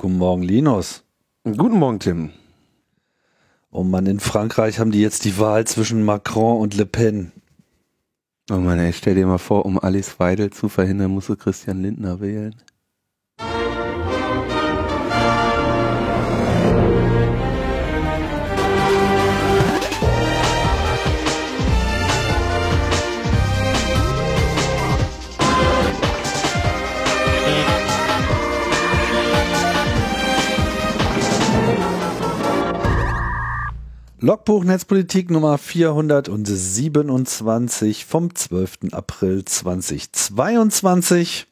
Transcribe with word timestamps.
Guten 0.00 0.18
Morgen, 0.18 0.44
Linus. 0.44 1.02
Guten 1.42 1.76
Morgen, 1.76 1.98
Tim. 1.98 2.30
Oh 3.72 3.82
Mann, 3.82 4.06
in 4.06 4.20
Frankreich 4.20 4.78
haben 4.78 4.92
die 4.92 5.00
jetzt 5.00 5.24
die 5.24 5.40
Wahl 5.40 5.66
zwischen 5.66 6.04
Macron 6.04 6.60
und 6.60 6.76
Le 6.76 6.86
Pen. 6.86 7.32
Oh 8.48 8.58
Mann, 8.58 8.78
ey, 8.78 8.92
stell 8.92 9.16
dir 9.16 9.26
mal 9.26 9.38
vor, 9.38 9.66
um 9.66 9.76
Alice 9.76 10.20
Weidel 10.20 10.50
zu 10.50 10.68
verhindern, 10.68 11.10
musst 11.10 11.30
du 11.30 11.36
Christian 11.36 11.82
Lindner 11.82 12.20
wählen. 12.20 12.54
Logbuch 34.20 34.64
Netzpolitik 34.64 35.30
Nummer 35.30 35.58
427 35.58 38.04
vom 38.04 38.34
12. 38.34 38.78
April 38.90 39.44
2022. 39.44 41.46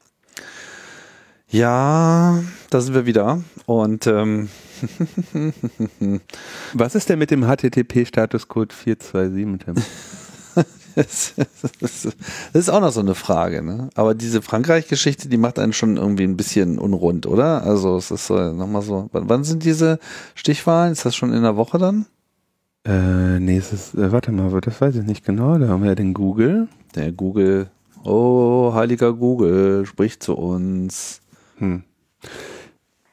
Ja, 1.48 2.42
da 2.70 2.80
sind 2.80 2.94
wir 2.94 3.06
wieder. 3.06 3.44
Und 3.66 4.08
ähm, 4.08 4.48
Was 6.72 6.96
ist 6.96 7.08
denn 7.08 7.20
mit 7.20 7.30
dem 7.30 7.44
HTTP-Statuscode 7.44 8.72
427, 8.72 9.64
Tim? 9.64 9.76
das 10.96 11.34
ist 12.52 12.68
auch 12.68 12.80
noch 12.80 12.90
so 12.90 12.98
eine 12.98 13.14
Frage, 13.14 13.62
ne? 13.62 13.90
Aber 13.94 14.16
diese 14.16 14.42
Frankreich-Geschichte, 14.42 15.28
die 15.28 15.36
macht 15.36 15.60
einen 15.60 15.72
schon 15.72 15.98
irgendwie 15.98 16.24
ein 16.24 16.36
bisschen 16.36 16.80
unrund, 16.80 17.26
oder? 17.26 17.62
Also 17.62 17.96
es 17.96 18.10
ist 18.10 18.26
so 18.26 18.52
nochmal 18.52 18.82
so. 18.82 19.08
Wann 19.12 19.44
sind 19.44 19.62
diese 19.62 20.00
Stichwahlen? 20.34 20.90
Ist 20.90 21.04
das 21.04 21.14
schon 21.14 21.32
in 21.32 21.44
der 21.44 21.56
Woche 21.56 21.78
dann? 21.78 22.06
Äh, 22.86 23.40
nee, 23.40 23.56
es 23.56 23.72
ist, 23.72 23.94
äh, 23.94 24.12
warte 24.12 24.30
mal, 24.30 24.60
das 24.60 24.80
weiß 24.80 24.94
ich 24.96 25.04
nicht 25.04 25.24
genau. 25.24 25.58
Da 25.58 25.68
haben 25.68 25.82
wir 25.82 25.90
ja 25.90 25.94
den 25.96 26.14
Google. 26.14 26.68
Der 26.94 27.10
Google, 27.10 27.68
oh, 28.04 28.72
heiliger 28.74 29.12
Google, 29.12 29.84
spricht 29.86 30.22
zu 30.22 30.34
uns. 30.34 31.20
Hm. 31.58 31.82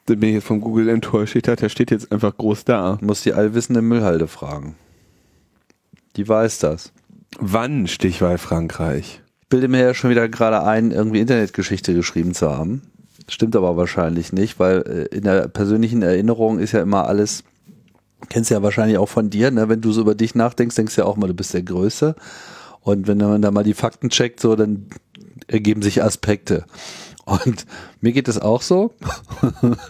Da 0.06 0.14
bin 0.14 0.28
ich 0.28 0.34
jetzt 0.36 0.46
vom 0.46 0.60
Google 0.60 0.88
enttäuscht. 0.88 1.34
Ich 1.34 1.42
dachte, 1.42 1.62
der 1.62 1.68
steht 1.70 1.90
jetzt 1.90 2.12
einfach 2.12 2.36
groß 2.36 2.64
da. 2.64 2.98
Muss 3.00 3.22
die 3.22 3.32
allwissende 3.32 3.82
Müllhalde 3.82 4.28
fragen. 4.28 4.76
Die 6.16 6.28
weiß 6.28 6.60
das. 6.60 6.92
Wann 7.40 7.88
Stichwahl 7.88 8.38
Frankreich? 8.38 9.22
Ich 9.40 9.48
bilde 9.48 9.66
mir 9.66 9.80
ja 9.80 9.94
schon 9.94 10.10
wieder 10.10 10.28
gerade 10.28 10.62
ein, 10.62 10.92
irgendwie 10.92 11.20
Internetgeschichte 11.20 11.94
geschrieben 11.94 12.34
zu 12.34 12.50
haben. 12.50 12.82
Stimmt 13.28 13.56
aber 13.56 13.76
wahrscheinlich 13.76 14.32
nicht, 14.32 14.60
weil 14.60 15.08
äh, 15.12 15.16
in 15.16 15.24
der 15.24 15.48
persönlichen 15.48 16.02
Erinnerung 16.02 16.58
ist 16.58 16.72
ja 16.72 16.82
immer 16.82 17.08
alles, 17.08 17.42
kennst 18.28 18.50
ja 18.50 18.62
wahrscheinlich 18.62 18.98
auch 18.98 19.08
von 19.08 19.30
dir, 19.30 19.50
ne? 19.50 19.68
wenn 19.68 19.80
du 19.80 19.92
so 19.92 20.00
über 20.00 20.14
dich 20.14 20.34
nachdenkst, 20.34 20.76
denkst 20.76 20.94
du 20.94 21.02
ja 21.02 21.06
auch 21.06 21.16
mal, 21.16 21.26
du 21.26 21.34
bist 21.34 21.54
der 21.54 21.62
Größte. 21.62 22.14
Und 22.80 23.06
wenn 23.06 23.18
man 23.18 23.42
da 23.42 23.50
mal 23.50 23.64
die 23.64 23.74
Fakten 23.74 24.10
checkt, 24.10 24.40
so, 24.40 24.56
dann 24.56 24.86
ergeben 25.46 25.82
sich 25.82 26.02
Aspekte. 26.02 26.64
Und 27.24 27.64
mir 28.02 28.12
geht 28.12 28.28
es 28.28 28.38
auch 28.38 28.60
so. 28.60 28.92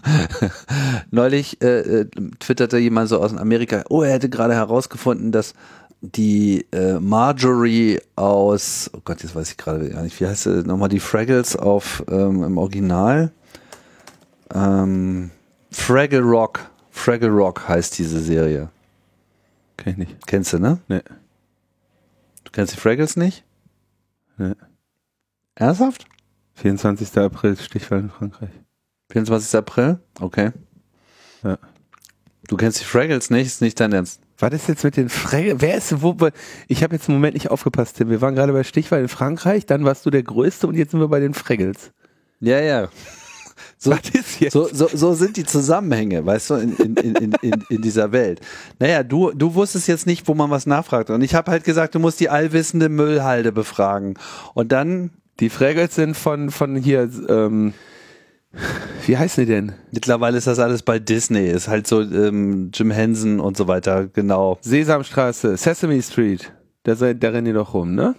Neulich 1.11 1.61
äh, 1.63 1.81
äh, 1.81 2.07
twitterte 2.39 2.79
jemand 2.79 3.09
so 3.09 3.21
aus 3.21 3.37
Amerika, 3.37 3.83
oh, 3.89 4.03
er 4.03 4.13
hätte 4.13 4.29
gerade 4.29 4.55
herausgefunden, 4.55 5.33
dass 5.33 5.55
die 6.01 6.67
äh, 6.71 7.01
Marjorie 7.01 7.99
aus, 8.15 8.91
oh 8.95 9.01
Gott, 9.05 9.23
jetzt 9.23 9.35
weiß 9.35 9.51
ich 9.51 9.57
gerade 9.57 9.89
gar 9.89 10.03
nicht, 10.03 10.21
wie 10.21 10.27
heißt 10.27 10.45
sie 10.45 10.63
nochmal, 10.63 10.89
die 10.89 11.01
Fraggles 11.01 11.57
auf 11.57 12.05
ähm, 12.09 12.45
im 12.45 12.59
Original? 12.59 13.33
Ähm, 14.55 15.31
Fraggle 15.71 16.21
Rock. 16.21 16.61
Fraggle 16.95 17.29
Rock 17.29 17.69
heißt 17.69 17.99
diese 17.99 18.21
Serie. 18.21 18.71
Kenn 19.77 19.93
ich 19.93 19.99
nicht. 19.99 20.27
Kennst 20.27 20.53
du, 20.55 20.59
ne? 20.59 20.79
Nee. 20.89 21.03
Du 22.45 22.53
kennst 22.53 22.73
die 22.73 22.79
Fraggles 22.79 23.17
nicht? 23.17 23.45
Nee. 24.39 24.55
Ernsthaft? 25.57 26.07
24. 26.55 27.19
April, 27.19 27.57
Stichwahl 27.57 27.99
in 27.99 28.11
Frankreich. 28.11 28.51
24. 29.11 29.55
April? 29.59 29.99
Okay. 30.21 30.53
Ja. 31.43 31.59
Du 32.49 32.57
kennst 32.57 32.81
die 32.81 32.85
Fraggles 32.85 33.29
nicht? 33.29 33.49
Ist 33.49 33.61
nicht 33.61 33.79
dein 33.81 33.93
Ernst? 33.93 34.21
Was 34.39 34.55
ist 34.55 34.69
jetzt 34.69 34.85
mit 34.85 34.97
den 34.97 35.09
Frage? 35.11 35.61
Wer 35.61 35.77
ist 35.77 36.01
wo? 36.01 36.17
Ich 36.69 36.83
habe 36.83 36.95
jetzt 36.95 37.09
im 37.09 37.15
Moment 37.15 37.35
nicht 37.35 37.51
aufgepasst, 37.51 37.97
Tim. 37.97 38.09
Wir 38.09 38.21
waren 38.21 38.35
gerade 38.35 38.53
bei 38.53 38.63
Stichwahl 38.63 39.01
in 39.01 39.09
Frankreich, 39.09 39.67
dann 39.67 39.85
warst 39.85 40.07
du 40.07 40.11
der 40.11 40.23
Größte 40.23 40.67
und 40.67 40.77
jetzt 40.77 40.93
sind 40.93 41.01
wir 41.01 41.09
bei 41.09 41.21
den 41.21 41.35
Fraggles. 41.35 41.93
Ja, 42.41 42.61
ja. 42.61 42.89
So, 43.85 43.91
Was 43.91 44.01
ist 44.15 44.41
jetzt? 44.41 44.53
so, 44.55 44.67
so, 44.73 44.89
so 44.93 45.13
sind 45.13 45.37
die 45.37 45.45
Zusammenhänge, 45.45 46.25
weißt 46.25 46.51
du, 46.51 46.55
in, 46.55 46.75
in, 46.77 46.97
in, 46.97 47.33
in, 47.43 47.65
in 47.69 47.83
dieser 47.83 48.13
Welt. 48.13 48.41
Naja, 48.79 49.03
du, 49.03 49.31
du 49.33 49.55
wusstest 49.55 49.89
jetzt 49.89 50.07
nicht, 50.07 50.27
wo 50.27 50.33
man 50.35 50.49
was 50.49 50.65
nachfragt. 50.65 51.11
Und 51.11 51.21
ich 51.21 51.35
habe 51.35 51.51
halt 51.51 51.65
gesagt, 51.65 51.95
du 51.95 51.99
musst 51.99 52.19
die 52.19 52.31
allwissende 52.31 52.89
Müllhalde 52.89 53.53
befragen. 53.53 54.15
Und 54.55 54.73
dann, 54.73 55.11
Die 55.41 55.51
Fraggles 55.51 55.95
sind 55.95 56.17
von, 56.17 56.51
von 56.51 56.77
hier, 56.77 57.11
ähm, 57.29 57.75
wie 59.07 59.19
heißen 59.19 59.45
die 59.45 59.51
denn? 59.53 59.73
mittlerweile 59.93 60.39
ist 60.39 60.47
das 60.47 60.59
alles 60.61 60.83
bei 60.83 60.99
Disney, 60.99 61.49
ist 61.49 61.69
halt 61.69 61.87
so 61.87 62.01
ähm, 62.01 62.71
Jim 62.73 62.91
Henson 62.91 63.39
und 63.41 63.57
so 63.57 63.67
weiter, 63.69 64.07
genau. 64.07 64.59
Sesamstraße, 64.63 65.57
Sesame 65.57 66.01
Street. 66.03 66.53
Da, 66.85 66.95
da 66.95 67.29
rennen 67.29 67.47
die 67.47 67.53
doch 67.53 67.75
rum, 67.75 67.95
ne? 67.95 68.15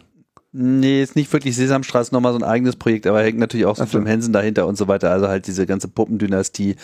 Nee, 0.57 1.03
ist 1.03 1.17
nicht 1.17 1.33
wirklich 1.33 1.53
Sesamstraße 1.57 2.13
nochmal 2.13 2.31
so 2.31 2.39
ein 2.39 2.43
eigenes 2.43 2.77
Projekt, 2.77 3.07
aber 3.07 3.21
hängt 3.21 3.37
natürlich 3.37 3.65
auch 3.65 3.75
so. 3.75 3.83
Jim 3.83 4.05
Henson 4.05 4.31
dahinter 4.31 4.67
und 4.67 4.77
so 4.77 4.87
weiter. 4.87 5.11
Also 5.11 5.27
halt 5.27 5.47
diese 5.47 5.65
ganze 5.65 5.89
Puppendynastie. 5.89 6.77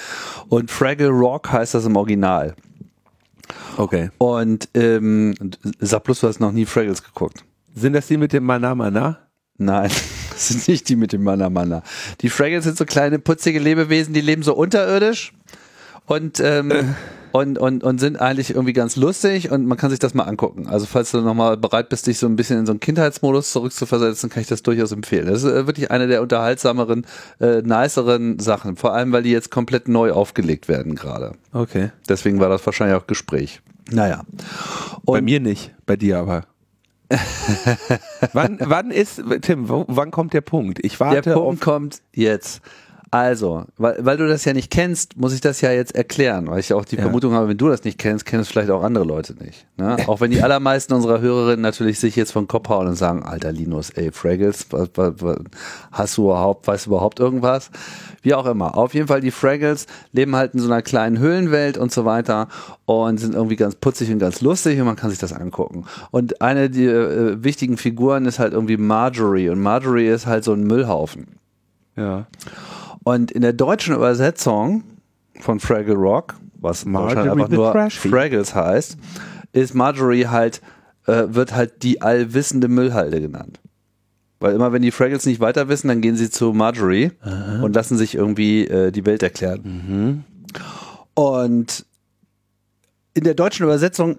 Und 0.50 0.70
Fraggle 0.70 1.08
Rock 1.08 1.54
heißt 1.54 1.74
das 1.74 1.86
im 1.86 1.96
Original. 1.96 2.54
Okay. 3.78 4.10
Und 4.18 4.68
ähm, 4.74 5.36
sag 5.80 6.04
bloß, 6.04 6.20
du 6.20 6.28
hast 6.28 6.42
noch 6.42 6.52
nie 6.52 6.66
Fraggles 6.66 7.02
geguckt. 7.02 7.46
Sind 7.74 7.94
das 7.94 8.08
die 8.08 8.18
mit 8.18 8.34
dem 8.34 8.44
Mana 8.44 8.76
Mana? 8.76 9.20
Nein, 9.58 9.90
das 10.32 10.50
sind 10.50 10.68
nicht 10.68 10.90
die 10.90 10.98
mit 10.98 11.14
dem 11.14 11.24
Mana 11.24 11.50
Mana. 11.50 11.82
Die 12.20 12.30
Fraggles 12.30 12.66
sind 12.66 12.78
so 12.78 12.84
kleine 12.84 13.20
putzige 13.20 13.60
Lebewesen, 13.60 14.14
die 14.14 14.20
leben 14.20 14.44
so 14.44 14.54
unterirdisch 14.54 15.32
und 16.08 16.42
ähm, 16.42 16.94
und, 17.32 17.58
und, 17.58 17.84
und 17.84 18.00
sind 18.00 18.20
eigentlich 18.20 18.52
irgendwie 18.52 18.74
ganz 18.74 18.96
lustig 18.96 19.52
und 19.52 19.66
man 19.66 19.78
kann 19.78 19.90
sich 19.90 20.00
das 20.00 20.14
mal 20.14 20.24
angucken. 20.24 20.68
Also 20.68 20.86
falls 20.86 21.12
du 21.12 21.22
nochmal 21.22 21.58
bereit 21.58 21.90
bist, 21.90 22.08
dich 22.08 22.20
so 22.20 22.28
ein 22.28 22.36
bisschen 22.36 22.60
in 22.60 22.66
so 22.66 22.72
einen 22.72 22.80
Kindheitsmodus 22.80 23.52
zurückzuversetzen, 23.52 24.30
kann 24.30 24.42
ich 24.42 24.48
das 24.48 24.64
durchaus 24.64 24.92
empfehlen. 24.92 25.28
Das 25.28 25.44
ist 25.44 25.52
äh, 25.52 25.68
wirklich 25.68 25.92
eine 25.92 26.08
der 26.08 26.22
unterhaltsameren, 26.22 27.06
äh, 27.40 27.62
niceren 27.62 28.40
Sachen. 28.40 28.76
Vor 28.76 28.94
allem, 28.94 29.12
weil 29.12 29.24
die 29.24 29.32
jetzt 29.32 29.52
komplett 29.52 29.88
neu 29.88 30.12
aufgelegt 30.12 30.68
werden 30.68 30.96
gerade. 30.96 31.34
Okay. 31.54 31.92
Deswegen 32.10 32.40
war 32.40 32.50
das 32.50 32.66
wahrscheinlich 32.66 32.98
auch 32.98 33.08
Gespräch. 33.08 33.62
Naja. 33.90 34.24
bei 35.06 35.20
Und 35.20 35.26
mir 35.26 35.40
nicht, 35.40 35.74
bei 35.86 35.96
dir 35.96 36.20
aber. 36.20 36.46
wann, 38.34 38.58
wann 38.62 38.92
ist, 38.92 39.22
Tim, 39.42 39.66
wann 39.68 40.12
kommt 40.12 40.34
der 40.34 40.42
Punkt? 40.42 40.80
Ich 40.82 41.00
warte 41.00 41.22
der. 41.22 41.34
Punkt 41.34 41.62
kommt 41.62 42.02
jetzt. 42.14 42.62
Also, 43.14 43.66
weil, 43.78 43.98
weil 44.00 44.16
du 44.16 44.26
das 44.26 44.46
ja 44.46 44.54
nicht 44.54 44.72
kennst, 44.72 45.18
muss 45.18 45.34
ich 45.34 45.42
das 45.42 45.60
ja 45.60 45.70
jetzt 45.74 45.94
erklären, 45.94 46.48
weil 46.48 46.62
ich 46.62 46.70
ja 46.70 46.78
auch 46.78 46.86
die 46.86 46.96
Ja. 46.96 47.02
Vermutung 47.02 47.34
habe, 47.34 47.50
wenn 47.50 47.58
du 47.58 47.68
das 47.68 47.84
nicht 47.84 47.98
kennst, 47.98 48.26
kennen 48.26 48.42
es 48.42 48.48
vielleicht 48.48 48.70
auch 48.70 48.84
andere 48.84 49.04
Leute 49.04 49.34
nicht. 49.34 49.68
Ne? 49.76 49.98
Auch 50.08 50.22
wenn 50.22 50.32
die 50.32 50.42
allermeisten 50.42 50.94
unserer 50.94 51.20
Hörerinnen 51.20 51.60
natürlich 51.60 52.00
sich 52.00 52.16
jetzt 52.16 52.32
vom 52.32 52.48
Kopf 52.48 52.70
hauen 52.70 52.88
und 52.88 52.96
sagen, 52.96 53.24
alter 53.24 53.52
Linus, 53.52 53.90
ey, 53.90 54.14
Fraggles, 54.14 54.68
was, 54.70 54.92
was, 54.96 55.16
was, 55.20 55.38
hast 55.92 56.18
du 56.18 56.24
überhaupt, 56.28 56.66
weißt 56.68 56.86
du 56.86 56.92
überhaupt 56.92 57.20
irgendwas? 57.20 57.70
Wie 58.22 58.34
auch 58.34 58.46
immer. 58.46 58.78
Auf 58.78 58.94
jeden 58.94 59.08
Fall, 59.10 59.20
die 59.20 59.32
Fraggles 59.32 59.88
leben 60.14 60.34
halt 60.38 60.54
in 60.54 60.62
so 60.62 60.68
einer 60.72 60.82
kleinen 60.82 61.20
Höhlenwelt 61.20 61.78
und 61.78 61.92
so 61.92 62.06
weiter 62.06 62.48
und 62.86 63.18
sind 63.20 63.36
irgendwie 63.36 63.58
ganz 63.58 63.76
putzig 63.76 64.10
und 64.10 64.20
ganz 64.20 64.40
lustig 64.40 64.80
und 64.80 64.86
man 64.86 64.96
kann 64.96 65.10
sich 65.10 65.20
das 65.20 65.34
angucken. 65.34 65.84
Und 66.12 66.42
eine 66.42 66.70
der 66.70 67.10
äh, 67.10 67.44
wichtigen 67.44 67.76
Figuren 67.76 68.26
ist 68.26 68.40
halt 68.40 68.54
irgendwie 68.54 68.78
Marjorie 68.78 69.50
und 69.50 69.60
Marjorie 69.60 70.08
ist 70.08 70.28
halt 70.28 70.46
so 70.46 70.54
ein 70.54 70.64
Müllhaufen. 70.64 71.28
Ja. 71.98 72.28
Und 73.04 73.32
in 73.32 73.42
der 73.42 73.54
deutschen 73.54 73.96
Übersetzung 73.96 74.84
von 75.40 75.60
Fraggle 75.60 75.96
Rock, 75.96 76.36
was 76.60 76.86
Marjorie 76.86 77.16
wahrscheinlich 77.16 77.32
einfach 77.32 77.50
nur 77.50 77.72
Trashy. 77.72 78.10
Fraggles 78.10 78.56
heißt, 78.56 78.98
ist 79.54 79.74
Marjorie 79.74 80.28
halt, 80.28 80.62
äh, 81.08 81.24
wird 81.30 81.56
halt 81.56 81.84
die 81.84 82.02
allwissende 82.02 82.68
Müllhalde 82.68 83.20
genannt. 83.22 83.60
Weil 84.40 84.56
immer 84.56 84.72
wenn 84.72 84.82
die 84.82 84.92
Fraggles 84.92 85.26
nicht 85.26 85.40
weiter 85.40 85.68
wissen, 85.68 85.88
dann 85.88 86.02
gehen 86.02 86.16
sie 86.16 86.30
zu 86.30 86.52
Marjorie 86.54 87.12
und 87.64 87.76
lassen 87.76 87.96
sich 87.96 88.16
irgendwie 88.16 88.66
äh, 88.68 88.92
die 88.92 89.06
Welt 89.06 89.22
erklären. 89.22 90.24
Und 91.14 91.86
in 93.14 93.24
der 93.24 93.36
deutschen 93.36 93.64
Übersetzung 93.64 94.18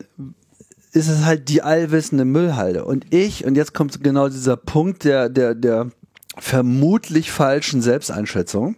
ist 0.92 1.08
es 1.08 1.24
halt 1.24 1.48
die 1.48 1.62
allwissende 1.62 2.24
Müllhalde. 2.24 2.84
Und 2.84 3.06
ich, 3.10 3.44
und 3.44 3.56
jetzt 3.56 3.74
kommt 3.74 4.02
genau 4.04 4.28
dieser 4.28 4.56
Punkt 4.56 5.04
der, 5.04 5.28
der, 5.28 5.54
der 5.54 5.90
vermutlich 6.38 7.30
falschen 7.30 7.82
Selbsteinschätzung. 7.82 8.76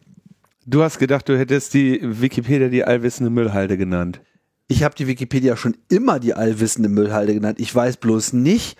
Du 0.66 0.82
hast 0.82 0.98
gedacht, 0.98 1.28
du 1.28 1.38
hättest 1.38 1.74
die 1.74 2.00
Wikipedia 2.02 2.68
die 2.68 2.84
allwissende 2.84 3.30
Müllhalde 3.30 3.76
genannt. 3.76 4.20
Ich 4.66 4.82
habe 4.82 4.94
die 4.94 5.06
Wikipedia 5.06 5.56
schon 5.56 5.76
immer 5.90 6.18
die 6.18 6.34
allwissende 6.34 6.88
Müllhalde 6.88 7.34
genannt. 7.34 7.60
Ich 7.60 7.74
weiß 7.74 7.98
bloß 7.98 8.32
nicht, 8.32 8.78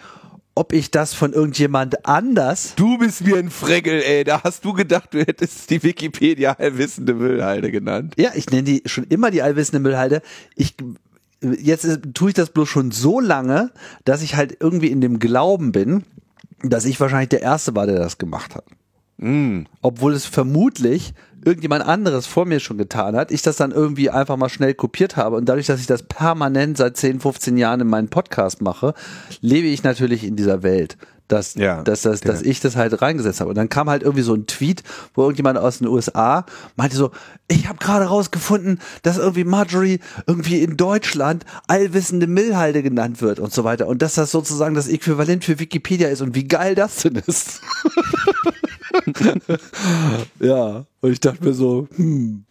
ob 0.55 0.73
ich 0.73 0.91
das 0.91 1.13
von 1.13 1.33
irgendjemand 1.33 2.07
anders. 2.07 2.75
Du 2.77 2.97
bist 2.97 3.27
wie 3.27 3.35
ein 3.35 3.51
Fregel, 3.51 4.01
ey. 4.03 4.25
Da 4.25 4.43
hast 4.45 4.65
du 4.65 4.73
gedacht, 4.73 5.13
du 5.13 5.19
hättest 5.19 5.69
die 5.69 5.83
Wikipedia 5.83 6.53
allwissende 6.53 7.13
Müllhalde 7.15 7.71
genannt. 7.71 8.15
Ja, 8.17 8.31
ich 8.35 8.49
nenne 8.49 8.63
die 8.63 8.83
schon 8.87 9.05
immer 9.05 9.31
die 9.31 9.43
allwissende 9.43 9.81
Müllhalde. 9.81 10.23
Ich 10.57 10.75
jetzt 11.59 11.85
ist, 11.85 12.01
tue 12.15 12.31
ich 12.31 12.35
das 12.35 12.51
bloß 12.51 12.69
schon 12.69 12.91
so 12.91 13.21
lange, 13.21 13.71
dass 14.05 14.23
ich 14.23 14.37
halt 14.37 14.57
irgendwie 14.61 14.89
in 14.89 15.01
dem 15.01 15.19
Glauben 15.19 15.73
bin, 15.73 16.05
dass 16.71 16.85
ich 16.85 17.01
wahrscheinlich 17.01 17.31
der 17.31 17.43
Erste 17.43 17.75
war, 17.75 17.87
der 17.87 17.99
das 17.99 18.19
gemacht 18.19 18.55
hat. 18.55 18.65
Mm. 19.19 19.63
Obwohl 19.81 20.13
es 20.13 20.27
vermutlich 20.27 21.15
irgendjemand 21.45 21.85
anderes 21.85 22.27
vor 22.27 22.47
mir 22.47 22.59
schon 22.59 22.79
getan 22.79 23.15
hat, 23.17 23.31
ich 23.31 23.43
das 23.43 23.57
dann 23.57 23.71
irgendwie 23.71 24.11
einfach 24.11 24.37
mal 24.37 24.49
schnell 24.49 24.75
kopiert 24.75 25.17
habe 25.17 25.37
und 25.37 25.49
dadurch, 25.49 25.67
dass 25.67 25.81
ich 25.81 25.87
das 25.87 26.03
permanent 26.03 26.79
seit 26.79 26.97
10, 26.97 27.21
15 27.21 27.57
Jahren 27.57 27.81
in 27.81 27.87
meinem 27.87 28.09
Podcast 28.09 28.63
mache, 28.63 28.95
lebe 29.41 29.67
ich 29.67 29.83
natürlich 29.83 30.25
in 30.25 30.37
dieser 30.37 30.63
Welt. 30.63 30.97
Dass, 31.29 31.55
Ja, 31.55 31.83
dass, 31.83 32.03
dass, 32.03 32.21
dass 32.21 32.43
ich 32.43 32.61
das 32.61 32.77
halt 32.77 33.01
reingesetzt 33.01 33.41
habe. 33.41 33.51
Und 33.51 33.57
dann 33.57 33.71
kam 33.71 33.89
halt 33.89 34.03
irgendwie 34.03 34.23
so 34.23 34.35
ein 34.35 34.47
Tweet, 34.47 34.83
wo 35.15 35.23
irgendjemand 35.23 35.59
aus 35.59 35.79
den 35.79 35.87
USA 35.87 36.45
meinte 36.77 36.97
so, 36.97 37.13
ich 37.49 37.67
habe 37.67 37.79
gerade 37.79 38.05
rausgefunden, 38.07 38.79
dass 39.03 39.17
irgendwie 39.17 39.45
Marjorie 39.45 40.01
irgendwie 40.27 40.63
in 40.63 40.77
Deutschland 40.77 41.45
allwissende 41.67 42.27
Millhalde 42.27 42.83
genannt 42.83 43.23
wird 43.23 43.39
und 43.39 43.53
so 43.53 43.65
weiter. 43.65 43.87
Und 43.87 44.03
dass 44.03 44.15
das 44.15 44.31
sozusagen 44.31 44.75
das 44.75 44.89
Äquivalent 44.89 45.45
für 45.45 45.59
Wikipedia 45.59 46.09
ist 46.09 46.21
und 46.21 46.35
wie 46.35 46.47
geil 46.47 46.75
das 46.75 46.97
denn 46.97 47.17
ist. 47.27 47.61
ja, 50.41 50.85
und 51.01 51.13
ich 51.13 51.21
dachte 51.21 51.45
mir 51.45 51.55
so, 51.55 51.89
hm. 51.97 52.45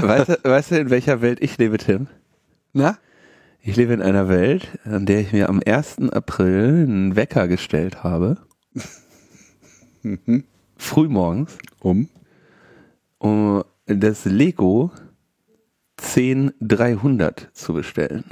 Weißt 0.00 0.28
du, 0.28 0.38
weißt 0.44 0.70
du, 0.70 0.78
in 0.78 0.90
welcher 0.90 1.20
Welt 1.20 1.38
ich 1.40 1.58
lebe, 1.58 1.78
Tim? 1.78 2.06
Na? 2.72 2.98
Ich 3.64 3.76
lebe 3.76 3.92
in 3.92 4.02
einer 4.02 4.28
Welt, 4.28 4.76
an 4.84 5.06
der 5.06 5.20
ich 5.20 5.32
mir 5.32 5.48
am 5.48 5.60
1. 5.64 6.10
April 6.10 6.82
einen 6.84 7.14
Wecker 7.14 7.46
gestellt 7.46 8.02
habe. 8.02 8.38
Frühmorgens, 10.76 11.58
Um? 11.80 12.08
um 13.18 13.62
das 13.86 14.24
Lego 14.24 14.90
10300 15.96 17.50
zu 17.52 17.72
bestellen. 17.74 18.24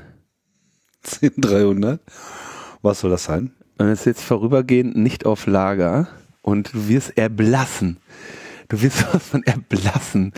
10300? 1.04 2.00
Was 2.82 3.00
soll 3.00 3.10
das 3.12 3.22
sein? 3.22 3.52
Und 3.78 3.86
es 3.86 4.00
ist 4.00 4.06
jetzt 4.06 4.24
vorübergehend 4.24 4.96
nicht 4.96 5.26
auf 5.26 5.46
Lager 5.46 6.08
und 6.42 6.74
du 6.74 6.88
wirst 6.88 7.16
erblassen. 7.16 7.98
Du 8.70 8.80
wirst 8.82 8.98
sowas 8.98 9.28
von 9.28 9.42
erblassen 9.42 10.32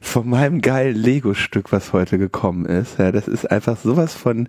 von 0.00 0.28
meinem 0.28 0.60
geilen 0.62 0.96
Lego-Stück, 0.96 1.70
was 1.70 1.92
heute 1.92 2.18
gekommen 2.18 2.64
ist. 2.66 2.98
Ja, 2.98 3.12
das 3.12 3.28
ist 3.28 3.50
einfach 3.50 3.76
sowas 3.78 4.14
von. 4.14 4.48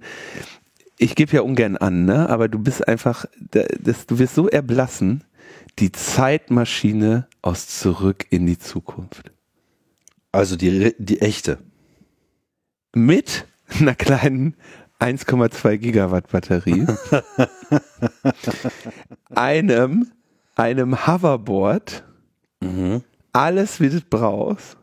Ich 0.97 1.15
gebe 1.15 1.33
ja 1.33 1.41
ungern 1.41 1.75
an, 1.77 2.05
ne? 2.05 2.29
Aber 2.29 2.47
du 2.47 2.57
bist 2.59 2.87
einfach, 2.87 3.25
da- 3.51 3.65
das, 3.79 4.07
du 4.07 4.17
wirst 4.19 4.35
so 4.35 4.47
erblassen. 4.47 5.23
Die 5.79 5.91
Zeitmaschine 5.91 7.27
aus 7.41 7.67
Zurück 7.67 8.25
in 8.29 8.45
die 8.45 8.57
Zukunft. 8.57 9.31
Also 10.31 10.55
die, 10.55 10.95
die 10.97 11.19
echte. 11.21 11.57
Mit 12.93 13.45
einer 13.77 13.95
kleinen 13.95 14.55
1,2 15.01 15.75
Gigawatt 15.77 16.29
Batterie, 16.31 16.87
einem, 19.35 20.11
einem 20.55 21.05
Hoverboard, 21.07 22.03
alles 23.35 23.81
wie 23.81 23.89
du 23.89 23.99
brauchst. 24.01 24.77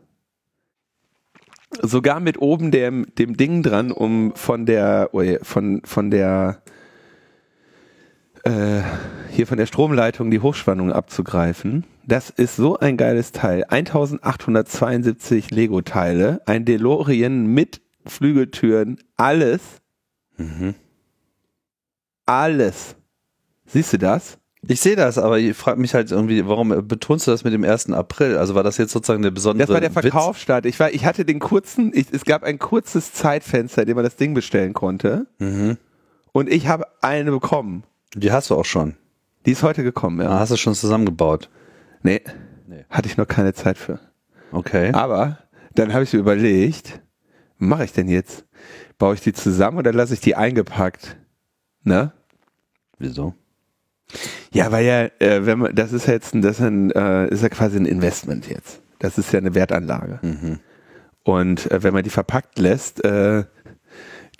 Sogar 1.81 2.19
mit 2.19 2.39
oben 2.39 2.69
dem, 2.69 3.07
dem 3.17 3.35
Ding 3.35 3.63
dran, 3.63 3.91
um 3.91 4.35
von 4.35 4.67
der, 4.67 5.09
von, 5.41 5.81
von 5.83 6.11
der, 6.11 6.61
äh, 8.43 8.81
hier 9.31 9.47
von 9.47 9.57
der 9.57 9.65
Stromleitung 9.65 10.29
die 10.29 10.39
Hochspannung 10.39 10.91
abzugreifen. 10.91 11.83
Das 12.05 12.29
ist 12.29 12.55
so 12.55 12.77
ein 12.77 12.95
geiles 12.95 13.31
Teil. 13.31 13.63
1872 13.63 15.49
Lego-Teile, 15.49 16.41
ein 16.45 16.63
DeLorean 16.63 17.47
mit 17.47 17.81
Flügeltüren, 18.05 18.99
alles. 19.17 19.81
Alles. 22.27 22.95
Siehst 23.65 23.93
du 23.93 23.97
das? 23.97 24.37
Ich 24.67 24.79
sehe 24.79 24.95
das, 24.95 25.17
aber 25.17 25.39
ich 25.39 25.55
frage 25.57 25.79
mich 25.81 25.93
halt 25.93 26.09
irgendwie, 26.11 26.47
warum 26.47 26.87
betonst 26.87 27.27
du 27.27 27.31
das 27.31 27.43
mit 27.43 27.51
dem 27.53 27.63
1. 27.65 27.91
April? 27.91 28.37
Also 28.37 28.55
war 28.55 28.63
das 28.63 28.77
jetzt 28.77 28.91
sozusagen 28.93 29.21
der 29.21 29.31
besondere 29.31 29.67
Das 29.67 29.73
war 29.73 29.81
der? 29.81 29.91
Verkaufsstart. 29.91 30.65
Ich, 30.65 30.79
war, 30.79 30.91
ich 30.93 31.05
hatte 31.05 31.25
den 31.25 31.39
kurzen, 31.39 31.91
ich, 31.93 32.07
es 32.11 32.23
gab 32.23 32.43
ein 32.43 32.59
kurzes 32.59 33.11
Zeitfenster, 33.13 33.81
in 33.81 33.87
dem 33.87 33.95
man 33.95 34.05
das 34.05 34.15
Ding 34.15 34.33
bestellen 34.33 34.73
konnte. 34.73 35.27
Mhm. 35.39 35.77
Und 36.31 36.49
ich 36.49 36.67
habe 36.67 36.85
eine 37.01 37.31
bekommen. 37.31 37.83
Die 38.15 38.31
hast 38.31 38.49
du 38.51 38.55
auch 38.55 38.65
schon. 38.65 38.95
Die 39.45 39.51
ist 39.51 39.63
heute 39.63 39.83
gekommen, 39.83 40.21
ja. 40.21 40.29
Ah, 40.29 40.39
hast 40.39 40.51
du 40.53 40.57
schon 40.57 40.75
zusammengebaut. 40.75 41.49
Nee, 42.01 42.21
Nee. 42.67 42.85
hatte 42.89 43.09
ich 43.09 43.17
noch 43.17 43.27
keine 43.27 43.53
Zeit 43.53 43.77
für. 43.77 43.99
Okay. 44.53 44.91
Aber 44.93 45.39
dann 45.75 45.91
habe 45.93 46.03
ich 46.05 46.13
mir 46.13 46.19
überlegt, 46.19 47.01
was 47.59 47.67
mache 47.67 47.83
ich 47.85 47.91
denn 47.91 48.07
jetzt? 48.07 48.45
Baue 48.97 49.15
ich 49.15 49.21
die 49.21 49.33
zusammen 49.33 49.77
oder 49.79 49.91
lasse 49.91 50.13
ich 50.13 50.21
die 50.21 50.35
eingepackt? 50.35 51.17
Ne? 51.83 52.13
Wieso? 52.99 53.33
Ja, 54.51 54.71
weil 54.71 54.85
ja, 54.85 55.01
äh, 55.19 55.45
wenn 55.45 55.59
man, 55.59 55.75
das 55.75 55.91
ist 55.93 56.07
ja 56.07 56.13
jetzt 56.13 56.33
ein, 56.35 56.41
das 56.41 56.59
ist, 56.59 56.65
ein, 56.65 56.91
äh, 56.91 57.27
ist 57.27 57.41
ja 57.43 57.49
quasi 57.49 57.77
ein 57.77 57.85
Investment 57.85 58.47
jetzt. 58.47 58.81
Das 58.99 59.17
ist 59.17 59.31
ja 59.33 59.39
eine 59.39 59.55
Wertanlage. 59.55 60.19
Mhm. 60.21 60.59
Und 61.23 61.69
äh, 61.71 61.83
wenn 61.83 61.93
man 61.93 62.03
die 62.03 62.09
verpackt 62.09 62.59
lässt, 62.59 63.03
äh, 63.03 63.43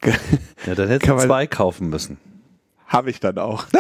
Ja, 0.66 0.76
dann 0.76 1.00
du 1.00 1.16
man- 1.16 1.26
zwei 1.26 1.48
kaufen 1.48 1.90
müssen. 1.90 2.18
habe 2.88 3.10
ich 3.10 3.20
dann 3.22 3.38
auch. 3.38 3.66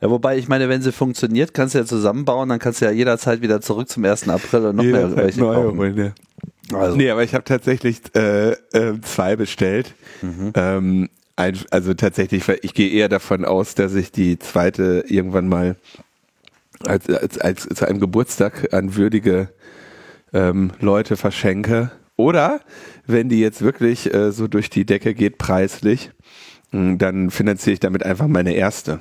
Ja, 0.00 0.08
wobei, 0.10 0.38
ich 0.38 0.48
meine, 0.48 0.68
wenn 0.68 0.80
sie 0.80 0.92
funktioniert, 0.92 1.52
kannst 1.52 1.74
du 1.74 1.78
ja 1.78 1.84
zusammenbauen, 1.84 2.48
dann 2.48 2.58
kannst 2.58 2.80
du 2.80 2.86
ja 2.86 2.90
jederzeit 2.90 3.42
wieder 3.42 3.60
zurück 3.60 3.88
zum 3.88 4.04
1. 4.04 4.28
April 4.28 4.66
und 4.66 4.76
noch 4.76 4.82
mehr 4.82 5.08
Jederzeit 5.08 5.16
welche 5.16 5.42
holen, 5.42 5.96
ja. 5.96 6.12
Also, 6.78 6.96
Nee, 6.96 7.10
aber 7.10 7.22
ich 7.22 7.34
habe 7.34 7.44
tatsächlich 7.44 8.00
äh, 8.14 8.52
äh, 8.52 9.00
zwei 9.02 9.36
bestellt. 9.36 9.94
Ähm, 10.54 11.08
ein, 11.36 11.58
also 11.70 11.94
tatsächlich, 11.94 12.48
ich 12.62 12.74
gehe 12.74 12.90
eher 12.90 13.08
davon 13.08 13.44
aus, 13.44 13.74
dass 13.74 13.94
ich 13.94 14.12
die 14.12 14.38
zweite 14.38 15.04
irgendwann 15.08 15.48
mal 15.48 15.76
als, 16.84 17.08
als, 17.08 17.38
als 17.38 17.68
zu 17.68 17.86
einem 17.86 18.00
Geburtstag 18.00 18.72
an 18.72 18.96
würdige 18.96 19.48
ähm, 20.32 20.72
Leute 20.80 21.16
verschenke. 21.16 21.90
Oder 22.20 22.60
wenn 23.06 23.30
die 23.30 23.40
jetzt 23.40 23.62
wirklich 23.62 24.12
äh, 24.12 24.30
so 24.30 24.46
durch 24.46 24.68
die 24.68 24.84
Decke 24.84 25.14
geht 25.14 25.38
preislich, 25.38 26.10
mh, 26.70 26.96
dann 26.96 27.30
finanziere 27.30 27.72
ich 27.72 27.80
damit 27.80 28.04
einfach 28.04 28.26
meine 28.26 28.52
erste. 28.52 29.00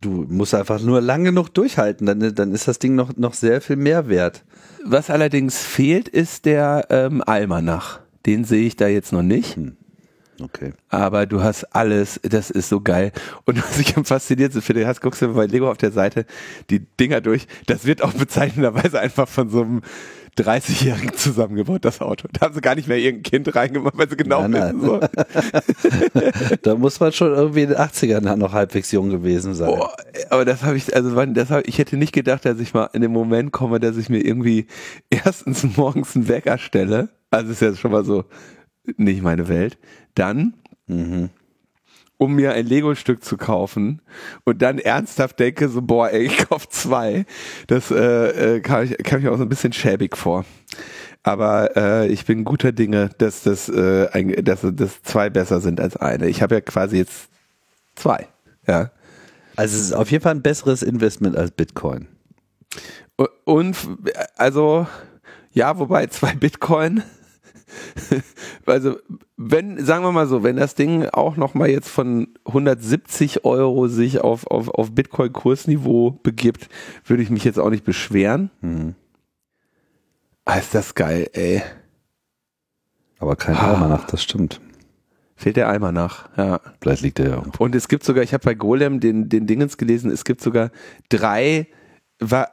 du 0.00 0.26
musst 0.28 0.54
einfach 0.54 0.80
nur 0.80 1.00
lang 1.00 1.24
genug 1.24 1.50
durchhalten, 1.54 2.06
dann, 2.06 2.34
dann 2.34 2.52
ist 2.52 2.66
das 2.66 2.78
Ding 2.80 2.96
noch, 2.96 3.16
noch 3.16 3.34
sehr 3.34 3.60
viel 3.60 3.76
mehr 3.76 4.08
wert. 4.08 4.44
Was 4.84 5.10
allerdings 5.10 5.62
fehlt, 5.62 6.08
ist 6.08 6.44
der 6.44 6.86
ähm, 6.90 7.22
Almanach. 7.24 8.00
Den 8.26 8.44
sehe 8.44 8.66
ich 8.66 8.76
da 8.76 8.88
jetzt 8.88 9.12
noch 9.12 9.22
nicht. 9.22 9.56
Okay. 10.42 10.72
Aber 10.88 11.26
du 11.26 11.42
hast 11.42 11.64
alles, 11.74 12.18
das 12.22 12.50
ist 12.50 12.68
so 12.68 12.80
geil. 12.80 13.12
Und 13.44 13.58
was 13.62 13.78
ich 13.78 13.96
am 13.96 14.04
faszinierendsten 14.04 14.62
finde, 14.62 14.86
hast, 14.86 15.00
guckst 15.00 15.22
du 15.22 15.34
bei 15.34 15.46
Lego 15.46 15.70
auf 15.70 15.76
der 15.76 15.92
Seite 15.92 16.24
die 16.70 16.80
Dinger 16.80 17.20
durch, 17.20 17.46
das 17.66 17.84
wird 17.84 18.02
auch 18.02 18.12
bezeichnenderweise 18.12 18.98
einfach 18.98 19.28
von 19.28 19.50
so 19.50 19.62
einem 19.62 19.82
30-Jährigen 20.42 21.14
zusammengebaut, 21.14 21.84
das 21.84 22.00
Auto. 22.00 22.28
Da 22.32 22.46
haben 22.46 22.54
sie 22.54 22.60
gar 22.60 22.74
nicht 22.74 22.88
mehr 22.88 22.98
irgendein 22.98 23.22
Kind 23.22 23.54
reingemacht, 23.54 23.96
weil 23.96 24.08
sie 24.08 24.16
genau 24.16 24.46
Nein, 24.46 24.80
wissen, 24.80 24.86
so. 24.86 25.00
Da 26.62 26.74
muss 26.74 27.00
man 27.00 27.12
schon 27.12 27.32
irgendwie 27.32 27.62
in 27.62 27.68
den 27.70 27.78
80ern 27.78 28.36
noch 28.36 28.52
halbwegs 28.52 28.90
jung 28.92 29.10
gewesen 29.10 29.54
sein. 29.54 29.68
Boah, 29.68 29.94
aber 30.30 30.44
das 30.44 30.62
habe 30.62 30.76
ich, 30.76 30.94
also 30.94 31.14
das 31.26 31.50
hab, 31.50 31.66
ich 31.66 31.78
hätte 31.78 31.96
nicht 31.96 32.12
gedacht, 32.12 32.44
dass 32.44 32.58
ich 32.60 32.74
mal 32.74 32.90
in 32.92 33.02
den 33.02 33.12
Moment 33.12 33.52
komme, 33.52 33.80
dass 33.80 33.96
ich 33.96 34.08
mir 34.08 34.24
irgendwie 34.24 34.66
erstens 35.10 35.64
morgens 35.76 36.16
einen 36.16 36.28
Wecker 36.28 36.58
stelle. 36.58 37.08
Also 37.30 37.52
ist 37.52 37.62
ja 37.62 37.74
schon 37.74 37.92
mal 37.92 38.04
so 38.04 38.24
nicht 38.96 39.22
meine 39.22 39.48
Welt. 39.48 39.78
Dann, 40.14 40.54
um 42.20 42.34
mir 42.34 42.52
ein 42.52 42.66
Lego-Stück 42.66 43.24
zu 43.24 43.38
kaufen 43.38 44.02
und 44.44 44.60
dann 44.60 44.78
ernsthaft 44.78 45.40
denke 45.40 45.70
so, 45.70 45.80
boah, 45.80 46.10
ey, 46.10 46.26
ich 46.26 46.36
kauf 46.36 46.68
zwei. 46.68 47.24
Das 47.66 47.90
äh, 47.90 48.56
äh, 48.56 48.60
kam, 48.60 48.84
ich, 48.84 48.98
kam 48.98 49.20
ich 49.20 49.28
auch 49.28 49.38
so 49.38 49.44
ein 49.44 49.48
bisschen 49.48 49.72
schäbig 49.72 50.18
vor. 50.18 50.44
Aber 51.22 51.74
äh, 51.76 52.08
ich 52.08 52.26
bin 52.26 52.44
guter 52.44 52.72
Dinge, 52.72 53.08
dass 53.16 53.42
das, 53.42 53.70
äh, 53.70 54.08
ein, 54.12 54.44
dass, 54.44 54.60
dass 54.62 55.02
zwei 55.02 55.30
besser 55.30 55.62
sind 55.62 55.80
als 55.80 55.96
eine. 55.96 56.28
Ich 56.28 56.42
habe 56.42 56.56
ja 56.56 56.60
quasi 56.60 56.98
jetzt 56.98 57.30
zwei. 57.94 58.28
Ja. 58.66 58.90
Also 59.56 59.76
es 59.76 59.82
ist 59.84 59.92
auf 59.94 60.10
jeden 60.10 60.22
Fall 60.22 60.34
ein 60.34 60.42
besseres 60.42 60.82
Investment 60.82 61.36
als 61.36 61.52
Bitcoin. 61.52 62.06
Und 63.44 63.76
also 64.36 64.86
ja, 65.52 65.78
wobei 65.78 66.06
zwei 66.08 66.34
Bitcoin. 66.34 67.02
Also 68.66 68.96
wenn, 69.36 69.84
sagen 69.84 70.04
wir 70.04 70.12
mal 70.12 70.26
so, 70.26 70.42
wenn 70.42 70.56
das 70.56 70.74
Ding 70.74 71.06
auch 71.06 71.36
noch 71.36 71.54
mal 71.54 71.68
jetzt 71.68 71.88
von 71.88 72.28
170 72.46 73.44
Euro 73.44 73.88
sich 73.88 74.20
auf, 74.20 74.46
auf, 74.46 74.68
auf 74.68 74.92
Bitcoin-Kursniveau 74.94 76.18
begibt, 76.22 76.68
würde 77.06 77.22
ich 77.22 77.30
mich 77.30 77.44
jetzt 77.44 77.58
auch 77.58 77.70
nicht 77.70 77.84
beschweren. 77.84 78.50
Ah, 80.44 80.54
ist 80.58 80.74
das 80.74 80.94
geil, 80.94 81.28
ey. 81.32 81.62
Aber 83.18 83.36
kein 83.36 83.56
Ah. 83.56 83.72
Almanach, 83.74 84.06
das 84.06 84.22
stimmt. 84.22 84.60
Fehlt 85.36 85.56
der 85.56 85.68
Eimer 85.68 85.90
nach, 85.90 86.28
ja. 86.36 86.60
Vielleicht 86.80 87.02
liegt 87.02 87.18
er 87.18 87.28
ja 87.28 87.36
irgendwo. 87.36 87.64
Und 87.64 87.74
es 87.74 87.88
gibt 87.88 88.04
sogar, 88.04 88.22
ich 88.22 88.34
habe 88.34 88.44
bei 88.44 88.54
Golem 88.54 89.00
den, 89.00 89.28
den 89.28 89.46
Dingens 89.46 89.78
gelesen, 89.78 90.10
es 90.10 90.24
gibt 90.24 90.42
sogar 90.42 90.70
drei 91.08 91.66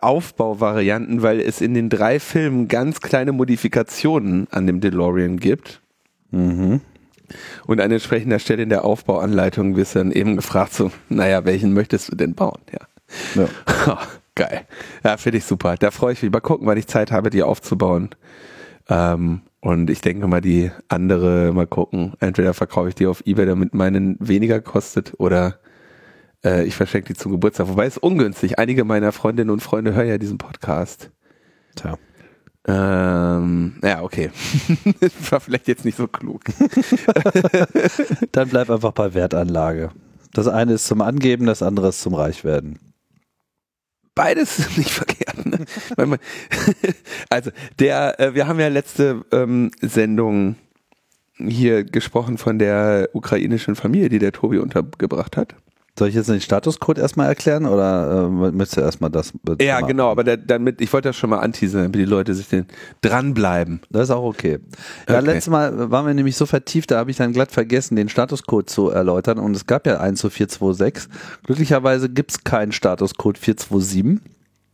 Aufbauvarianten, 0.02 1.22
weil 1.22 1.40
es 1.40 1.62
in 1.62 1.74
den 1.74 1.90
drei 1.90 2.20
Filmen 2.20 2.68
ganz 2.68 3.02
kleine 3.02 3.32
Modifikationen 3.32 4.48
an 4.52 4.68
dem 4.68 4.80
DeLorean 4.80 5.38
gibt. 5.38 5.82
Mhm. 6.32 6.82
Und 7.66 7.82
an 7.82 7.92
entsprechender 7.92 8.40
Stelle 8.40 8.64
in 8.64 8.70
der 8.70 8.86
Aufbauanleitung 8.86 9.76
wirst 9.76 9.96
du 9.96 10.00
dann 10.00 10.12
eben 10.12 10.38
gefragt, 10.38 10.74
so, 10.74 10.92
naja, 11.10 11.44
welchen 11.46 11.74
möchtest 11.74 12.12
du 12.12 12.16
denn 12.16 12.34
bauen? 12.34 12.62
Ja. 12.72 13.44
Ja. 13.76 14.00
Geil. 14.36 14.66
Ja, 15.04 15.18
finde 15.18 15.40
ich 15.40 15.46
super. 15.46 15.76
Da 15.78 15.92
freue 15.92 16.14
ich 16.14 16.22
mich. 16.22 16.32
Mal 16.32 16.42
gucken, 16.42 16.68
wann 16.68 16.78
ich 16.78 16.88
Zeit 16.88 17.12
habe, 17.12 17.30
die 17.30 17.44
aufzubauen. 17.44 18.12
Ähm, 18.88 19.42
und 19.60 19.90
ich 19.90 20.02
denke 20.02 20.28
mal, 20.28 20.42
die 20.42 20.72
andere, 20.88 21.52
mal 21.54 21.68
gucken. 21.68 22.14
Entweder 22.20 22.54
verkaufe 22.54 22.90
ich 22.90 22.96
die 22.96 23.08
auf 23.08 23.26
Ebay, 23.26 23.46
damit 23.46 23.74
meinen 23.74 24.16
weniger 24.20 24.62
kostet, 24.62 25.16
oder 25.18 25.58
äh, 26.48 26.64
ich 26.64 26.76
verschenke 26.76 27.14
die 27.14 27.20
zum 27.20 27.32
Geburtstag. 27.32 27.68
Wobei 27.68 27.86
es 27.86 27.98
ungünstig. 27.98 28.58
Einige 28.58 28.86
meiner 28.86 29.12
Freundinnen 29.12 29.50
und 29.50 29.62
Freunde 29.62 29.94
hören 29.94 30.08
ja 30.08 30.18
diesen 30.18 30.38
Podcast. 30.38 31.12
Tja. 31.76 31.98
Ähm, 32.68 33.76
ja, 33.82 34.02
okay. 34.02 34.30
War 35.30 35.40
vielleicht 35.40 35.68
jetzt 35.68 35.86
nicht 35.86 35.98
so 35.98 36.08
klug. 36.08 36.42
Dann 38.32 38.50
bleib 38.50 38.70
einfach 38.70 38.92
bei 38.92 39.14
Wertanlage. 39.14 39.92
Das 40.34 40.48
eine 40.48 40.74
ist 40.74 40.88
zum 40.88 41.02
Angeben, 41.02 41.46
das 41.46 41.62
andere 41.62 41.90
ist 41.90 42.02
zum 42.02 42.14
Reichwerden. 42.14 42.80
beides 44.16 44.60
ist 44.60 44.78
nicht 44.78 44.92
verkehrt. 44.92 45.46
Ne? 45.46 45.66
Also 47.30 47.52
der, 47.80 48.20
äh, 48.20 48.36
wir 48.36 48.48
haben 48.48 48.60
ja 48.60 48.68
letzte 48.68 49.24
ähm, 49.32 49.72
Sendung 49.82 50.56
hier 51.38 51.84
gesprochen 51.84 52.38
von 52.38 52.60
der 52.60 53.10
ukrainischen 53.14 53.76
Familie, 53.76 54.10
die 54.10 54.20
der 54.20 54.32
Tobi 54.32 54.58
untergebracht 54.58 55.38
hat. 55.38 55.56
Soll 55.98 56.10
ich 56.10 56.16
jetzt 56.16 56.30
den 56.30 56.42
Statuscode 56.42 57.00
erstmal 57.00 57.28
erklären 57.28 57.66
oder 57.66 58.28
äh, 58.28 58.30
möchtest 58.52 58.78
du 58.78 58.82
erstmal 58.82 59.10
das? 59.10 59.34
Ja, 59.60 59.76
machen? 59.76 59.88
genau, 59.88 60.12
aber 60.12 60.24
der, 60.24 60.38
damit, 60.38 60.80
ich 60.80 60.94
wollte 60.94 61.10
das 61.10 61.16
schon 61.16 61.30
mal 61.32 61.40
anteasern, 61.40 61.82
damit 61.84 61.96
die 61.96 62.06
Leute 62.06 62.36
sich 62.36 62.48
den 62.48 62.68
dranbleiben. 63.02 63.82
Das 63.90 64.04
ist 64.04 64.12
auch 64.12 64.24
okay. 64.24 64.60
Ja, 65.10 65.16
Okay. 65.18 65.26
letztes 65.26 65.50
Mal 65.52 65.90
waren 65.90 66.06
wir 66.06 66.14
nämlich 66.14 66.36
so 66.36 66.46
vertieft, 66.46 66.92
da 66.92 67.00
habe 67.00 67.10
ich 67.10 67.18
dann 67.18 67.34
glatt 67.34 67.52
vergessen, 67.52 67.96
den 67.96 68.10
Statuscode 68.10 68.70
zu 68.70 68.90
erläutern 68.90 69.40
und 69.40 69.56
es 69.56 69.66
gab 69.66 69.88
ja 69.88 70.00
1 70.00 70.20
zu 70.20 70.30
426. 70.30 71.10
Glücklicherweise 71.44 72.10
gibt 72.10 72.32
es 72.32 72.44
keinen 72.44 72.72
Statuscode 72.72 73.38
427. 73.40 74.22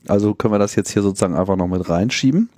Also 0.10 0.34
können 0.34 0.54
wir 0.54 0.60
das 0.60 0.76
jetzt 0.76 0.92
hier 0.92 1.02
sozusagen 1.02 1.36
einfach 1.36 1.56
noch 1.56 1.68
mit 1.68 1.88
reinschieben. 1.88 2.50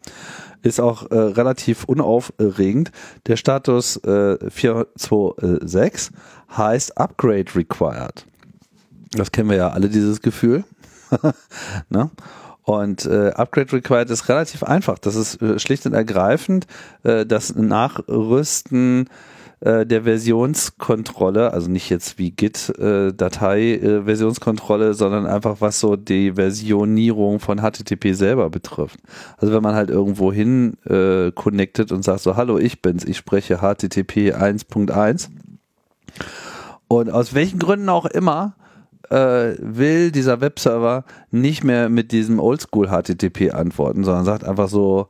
Ist 0.63 0.79
auch 0.81 1.11
äh, 1.11 1.15
relativ 1.15 1.83
unaufregend. 1.83 2.91
Der 3.27 3.37
Status 3.37 3.97
äh, 3.97 4.37
426 4.49 6.09
heißt 6.57 6.97
Upgrade 6.97 7.45
Required. 7.55 8.25
Das 9.15 9.31
kennen 9.31 9.49
wir 9.49 9.57
ja 9.57 9.69
alle, 9.69 9.89
dieses 9.89 10.21
Gefühl. 10.21 10.63
ne? 11.89 12.09
Und 12.63 13.05
äh, 13.05 13.29
Upgrade 13.29 13.73
Required 13.73 14.09
ist 14.09 14.27
relativ 14.27 14.63
einfach. 14.63 14.97
Das 14.97 15.15
ist 15.15 15.41
äh, 15.41 15.59
schlicht 15.59 15.85
und 15.85 15.93
ergreifend 15.93 16.65
äh, 17.03 17.25
das 17.25 17.55
Nachrüsten 17.55 19.07
äh, 19.59 19.85
der 19.85 20.03
Versionskontrolle, 20.03 21.53
also 21.53 21.69
nicht 21.69 21.89
jetzt 21.89 22.17
wie 22.17 22.31
Git 22.31 22.73
äh, 22.77 23.09
äh, 23.09 24.93
sondern 24.93 25.25
einfach 25.27 25.57
was 25.59 25.79
so 25.79 25.95
die 25.95 26.33
Versionierung 26.33 27.39
von 27.39 27.59
HTTP 27.59 28.13
selber 28.13 28.49
betrifft. 28.49 28.99
Also 29.37 29.53
wenn 29.53 29.63
man 29.63 29.75
halt 29.75 29.91
irgendwo 29.91 30.33
hin 30.33 30.75
äh, 30.85 31.31
connected 31.31 31.91
und 31.91 32.03
sagt 32.03 32.21
so, 32.21 32.35
hallo, 32.35 32.57
ich 32.57 32.81
bin's, 32.81 33.05
ich 33.05 33.17
spreche 33.17 33.57
HTTP 33.57 34.33
1.1 34.33 35.29
und 36.87 37.09
aus 37.11 37.33
welchen 37.33 37.59
Gründen 37.59 37.89
auch 37.89 38.05
immer 38.05 38.55
äh, 39.09 39.55
will 39.59 40.11
dieser 40.11 40.41
Webserver 40.41 41.05
nicht 41.31 41.63
mehr 41.63 41.89
mit 41.89 42.11
diesem 42.11 42.39
Oldschool 42.39 42.87
HTTP 42.87 43.53
antworten, 43.53 44.03
sondern 44.03 44.25
sagt 44.25 44.43
einfach 44.43 44.69
so 44.69 45.09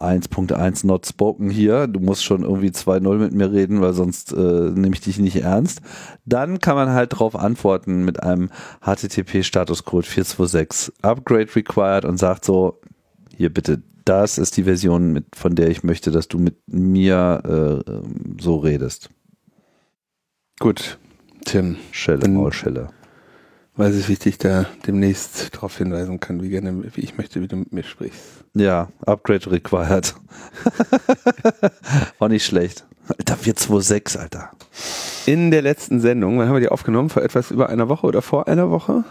1.1 0.00 0.86
not 0.86 1.06
spoken 1.06 1.50
hier, 1.50 1.86
du 1.86 2.00
musst 2.00 2.24
schon 2.24 2.42
irgendwie 2.42 2.70
2.0 2.70 3.16
mit 3.16 3.34
mir 3.34 3.52
reden, 3.52 3.82
weil 3.82 3.92
sonst 3.92 4.32
äh, 4.32 4.36
nehme 4.36 4.94
ich 4.94 5.02
dich 5.02 5.18
nicht 5.18 5.36
ernst. 5.36 5.82
Dann 6.24 6.58
kann 6.58 6.74
man 6.74 6.90
halt 6.90 7.12
darauf 7.12 7.36
antworten 7.36 8.04
mit 8.04 8.22
einem 8.22 8.50
HTTP 8.80 9.44
Statuscode 9.44 10.06
426 10.06 10.94
Upgrade 11.02 11.54
required 11.54 12.06
und 12.06 12.16
sagt 12.16 12.46
so, 12.46 12.80
hier 13.36 13.52
bitte, 13.52 13.82
das 14.06 14.38
ist 14.38 14.56
die 14.56 14.64
Version, 14.64 15.12
mit, 15.12 15.36
von 15.36 15.54
der 15.54 15.68
ich 15.68 15.84
möchte, 15.84 16.10
dass 16.10 16.28
du 16.28 16.38
mit 16.38 16.56
mir 16.66 17.82
äh, 17.86 17.92
so 18.40 18.56
redest. 18.56 19.10
Gut, 20.58 20.98
Tim, 21.44 21.76
Schelle, 21.90 22.26
Maulschelle. 22.28 22.88
Weiß 23.80 23.96
ich, 23.96 24.08
wie 24.08 24.12
ich 24.12 24.18
dich 24.20 24.38
da 24.38 24.66
demnächst 24.86 25.54
darauf 25.54 25.76
hinweisen 25.76 26.20
kann, 26.20 26.42
wie 26.42 26.50
gerne, 26.50 26.84
wie 26.94 27.00
ich 27.00 27.16
möchte, 27.16 27.40
wie 27.40 27.48
du 27.48 27.56
mit 27.56 27.72
mir 27.72 27.82
sprichst. 27.82 28.20
Ja, 28.54 28.88
Upgrade 29.06 29.50
required. 29.50 30.14
War 32.18 32.28
nicht 32.28 32.44
schlecht. 32.44 32.86
Alter, 33.08 33.36
426, 33.36 34.20
Alter. 34.20 34.50
In 35.26 35.50
der 35.50 35.62
letzten 35.62 36.00
Sendung, 36.00 36.38
wann 36.38 36.46
haben 36.46 36.54
wir 36.54 36.60
die 36.60 36.68
aufgenommen? 36.68 37.08
Vor 37.08 37.22
etwas 37.22 37.50
über 37.50 37.68
einer 37.68 37.88
Woche 37.88 38.06
oder 38.06 38.22
vor 38.22 38.46
einer 38.46 38.70
Woche? 38.70 39.04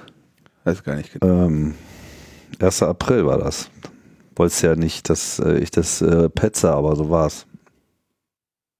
Weiß 0.64 0.84
gar 0.84 0.96
nicht 0.96 1.14
genau. 1.20 1.46
Ähm, 1.46 1.76
1. 2.60 2.84
April 2.84 3.26
war 3.26 3.38
das. 3.38 3.70
Wolltest 4.36 4.62
ja 4.62 4.76
nicht, 4.76 5.10
dass 5.10 5.40
äh, 5.40 5.58
ich 5.58 5.72
das 5.72 6.02
äh, 6.02 6.30
petze, 6.30 6.72
aber 6.72 6.96
so 6.96 7.10
war's. 7.10 7.46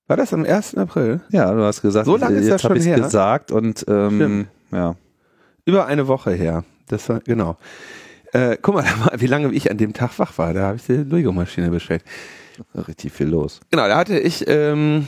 War 0.08 0.18
das 0.18 0.34
am 0.34 0.46
1. 0.46 0.76
April? 0.76 1.22
Ja, 1.32 1.54
du 1.54 1.62
hast 1.64 1.82
gesagt, 1.82 2.06
So 2.06 2.16
lange 2.16 2.38
ist 2.38 2.44
jetzt 2.48 2.54
das 2.54 2.62
schon 2.62 2.78
ich 2.78 2.86
her? 2.86 2.96
gesagt 2.98 3.52
und 3.52 3.86
ähm, 3.88 4.16
Stimmt. 4.16 4.48
ja. 4.72 4.96
Über 5.70 5.86
eine 5.86 6.08
Woche 6.08 6.32
her. 6.32 6.64
Das 6.88 7.08
war, 7.10 7.20
genau. 7.20 7.56
Äh, 8.34 8.58
guck 8.60 8.74
mal, 8.74 8.86
wie 9.18 9.28
lange 9.28 9.54
ich 9.54 9.70
an 9.70 9.78
dem 9.78 9.94
Tag 9.94 10.18
wach 10.18 10.36
war. 10.40 10.52
Da 10.56 10.62
habe 10.64 10.78
ich 10.78 10.86
die 10.88 10.94
Lego-Maschine 10.94 11.70
bestellt. 11.70 12.04
Richtig 12.88 13.14
viel 13.14 13.28
los. 13.28 13.60
Genau, 13.70 13.88
da 13.88 13.96
hatte 13.96 14.18
ich 14.18 14.46
ähm, 14.48 15.08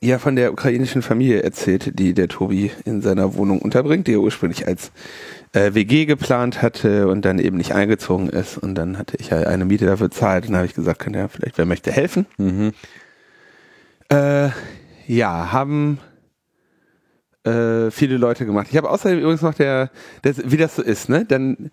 ja 0.00 0.18
von 0.18 0.34
der 0.34 0.52
ukrainischen 0.52 1.00
Familie 1.00 1.44
erzählt, 1.44 1.96
die 1.96 2.12
der 2.12 2.26
Tobi 2.26 2.72
in 2.84 3.02
seiner 3.02 3.34
Wohnung 3.36 3.60
unterbringt, 3.60 4.08
die 4.08 4.14
er 4.14 4.20
ursprünglich 4.20 4.66
als 4.66 4.90
äh, 5.52 5.74
WG 5.74 6.06
geplant 6.06 6.60
hatte 6.60 7.06
und 7.06 7.24
dann 7.24 7.38
eben 7.38 7.56
nicht 7.56 7.72
eingezogen 7.72 8.28
ist. 8.28 8.58
Und 8.58 8.74
dann 8.74 8.98
hatte 8.98 9.16
ich 9.18 9.30
ja 9.30 9.42
eine 9.42 9.64
Miete 9.64 9.86
dafür 9.86 10.08
bezahlt 10.08 10.46
und 10.46 10.54
dann 10.54 10.58
habe 10.58 10.66
ich 10.66 10.74
gesagt, 10.74 10.98
kann 10.98 11.14
ja 11.14 11.28
vielleicht 11.28 11.56
wer 11.56 11.66
möchte 11.66 11.92
helfen. 11.92 12.26
Mhm. 12.36 12.72
Äh, 14.08 14.48
ja, 15.06 15.52
haben 15.52 16.00
äh, 17.46 17.90
viele 17.90 18.16
Leute 18.16 18.46
gemacht. 18.46 18.68
Ich 18.70 18.76
habe 18.76 18.90
außerdem 18.90 19.20
übrigens 19.20 19.42
noch 19.42 19.54
der, 19.54 19.90
das, 20.22 20.36
wie 20.44 20.56
das 20.56 20.76
so 20.76 20.82
ist, 20.82 21.08
ne? 21.08 21.24
Dann, 21.24 21.70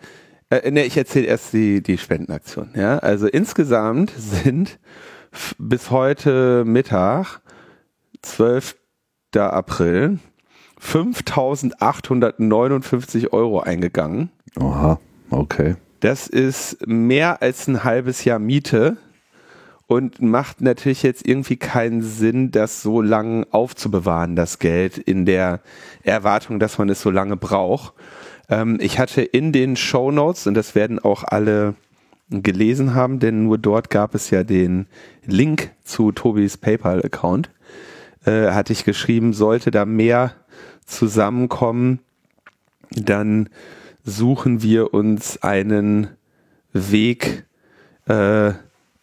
äh, 0.49 0.71
ne, 0.71 0.85
ich 0.85 0.97
erzähle 0.97 1.25
erst 1.25 1.53
die, 1.53 1.81
die 1.81 1.97
Spendenaktion. 1.97 2.69
Ja, 2.75 2.99
also 2.99 3.27
insgesamt 3.27 4.11
sind 4.15 4.79
bis 5.57 5.89
heute 5.91 6.63
Mittag, 6.65 7.41
12. 8.21 8.77
April, 9.35 10.19
5.859 10.79 13.33
Euro 13.33 13.61
eingegangen. 13.61 14.29
Oha, 14.59 14.99
okay. 15.31 15.75
Das 16.01 16.27
ist 16.27 16.85
mehr 16.85 17.41
als 17.41 17.67
ein 17.67 17.83
halbes 17.83 18.23
Jahr 18.25 18.37
Miete 18.37 18.97
und 19.93 20.21
macht 20.21 20.61
natürlich 20.61 21.03
jetzt 21.03 21.27
irgendwie 21.27 21.57
keinen 21.57 22.01
Sinn, 22.01 22.49
das 22.49 22.81
so 22.81 23.01
lang 23.01 23.45
aufzubewahren, 23.51 24.35
das 24.35 24.57
Geld, 24.57 24.97
in 24.97 25.25
der 25.25 25.61
Erwartung, 26.01 26.59
dass 26.59 26.79
man 26.79 26.89
es 26.89 27.01
so 27.01 27.11
lange 27.11 27.37
braucht. 27.37 27.93
Ähm, 28.49 28.77
ich 28.81 28.97
hatte 28.97 29.21
in 29.21 29.51
den 29.51 29.75
Show 29.75 30.11
Notes, 30.11 30.47
und 30.47 30.55
das 30.55 30.73
werden 30.73 30.97
auch 30.97 31.23
alle 31.23 31.75
gelesen 32.29 32.95
haben, 32.95 33.19
denn 33.19 33.43
nur 33.43 33.59
dort 33.59 33.91
gab 33.91 34.15
es 34.15 34.31
ja 34.31 34.43
den 34.43 34.87
Link 35.25 35.71
zu 35.83 36.11
Tobis 36.11 36.57
PayPal-Account, 36.57 37.51
äh, 38.25 38.49
hatte 38.51 38.73
ich 38.73 38.85
geschrieben, 38.85 39.33
sollte 39.33 39.69
da 39.69 39.85
mehr 39.85 40.33
zusammenkommen, 40.85 41.99
dann 42.89 43.49
suchen 44.03 44.63
wir 44.63 44.93
uns 44.93 45.41
einen 45.43 46.07
Weg, 46.73 47.45
äh, 48.07 48.53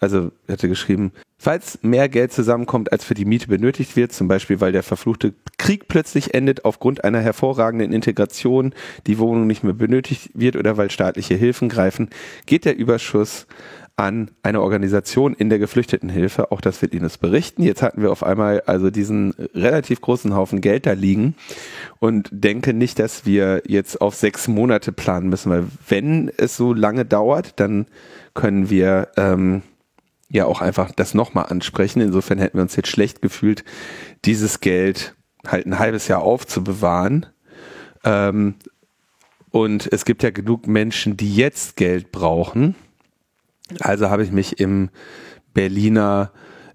also 0.00 0.32
hatte 0.48 0.68
geschrieben, 0.68 1.12
falls 1.38 1.78
mehr 1.82 2.08
Geld 2.08 2.32
zusammenkommt, 2.32 2.90
als 2.90 3.04
für 3.04 3.14
die 3.14 3.26
Miete 3.26 3.48
benötigt 3.48 3.96
wird, 3.96 4.12
zum 4.12 4.28
Beispiel 4.28 4.60
weil 4.60 4.72
der 4.72 4.82
verfluchte 4.82 5.34
Krieg 5.58 5.88
plötzlich 5.88 6.34
endet 6.34 6.64
aufgrund 6.64 7.04
einer 7.04 7.20
hervorragenden 7.20 7.92
Integration, 7.92 8.74
die 9.06 9.18
Wohnung 9.18 9.46
nicht 9.46 9.62
mehr 9.62 9.74
benötigt 9.74 10.30
wird 10.34 10.56
oder 10.56 10.78
weil 10.78 10.90
staatliche 10.90 11.34
Hilfen 11.34 11.68
greifen, 11.68 12.08
geht 12.46 12.64
der 12.64 12.76
Überschuss 12.76 13.46
an 13.96 14.30
eine 14.42 14.62
Organisation 14.62 15.34
in 15.34 15.50
der 15.50 15.58
Geflüchtetenhilfe. 15.58 16.50
Auch 16.52 16.62
das 16.62 16.80
wird 16.80 16.94
Ines 16.94 17.18
berichten. 17.18 17.62
Jetzt 17.62 17.82
hatten 17.82 18.00
wir 18.00 18.10
auf 18.10 18.22
einmal 18.22 18.62
also 18.62 18.90
diesen 18.90 19.34
relativ 19.54 20.00
großen 20.00 20.34
Haufen 20.34 20.62
Geld 20.62 20.86
da 20.86 20.92
liegen 20.92 21.34
und 21.98 22.30
denke 22.32 22.72
nicht, 22.72 22.98
dass 22.98 23.26
wir 23.26 23.62
jetzt 23.66 24.00
auf 24.00 24.14
sechs 24.14 24.48
Monate 24.48 24.92
planen 24.92 25.28
müssen, 25.28 25.50
weil 25.50 25.66
wenn 25.86 26.30
es 26.38 26.56
so 26.56 26.72
lange 26.72 27.04
dauert, 27.04 27.60
dann 27.60 27.86
können 28.32 28.70
wir 28.70 29.08
ähm, 29.18 29.60
ja 30.30 30.46
auch 30.46 30.60
einfach 30.60 30.92
das 30.92 31.12
nochmal 31.14 31.46
ansprechen. 31.46 32.00
Insofern 32.00 32.38
hätten 32.38 32.56
wir 32.56 32.62
uns 32.62 32.76
jetzt 32.76 32.88
schlecht 32.88 33.20
gefühlt, 33.20 33.64
dieses 34.24 34.60
Geld 34.60 35.14
halt 35.46 35.66
ein 35.66 35.78
halbes 35.78 36.08
Jahr 36.08 36.22
aufzubewahren. 36.22 37.26
Ähm, 38.04 38.54
und 39.50 39.92
es 39.92 40.04
gibt 40.04 40.22
ja 40.22 40.30
genug 40.30 40.66
Menschen, 40.66 41.16
die 41.16 41.34
jetzt 41.34 41.76
Geld 41.76 42.12
brauchen. 42.12 42.76
Also 43.80 44.10
habe 44.10 44.22
ich 44.22 44.30
mich 44.30 44.60
im 44.60 44.90
Berliner 45.52 46.32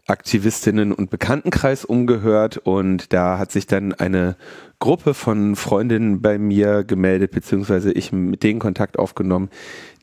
Aktivistinnen 0.07 0.91
und 0.91 1.09
Bekanntenkreis 1.09 1.83
umgehört 1.83 2.57
und 2.57 3.11
da 3.11 3.39
hat 3.39 3.51
sich 3.51 3.65
dann 3.65 3.91
eine 3.91 4.35
Gruppe 4.77 5.15
von 5.15 5.55
Freundinnen 5.55 6.21
bei 6.21 6.37
mir 6.37 6.83
gemeldet, 6.83 7.31
beziehungsweise 7.31 7.91
ich 7.91 8.11
mit 8.11 8.43
denen 8.43 8.59
Kontakt 8.59 8.99
aufgenommen, 8.99 9.49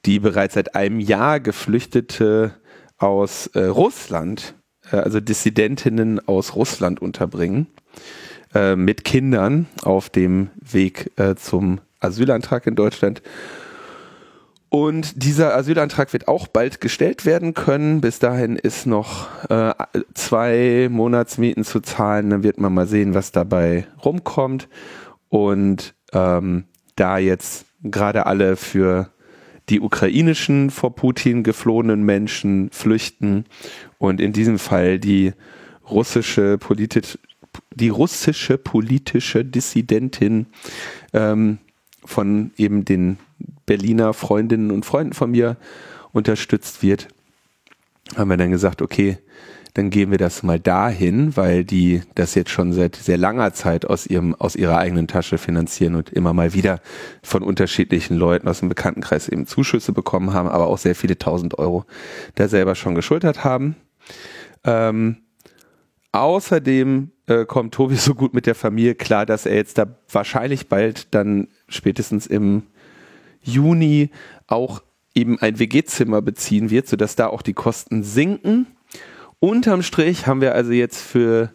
die 0.04 0.18
bereits 0.18 0.54
seit 0.54 0.74
einem 0.74 0.98
Jahr 0.98 1.38
Geflüchtete 1.38 2.52
aus 3.02 3.48
äh, 3.48 3.64
Russland, 3.64 4.54
äh, 4.90 4.96
also 4.96 5.20
Dissidentinnen 5.20 6.26
aus 6.26 6.54
Russland 6.54 7.02
unterbringen, 7.02 7.66
äh, 8.54 8.76
mit 8.76 9.04
Kindern 9.04 9.66
auf 9.82 10.08
dem 10.08 10.50
Weg 10.56 11.10
äh, 11.16 11.34
zum 11.34 11.80
Asylantrag 12.00 12.66
in 12.66 12.74
Deutschland. 12.74 13.22
Und 14.68 15.22
dieser 15.22 15.54
Asylantrag 15.54 16.14
wird 16.14 16.28
auch 16.28 16.46
bald 16.46 16.80
gestellt 16.80 17.26
werden 17.26 17.52
können. 17.52 18.00
Bis 18.00 18.20
dahin 18.20 18.56
ist 18.56 18.86
noch 18.86 19.28
äh, 19.50 19.74
zwei 20.14 20.88
Monatsmieten 20.90 21.62
zu 21.62 21.80
zahlen. 21.80 22.30
Dann 22.30 22.42
wird 22.42 22.58
man 22.58 22.72
mal 22.72 22.86
sehen, 22.86 23.12
was 23.12 23.32
dabei 23.32 23.86
rumkommt. 24.02 24.68
Und 25.28 25.94
ähm, 26.14 26.64
da 26.96 27.18
jetzt 27.18 27.66
gerade 27.82 28.24
alle 28.24 28.56
für 28.56 29.10
die 29.68 29.80
ukrainischen 29.80 30.70
vor 30.70 30.94
Putin 30.94 31.42
geflohenen 31.42 32.02
Menschen 32.02 32.70
flüchten 32.70 33.44
und 33.98 34.20
in 34.20 34.32
diesem 34.32 34.58
Fall 34.58 34.98
die 34.98 35.32
russische 35.88 36.58
politisch, 36.58 37.18
die 37.74 37.88
russische 37.88 38.58
politische 38.58 39.44
Dissidentin 39.44 40.46
ähm, 41.12 41.58
von 42.04 42.50
eben 42.56 42.84
den 42.84 43.18
Berliner 43.66 44.12
Freundinnen 44.12 44.70
und 44.70 44.84
Freunden 44.84 45.12
von 45.12 45.30
mir 45.30 45.56
unterstützt 46.12 46.82
wird, 46.82 47.08
haben 48.16 48.30
wir 48.30 48.36
dann 48.36 48.50
gesagt, 48.50 48.82
okay, 48.82 49.18
dann 49.74 49.88
gehen 49.88 50.10
wir 50.10 50.18
das 50.18 50.42
mal 50.42 50.60
dahin, 50.60 51.36
weil 51.36 51.64
die 51.64 52.02
das 52.14 52.34
jetzt 52.34 52.50
schon 52.50 52.72
seit 52.72 52.96
sehr 52.96 53.16
langer 53.16 53.54
Zeit 53.54 53.86
aus 53.86 54.06
ihrem, 54.06 54.34
aus 54.34 54.54
ihrer 54.54 54.76
eigenen 54.76 55.08
Tasche 55.08 55.38
finanzieren 55.38 55.94
und 55.94 56.10
immer 56.10 56.34
mal 56.34 56.52
wieder 56.52 56.80
von 57.22 57.42
unterschiedlichen 57.42 58.16
Leuten 58.16 58.48
aus 58.48 58.60
dem 58.60 58.68
Bekanntenkreis 58.68 59.28
eben 59.28 59.46
Zuschüsse 59.46 59.92
bekommen 59.92 60.34
haben, 60.34 60.48
aber 60.48 60.66
auch 60.66 60.78
sehr 60.78 60.94
viele 60.94 61.16
tausend 61.16 61.58
Euro 61.58 61.84
da 62.34 62.48
selber 62.48 62.74
schon 62.74 62.94
geschultert 62.94 63.44
haben. 63.44 63.76
Ähm, 64.64 65.16
außerdem 66.12 67.10
äh, 67.26 67.46
kommt 67.46 67.72
Tobi 67.72 67.96
so 67.96 68.14
gut 68.14 68.34
mit 68.34 68.44
der 68.44 68.54
Familie 68.54 68.94
klar, 68.94 69.24
dass 69.24 69.46
er 69.46 69.54
jetzt 69.54 69.78
da 69.78 69.86
wahrscheinlich 70.10 70.68
bald 70.68 71.14
dann 71.14 71.48
spätestens 71.68 72.26
im 72.26 72.64
Juni 73.40 74.10
auch 74.46 74.82
eben 75.14 75.38
ein 75.40 75.58
WG-Zimmer 75.58 76.22
beziehen 76.22 76.70
wird, 76.70 76.88
sodass 76.88 77.16
da 77.16 77.28
auch 77.28 77.42
die 77.42 77.54
Kosten 77.54 78.02
sinken. 78.02 78.66
Unterm 79.42 79.82
Strich 79.82 80.26
haben 80.28 80.40
wir 80.40 80.54
also 80.54 80.70
jetzt 80.70 81.02
für 81.02 81.50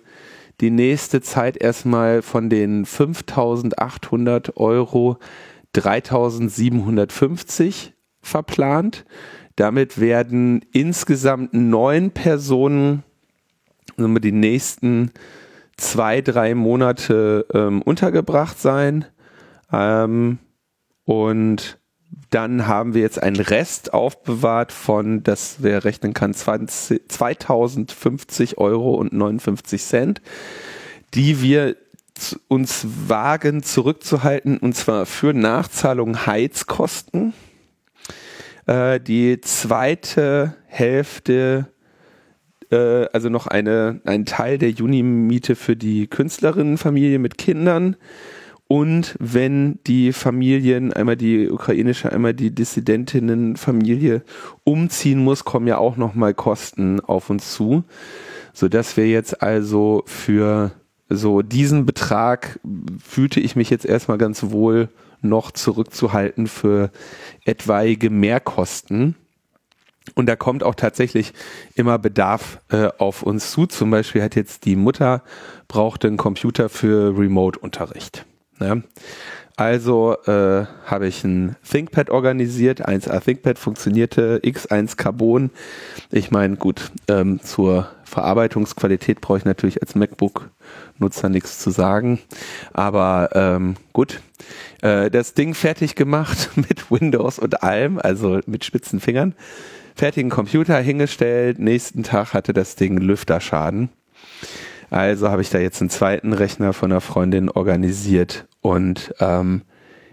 die 0.60 0.72
nächste 0.72 1.22
Zeit 1.22 1.56
erstmal 1.56 2.22
von 2.22 2.50
den 2.50 2.86
5800 2.86 4.58
Euro 4.58 5.20
3750 5.72 7.94
verplant. 8.22 9.06
Damit 9.56 10.02
werden 10.02 10.66
insgesamt 10.74 11.54
neun 11.54 12.12
Personen 12.12 13.04
also 13.96 14.20
die 14.20 14.34
nächsten 14.34 15.12
zwei, 15.78 16.20
drei 16.20 16.56
Monate 16.56 17.46
ähm, 17.54 17.82
untergebracht 17.82 18.60
sein. 18.60 19.06
Ähm, 19.72 20.40
und 21.06 21.80
dann 22.30 22.68
haben 22.68 22.94
wir 22.94 23.02
jetzt 23.02 23.22
einen 23.22 23.40
Rest 23.40 23.94
aufbewahrt 23.94 24.72
von, 24.72 25.24
das 25.24 25.58
wer 25.60 25.86
rechnen 25.86 26.14
kann, 26.14 26.34
20, 26.34 27.10
2050 27.10 28.58
Euro 28.58 28.96
und 28.96 29.14
59 29.14 29.82
Cent, 29.82 30.22
die 31.14 31.42
wir 31.42 31.78
uns 32.48 32.86
wagen 33.08 33.64
zurückzuhalten, 33.64 34.58
und 34.58 34.76
zwar 34.76 35.06
für 35.06 35.34
Nachzahlung 35.34 36.26
Heizkosten. 36.26 37.34
Äh, 38.66 39.00
die 39.00 39.40
zweite 39.42 40.56
Hälfte, 40.66 41.68
äh, 42.72 43.06
also 43.14 43.30
noch 43.30 43.48
eine, 43.48 44.02
ein 44.04 44.26
Teil 44.26 44.58
der 44.58 44.72
Junimiete 44.72 45.56
für 45.56 45.76
die 45.76 46.08
Künstlerinnenfamilie 46.08 47.20
mit 47.20 47.38
Kindern 47.38 47.96
und 48.68 49.16
wenn 49.20 49.80
die 49.88 50.12
Familien, 50.12 50.92
einmal 50.92 51.16
die 51.16 51.50
ukrainische, 51.50 52.12
einmal 52.12 52.34
die 52.34 52.54
Dissidentinnenfamilie 52.54 54.24
umziehen 54.66 55.24
muss, 55.24 55.46
kommen 55.46 55.68
ja 55.68 55.78
auch 55.78 55.96
nochmal 55.96 56.34
Kosten 56.34 57.00
auf 57.00 57.30
uns 57.30 57.54
zu, 57.54 57.86
so 58.54 58.68
dass 58.68 58.98
wir 58.98 59.08
jetzt 59.08 59.42
also 59.42 60.04
für 60.06 60.72
so 61.10 61.42
diesen 61.42 61.86
Betrag 61.86 62.60
fühlte 63.02 63.40
ich 63.40 63.56
mich 63.56 63.70
jetzt 63.70 63.86
erstmal 63.86 64.18
ganz 64.18 64.52
wohl 64.52 64.90
noch 65.22 65.52
zurückzuhalten 65.52 66.48
für 66.48 66.92
etwaige 67.46 68.10
Mehrkosten. 68.10 69.16
Und 70.16 70.28
da 70.28 70.36
kommt 70.36 70.64
auch 70.64 70.76
tatsächlich 70.76 71.34
immer 71.76 72.00
Bedarf 72.00 72.60
äh, 72.70 72.90
auf 72.98 73.24
uns 73.24 73.52
zu. 73.52 73.66
Zum 73.66 73.92
Beispiel 73.92 74.22
hat 74.22 74.36
jetzt 74.36 74.66
die 74.66 74.76
Mutter 74.76 75.24
brauchte 75.68 76.08
einen 76.08 76.18
Computer 76.18 76.70
für 76.70 77.18
Remote-Unterricht. 77.18 78.26
Ja. 78.60 78.78
Also 79.60 80.16
äh, 80.28 80.68
habe 80.86 81.08
ich 81.08 81.24
ein 81.24 81.56
ThinkPad 81.68 82.12
organisiert. 82.12 82.88
1A 82.88 83.20
ThinkPad 83.20 83.58
funktionierte, 83.58 84.40
X1 84.44 84.98
Carbon. 84.98 85.50
Ich 86.12 86.30
meine, 86.30 86.58
gut, 86.58 86.92
ähm, 87.08 87.42
zur 87.42 87.90
Verarbeitungsqualität 88.04 89.20
brauche 89.20 89.40
ich 89.40 89.46
natürlich 89.46 89.82
als 89.82 89.96
MacBook-Nutzer 89.96 91.30
nichts 91.30 91.58
zu 91.58 91.72
sagen. 91.72 92.20
Aber 92.72 93.30
ähm, 93.34 93.78
gut, 93.94 94.22
äh, 94.84 95.10
das 95.10 95.34
Ding 95.34 95.56
fertig 95.56 95.96
gemacht 95.96 96.52
mit 96.56 96.92
Windows 96.92 97.40
und 97.40 97.64
allem, 97.64 97.98
also 97.98 98.40
mit 98.46 98.64
spitzen 98.64 99.00
Fingern. 99.00 99.34
Fertigen 99.96 100.30
Computer 100.30 100.78
hingestellt. 100.78 101.58
Nächsten 101.58 102.04
Tag 102.04 102.36
hatte 102.36 102.54
das 102.54 102.76
Ding 102.76 103.00
Lüfterschaden. 103.00 103.90
Also 104.90 105.30
habe 105.30 105.42
ich 105.42 105.50
da 105.50 105.60
jetzt 105.60 105.82
einen 105.82 105.90
zweiten 105.90 106.34
Rechner 106.34 106.74
von 106.74 106.92
einer 106.92 107.02
Freundin 107.02 107.50
organisiert 107.50 108.48
und 108.62 109.14
ähm, 109.20 109.64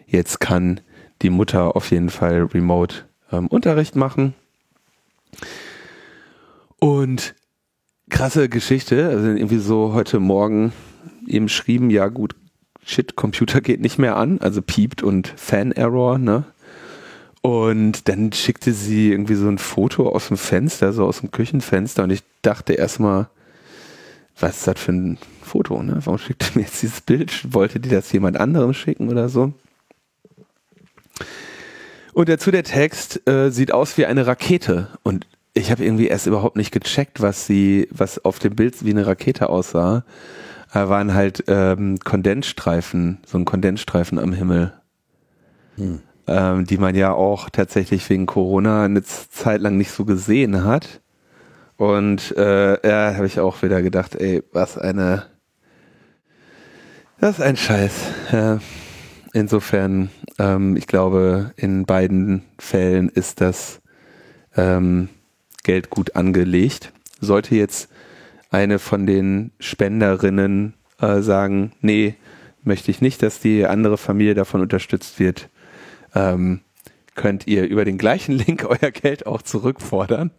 jetzt 0.07 0.41
kann 0.41 0.81
die 1.23 1.31
Mutter 1.31 1.77
auf 1.77 1.91
jeden 1.91 2.11
Fall 2.11 2.43
remote 2.53 3.05
ähm, 3.31 3.47
Unterricht 3.47 3.95
machen. 3.95 4.35
Und 6.81 7.35
krasse 8.11 8.49
Geschichte, 8.49 9.09
also 9.09 9.29
irgendwie 9.29 9.59
so 9.59 9.95
heute 9.95 10.21
Morgen 10.21 10.73
eben 11.27 11.49
schrieben, 11.49 11.91
ja 11.91 12.09
gut, 12.09 12.35
shit, 12.85 13.17
Computer 13.17 13.61
geht 13.61 13.81
nicht 13.81 13.99
mehr 13.99 14.17
an, 14.17 14.39
also 14.41 14.61
piept 14.61 15.03
und 15.03 15.33
Fan-Error, 15.37 16.19
ne? 16.19 16.45
Und 17.41 18.09
dann 18.09 18.33
schickte 18.33 18.73
sie 18.73 19.11
irgendwie 19.11 19.35
so 19.35 19.49
ein 19.49 19.59
Foto 19.59 20.09
aus 20.09 20.29
dem 20.29 20.39
Fenster, 20.39 20.93
so 20.93 21.05
aus 21.05 21.21
dem 21.21 21.31
Küchenfenster 21.31 22.03
und 22.03 22.11
ich 22.11 22.23
dachte 22.43 22.73
erstmal, 22.73 23.29
was 24.39 24.59
ist 24.59 24.67
das 24.67 24.81
für 24.81 24.93
ein 24.93 25.19
Foto, 25.43 25.83
ne? 25.83 25.99
Warum 26.05 26.19
schickt 26.19 26.43
er 26.43 26.59
mir 26.59 26.65
jetzt 26.65 26.83
dieses 26.83 27.01
Bild? 27.01 27.53
Wollte 27.53 27.81
die 27.81 27.89
das 27.89 28.11
jemand 28.13 28.37
anderem 28.37 28.75
schicken 28.75 29.09
oder 29.09 29.29
so? 29.29 29.53
Und 32.13 32.29
dazu 32.29 32.51
der 32.51 32.65
Text 32.65 33.29
äh, 33.29 33.51
sieht 33.51 33.73
aus 33.73 33.99
wie 33.99 34.07
eine 34.07 34.27
Rakete 34.27 34.89
und 35.03 35.27
ich 35.53 35.71
habe 35.71 35.85
irgendwie 35.85 36.09
erst 36.09 36.27
überhaupt 36.27 36.57
nicht 36.57 36.73
gecheckt, 36.73 37.21
was 37.21 37.47
sie, 37.47 37.89
was 37.91 38.25
auf 38.25 38.41
dem 38.41 38.57
Bild 38.57 38.85
wie 38.85 38.91
eine 38.91 39.07
Rakete 39.07 39.49
aussah. 39.49 40.05
Da 40.73 40.89
waren 40.89 41.15
halt 41.15 41.45
ähm, 41.47 41.99
Kondensstreifen, 42.03 43.19
so 43.25 43.39
ein 43.39 43.45
Kondensstreifen 43.45 44.19
am 44.19 44.33
Himmel, 44.33 44.73
hm. 45.77 46.01
ähm, 46.27 46.65
die 46.67 46.79
man 46.79 46.97
ja 46.97 47.13
auch 47.13 47.49
tatsächlich 47.51 48.11
wegen 48.11 48.27
Corona 48.27 48.85
eine 48.85 49.05
Zeit 49.05 49.61
lang 49.61 49.77
nicht 49.77 49.93
so 49.93 50.05
gesehen 50.05 50.65
hat. 50.65 51.01
Und 51.77 52.37
äh, 52.37 52.89
ja, 52.89 53.15
habe 53.15 53.27
ich 53.27 53.41
auch 53.41 53.63
wieder 53.63 53.83
gedacht, 53.83 54.15
ey, 54.15 54.43
was 54.53 54.79
eine, 54.79 55.27
das 57.21 57.39
ist 57.39 57.45
ein 57.45 57.57
Scheiß. 57.57 57.93
Ja. 58.33 58.61
Insofern, 59.33 60.11
ähm, 60.39 60.77
ich 60.77 60.87
glaube, 60.87 61.53
in 61.57 61.87
beiden 61.87 62.45
Fällen 62.59 63.09
ist 63.09 63.41
das 63.41 63.81
ähm, 64.57 65.09
Geld 65.65 65.91
gut 65.91 66.15
angelegt. 66.15 66.93
Sollte 67.21 67.57
jetzt 67.57 67.89
eine 68.51 68.79
von 68.79 69.07
den 69.07 69.51
Spenderinnen 69.59 70.75
äh, 71.01 71.21
sagen, 71.21 71.73
nee, 71.81 72.15
möchte 72.63 72.91
ich 72.91 73.01
nicht, 73.01 73.23
dass 73.23 73.41
die 73.41 73.67
andere 73.67 73.99
Familie 73.99 74.35
davon 74.35 74.61
unterstützt 74.61 75.19
wird, 75.19 75.49
ähm, 76.15 76.61
könnt 77.15 77.47
ihr 77.47 77.65
über 77.67 77.85
den 77.85 77.99
gleichen 77.99 78.33
Link 78.39 78.65
euer 78.65 78.91
Geld 78.91 79.27
auch 79.27 79.43
zurückfordern. 79.43 80.31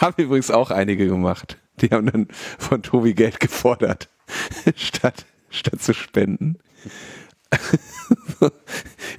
Haben 0.00 0.22
übrigens 0.22 0.50
auch 0.50 0.70
einige 0.70 1.06
gemacht. 1.06 1.58
Die 1.80 1.88
haben 1.90 2.06
dann 2.06 2.28
von 2.58 2.82
Tobi 2.82 3.14
Geld 3.14 3.40
gefordert, 3.40 4.08
statt, 4.76 5.26
statt 5.50 5.80
zu 5.80 5.94
spenden. 5.94 6.58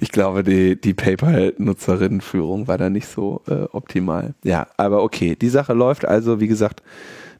ich 0.00 0.10
glaube, 0.12 0.42
die, 0.42 0.80
die 0.80 0.94
PayPal-Nutzerinnenführung 0.94 2.68
war 2.68 2.78
da 2.78 2.90
nicht 2.90 3.08
so 3.08 3.42
äh, 3.48 3.64
optimal. 3.72 4.34
Ja, 4.44 4.66
aber 4.76 5.02
okay, 5.02 5.36
die 5.36 5.48
Sache 5.48 5.72
läuft 5.72 6.04
also, 6.04 6.40
wie 6.40 6.48
gesagt, 6.48 6.82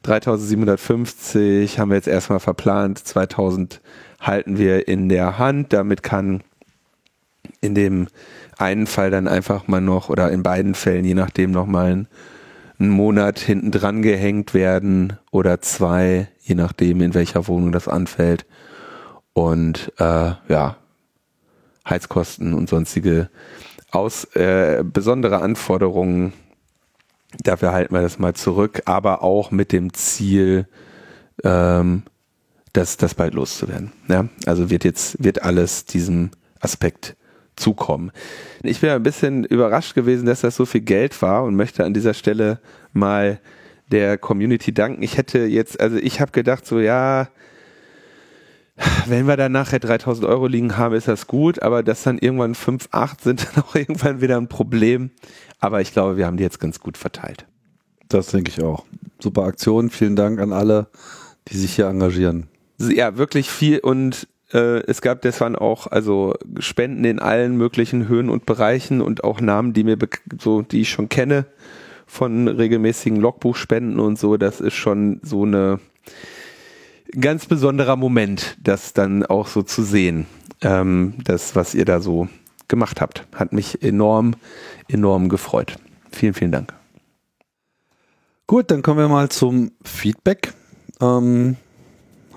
3750 0.03 1.77
haben 1.77 1.89
wir 1.89 1.95
jetzt 1.95 2.07
erstmal 2.07 2.39
verplant, 2.39 2.99
2000 2.99 3.81
halten 4.19 4.57
wir 4.57 4.87
in 4.87 5.09
der 5.09 5.37
Hand. 5.37 5.73
Damit 5.73 6.03
kann 6.03 6.41
in 7.61 7.75
dem 7.75 8.07
einen 8.59 8.87
Fall 8.87 9.09
dann 9.09 9.27
einfach 9.27 9.67
mal 9.67 9.81
noch 9.81 10.09
oder 10.09 10.31
in 10.31 10.43
beiden 10.43 10.75
Fällen, 10.75 11.05
je 11.05 11.13
nachdem, 11.13 11.51
nochmal 11.51 11.91
ein, 11.91 12.07
ein 12.79 12.89
Monat 12.89 13.39
hinten 13.39 13.71
dran 13.71 14.01
gehängt 14.01 14.53
werden 14.53 15.17
oder 15.31 15.61
zwei, 15.61 16.27
je 16.41 16.55
nachdem, 16.55 17.01
in 17.01 17.13
welcher 17.13 17.47
Wohnung 17.47 17.71
das 17.71 17.87
anfällt. 17.87 18.45
Und 19.33 19.93
äh, 19.97 20.33
ja, 20.47 20.77
Heizkosten 21.87 22.53
und 22.53 22.69
sonstige 22.69 23.29
aus 23.91 24.25
äh, 24.35 24.83
besondere 24.83 25.41
Anforderungen, 25.41 26.33
dafür 27.43 27.71
halten 27.71 27.93
wir 27.93 28.01
das 28.01 28.19
mal 28.19 28.33
zurück, 28.33 28.81
aber 28.85 29.23
auch 29.23 29.51
mit 29.51 29.71
dem 29.71 29.93
Ziel, 29.93 30.67
ähm, 31.43 32.03
das, 32.73 32.97
das 32.97 33.15
bald 33.15 33.33
loszuwerden. 33.33 33.91
Ja? 34.07 34.27
Also 34.45 34.69
wird 34.69 34.83
jetzt, 34.83 35.23
wird 35.23 35.43
alles 35.43 35.85
diesem 35.85 36.31
Aspekt 36.59 37.15
zukommen. 37.59 38.11
Ich 38.63 38.81
bin 38.81 38.89
ein 38.89 39.03
bisschen 39.03 39.43
überrascht 39.43 39.95
gewesen, 39.95 40.25
dass 40.25 40.41
das 40.41 40.55
so 40.55 40.65
viel 40.65 40.81
Geld 40.81 41.21
war 41.21 41.43
und 41.43 41.55
möchte 41.55 41.83
an 41.83 41.93
dieser 41.93 42.13
Stelle 42.13 42.59
mal 42.93 43.39
der 43.91 44.17
Community 44.17 44.73
danken. 44.73 45.03
Ich 45.03 45.17
hätte 45.17 45.39
jetzt, 45.39 45.79
also 45.79 45.97
ich 45.97 46.21
habe 46.21 46.31
gedacht 46.31 46.65
so, 46.65 46.79
ja, 46.79 47.29
wenn 49.07 49.27
wir 49.27 49.35
dann 49.35 49.51
nachher 49.51 49.79
3000 49.79 50.25
Euro 50.25 50.47
liegen 50.47 50.77
haben, 50.77 50.95
ist 50.95 51.07
das 51.07 51.27
gut, 51.27 51.61
aber 51.61 51.83
dass 51.83 52.03
dann 52.03 52.17
irgendwann 52.17 52.55
5, 52.55 52.89
8 52.91 53.21
sind 53.21 53.47
dann 53.55 53.63
auch 53.63 53.75
irgendwann 53.75 54.21
wieder 54.21 54.37
ein 54.37 54.47
Problem. 54.47 55.11
Aber 55.59 55.81
ich 55.81 55.91
glaube, 55.91 56.17
wir 56.17 56.25
haben 56.25 56.37
die 56.37 56.43
jetzt 56.43 56.59
ganz 56.59 56.79
gut 56.79 56.97
verteilt. 56.97 57.45
Das 58.07 58.27
denke 58.27 58.49
ich 58.49 58.63
auch. 58.63 58.85
Super 59.19 59.43
Aktion. 59.43 59.89
Vielen 59.89 60.15
Dank 60.15 60.39
an 60.39 60.53
alle, 60.53 60.87
die 61.49 61.57
sich 61.57 61.75
hier 61.75 61.87
engagieren. 61.87 62.47
Ja, 62.79 63.17
wirklich 63.17 63.49
viel 63.49 63.79
und 63.79 64.27
äh, 64.53 64.83
es 64.85 65.01
gab, 65.01 65.21
das 65.21 65.41
waren 65.41 65.55
auch 65.55 65.87
also 65.87 66.35
Spenden 66.59 67.05
in 67.05 67.19
allen 67.19 67.57
möglichen 67.57 68.07
Höhen 68.07 68.29
und 68.29 68.45
Bereichen 68.45 69.01
und 69.01 69.23
auch 69.23 69.41
Namen, 69.41 69.73
die 69.73 69.83
mir 69.83 69.97
so, 70.39 70.61
die 70.61 70.81
ich 70.81 70.89
schon 70.89 71.09
kenne 71.09 71.45
von 72.05 72.47
regelmäßigen 72.47 73.19
Logbuchspenden 73.19 73.99
und 73.99 74.17
so. 74.17 74.37
Das 74.37 74.61
ist 74.61 74.73
schon 74.73 75.19
so 75.23 75.43
eine 75.43 75.79
ganz 77.19 77.45
besonderer 77.45 77.95
Moment, 77.95 78.57
das 78.61 78.93
dann 78.93 79.25
auch 79.25 79.47
so 79.47 79.61
zu 79.61 79.83
sehen. 79.83 80.25
Ähm, 80.61 81.13
das, 81.23 81.55
was 81.55 81.75
ihr 81.75 81.85
da 81.85 81.99
so 81.99 82.27
gemacht 82.67 83.01
habt, 83.01 83.27
hat 83.35 83.53
mich 83.53 83.83
enorm, 83.83 84.35
enorm 84.87 85.29
gefreut. 85.29 85.77
Vielen, 86.11 86.33
vielen 86.33 86.51
Dank. 86.51 86.73
Gut, 88.47 88.71
dann 88.71 88.81
kommen 88.81 88.99
wir 88.99 89.07
mal 89.07 89.29
zum 89.29 89.71
Feedback. 89.83 90.53
Ähm, 91.01 91.55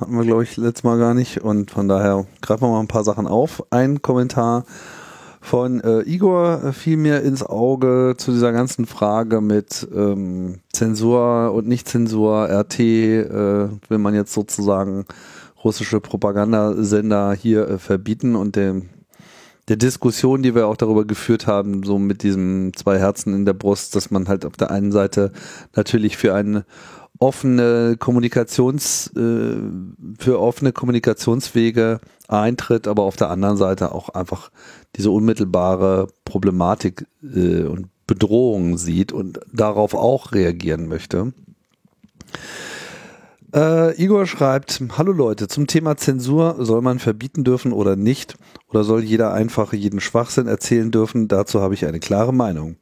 hatten 0.02 0.16
wir, 0.16 0.24
glaube 0.24 0.42
ich, 0.42 0.56
letztes 0.56 0.82
Mal 0.82 0.98
gar 0.98 1.14
nicht. 1.14 1.42
Und 1.42 1.70
von 1.70 1.88
daher 1.88 2.26
greifen 2.40 2.62
wir 2.62 2.68
mal 2.68 2.80
ein 2.80 2.88
paar 2.88 3.04
Sachen 3.04 3.26
auf. 3.26 3.62
Ein 3.70 4.02
Kommentar 4.02 4.64
von 5.40 5.80
äh, 5.80 6.02
Igor 6.02 6.72
fiel 6.72 6.96
mir 6.96 7.22
ins 7.22 7.44
Auge 7.44 8.14
zu 8.16 8.32
dieser 8.32 8.52
ganzen 8.52 8.86
Frage 8.86 9.40
mit 9.40 9.86
ähm, 9.94 10.58
Zensur 10.72 11.52
und 11.52 11.68
Nicht-Zensur, 11.68 12.48
RT, 12.48 12.80
äh, 12.80 13.68
will 13.88 13.98
man 13.98 14.14
jetzt 14.14 14.32
sozusagen 14.32 15.04
russische 15.62 16.00
Propagandasender 16.00 17.32
hier 17.32 17.68
äh, 17.68 17.78
verbieten 17.78 18.34
und 18.36 18.56
dem 18.56 18.88
der 19.68 19.76
Diskussion, 19.76 20.42
die 20.42 20.56
wir 20.56 20.66
auch 20.66 20.76
darüber 20.76 21.04
geführt 21.04 21.46
haben, 21.46 21.84
so 21.84 21.98
mit 21.98 22.24
diesem 22.24 22.72
zwei 22.74 22.98
Herzen 22.98 23.32
in 23.32 23.44
der 23.44 23.52
Brust, 23.52 23.94
dass 23.94 24.10
man 24.10 24.26
halt 24.26 24.44
auf 24.44 24.56
der 24.56 24.72
einen 24.72 24.90
Seite 24.90 25.30
natürlich 25.76 26.16
für 26.16 26.34
eine 26.34 26.64
offene 27.22 27.96
Kommunikations, 27.98 29.06
äh, 29.16 29.54
für 30.18 30.40
offene 30.40 30.72
Kommunikationswege 30.72 32.00
eintritt, 32.26 32.88
aber 32.88 33.04
auf 33.04 33.14
der 33.14 33.30
anderen 33.30 33.56
Seite 33.56 33.92
auch 33.92 34.08
einfach 34.08 34.50
diese 34.96 35.12
unmittelbare 35.12 36.08
Problematik 36.24 37.06
äh, 37.22 37.62
und 37.62 37.86
Bedrohung 38.08 38.76
sieht 38.76 39.12
und 39.12 39.38
darauf 39.52 39.94
auch 39.94 40.32
reagieren 40.32 40.88
möchte. 40.88 41.32
Äh, 43.54 44.02
Igor 44.02 44.26
schreibt, 44.26 44.82
hallo 44.98 45.12
Leute, 45.12 45.46
zum 45.46 45.68
Thema 45.68 45.96
Zensur, 45.96 46.56
soll 46.58 46.82
man 46.82 46.98
verbieten 46.98 47.44
dürfen 47.44 47.72
oder 47.72 47.94
nicht? 47.94 48.34
Oder 48.72 48.84
soll 48.84 49.04
jeder 49.04 49.34
einfach 49.34 49.74
jeden 49.74 50.00
Schwachsinn 50.00 50.46
erzählen 50.46 50.90
dürfen? 50.90 51.28
Dazu 51.28 51.60
habe 51.60 51.74
ich 51.74 51.84
eine 51.84 52.00
klare 52.00 52.32
Meinung. 52.32 52.76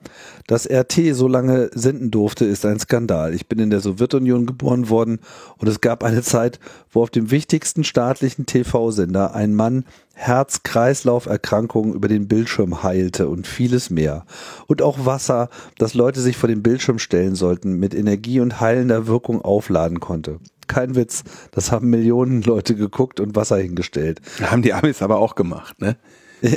Dass 0.46 0.70
RT 0.70 1.14
so 1.14 1.26
lange 1.26 1.68
senden 1.74 2.12
durfte, 2.12 2.44
ist 2.44 2.64
ein 2.64 2.78
Skandal. 2.78 3.34
Ich 3.34 3.48
bin 3.48 3.58
in 3.58 3.70
der 3.70 3.80
Sowjetunion 3.80 4.46
geboren 4.46 4.88
worden 4.88 5.18
und 5.58 5.66
es 5.66 5.80
gab 5.80 6.04
eine 6.04 6.22
Zeit, 6.22 6.60
wo 6.92 7.02
auf 7.02 7.10
dem 7.10 7.32
wichtigsten 7.32 7.82
staatlichen 7.82 8.46
TV-Sender 8.46 9.34
ein 9.34 9.54
Mann 9.54 9.84
Herz-Kreislauf-Erkrankungen 10.14 11.94
über 11.94 12.06
den 12.06 12.28
Bildschirm 12.28 12.84
heilte 12.84 13.28
und 13.28 13.48
vieles 13.48 13.90
mehr. 13.90 14.26
Und 14.68 14.82
auch 14.82 15.06
Wasser, 15.06 15.48
das 15.78 15.94
Leute 15.94 16.20
sich 16.20 16.36
vor 16.36 16.48
den 16.48 16.62
Bildschirm 16.62 17.00
stellen 17.00 17.34
sollten, 17.34 17.80
mit 17.80 17.94
Energie 17.94 18.38
und 18.38 18.60
heilender 18.60 19.08
Wirkung 19.08 19.42
aufladen 19.42 19.98
konnte 19.98 20.38
kein 20.70 20.94
Witz. 20.94 21.24
Das 21.50 21.72
haben 21.72 21.90
Millionen 21.90 22.42
Leute 22.42 22.74
geguckt 22.76 23.20
und 23.20 23.36
Wasser 23.36 23.58
hingestellt. 23.58 24.20
Haben 24.40 24.62
die 24.62 24.72
Amis 24.72 25.02
aber 25.02 25.18
auch 25.18 25.34
gemacht, 25.34 25.80
ne? 25.80 25.96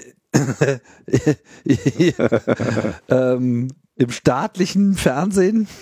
ähm, 3.10 3.68
Im 3.96 4.10
staatlichen 4.10 4.94
Fernsehen. 4.94 5.68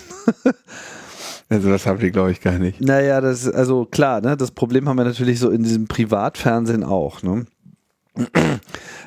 Also 1.50 1.70
das 1.70 1.86
haben 1.86 2.00
die, 2.00 2.12
glaube 2.12 2.32
ich, 2.32 2.40
gar 2.40 2.58
nicht. 2.58 2.80
Naja, 2.80 3.20
das 3.20 3.44
ist 3.46 3.54
also 3.54 3.84
klar, 3.84 4.22
ne? 4.22 4.38
Das 4.38 4.52
Problem 4.52 4.88
haben 4.88 4.96
wir 4.96 5.04
natürlich 5.04 5.38
so 5.38 5.50
in 5.50 5.64
diesem 5.64 5.86
Privatfernsehen 5.86 6.86
auch, 6.86 7.24
ne? 7.24 7.46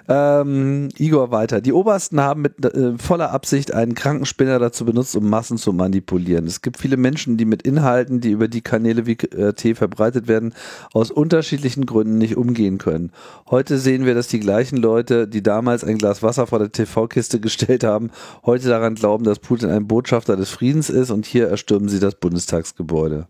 Ähm, 0.07 0.91
Igor 0.99 1.31
weiter. 1.31 1.63
Die 1.63 1.73
Obersten 1.73 2.21
haben 2.21 2.43
mit 2.43 2.63
äh, 2.63 2.99
voller 2.99 3.31
Absicht 3.31 3.73
einen 3.73 3.95
Krankenspinner 3.95 4.59
dazu 4.59 4.85
benutzt, 4.85 5.17
um 5.17 5.31
Massen 5.31 5.57
zu 5.57 5.73
manipulieren. 5.73 6.47
Es 6.47 6.61
gibt 6.61 6.77
viele 6.77 6.99
Menschen, 6.99 7.39
die 7.39 7.47
mit 7.47 7.63
Inhalten, 7.63 8.21
die 8.21 8.31
über 8.31 8.49
die 8.49 8.61
Kanäle 8.61 9.07
wie 9.07 9.17
RT 9.35 9.79
verbreitet 9.79 10.29
werden, 10.29 10.53
aus 10.93 11.11
unterschiedlichen 11.11 11.87
Gründen 11.87 12.19
nicht 12.19 12.37
umgehen 12.37 12.77
können. 12.77 13.13
Heute 13.49 13.79
sehen 13.79 14.05
wir, 14.05 14.15
dass 14.15 14.29
die 14.29 14.41
gleichen 14.41 14.77
Leute, 14.77 15.27
die 15.27 15.43
damals 15.43 15.85
ein 15.85 15.97
Glas 15.97 16.23
Wasser 16.23 16.47
vor 16.47 16.59
der 16.59 16.71
TV-Kiste 16.71 17.41
gestellt 17.41 17.83
haben, 17.83 18.11
heute 18.45 18.69
daran 18.69 18.97
glauben, 18.97 19.25
dass 19.25 19.39
Putin 19.39 19.71
ein 19.71 19.89
Botschafter 19.89 20.37
des 20.37 20.51
Friedens 20.51 20.91
ist 20.91 21.11
und 21.11 21.25
hier 21.25 21.49
erstürmen 21.49 21.89
sie 21.89 22.01
das 22.01 22.17
Bundestagsgebäude. 22.17 23.27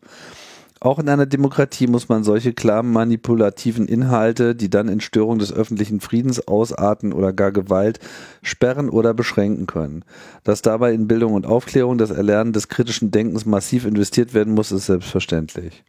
Auch 0.85 0.99
in 0.99 1.09
einer 1.09 1.25
Demokratie 1.25 1.87
muss 1.87 2.11
man 2.11 2.25
solche 2.25 2.53
klar 2.53 2.83
manipulativen 2.83 3.89
Inhalte, 3.89 4.55
die 4.55 4.69
dann 4.69 4.89
in 4.89 5.01
Störung 5.01 5.39
des 5.39 5.51
öffentlichen 5.51 5.99
Friedens 5.99 6.47
ausarten 6.47 7.15
oder 7.15 7.33
gar 7.33 7.53
Gewalt, 7.53 8.01
sperren 8.43 8.91
oder 8.91 9.15
beschränken 9.15 9.67
können. 9.67 10.05
Dass 10.43 10.61
dabei 10.61 10.93
in 10.93 11.09
Bildung 11.09 11.33
und 11.33 11.47
Aufklärung 11.47 11.97
das 11.97 12.11
Erlernen 12.11 12.53
des 12.53 12.69
kritischen 12.69 13.11
Denkens 13.11 13.47
massiv 13.47 13.87
investiert 13.87 14.35
werden 14.35 14.53
muss, 14.53 14.73
ist 14.73 14.85
selbstverständlich. 14.85 15.85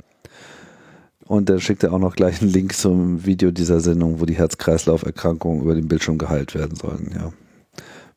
Und 1.25 1.49
dann 1.49 1.59
schickt 1.59 1.83
er 1.83 1.91
auch 1.91 1.99
noch 1.99 2.15
gleich 2.15 2.41
einen 2.41 2.51
Link 2.51 2.73
zum 2.73 3.25
Video 3.25 3.51
dieser 3.51 3.81
Sendung, 3.81 4.21
wo 4.21 4.25
die 4.25 4.37
Herz-Kreislauf-Erkrankungen 4.37 5.61
über 5.61 5.75
den 5.75 5.89
Bildschirm 5.89 6.17
geheilt 6.17 6.55
werden 6.55 6.77
sollen. 6.77 7.11
Ja. 7.13 7.33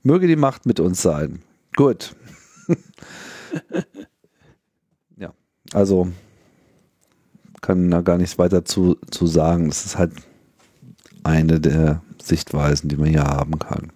Möge 0.04 0.28
die 0.28 0.36
Macht 0.36 0.64
mit 0.64 0.78
uns 0.78 1.02
sein. 1.02 1.40
Gut. 1.74 2.14
ja, 5.16 5.32
also 5.72 6.06
kann 7.68 7.90
da 7.90 8.00
gar 8.00 8.16
nichts 8.16 8.38
weiter 8.38 8.64
zu, 8.64 8.96
zu 9.10 9.26
sagen. 9.26 9.68
Das 9.68 9.84
ist 9.84 9.98
halt 9.98 10.12
eine 11.22 11.60
der 11.60 12.00
Sichtweisen, 12.22 12.88
die 12.88 12.96
man 12.96 13.08
hier 13.08 13.24
haben 13.24 13.58
kann. 13.58 13.92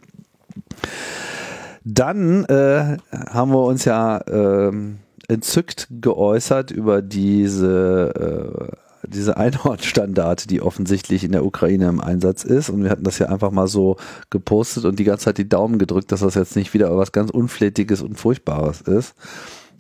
Dann 1.83 2.45
äh, 2.45 2.99
haben 3.11 3.51
wir 3.51 3.65
uns 3.65 3.87
ja 3.87 4.19
äh, 4.19 4.73
entzückt 5.29 5.89
geäußert 5.91 6.71
über 6.71 7.01
diese, 7.01 8.69
äh, 9.03 9.09
diese 9.09 9.39
Einhornstandarte, 9.39 10.49
die 10.49 10.61
offensichtlich 10.61 11.25
in 11.25 11.33
der 11.33 11.47
Ukraine 11.47 11.89
im 11.89 12.03
Einsatz 12.03 12.45
ist. 12.45 12.69
Und 12.69 12.85
wir 12.85 12.91
hatten 12.91 13.05
das 13.05 13.19
ja 13.21 13.31
einfach 13.31 13.53
mal 13.53 13.69
so 13.69 13.97
gepostet 14.29 14.85
und 14.85 14.99
die 14.99 15.05
ganze 15.05 15.25
Zeit 15.25 15.39
die 15.39 15.49
Daumen 15.49 15.79
gedrückt, 15.79 16.13
dass 16.13 16.21
das 16.21 16.35
jetzt 16.35 16.57
nicht 16.57 16.75
wieder 16.75 16.95
was 16.99 17.13
ganz 17.13 17.31
Unflätiges 17.31 18.03
und 18.03 18.21
Furchtbares 18.21 18.83
ist. 18.83 19.15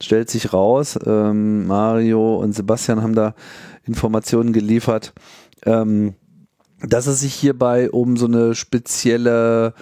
Stellt 0.00 0.30
sich 0.30 0.54
raus, 0.54 0.98
ähm, 1.04 1.66
Mario 1.66 2.36
und 2.36 2.54
Sebastian 2.54 3.02
haben 3.02 3.14
da 3.14 3.34
Informationen 3.84 4.52
geliefert, 4.52 5.12
ähm, 5.64 6.14
dass 6.80 7.06
es 7.06 7.20
sich 7.20 7.34
hierbei 7.34 7.90
um 7.90 8.16
so 8.16 8.26
eine 8.26 8.54
spezielle 8.54 9.74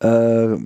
äh, 0.00 0.56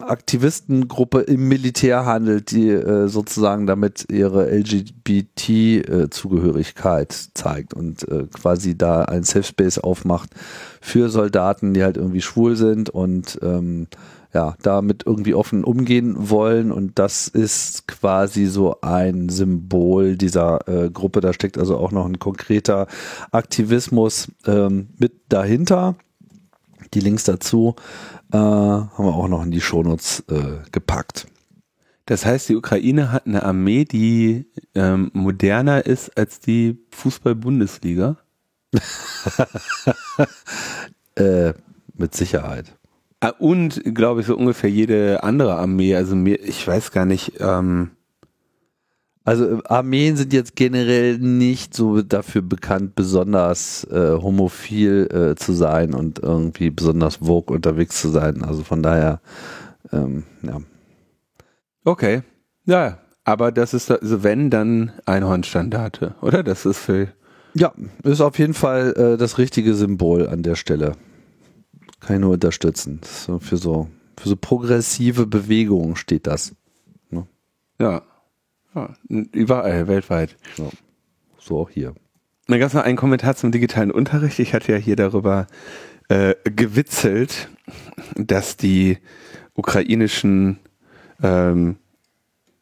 Aktivistengruppe 0.00 1.20
im 1.20 1.46
Militär 1.48 2.04
handelt, 2.04 2.50
die 2.50 2.68
äh, 2.68 3.08
sozusagen 3.08 3.66
damit 3.66 4.04
ihre 4.10 4.50
LGBT-Zugehörigkeit 4.50 7.12
äh, 7.12 7.16
zeigt 7.34 7.72
und 7.72 8.06
äh, 8.08 8.26
quasi 8.32 8.76
da 8.76 9.04
ein 9.04 9.22
Safe 9.22 9.44
Space 9.44 9.78
aufmacht 9.78 10.30
für 10.80 11.08
Soldaten, 11.08 11.72
die 11.72 11.82
halt 11.82 11.96
irgendwie 11.96 12.20
schwul 12.20 12.56
sind 12.56 12.90
und 12.90 13.38
ähm, 13.42 13.86
ja, 14.34 14.56
damit 14.62 15.04
irgendwie 15.06 15.34
offen 15.34 15.62
umgehen 15.62 16.28
wollen 16.28 16.72
und 16.72 16.98
das 16.98 17.28
ist 17.28 17.86
quasi 17.86 18.46
so 18.46 18.80
ein 18.80 19.28
Symbol 19.28 20.16
dieser 20.16 20.68
äh, 20.68 20.90
Gruppe. 20.90 21.20
Da 21.20 21.32
steckt 21.32 21.56
also 21.56 21.78
auch 21.78 21.92
noch 21.92 22.04
ein 22.04 22.18
konkreter 22.18 22.88
Aktivismus 23.30 24.32
ähm, 24.46 24.88
mit 24.98 25.12
dahinter. 25.28 25.94
Die 26.94 27.00
Links 27.00 27.24
dazu 27.24 27.76
äh, 28.32 28.36
haben 28.36 29.04
wir 29.04 29.14
auch 29.14 29.28
noch 29.28 29.44
in 29.44 29.52
die 29.52 29.60
Shownotes 29.60 30.24
äh, 30.28 30.58
gepackt. 30.72 31.26
Das 32.06 32.26
heißt, 32.26 32.48
die 32.48 32.56
Ukraine 32.56 33.12
hat 33.12 33.26
eine 33.26 33.44
Armee, 33.44 33.84
die 33.84 34.46
ähm, 34.74 35.10
moderner 35.14 35.86
ist 35.86 36.18
als 36.18 36.40
die 36.40 36.84
Fußball-Bundesliga? 36.90 38.18
äh, 41.14 41.54
mit 41.96 42.14
Sicherheit. 42.14 42.76
Ah, 43.24 43.32
und, 43.38 43.82
glaube 43.94 44.20
ich, 44.20 44.26
so 44.26 44.36
ungefähr 44.36 44.68
jede 44.68 45.22
andere 45.22 45.54
Armee. 45.54 45.94
Also 45.94 46.14
mir, 46.14 46.38
ich 46.40 46.66
weiß 46.66 46.92
gar 46.92 47.06
nicht. 47.06 47.40
Ähm 47.40 47.90
also 49.24 49.62
Armeen 49.64 50.16
sind 50.16 50.34
jetzt 50.34 50.54
generell 50.54 51.16
nicht 51.16 51.72
so 51.72 52.02
dafür 52.02 52.42
bekannt, 52.42 52.94
besonders 52.94 53.84
äh, 53.84 54.18
homophil 54.20 55.08
äh, 55.10 55.34
zu 55.36 55.54
sein 55.54 55.94
und 55.94 56.18
irgendwie 56.18 56.68
besonders 56.68 57.16
vogue 57.16 57.56
unterwegs 57.56 57.98
zu 57.98 58.10
sein. 58.10 58.44
Also 58.44 58.62
von 58.62 58.82
daher, 58.82 59.22
ähm, 59.90 60.24
ja. 60.42 60.58
Okay. 61.86 62.20
Ja, 62.66 62.98
aber 63.24 63.50
das 63.50 63.72
ist, 63.72 63.90
also 63.90 64.22
wenn, 64.22 64.50
dann 64.50 64.92
Einhornstandarte, 65.06 66.14
oder? 66.20 66.42
Das 66.42 66.66
ist 66.66 66.78
für. 66.78 67.08
Ja, 67.54 67.72
ist 68.02 68.20
auf 68.20 68.38
jeden 68.38 68.52
Fall 68.52 68.92
äh, 68.94 69.16
das 69.16 69.38
richtige 69.38 69.72
Symbol 69.72 70.28
an 70.28 70.42
der 70.42 70.56
Stelle. 70.56 70.92
Kann 72.06 72.16
ich 72.16 72.20
nur 72.20 72.32
unterstützen. 72.32 73.00
So 73.02 73.38
für 73.38 73.56
so 73.56 73.88
für 74.18 74.28
so 74.28 74.36
progressive 74.36 75.26
Bewegungen 75.26 75.96
steht 75.96 76.26
das. 76.26 76.54
Ne? 77.10 77.26
Ja. 77.78 78.02
ja. 78.74 78.94
Überall, 79.08 79.88
weltweit. 79.88 80.36
So. 80.56 80.70
so 81.38 81.60
auch 81.60 81.70
hier. 81.70 81.94
Dann 82.46 82.60
gab 82.60 82.68
es 82.68 82.74
noch 82.74 82.82
einen 82.82 82.96
Kommentar 82.96 83.36
zum 83.36 83.52
digitalen 83.52 83.90
Unterricht. 83.90 84.38
Ich 84.38 84.52
hatte 84.54 84.72
ja 84.72 84.78
hier 84.78 84.96
darüber 84.96 85.46
äh, 86.08 86.34
gewitzelt, 86.44 87.48
dass 88.16 88.56
die 88.56 88.98
ukrainischen 89.54 90.58
ähm, 91.22 91.76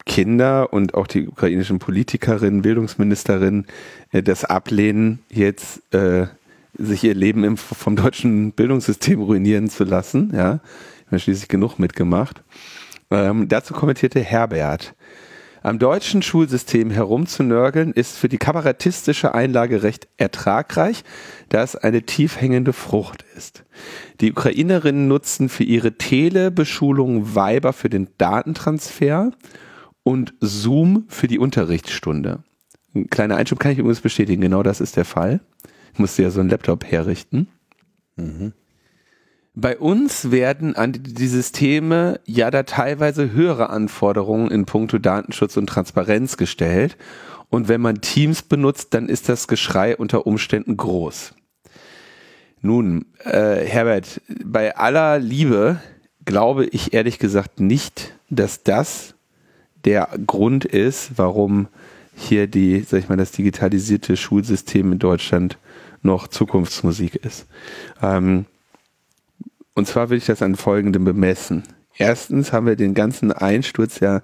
Kinder 0.07 0.73
und 0.73 0.95
auch 0.95 1.07
die 1.07 1.29
ukrainischen 1.29 1.79
Politikerinnen, 1.79 2.63
Bildungsministerinnen 2.63 3.67
äh, 4.11 4.23
das 4.23 4.45
ablehnen, 4.45 5.21
jetzt 5.29 5.83
äh, 5.95 6.27
sich 6.77 7.05
ihr 7.05 7.15
Leben 7.15 7.45
im, 7.45 7.57
vom 7.57 7.97
deutschen 7.97 8.53
Bildungssystem 8.53 9.21
ruinieren 9.21 9.69
zu 9.69 9.85
lassen. 9.85 10.33
Ja, 10.35 10.61
ich 11.01 11.07
habe 11.07 11.19
schließlich 11.19 11.49
genug 11.49 11.79
mitgemacht. 11.79 12.43
Ähm, 13.11 13.49
dazu 13.49 13.75
kommentierte 13.75 14.21
Herbert. 14.21 14.95
Am 15.65 15.79
deutschen 15.79 16.23
Schulsystem 16.23 16.91
herumzunörgeln 16.91 17.93
ist 17.93 18.17
für 18.17 18.29
die 18.29 18.39
kabarettistische 18.39 19.33
Einlage 19.33 19.85
recht 19.85 20.09
ertragreich, 20.17 21.05
da 21.51 21.63
es 21.63 21.77
eine 21.77 22.03
tief 22.03 22.41
hängende 22.41 22.73
Frucht 22.73 23.25
ist. 23.37 23.63
Die 24.21 24.33
Ukrainerinnen 24.33 25.07
nutzen 25.07 25.49
für 25.49 25.63
ihre 25.63 25.93
Telebeschulung 25.93 27.37
Weiber 27.37 27.73
für 27.73 27.89
den 27.89 28.09
Datentransfer 28.19 29.31
und 30.03 30.35
Zoom 30.41 31.05
für 31.07 31.29
die 31.29 31.39
Unterrichtsstunde. 31.39 32.43
Ein 32.95 33.09
kleiner 33.09 33.37
Einschub 33.37 33.61
kann 33.61 33.71
ich 33.71 33.79
übrigens 33.79 34.01
bestätigen, 34.01 34.43
genau 34.43 34.65
das 34.65 34.81
ist 34.81 34.97
der 34.97 35.05
Fall. 35.05 35.41
Musste 35.97 36.23
ja 36.23 36.31
so 36.31 36.41
einen 36.41 36.51
Laptop 36.51 36.85
herrichten. 36.85 37.49
Mhm. 38.17 38.53
Bei 39.55 39.79
uns 39.79 40.31
werden 40.31 40.77
an 40.77 40.95
die 40.95 41.27
Systeme 41.27 42.21
ja 42.25 42.51
da 42.51 42.63
teilweise 42.63 43.33
höhere 43.33 43.69
Anforderungen 43.69 44.51
in 44.51 44.65
puncto 44.65 44.99
Datenschutz 44.99 45.59
und 45.59 45.67
Transparenz 45.67 46.39
gestellt. 46.39 46.97
Und 47.51 47.69
wenn 47.69 47.83
man 47.83 48.01
Teams 48.01 48.41
benutzt, 48.41 48.95
dann 48.95 49.11
ist 49.11 49.29
das 49.29 49.49
Geschrei 49.49 49.95
unter 49.95 50.27
Umständen 50.27 50.79
groß. 50.79 51.35
Nun, 52.63 53.05
äh, 53.25 53.67
Herbert, 53.67 54.23
bei 54.43 54.75
aller 54.77 55.19
Liebe 55.19 55.81
glaube 56.25 56.65
ich 56.67 56.95
ehrlich 56.95 57.19
gesagt 57.19 57.61
nicht, 57.61 58.15
dass 58.31 58.63
das 58.63 59.15
der 59.85 60.09
Grund 60.27 60.65
ist, 60.65 61.13
warum 61.17 61.69
hier 62.15 62.47
die, 62.47 62.81
sag 62.81 63.01
ich 63.01 63.09
mal, 63.09 63.17
das 63.17 63.33
digitalisierte 63.33 64.17
Schulsystem 64.17 64.93
in 64.93 64.99
Deutschland 64.99 65.59
noch 66.03 66.29
Zukunftsmusik 66.29 67.17
ist. 67.17 67.47
Ähm, 68.03 68.47
und 69.75 69.87
zwar 69.87 70.11
will 70.11 70.19
ich 70.19 70.27
das 70.27 70.43
an 70.43 70.57
folgendem 70.57 71.05
bemessen. 71.05 71.63
Erstens 71.97 72.53
haben 72.53 72.67
wir 72.67 72.77
den 72.77 72.95
ganzen 72.95 73.33
Einsturz 73.33 74.01
ja 74.01 74.23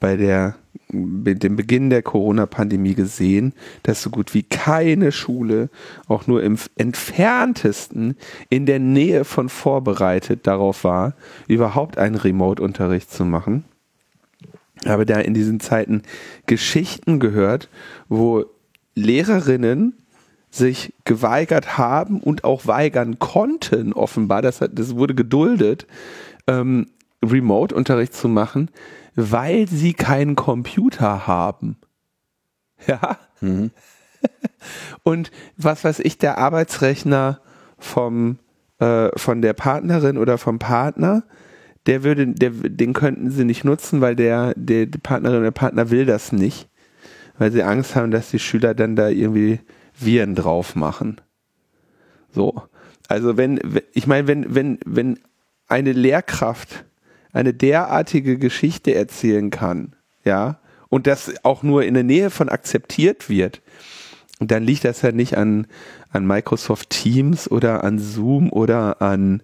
bei 0.00 0.16
der 0.16 0.56
mit 0.90 1.42
dem 1.42 1.56
Beginn 1.56 1.90
der 1.90 2.02
Corona-Pandemie 2.02 2.94
gesehen, 2.94 3.52
dass 3.82 4.02
so 4.02 4.10
gut 4.10 4.32
wie 4.32 4.42
keine 4.42 5.12
Schule 5.12 5.68
auch 6.06 6.26
nur 6.26 6.42
im 6.42 6.56
entferntesten 6.76 8.16
in 8.48 8.64
der 8.64 8.78
Nähe 8.78 9.24
von 9.24 9.48
vorbereitet 9.48 10.46
darauf 10.46 10.84
war, 10.84 11.14
überhaupt 11.46 11.98
einen 11.98 12.14
Remote-Unterricht 12.14 13.10
zu 13.10 13.24
machen. 13.24 13.64
Ich 14.82 14.88
habe 14.88 15.04
da 15.04 15.18
in 15.18 15.34
diesen 15.34 15.60
Zeiten 15.60 16.02
Geschichten 16.46 17.20
gehört, 17.20 17.68
wo 18.08 18.46
Lehrerinnen 18.94 19.94
sich 20.58 20.92
geweigert 21.04 21.78
haben 21.78 22.20
und 22.20 22.44
auch 22.44 22.66
weigern 22.66 23.18
konnten, 23.18 23.92
offenbar, 23.92 24.42
das, 24.42 24.60
hat, 24.60 24.78
das 24.78 24.96
wurde 24.96 25.14
geduldet, 25.14 25.86
ähm, 26.46 26.86
Remote-Unterricht 27.24 28.14
zu 28.14 28.28
machen, 28.28 28.70
weil 29.14 29.68
sie 29.68 29.94
keinen 29.94 30.36
Computer 30.36 31.26
haben. 31.26 31.76
Ja. 32.86 33.18
Mhm. 33.40 33.70
und 35.02 35.30
was 35.56 35.84
weiß 35.84 36.00
ich, 36.00 36.18
der 36.18 36.38
Arbeitsrechner 36.38 37.40
vom, 37.78 38.38
äh, 38.78 39.08
von 39.16 39.42
der 39.42 39.52
Partnerin 39.52 40.18
oder 40.18 40.38
vom 40.38 40.58
Partner, 40.58 41.24
der 41.86 42.04
würde, 42.04 42.26
der, 42.26 42.50
den 42.50 42.92
könnten 42.92 43.30
sie 43.30 43.44
nicht 43.44 43.64
nutzen, 43.64 44.00
weil 44.00 44.14
der, 44.14 44.52
der, 44.56 44.86
die 44.86 44.98
Partnerin 44.98 45.38
oder 45.38 45.46
der 45.46 45.50
Partner 45.52 45.90
will 45.90 46.04
das 46.04 46.32
nicht, 46.32 46.68
weil 47.38 47.50
sie 47.50 47.62
Angst 47.62 47.96
haben, 47.96 48.10
dass 48.10 48.30
die 48.30 48.38
Schüler 48.38 48.74
dann 48.74 48.94
da 48.94 49.08
irgendwie 49.08 49.60
Viren 49.98 50.34
drauf 50.34 50.74
machen. 50.76 51.20
So. 52.30 52.62
Also 53.08 53.36
wenn, 53.36 53.60
ich 53.92 54.06
meine, 54.06 54.28
wenn, 54.28 54.54
wenn, 54.54 54.78
wenn 54.84 55.18
eine 55.66 55.92
Lehrkraft 55.92 56.84
eine 57.32 57.54
derartige 57.54 58.38
Geschichte 58.38 58.94
erzählen 58.94 59.50
kann, 59.50 59.94
ja, 60.24 60.58
und 60.88 61.06
das 61.06 61.32
auch 61.44 61.62
nur 61.62 61.84
in 61.84 61.94
der 61.94 62.02
Nähe 62.02 62.30
von 62.30 62.48
akzeptiert 62.48 63.28
wird, 63.28 63.60
dann 64.40 64.62
liegt 64.62 64.84
das 64.84 65.02
ja 65.02 65.12
nicht 65.12 65.36
an, 65.36 65.66
an 66.10 66.26
Microsoft 66.26 66.90
Teams 66.90 67.50
oder 67.50 67.84
an 67.84 67.98
Zoom 67.98 68.50
oder 68.50 69.02
an 69.02 69.42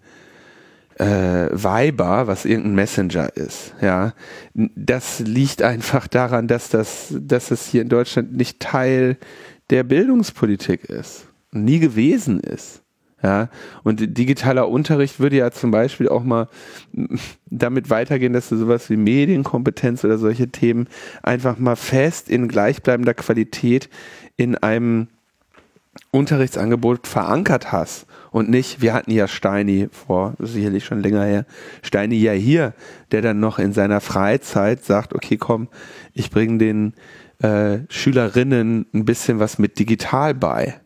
äh, 0.98 1.50
Viber, 1.50 2.26
was 2.26 2.44
irgendein 2.44 2.76
Messenger 2.76 3.36
ist, 3.36 3.74
ja. 3.80 4.14
Das 4.54 5.18
liegt 5.18 5.62
einfach 5.62 6.06
daran, 6.06 6.46
dass 6.46 6.68
das, 6.68 7.12
dass 7.18 7.48
das 7.48 7.66
hier 7.66 7.82
in 7.82 7.88
Deutschland 7.88 8.36
nicht 8.36 8.60
Teil 8.60 9.16
der 9.70 9.82
Bildungspolitik 9.82 10.84
ist, 10.84 11.26
nie 11.52 11.78
gewesen 11.78 12.40
ist. 12.40 12.82
Ja, 13.22 13.48
und 13.84 14.18
digitaler 14.18 14.68
Unterricht 14.68 15.18
würde 15.18 15.36
ja 15.36 15.50
zum 15.50 15.70
Beispiel 15.70 16.10
auch 16.10 16.24
mal 16.24 16.46
damit 17.46 17.88
weitergehen, 17.88 18.34
dass 18.34 18.50
du 18.50 18.56
sowas 18.58 18.90
wie 18.90 18.98
Medienkompetenz 18.98 20.04
oder 20.04 20.18
solche 20.18 20.48
Themen 20.48 20.88
einfach 21.22 21.58
mal 21.58 21.76
fest 21.76 22.28
in 22.28 22.48
gleichbleibender 22.48 23.14
Qualität 23.14 23.88
in 24.36 24.56
einem 24.56 25.08
Unterrichtsangebot 26.10 27.06
verankert 27.06 27.72
hast 27.72 28.06
und 28.30 28.50
nicht, 28.50 28.82
wir 28.82 28.92
hatten 28.92 29.10
ja 29.10 29.26
Steini 29.26 29.88
vor, 29.90 30.34
sicherlich 30.38 30.84
schon 30.84 31.00
länger 31.00 31.24
her, 31.24 31.46
Steini 31.82 32.16
ja 32.16 32.32
hier, 32.32 32.74
der 33.10 33.22
dann 33.22 33.40
noch 33.40 33.58
in 33.58 33.72
seiner 33.72 34.00
Freizeit 34.00 34.84
sagt, 34.84 35.14
okay, 35.14 35.36
komm, 35.36 35.68
ich 36.12 36.30
bringe 36.30 36.58
den 36.58 36.94
äh, 37.44 37.84
Schülerinnen 37.90 38.86
ein 38.94 39.04
bisschen 39.04 39.38
was 39.38 39.58
mit 39.58 39.78
digital 39.78 40.34
bei. 40.34 40.80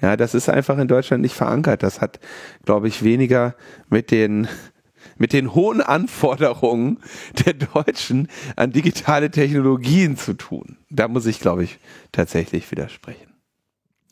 Ja, 0.00 0.16
das 0.16 0.34
ist 0.34 0.48
einfach 0.48 0.78
in 0.78 0.88
Deutschland 0.88 1.22
nicht 1.22 1.36
verankert. 1.36 1.84
Das 1.84 2.00
hat, 2.00 2.18
glaube 2.64 2.88
ich, 2.88 3.04
weniger 3.04 3.54
mit 3.88 4.10
den 4.10 4.48
mit 5.18 5.32
den 5.32 5.54
hohen 5.54 5.80
Anforderungen 5.80 6.98
der 7.44 7.54
Deutschen 7.54 8.28
an 8.56 8.72
digitale 8.72 9.30
Technologien 9.30 10.16
zu 10.16 10.32
tun. 10.32 10.78
Da 10.90 11.06
muss 11.06 11.26
ich, 11.26 11.38
glaube 11.38 11.62
ich, 11.62 11.78
tatsächlich 12.10 12.68
widersprechen. 12.70 13.32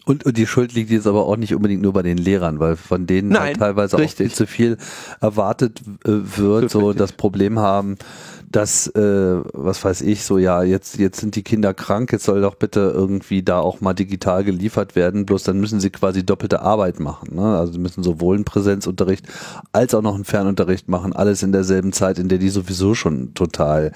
Und, 0.04 0.24
und 0.24 0.36
die 0.36 0.46
Schuld 0.46 0.72
liegt 0.74 0.90
jetzt 0.90 1.06
aber 1.06 1.26
auch 1.26 1.36
nicht 1.36 1.54
unbedingt 1.54 1.82
nur 1.82 1.92
bei 1.92 2.02
den 2.02 2.18
Lehrern, 2.18 2.58
weil 2.58 2.76
von 2.76 3.06
denen 3.06 3.30
Nein, 3.30 3.40
halt 3.40 3.58
teilweise 3.58 3.98
richtig. 3.98 4.12
auch 4.12 4.18
viel 4.18 4.32
zu 4.32 4.46
viel 4.46 4.76
erwartet 5.20 5.82
äh, 6.04 6.10
wird, 6.36 6.70
so 6.70 6.86
richtig. 6.86 6.98
das 6.98 7.12
Problem 7.12 7.58
haben, 7.58 7.96
dass, 8.50 8.88
äh, 8.88 9.40
was 9.52 9.84
weiß 9.84 10.00
ich, 10.00 10.24
so 10.24 10.36
ja, 10.36 10.64
jetzt, 10.64 10.98
jetzt 10.98 11.20
sind 11.20 11.36
die 11.36 11.44
Kinder 11.44 11.72
krank, 11.72 12.10
jetzt 12.10 12.24
soll 12.24 12.40
doch 12.40 12.56
bitte 12.56 12.80
irgendwie 12.92 13.44
da 13.44 13.60
auch 13.60 13.80
mal 13.80 13.94
digital 13.94 14.42
geliefert 14.42 14.96
werden, 14.96 15.24
bloß 15.24 15.44
dann 15.44 15.60
müssen 15.60 15.78
sie 15.78 15.90
quasi 15.90 16.26
doppelte 16.26 16.60
Arbeit 16.60 16.98
machen. 16.98 17.36
Ne? 17.36 17.56
Also 17.56 17.74
sie 17.74 17.78
müssen 17.78 18.02
sowohl 18.02 18.34
einen 18.34 18.44
Präsenzunterricht 18.44 19.26
als 19.70 19.94
auch 19.94 20.02
noch 20.02 20.16
einen 20.16 20.24
Fernunterricht 20.24 20.88
machen, 20.88 21.12
alles 21.12 21.44
in 21.44 21.52
derselben 21.52 21.92
Zeit, 21.92 22.18
in 22.18 22.28
der 22.28 22.38
die 22.38 22.48
sowieso 22.48 22.94
schon 22.94 23.34
total 23.34 23.92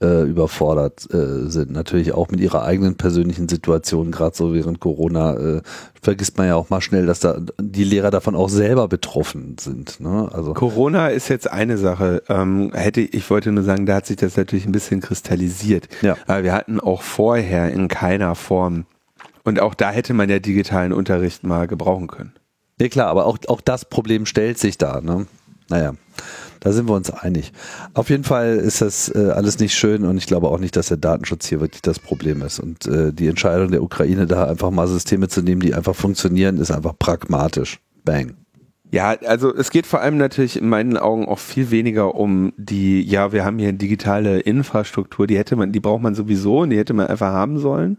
äh, 0.00 0.22
überfordert 0.22 1.06
äh, 1.12 1.50
sind. 1.50 1.72
Natürlich 1.72 2.12
auch 2.12 2.30
mit 2.30 2.40
ihrer 2.40 2.62
eigenen 2.62 2.96
persönlichen 2.96 3.48
Situation, 3.48 4.10
gerade 4.10 4.34
so 4.34 4.54
während 4.54 4.80
Corona, 4.80 5.34
äh, 5.34 5.62
vergisst 6.02 6.38
man 6.38 6.46
ja 6.46 6.54
auch 6.56 6.70
mal 6.70 6.80
schnell, 6.80 7.06
dass 7.06 7.20
da 7.20 7.40
die 7.60 7.84
Lehrer 7.84 8.10
davon 8.10 8.34
auch 8.34 8.48
selber 8.48 8.88
betroffen 8.88 9.56
sind. 9.58 10.00
Ne? 10.00 10.28
Also 10.32 10.54
Corona 10.54 11.08
ist 11.08 11.28
jetzt 11.28 11.50
eine 11.50 11.78
Sache. 11.78 12.22
Ähm, 12.28 12.72
hätte 12.74 13.00
ich 13.00 13.28
wollte 13.30 13.52
nur 13.52 13.64
sagen, 13.64 13.86
da 13.86 13.96
hat 13.96 14.06
sich 14.06 14.16
das 14.16 14.36
natürlich 14.36 14.66
ein 14.66 14.72
bisschen 14.72 15.00
kristallisiert. 15.00 15.88
Ja. 16.02 16.16
Aber 16.26 16.42
wir 16.42 16.52
hatten 16.52 16.80
auch 16.80 17.02
vorher 17.02 17.70
in 17.72 17.88
keiner 17.88 18.34
Form 18.34 18.86
und 19.44 19.60
auch 19.60 19.74
da 19.74 19.90
hätte 19.90 20.14
man 20.14 20.28
ja 20.28 20.38
digitalen 20.38 20.92
Unterricht 20.92 21.44
mal 21.44 21.66
gebrauchen 21.66 22.06
können. 22.06 22.32
Ja 22.80 22.88
klar, 22.88 23.08
aber 23.08 23.26
auch, 23.26 23.38
auch 23.48 23.60
das 23.60 23.84
Problem 23.84 24.26
stellt 24.26 24.58
sich 24.58 24.78
da. 24.78 25.00
Ne? 25.00 25.26
Naja, 25.68 25.94
da 26.60 26.72
sind 26.72 26.88
wir 26.88 26.94
uns 26.94 27.10
einig. 27.10 27.52
Auf 27.94 28.10
jeden 28.10 28.24
Fall 28.24 28.56
ist 28.56 28.80
das 28.80 29.08
äh, 29.14 29.30
alles 29.30 29.58
nicht 29.58 29.74
schön 29.74 30.04
und 30.04 30.16
ich 30.16 30.26
glaube 30.26 30.48
auch 30.48 30.58
nicht, 30.58 30.76
dass 30.76 30.88
der 30.88 30.96
Datenschutz 30.96 31.46
hier 31.46 31.60
wirklich 31.60 31.82
das 31.82 31.98
Problem 31.98 32.42
ist. 32.42 32.58
Und 32.58 32.86
äh, 32.86 33.12
die 33.12 33.28
Entscheidung 33.28 33.70
der 33.70 33.82
Ukraine, 33.82 34.26
da 34.26 34.44
einfach 34.44 34.70
mal 34.70 34.86
Systeme 34.86 35.28
zu 35.28 35.42
nehmen, 35.42 35.60
die 35.60 35.74
einfach 35.74 35.94
funktionieren, 35.94 36.58
ist 36.58 36.70
einfach 36.70 36.94
pragmatisch. 36.98 37.78
Bang. 38.04 38.34
Ja, 38.90 39.10
also 39.26 39.54
es 39.54 39.70
geht 39.70 39.86
vor 39.86 40.00
allem 40.00 40.16
natürlich 40.16 40.56
in 40.56 40.68
meinen 40.68 40.96
Augen 40.96 41.28
auch 41.28 41.38
viel 41.38 41.70
weniger 41.70 42.14
um 42.14 42.54
die, 42.56 43.02
ja, 43.02 43.32
wir 43.32 43.44
haben 43.44 43.58
hier 43.58 43.68
eine 43.68 43.76
digitale 43.76 44.40
Infrastruktur, 44.40 45.26
die 45.26 45.36
hätte 45.36 45.56
man, 45.56 45.72
die 45.72 45.80
braucht 45.80 46.02
man 46.02 46.14
sowieso 46.14 46.60
und 46.60 46.70
die 46.70 46.78
hätte 46.78 46.94
man 46.94 47.06
einfach 47.06 47.30
haben 47.30 47.58
sollen, 47.58 47.98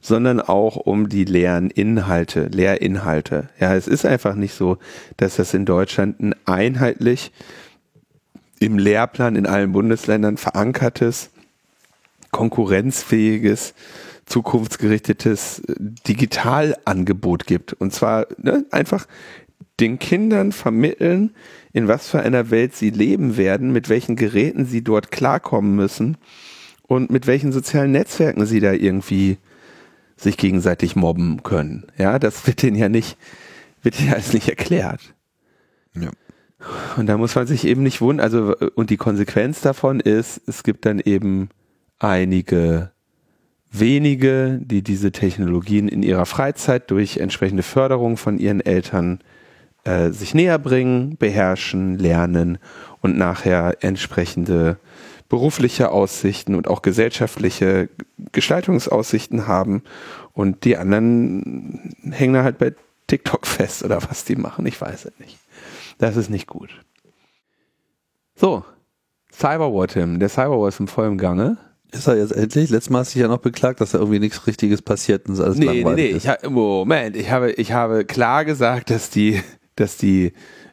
sondern 0.00 0.40
auch 0.40 0.74
um 0.76 1.08
die 1.08 1.24
leeren 1.24 1.70
Inhalte, 1.70 2.48
Lehrinhalte. 2.48 3.48
Ja, 3.60 3.76
es 3.76 3.86
ist 3.86 4.04
einfach 4.04 4.34
nicht 4.34 4.54
so, 4.54 4.78
dass 5.18 5.36
das 5.36 5.54
in 5.54 5.64
Deutschland 5.64 6.18
ein 6.18 6.34
einheitlich 6.46 7.30
im 8.60 8.78
Lehrplan 8.78 9.36
in 9.36 9.46
allen 9.46 9.72
Bundesländern 9.72 10.36
verankertes, 10.36 11.30
konkurrenzfähiges, 12.30 13.74
zukunftsgerichtetes 14.26 15.60
äh, 15.60 15.74
Digitalangebot 15.78 17.46
gibt. 17.46 17.72
Und 17.74 17.92
zwar 17.92 18.26
ne, 18.36 18.64
einfach 18.70 19.06
den 19.80 19.98
Kindern 19.98 20.52
vermitteln, 20.52 21.34
in 21.72 21.88
was 21.88 22.08
für 22.08 22.20
einer 22.20 22.50
Welt 22.50 22.74
sie 22.74 22.90
leben 22.90 23.36
werden, 23.36 23.72
mit 23.72 23.88
welchen 23.88 24.16
Geräten 24.16 24.66
sie 24.66 24.82
dort 24.82 25.10
klarkommen 25.10 25.76
müssen 25.76 26.16
und 26.82 27.10
mit 27.10 27.26
welchen 27.26 27.52
sozialen 27.52 27.92
Netzwerken 27.92 28.44
sie 28.46 28.60
da 28.60 28.72
irgendwie 28.72 29.38
sich 30.16 30.36
gegenseitig 30.36 30.96
mobben 30.96 31.42
können. 31.44 31.86
Ja, 31.96 32.18
das 32.18 32.46
wird 32.46 32.62
denen 32.62 32.76
ja 32.76 32.88
nicht, 32.88 33.16
wird 33.82 34.00
denen 34.00 34.12
alles 34.12 34.32
nicht 34.32 34.48
erklärt. 34.48 35.14
Ja. 35.94 36.10
Und 36.96 37.06
da 37.06 37.16
muss 37.16 37.34
man 37.34 37.46
sich 37.46 37.64
eben 37.64 37.82
nicht 37.82 38.00
wundern, 38.00 38.24
also 38.24 38.54
und 38.74 38.90
die 38.90 38.96
Konsequenz 38.96 39.60
davon 39.60 40.00
ist, 40.00 40.40
es 40.46 40.62
gibt 40.64 40.86
dann 40.86 40.98
eben 40.98 41.50
einige 41.98 42.90
wenige, 43.70 44.58
die 44.62 44.82
diese 44.82 45.12
Technologien 45.12 45.88
in 45.88 46.02
ihrer 46.02 46.26
Freizeit 46.26 46.90
durch 46.90 47.18
entsprechende 47.18 47.62
Förderung 47.62 48.16
von 48.16 48.38
ihren 48.38 48.60
Eltern 48.60 49.20
äh, 49.84 50.10
sich 50.10 50.34
näher 50.34 50.58
bringen, 50.58 51.16
beherrschen, 51.18 51.98
lernen 51.98 52.58
und 53.00 53.18
nachher 53.18 53.76
entsprechende 53.80 54.78
berufliche 55.28 55.90
Aussichten 55.90 56.54
und 56.54 56.68
auch 56.68 56.80
gesellschaftliche 56.80 57.90
Gestaltungsaussichten 58.32 59.46
haben 59.46 59.82
und 60.32 60.64
die 60.64 60.78
anderen 60.78 61.94
hängen 62.10 62.34
da 62.34 62.44
halt 62.44 62.58
bei 62.58 62.72
TikTok 63.08 63.46
fest 63.46 63.84
oder 63.84 64.02
was 64.08 64.24
die 64.24 64.36
machen, 64.36 64.64
ich 64.66 64.80
weiß 64.80 65.04
es 65.04 65.12
nicht. 65.18 65.38
Das 65.98 66.16
ist 66.16 66.30
nicht 66.30 66.46
gut. 66.46 66.70
So, 68.34 68.64
Cyberwar, 69.32 69.88
Tim. 69.88 70.20
Der 70.20 70.28
Cyberwar 70.28 70.68
ist 70.68 70.80
im 70.80 70.88
vollen 70.88 71.18
Gange. 71.18 71.58
Ist 71.90 72.06
er 72.06 72.16
jetzt 72.16 72.32
endlich? 72.32 72.70
Letztes 72.70 72.90
Mal 72.90 73.00
hast 73.00 73.14
du 73.14 73.18
dich 73.18 73.22
ja 73.22 73.28
noch 73.28 73.38
beklagt, 73.38 73.80
dass 73.80 73.92
da 73.92 73.98
irgendwie 73.98 74.18
nichts 74.18 74.46
Richtiges 74.46 74.82
passiert 74.82 75.26
und 75.28 75.34
es 75.34 75.40
alles 75.40 75.56
Nee, 75.58 75.66
nee, 75.66 75.82
langweilig 75.82 76.04
nee. 76.04 76.10
ist. 76.16 76.24
Ich 76.24 76.30
ha 76.30 76.36
Moment, 76.48 77.16
ich 77.16 77.30
habe, 77.30 77.52
ich 77.52 77.72
habe 77.72 78.04
klar 78.04 78.44
gesagt, 78.44 78.90
dass 78.90 79.10
die, 79.10 79.40
dass 79.76 79.96
die 79.96 80.32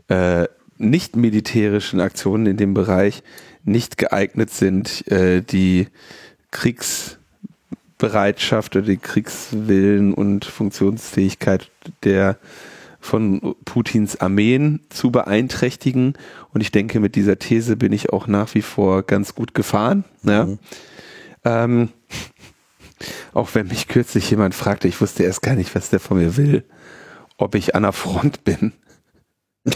äh, 0.09 0.45
nicht 0.77 1.15
militärischen 1.15 2.01
Aktionen 2.01 2.45
in 2.47 2.57
dem 2.57 2.73
Bereich 2.73 3.23
nicht 3.63 3.97
geeignet 3.97 4.49
sind, 4.51 5.09
äh, 5.09 5.41
die 5.41 5.87
Kriegsbereitschaft 6.51 8.75
oder 8.75 8.85
die 8.85 8.97
Kriegswillen 8.97 10.13
und 10.13 10.43
Funktionsfähigkeit 10.45 11.71
der 12.03 12.37
von 13.05 13.55
Putins 13.65 14.19
Armeen 14.19 14.81
zu 14.89 15.11
beeinträchtigen. 15.11 16.13
Und 16.53 16.61
ich 16.61 16.71
denke, 16.71 16.99
mit 16.99 17.15
dieser 17.15 17.39
These 17.39 17.77
bin 17.77 17.93
ich 17.93 18.11
auch 18.11 18.27
nach 18.27 18.53
wie 18.55 18.61
vor 18.61 19.03
ganz 19.03 19.35
gut 19.35 19.53
gefahren. 19.53 20.03
Ja. 20.23 20.45
Mhm. 20.45 20.59
Ähm, 21.43 21.89
auch 23.33 23.49
wenn 23.53 23.67
mich 23.67 23.87
kürzlich 23.87 24.29
jemand 24.29 24.55
fragte, 24.55 24.87
ich 24.87 24.99
wusste 24.99 25.23
erst 25.23 25.41
gar 25.41 25.55
nicht, 25.55 25.75
was 25.75 25.89
der 25.89 25.99
von 25.99 26.17
mir 26.17 26.35
will, 26.35 26.65
ob 27.37 27.55
ich 27.55 27.75
an 27.75 27.83
der 27.83 27.93
Front 27.93 28.43
bin. 28.43 28.73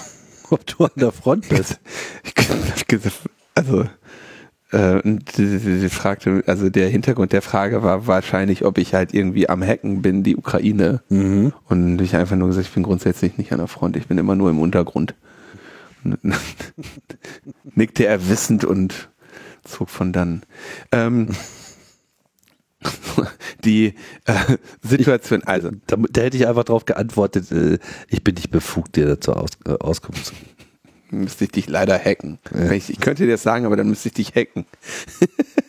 Ob 0.51 0.65
du 0.65 0.85
an 0.85 0.91
der 0.95 1.11
Front 1.11 1.47
bist. 1.49 1.79
Ich, 2.23 3.01
also, 3.53 3.81
äh, 3.81 3.87
und 4.71 5.37
die, 5.37 5.57
die, 5.57 5.79
die 5.79 5.89
fragte, 5.89 6.43
also 6.45 6.69
der 6.69 6.89
Hintergrund 6.89 7.33
der 7.33 7.41
Frage 7.41 7.81
war 7.81 8.05
wahrscheinlich, 8.05 8.65
ob 8.65 8.77
ich 8.77 8.93
halt 8.93 9.13
irgendwie 9.13 9.49
am 9.49 9.63
Hacken 9.63 10.01
bin, 10.03 10.23
die 10.23 10.37
Ukraine. 10.37 11.01
Mhm. 11.09 11.53
Und 11.67 11.99
ich 12.01 12.15
einfach 12.15 12.35
nur 12.35 12.49
gesagt, 12.49 12.67
ich 12.67 12.73
bin 12.73 12.83
grundsätzlich 12.83 13.37
nicht 13.37 13.51
an 13.51 13.57
der 13.57 13.67
Front, 13.67 13.97
ich 13.97 14.07
bin 14.07 14.19
immer 14.19 14.35
nur 14.35 14.49
im 14.49 14.59
Untergrund. 14.59 15.15
Und 16.03 16.19
Nickte 17.75 18.05
er 18.05 18.29
wissend 18.29 18.63
und 18.63 19.09
zog 19.63 19.89
von 19.89 20.13
dann. 20.13 20.43
Ähm, 20.91 21.29
die 23.63 23.95
äh, 24.25 24.57
Situation, 24.81 25.43
also 25.43 25.71
Da, 25.87 25.97
da 26.09 26.21
hätte 26.21 26.37
ich 26.37 26.47
einfach 26.47 26.63
darauf 26.63 26.85
geantwortet, 26.85 27.51
äh, 27.51 27.79
ich 28.07 28.23
bin 28.23 28.35
nicht 28.35 28.51
befugt, 28.51 28.95
dir 28.95 29.07
dazu 29.07 29.33
aus, 29.33 29.51
äh, 29.65 29.71
Auskunft 29.71 30.27
zu 30.27 30.33
geben. 30.33 30.58
Müsste 31.11 31.45
ich 31.45 31.51
dich 31.51 31.67
leider 31.69 31.97
hacken. 31.97 32.39
Ja. 32.53 32.71
Ich, 32.71 32.89
ich 32.89 32.99
könnte 32.99 33.25
dir 33.25 33.31
das 33.31 33.43
sagen, 33.43 33.65
aber 33.65 33.75
dann 33.75 33.89
müsste 33.89 34.09
ich 34.09 34.13
dich 34.13 34.35
hacken. 34.35 34.65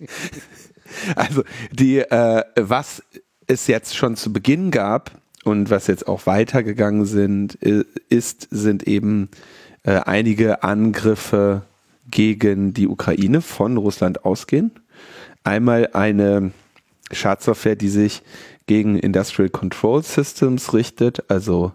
also 1.16 1.42
die, 1.72 1.98
äh, 1.98 2.44
was 2.56 3.02
es 3.46 3.66
jetzt 3.66 3.96
schon 3.96 4.16
zu 4.16 4.32
Beginn 4.32 4.70
gab 4.70 5.10
und 5.44 5.70
was 5.70 5.86
jetzt 5.86 6.06
auch 6.06 6.26
weitergegangen 6.26 7.04
sind, 7.04 7.54
ist, 7.54 8.48
sind 8.50 8.86
eben 8.86 9.28
äh, 9.82 9.92
einige 9.92 10.62
Angriffe 10.62 11.62
gegen 12.10 12.74
die 12.74 12.88
Ukraine 12.88 13.40
von 13.40 13.76
Russland 13.76 14.24
ausgehen. 14.24 14.72
Einmal 15.44 15.90
eine 15.92 16.52
Schadsoftware, 17.12 17.76
die 17.76 17.88
sich 17.88 18.22
gegen 18.66 18.98
Industrial 18.98 19.48
Control 19.48 20.02
Systems 20.02 20.74
richtet, 20.74 21.30
also 21.30 21.72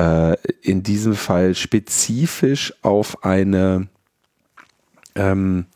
äh, 0.00 0.36
in 0.62 0.82
diesem 0.82 1.14
Fall 1.14 1.54
spezifisch 1.54 2.72
auf 2.80 3.22
eine 3.22 3.88
ähm, 5.14 5.66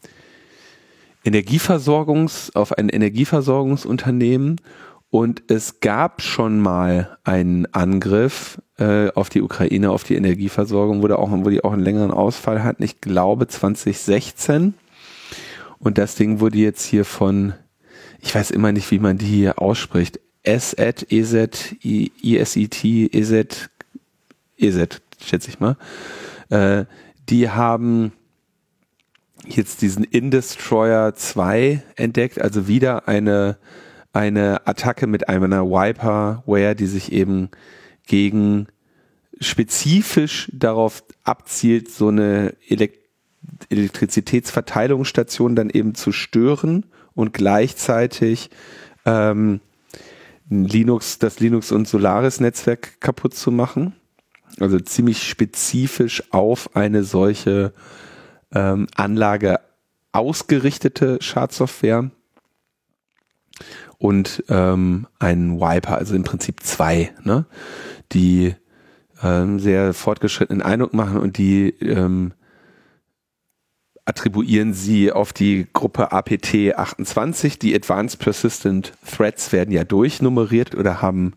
Energieversorgungs, 1.24 2.54
auf 2.54 2.72
ein 2.72 2.88
Energieversorgungsunternehmen 2.88 4.60
und 5.10 5.42
es 5.48 5.80
gab 5.80 6.22
schon 6.22 6.58
mal 6.58 7.18
einen 7.22 7.66
Angriff 7.72 8.60
äh, 8.78 9.10
auf 9.10 9.28
die 9.28 9.42
Ukraine, 9.42 9.90
auf 9.90 10.04
die 10.04 10.16
Energieversorgung, 10.16 11.02
wo, 11.02 11.12
auch, 11.12 11.30
wo 11.30 11.50
die 11.50 11.62
auch 11.62 11.72
einen 11.72 11.84
längeren 11.84 12.10
Ausfall 12.10 12.64
hatten. 12.64 12.82
Ich 12.82 13.00
glaube 13.00 13.46
2016. 13.46 14.74
Und 15.78 15.98
das 15.98 16.14
Ding 16.14 16.40
wurde 16.40 16.58
jetzt 16.58 16.84
hier 16.84 17.04
von, 17.04 17.52
ich 18.20 18.34
weiß 18.34 18.50
immer 18.50 18.72
nicht, 18.72 18.90
wie 18.90 18.98
man 18.98 19.18
die 19.18 19.26
hier 19.26 19.60
ausspricht. 19.60 20.18
SET, 20.44 21.06
EZ, 21.10 21.74
I- 21.84 22.10
ISET, 22.22 23.70
EZ, 24.58 25.00
schätze 25.22 25.48
ich 25.48 25.60
mal. 25.60 25.76
Äh, 26.50 26.84
die 27.28 27.50
haben 27.50 28.12
jetzt 29.46 29.82
diesen 29.82 30.04
Indestroyer 30.04 31.14
2 31.14 31.82
entdeckt, 31.96 32.40
also 32.40 32.66
wieder 32.68 33.08
eine, 33.08 33.58
eine 34.12 34.66
Attacke 34.66 35.06
mit 35.06 35.28
einer 35.28 35.66
Wiperware, 35.66 36.74
die 36.74 36.86
sich 36.86 37.12
eben 37.12 37.50
gegen 38.06 38.68
spezifisch 39.40 40.48
darauf 40.52 41.04
abzielt, 41.24 41.90
so 41.90 42.08
eine 42.08 42.54
Elekt 42.68 43.04
Elektrizitätsverteilungsstation 43.68 45.54
dann 45.54 45.68
eben 45.70 45.94
zu 45.94 46.12
stören 46.12 46.86
und 47.14 47.32
gleichzeitig 47.32 48.50
ähm, 49.04 49.60
Linux, 50.48 51.18
das 51.18 51.40
Linux 51.40 51.72
und 51.72 51.88
Solaris 51.88 52.40
Netzwerk 52.40 53.00
kaputt 53.00 53.34
zu 53.34 53.50
machen. 53.50 53.94
Also 54.60 54.78
ziemlich 54.78 55.22
spezifisch 55.28 56.22
auf 56.32 56.76
eine 56.76 57.02
solche 57.04 57.72
ähm, 58.52 58.86
Anlage 58.94 59.60
ausgerichtete 60.12 61.18
Schadsoftware 61.20 62.10
und 63.98 64.44
ähm, 64.48 65.06
ein 65.18 65.60
Wiper, 65.60 65.96
also 65.98 66.14
im 66.14 66.24
Prinzip 66.24 66.62
zwei, 66.62 67.12
ne, 67.22 67.46
die 68.12 68.54
ähm, 69.22 69.58
sehr 69.58 69.92
fortgeschrittenen 69.92 70.62
Eindruck 70.62 70.94
machen 70.94 71.18
und 71.18 71.38
die 71.38 71.70
ähm, 71.80 72.32
attribuieren 74.04 74.74
sie 74.74 75.10
auf 75.10 75.32
die 75.32 75.66
Gruppe 75.72 76.12
APT 76.12 76.76
28. 76.76 77.58
Die 77.58 77.74
Advanced 77.74 78.18
Persistent 78.18 78.92
Threats 79.10 79.52
werden 79.52 79.72
ja 79.72 79.84
durchnummeriert 79.84 80.74
oder 80.74 81.00
haben 81.00 81.32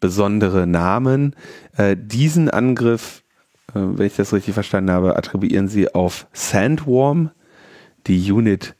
besondere 0.00 0.66
Namen. 0.66 1.36
Äh, 1.76 1.96
diesen 1.98 2.50
Angriff, 2.50 3.22
äh, 3.70 3.74
wenn 3.74 4.06
ich 4.06 4.16
das 4.16 4.32
richtig 4.32 4.54
verstanden 4.54 4.90
habe, 4.90 5.16
attribuieren 5.16 5.68
sie 5.68 5.94
auf 5.94 6.26
Sandworm, 6.32 7.30
die 8.06 8.32
Unit 8.32 8.74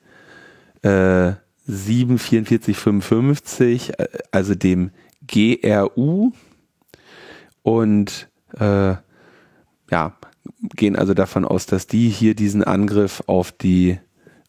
äh, 0.83 1.33
74455, 1.67 3.99
äh, 3.99 4.09
also 4.31 4.55
dem 4.55 4.93
GRU. 5.27 6.33
Und 7.63 8.29
äh, 8.59 8.95
ja, 9.91 10.17
gehen 10.77 10.97
also 10.97 11.15
davon 11.15 11.45
aus, 11.45 11.67
dass 11.67 11.87
die 11.87 12.09
hier 12.09 12.35
diesen 12.35 12.65
Angriff 12.65 13.23
auf 13.27 13.53
die 13.53 13.99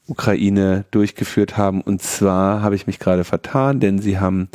Ukraine 0.07 0.85
durchgeführt 0.91 1.57
haben. 1.57 1.81
Und 1.81 2.01
zwar 2.01 2.61
habe 2.61 2.75
ich 2.75 2.87
mich 2.87 2.99
gerade 2.99 3.23
vertan, 3.23 3.79
denn 3.79 3.99
sie 3.99 4.19
haben 4.19 4.49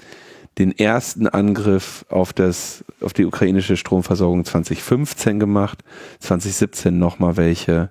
den 0.59 0.77
ersten 0.77 1.27
Angriff 1.27 2.05
auf 2.09 2.33
das, 2.33 2.85
auf 3.01 3.13
die 3.13 3.25
ukrainische 3.25 3.77
Stromversorgung 3.77 4.45
2015 4.45 5.41
gemacht, 5.41 5.83
2017 6.21 6.97
nochmal 6.99 7.37
welche. 7.37 7.91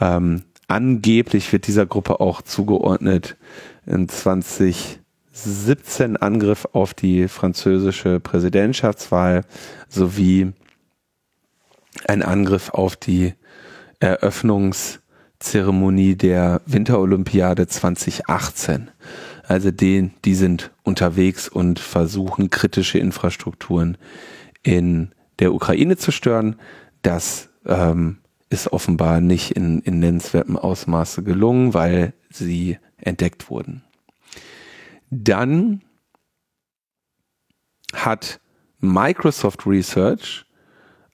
Ähm, 0.00 0.42
angeblich 0.66 1.52
wird 1.52 1.66
dieser 1.66 1.86
Gruppe 1.86 2.20
auch 2.20 2.42
zugeordnet 2.42 3.36
in 3.86 4.08
2017 4.08 6.16
Angriff 6.16 6.66
auf 6.72 6.94
die 6.94 7.28
französische 7.28 8.20
Präsidentschaftswahl 8.20 9.42
sowie 9.88 10.52
ein 12.06 12.22
Angriff 12.22 12.70
auf 12.70 12.96
die 12.96 13.34
Eröffnungszeremonie 14.00 16.16
der 16.16 16.62
Winterolympiade 16.66 17.66
2018. 17.66 18.90
Also 19.50 19.72
den, 19.72 20.12
die 20.24 20.36
sind 20.36 20.70
unterwegs 20.84 21.48
und 21.48 21.80
versuchen 21.80 22.50
kritische 22.50 23.00
Infrastrukturen 23.00 23.98
in 24.62 25.10
der 25.40 25.52
Ukraine 25.52 25.96
zu 25.96 26.12
stören. 26.12 26.54
Das 27.02 27.48
ähm, 27.66 28.18
ist 28.48 28.72
offenbar 28.72 29.20
nicht 29.20 29.56
in, 29.56 29.80
in 29.80 29.98
nennenswertem 29.98 30.56
Ausmaße 30.56 31.24
gelungen, 31.24 31.74
weil 31.74 32.12
sie 32.30 32.78
entdeckt 32.96 33.50
wurden. 33.50 33.82
Dann 35.10 35.82
hat 37.92 38.38
Microsoft 38.78 39.66
Research 39.66 40.44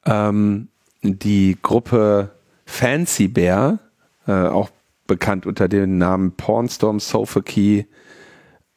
ähm, 0.05 0.68
die 1.01 1.57
Gruppe 1.62 2.32
Fancy 2.66 3.28
Bear, 3.28 3.78
äh, 4.26 4.32
auch 4.32 4.68
bekannt 5.07 5.47
unter 5.47 5.68
dem 5.68 5.97
Namen 5.97 6.32
Pornstorm, 6.32 7.01
Sofa 7.01 7.41
Key, 7.41 7.84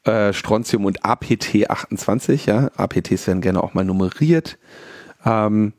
äh, 0.04 0.32
Strontium 0.32 0.84
und 0.84 1.04
APT 1.04 1.68
28, 1.68 2.46
ja, 2.46 2.70
APTs 2.76 3.26
werden 3.26 3.40
gerne 3.40 3.62
auch 3.62 3.74
mal 3.74 3.84
nummeriert. 3.84 4.58
Ähm, 5.24 5.72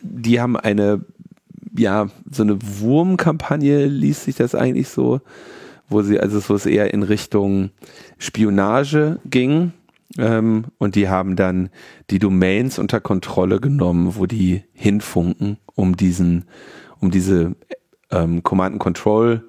die 0.00 0.40
haben 0.40 0.56
eine, 0.56 1.04
ja, 1.76 2.08
so 2.30 2.42
eine 2.42 2.58
Wurmkampagne, 2.60 3.86
liest 3.86 4.24
sich 4.24 4.36
das 4.36 4.54
eigentlich 4.54 4.88
so, 4.88 5.20
wo 5.88 6.02
sie, 6.02 6.18
also 6.18 6.40
wo 6.48 6.54
es 6.54 6.66
eher 6.66 6.92
in 6.92 7.02
Richtung 7.02 7.70
Spionage 8.18 9.20
ging. 9.24 9.72
Ähm, 10.18 10.64
und 10.78 10.96
die 10.96 11.08
haben 11.08 11.36
dann 11.36 11.70
die 12.10 12.18
Domains 12.18 12.78
unter 12.78 13.00
Kontrolle 13.00 13.60
genommen, 13.60 14.16
wo 14.16 14.26
die 14.26 14.64
hinfunken, 14.72 15.58
um 15.74 15.96
diesen, 15.96 16.46
um 16.98 17.10
diese 17.10 17.54
ähm, 18.10 18.42
Command 18.42 18.74
and 18.74 18.82
Control 18.82 19.44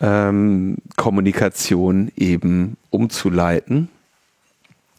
ähm, 0.00 0.78
Kommunikation 0.96 2.10
eben 2.16 2.76
umzuleiten. 2.90 3.88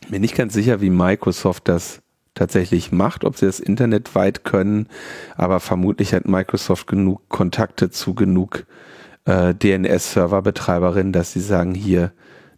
Bin 0.10 0.22
nicht 0.22 0.36
ganz 0.36 0.54
sicher, 0.54 0.82
wie 0.82 0.90
Microsoft 0.90 1.68
das 1.68 2.02
tatsächlich 2.36 2.92
macht, 2.92 3.24
ob 3.24 3.38
sie 3.38 3.46
das 3.46 3.60
Internet 3.60 4.14
weit 4.14 4.44
können, 4.44 4.88
aber 5.36 5.60
vermutlich 5.60 6.14
hat 6.14 6.28
Microsoft 6.28 6.86
genug 6.86 7.28
Kontakte 7.30 7.90
zu 7.90 8.14
genug 8.14 8.66
äh, 9.26 9.54
DNS-Serverbetreiberinnen, 9.56 11.14
dass 11.14 11.32
sie 11.32 11.40
sagen, 11.40 11.74
hier, 11.74 12.12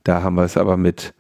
da 0.04 0.24
haben 0.24 0.36
wir 0.36 0.44
es 0.44 0.58
aber 0.58 0.78
mit 0.78 1.14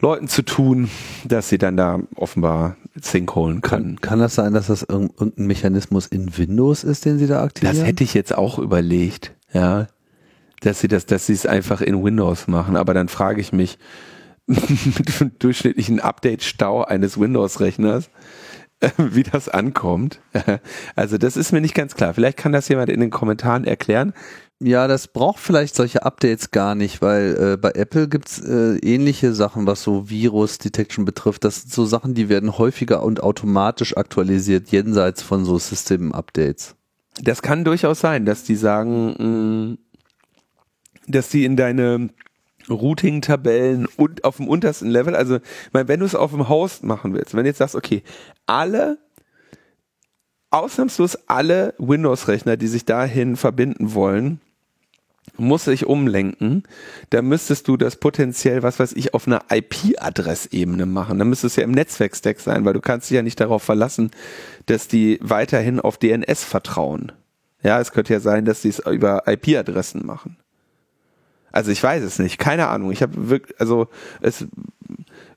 Leuten 0.00 0.28
zu 0.28 0.42
tun, 0.42 0.90
dass 1.24 1.48
sie 1.48 1.58
dann 1.58 1.76
da 1.76 2.00
offenbar 2.16 2.76
Sync 3.00 3.34
holen 3.34 3.60
können. 3.60 3.96
Kann, 3.96 4.10
kann 4.10 4.18
das 4.18 4.34
sein, 4.34 4.52
dass 4.52 4.66
das 4.66 4.82
irgendein 4.82 5.46
Mechanismus 5.46 6.06
in 6.06 6.36
Windows 6.36 6.84
ist, 6.84 7.04
den 7.04 7.18
sie 7.18 7.26
da 7.26 7.42
aktivieren? 7.42 7.76
Das 7.76 7.86
hätte 7.86 8.04
ich 8.04 8.14
jetzt 8.14 8.36
auch 8.36 8.58
überlegt, 8.58 9.32
ja. 9.52 9.86
Dass 10.64 10.80
sie 10.80 10.88
das, 10.88 11.04
dass 11.04 11.26
sie 11.26 11.34
es 11.34 11.44
einfach 11.44 11.82
in 11.82 12.02
Windows 12.02 12.48
machen. 12.48 12.76
Aber 12.76 12.94
dann 12.94 13.08
frage 13.08 13.40
ich 13.40 13.52
mich, 13.52 13.78
mit 14.46 15.20
dem 15.20 15.38
durchschnittlichen 15.38 16.00
Update-Stau 16.00 16.84
eines 16.84 17.18
Windows-Rechners, 17.18 18.10
wie 18.96 19.22
das 19.22 19.48
ankommt. 19.48 20.20
Also 20.96 21.18
das 21.18 21.36
ist 21.36 21.52
mir 21.52 21.60
nicht 21.60 21.74
ganz 21.74 21.94
klar. 21.94 22.14
Vielleicht 22.14 22.38
kann 22.38 22.52
das 22.52 22.68
jemand 22.68 22.88
in 22.88 23.00
den 23.00 23.10
Kommentaren 23.10 23.64
erklären. 23.64 24.12
Ja, 24.60 24.86
das 24.86 25.08
braucht 25.08 25.40
vielleicht 25.40 25.74
solche 25.74 26.04
Updates 26.04 26.50
gar 26.50 26.74
nicht, 26.74 27.02
weil 27.02 27.36
äh, 27.36 27.56
bei 27.56 27.72
Apple 27.72 28.08
gibt's 28.08 28.40
äh, 28.40 28.78
ähnliche 28.78 29.34
Sachen, 29.34 29.66
was 29.66 29.82
so 29.82 30.08
Virus-Detection 30.08 31.04
betrifft. 31.04 31.44
Das 31.44 31.62
sind 31.62 31.72
so 31.72 31.84
Sachen, 31.84 32.14
die 32.14 32.28
werden 32.28 32.56
häufiger 32.56 33.02
und 33.02 33.22
automatisch 33.22 33.96
aktualisiert, 33.96 34.68
jenseits 34.70 35.22
von 35.22 35.44
so 35.44 35.58
System-Updates. 35.58 36.76
Das 37.20 37.42
kann 37.42 37.64
durchaus 37.64 38.00
sein, 38.00 38.24
dass 38.24 38.44
die 38.44 38.56
sagen, 38.56 39.14
mh, 39.18 39.24
mm, 39.24 39.78
dass 41.06 41.28
die 41.28 41.44
in 41.44 41.56
deine 41.56 42.10
Routing-Tabellen 42.68 43.86
und 43.96 44.24
auf 44.24 44.36
dem 44.36 44.48
untersten 44.48 44.88
Level, 44.88 45.14
also 45.14 45.38
wenn 45.72 46.00
du 46.00 46.06
es 46.06 46.14
auf 46.14 46.30
dem 46.30 46.48
Host 46.48 46.82
machen 46.82 47.12
willst, 47.12 47.34
wenn 47.34 47.44
du 47.44 47.50
jetzt 47.50 47.58
sagst, 47.58 47.74
okay, 47.74 48.02
alle 48.46 48.98
ausnahmslos 50.50 51.16
alle 51.26 51.74
Windows-Rechner, 51.78 52.56
die 52.56 52.68
sich 52.68 52.84
dahin 52.84 53.36
verbinden 53.36 53.94
wollen, 53.94 54.40
muss 55.36 55.64
sich 55.64 55.86
umlenken, 55.86 56.62
da 57.10 57.22
müsstest 57.22 57.66
du 57.66 57.76
das 57.76 57.96
potenziell, 57.96 58.62
was 58.62 58.78
weiß 58.78 58.92
ich, 58.92 59.14
auf 59.14 59.26
einer 59.26 59.42
IP-Adressebene 59.50 60.86
machen. 60.86 61.18
Da 61.18 61.24
müsste 61.24 61.48
es 61.48 61.56
ja 61.56 61.64
im 61.64 61.72
Netzwerkstack 61.72 62.38
sein, 62.38 62.64
weil 62.64 62.74
du 62.74 62.80
kannst 62.80 63.10
dich 63.10 63.16
ja 63.16 63.22
nicht 63.22 63.40
darauf 63.40 63.62
verlassen, 63.62 64.10
dass 64.66 64.86
die 64.86 65.18
weiterhin 65.22 65.80
auf 65.80 65.98
DNS 65.98 66.44
vertrauen. 66.44 67.10
Ja, 67.62 67.80
es 67.80 67.92
könnte 67.92 68.12
ja 68.12 68.20
sein, 68.20 68.44
dass 68.44 68.62
die 68.62 68.68
es 68.68 68.78
über 68.78 69.24
IP-Adressen 69.26 70.06
machen. 70.06 70.36
Also 71.54 71.70
ich 71.70 71.80
weiß 71.80 72.02
es 72.02 72.18
nicht, 72.18 72.38
keine 72.38 72.66
Ahnung. 72.66 72.90
Ich 72.90 73.00
habe 73.00 73.28
wirklich, 73.28 73.60
also 73.60 73.86
es 74.20 74.44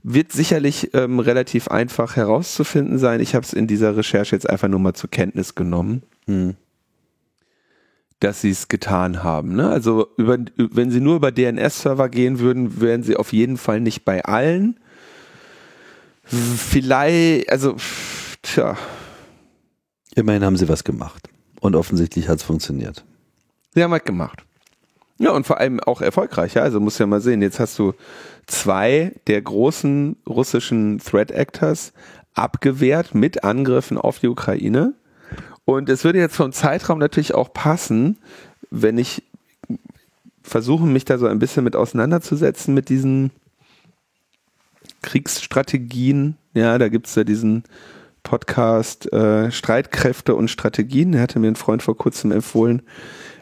wird 0.01 0.31
sicherlich 0.31 0.95
ähm, 0.95 1.19
relativ 1.19 1.67
einfach 1.67 2.15
herauszufinden 2.15 2.97
sein. 2.97 3.19
Ich 3.19 3.35
habe 3.35 3.45
es 3.45 3.53
in 3.53 3.67
dieser 3.67 3.95
Recherche 3.95 4.35
jetzt 4.35 4.49
einfach 4.49 4.67
nur 4.67 4.79
mal 4.79 4.95
zur 4.95 5.11
Kenntnis 5.11 5.53
genommen. 5.53 6.01
Hm 6.25 6.55
dass 8.19 8.41
sie 8.41 8.49
es 8.49 8.67
getan 8.67 9.21
haben. 9.21 9.55
Ne? 9.55 9.69
Also 9.69 10.07
über, 10.17 10.39
wenn 10.55 10.89
sie 10.89 11.01
nur 11.01 11.17
über 11.17 11.31
DNS-Server 11.31 12.09
gehen 12.09 12.39
würden, 12.39 12.81
wären 12.81 13.03
sie 13.03 13.15
auf 13.15 13.31
jeden 13.31 13.57
Fall 13.57 13.79
nicht 13.79 14.05
bei 14.05 14.25
allen. 14.25 14.79
Vielleicht, 16.23 17.47
also, 17.51 17.75
tja. 18.41 18.75
Immerhin 20.15 20.43
haben 20.43 20.57
sie 20.57 20.67
was 20.67 20.83
gemacht. 20.83 21.29
Und 21.59 21.75
offensichtlich 21.75 22.27
hat 22.27 22.39
es 22.39 22.43
funktioniert. 22.43 23.05
Sie 23.75 23.83
haben 23.83 23.91
was 23.91 24.03
gemacht. 24.03 24.43
Ja, 25.19 25.31
und 25.31 25.47
vor 25.47 25.59
allem 25.59 25.79
auch 25.79 26.01
erfolgreich. 26.01 26.53
Ja? 26.53 26.63
Also 26.63 26.79
muss 26.79 26.97
ja 26.99 27.07
mal 27.07 27.21
sehen, 27.21 27.41
jetzt 27.41 27.59
hast 27.59 27.77
du 27.79 27.93
zwei 28.45 29.13
der 29.27 29.41
großen 29.41 30.15
russischen 30.27 30.99
Threat 30.99 31.31
Actors 31.31 31.93
abgewehrt 32.33 33.15
mit 33.15 33.43
Angriffen 33.43 33.97
auf 33.97 34.19
die 34.19 34.27
Ukraine. 34.27 34.93
Und 35.65 35.89
es 35.89 36.03
würde 36.03 36.19
jetzt 36.19 36.35
vom 36.35 36.51
Zeitraum 36.51 36.99
natürlich 36.99 37.33
auch 37.33 37.51
passen, 37.51 38.17
wenn 38.69 38.97
ich 38.97 39.23
versuche, 40.43 40.85
mich 40.85 41.03
da 41.03 41.17
so 41.17 41.27
ein 41.27 41.39
bisschen 41.39 41.63
mit 41.63 41.75
auseinanderzusetzen 41.75 42.73
mit 42.73 42.89
diesen 42.89 43.31
Kriegsstrategien. 45.01 46.37
Ja, 46.53 46.77
da 46.77 46.87
gibt 46.87 47.07
es 47.07 47.15
ja 47.15 47.23
diesen 47.23 47.63
Podcast 48.23 49.11
äh, 49.11 49.51
Streitkräfte 49.51 50.35
und 50.35 50.49
Strategien. 50.49 51.11
Der 51.11 51.21
hatte 51.21 51.39
mir 51.39 51.47
ein 51.47 51.55
Freund 51.55 51.83
vor 51.83 51.97
kurzem 51.97 52.31
empfohlen. 52.31 52.81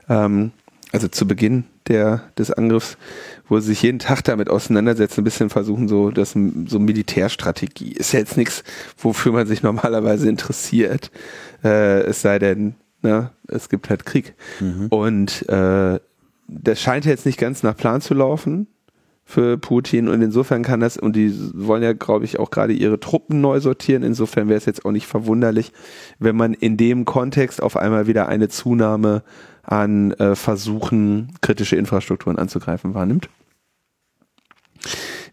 Ähm, 0.10 0.52
also 0.92 1.08
zu 1.08 1.28
Beginn 1.28 1.66
der, 1.88 2.24
des 2.38 2.52
Angriffs, 2.52 2.98
wo 3.48 3.60
sie 3.60 3.68
sich 3.68 3.82
jeden 3.82 4.00
Tag 4.00 4.24
damit 4.24 4.50
auseinandersetzen, 4.50 5.22
ein 5.22 5.24
bisschen 5.26 5.50
versuchen, 5.50 5.88
so, 5.88 6.12
das, 6.12 6.32
so 6.32 6.80
Militärstrategie. 6.80 7.92
Ist 7.92 8.14
ja 8.14 8.20
jetzt 8.20 8.38
nichts, 8.38 8.64
wofür 8.98 9.32
man 9.32 9.48
sich 9.48 9.64
normalerweise 9.64 10.30
interessiert. 10.30 11.12
Äh, 11.64 12.02
es 12.02 12.22
sei 12.22 12.40
denn, 12.40 12.76
ne, 13.02 13.32
es 13.48 13.70
gibt 13.70 13.90
halt 13.90 14.06
Krieg. 14.06 14.34
Mhm. 14.60 14.88
Und 14.90 15.48
äh, 15.50 16.00
das 16.48 16.82
scheint 16.82 17.06
jetzt 17.06 17.26
nicht 17.26 17.40
ganz 17.40 17.64
nach 17.64 17.76
Plan 17.76 18.02
zu 18.02 18.14
laufen 18.14 18.68
für 19.28 19.58
Putin 19.58 20.08
und 20.08 20.22
insofern 20.22 20.62
kann 20.62 20.80
das, 20.80 20.98
und 20.98 21.16
die 21.16 21.34
wollen 21.56 21.82
ja, 21.82 21.94
glaube 21.94 22.26
ich, 22.26 22.38
auch 22.38 22.52
gerade 22.52 22.74
ihre 22.74 23.00
Truppen 23.00 23.42
neu 23.42 23.60
sortieren, 23.60 24.04
insofern 24.04 24.48
wäre 24.48 24.58
es 24.58 24.66
jetzt 24.66 24.86
auch 24.86 24.92
nicht 24.92 25.08
verwunderlich, 25.08 25.72
wenn 26.20 26.36
man 26.36 26.54
in 26.54 26.78
dem 26.78 27.06
Kontext 27.06 27.62
auf 27.62 27.76
einmal 27.76 28.06
wieder 28.06 28.30
eine 28.30 28.50
Zunahme 28.50 29.24
an 29.64 30.12
äh, 30.12 30.36
Versuchen, 30.36 31.34
kritische 31.42 31.76
Infrastrukturen 31.76 32.38
anzugreifen 32.38 32.94
wahrnimmt. 32.94 33.30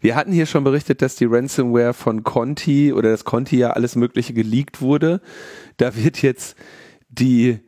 Wir 0.01 0.17
hatten 0.17 0.33
hier 0.33 0.47
schon 0.47 0.65
berichtet, 0.65 1.03
dass 1.03 1.15
die 1.15 1.27
Ransomware 1.27 1.93
von 1.93 2.25
Conti 2.25 2.93
oder 2.95 3.11
das 3.11 3.25
Conti 3.25 3.59
ja 3.59 3.71
alles 3.71 3.95
Mögliche 3.95 4.33
geleakt 4.33 4.81
wurde. 4.81 5.21
Da 5.77 5.95
wird 5.95 6.23
jetzt 6.23 6.57
die 7.09 7.61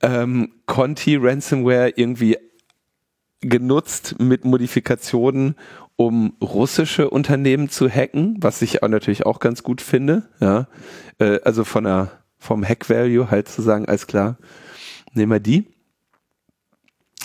ähm, 0.00 0.52
Conti 0.64 1.16
Ransomware 1.16 1.92
irgendwie 1.94 2.38
genutzt 3.48 4.16
mit 4.18 4.44
Modifikationen, 4.44 5.56
um 5.96 6.34
russische 6.42 7.08
Unternehmen 7.10 7.68
zu 7.68 7.88
hacken, 7.88 8.36
was 8.40 8.62
ich 8.62 8.82
auch 8.82 8.88
natürlich 8.88 9.24
auch 9.24 9.40
ganz 9.40 9.62
gut 9.62 9.80
finde. 9.80 10.28
Ja, 10.40 10.68
äh, 11.18 11.40
also 11.42 11.64
von 11.64 11.84
der 11.84 12.10
vom 12.38 12.64
Hack 12.64 12.88
Value 12.90 13.30
halt 13.30 13.48
zu 13.48 13.62
sagen, 13.62 13.86
alles 13.86 14.06
klar, 14.06 14.36
nehmen 15.14 15.32
wir 15.32 15.40
die. 15.40 15.66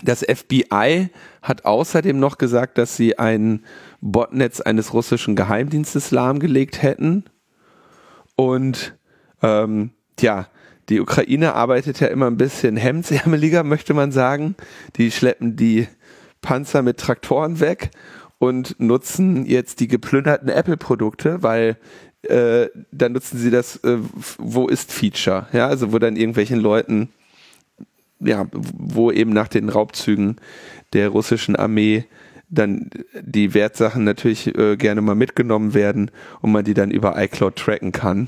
Das 0.04 0.22
FBI 0.22 1.10
hat 1.42 1.66
außerdem 1.66 2.20
noch 2.20 2.38
gesagt, 2.38 2.78
dass 2.78 2.96
sie 2.96 3.20
ein 3.20 3.64
Botnetz 4.00 4.62
eines 4.62 4.94
russischen 4.94 5.36
Geheimdienstes 5.36 6.12
lahmgelegt 6.12 6.82
hätten. 6.82 7.26
Und 8.36 8.98
ähm, 9.44 9.92
ja, 10.20 10.48
die 10.90 11.00
Ukraine 11.00 11.54
arbeitet 11.54 12.00
ja 12.00 12.08
immer 12.08 12.28
ein 12.28 12.38
bisschen 12.38 12.78
hemdsärmeliger, 12.78 13.64
möchte 13.64 13.94
man 13.94 14.12
sagen. 14.12 14.56
Die 14.96 15.12
schleppen 15.12 15.56
die 15.56 15.88
Panzer 16.42 16.82
mit 16.82 16.98
Traktoren 16.98 17.60
weg 17.60 17.92
und 18.40 18.80
nutzen 18.80 19.46
jetzt 19.46 19.80
die 19.80 19.88
geplünderten 19.88 20.50
Apple-Produkte, 20.50 21.44
weil 21.44 21.78
äh, 22.24 22.68
dann 22.92 23.14
nutzen 23.14 23.38
sie 23.38 23.52
das 23.52 23.78
äh, 23.84 23.98
Wo 24.38 24.68
ist 24.68 24.92
Feature, 24.92 25.48
ja, 25.54 25.68
also 25.68 25.92
wo 25.92 26.00
dann 26.00 26.16
irgendwelchen 26.16 26.60
Leuten 26.60 27.10
ja, 28.24 28.48
wo 28.54 29.12
eben 29.12 29.34
nach 29.34 29.48
den 29.48 29.70
Raubzügen 29.70 30.38
der 30.94 31.10
russischen 31.10 31.56
Armee 31.56 32.06
dann 32.50 32.90
die 33.22 33.54
Wertsachen 33.54 34.04
natürlich 34.04 34.56
äh, 34.58 34.76
gerne 34.76 35.02
mal 35.02 35.16
mitgenommen 35.16 35.74
werden 35.74 36.12
und 36.42 36.52
man 36.52 36.66
die 36.66 36.74
dann 36.74 36.92
über 36.92 37.22
iCloud 37.22 37.56
tracken 37.56 37.92
kann. 37.92 38.28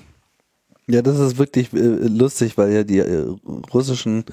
Ja, 0.90 1.02
das 1.02 1.18
ist 1.18 1.38
wirklich 1.38 1.72
äh, 1.74 1.78
lustig, 1.78 2.58
weil 2.58 2.74
ja 2.74 2.84
die 2.84 3.00
äh, 3.00 3.26
russischen 3.74 4.26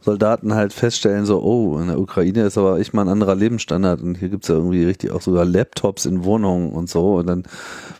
Soldaten 0.00 0.54
halt 0.54 0.72
feststellen, 0.72 1.26
so, 1.26 1.42
oh, 1.42 1.80
in 1.80 1.88
der 1.88 1.98
Ukraine 1.98 2.44
ist 2.44 2.56
aber 2.56 2.78
echt 2.78 2.94
mal 2.94 3.02
ein 3.02 3.08
anderer 3.08 3.34
Lebensstandard 3.34 4.02
und 4.02 4.16
hier 4.16 4.28
gibt's 4.28 4.46
ja 4.46 4.54
irgendwie 4.54 4.84
richtig 4.84 5.10
auch 5.10 5.20
sogar 5.20 5.44
Laptops 5.44 6.06
in 6.06 6.22
Wohnungen 6.22 6.70
und 6.70 6.88
so 6.88 7.16
und 7.16 7.26
dann 7.26 7.42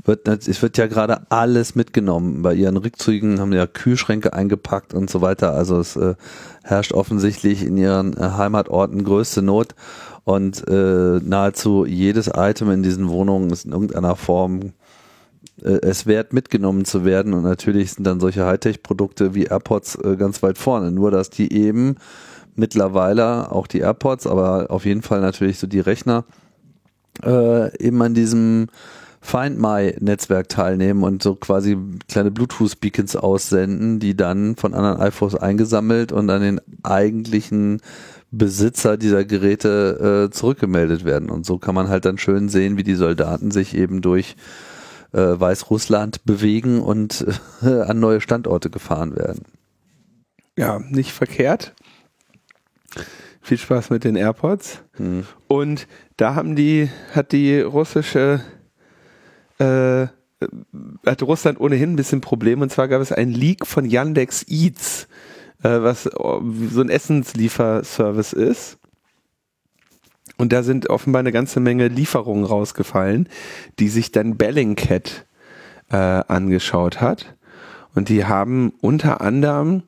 wird, 0.05 0.29
es 0.29 0.63
wird 0.63 0.79
ja 0.79 0.87
gerade 0.87 1.23
alles 1.33 1.75
mitgenommen. 1.75 2.43
Bei 2.43 2.55
ihren 2.55 2.77
Rückzügen 2.77 3.41
haben 3.41 3.53
ja 3.53 3.67
Kühlschränke 3.67 4.33
eingepackt 4.33 4.95
und 4.95 5.11
so 5.11 5.21
weiter. 5.21 5.55
Also 5.55 5.81
es 5.81 5.97
äh, 5.97 6.15
herrscht 6.63 6.93
offensichtlich 6.93 7.65
in 7.65 7.77
ihren 7.77 8.17
äh, 8.17 8.21
Heimatorten 8.21 9.03
größte 9.03 9.43
Not 9.43 9.75
und 10.23 10.63
äh, 10.69 11.19
nahezu 11.25 11.85
jedes 11.85 12.31
Item 12.33 12.71
in 12.71 12.85
diesen 12.85 13.09
Wohnungen 13.09 13.51
ist 13.51 13.65
in 13.65 13.73
irgendeiner 13.73 14.15
Form 14.15 14.75
äh, 15.63 15.79
es 15.83 16.07
wert, 16.07 16.33
mitgenommen 16.33 16.85
zu 16.85 17.05
werden. 17.05 17.35
Und 17.35 17.43
natürlich 17.43 17.93
sind 17.93 18.07
dann 18.07 18.21
solche 18.21 18.47
Hightech-Produkte 18.47 19.35
wie 19.35 19.45
AirPods 19.45 19.97
äh, 19.97 20.17
ganz 20.17 20.43
weit 20.43 20.59
vorne. 20.59 20.91
Nur, 20.91 21.11
dass 21.11 21.31
die 21.31 21.53
eben 21.53 21.97
mittlerweile 22.55 23.53
auch 23.53 23.67
die 23.67 23.81
AirPods, 23.81 24.27
aber 24.27 24.71
auf 24.71 24.85
jeden 24.85 25.03
Fall 25.03 25.21
natürlich 25.21 25.59
so 25.59 25.67
die 25.67 25.81
Rechner 25.81 26.25
äh, 27.25 27.77
eben 27.83 28.01
an 28.03 28.15
diesem 28.15 28.69
Find 29.21 29.59
My 29.59 29.95
Netzwerk 29.99 30.49
teilnehmen 30.49 31.03
und 31.03 31.23
so 31.23 31.35
quasi 31.35 31.77
kleine 32.09 32.31
Bluetooth 32.31 32.79
Beacons 32.81 33.17
aussenden, 33.17 33.99
die 33.99 34.17
dann 34.17 34.55
von 34.57 34.73
anderen 34.73 35.01
iPhones 35.01 35.35
eingesammelt 35.35 36.13
und 36.13 36.31
an 36.31 36.43
den 36.43 36.61
eigentlichen 36.85 37.81
Besitzer 38.31 38.97
dieser 38.97 39.25
Geräte 39.25 40.29
äh, 40.29 40.31
zurückgemeldet 40.33 41.05
werden. 41.05 41.31
Und 41.31 41.45
so 41.45 41.59
kann 41.59 41.75
man 41.75 41.89
halt 41.89 42.05
dann 42.05 42.19
schön 42.19 42.49
sehen, 42.49 42.77
wie 42.77 42.85
die 42.85 42.95
Soldaten 42.95 43.51
sich 43.51 43.77
eben 43.77 44.01
durch 44.01 44.37
äh, 45.13 45.19
Weißrussland 45.19 46.25
bewegen 46.25 46.81
und 46.81 47.27
äh, 47.63 47.81
an 47.83 48.01
neue 48.01 48.21
Standorte 48.21 48.71
gefahren 48.71 49.17
werden. 49.17 49.45
Ja, 50.57 50.79
nicht 50.79 51.13
verkehrt. 51.13 51.75
Viel 53.43 53.59
Spaß 53.59 53.91
mit 53.91 54.05
den 54.05 54.17
AirPods. 54.17 54.83
Hm. 54.95 55.27
Und 55.47 55.87
da 56.17 56.35
haben 56.35 56.57
die, 56.57 56.91
hat 57.15 57.33
die 57.33 57.61
russische, 57.61 58.41
äh, 59.59 60.07
hat 61.07 61.23
Russland 61.23 61.61
ohnehin 61.61 61.93
ein 61.93 61.97
bisschen 61.97 62.21
Probleme. 62.21 62.63
Und 62.63 62.71
zwar 62.71 62.89
gab 62.89 63.01
es 63.01 63.13
einen 63.13 63.33
Leak 63.33 63.67
von 63.67 63.85
Yandex 63.85 64.45
Eats, 64.49 65.07
äh, 65.63 65.69
was 65.69 66.05
so 66.05 66.81
ein 66.81 66.89
Essenslieferservice 66.89 68.33
ist. 68.33 68.79
Und 70.37 70.53
da 70.53 70.63
sind 70.63 70.91
offenbar 70.91 71.21
eine 71.21 71.33
ganze 71.33 71.61
Menge 71.61 71.89
Lieferungen 71.89 72.45
rausgefallen, 72.45 73.29
die 73.79 73.89
sich 73.89 74.13
dann 74.13 74.37
Bellingcat 74.37 75.27
äh, 75.91 75.97
angeschaut 75.97 77.01
hat. 77.01 77.37
Und 77.95 78.09
die 78.09 78.27
haben 78.27 78.73
unter 78.81 79.23
anderem 79.23 79.85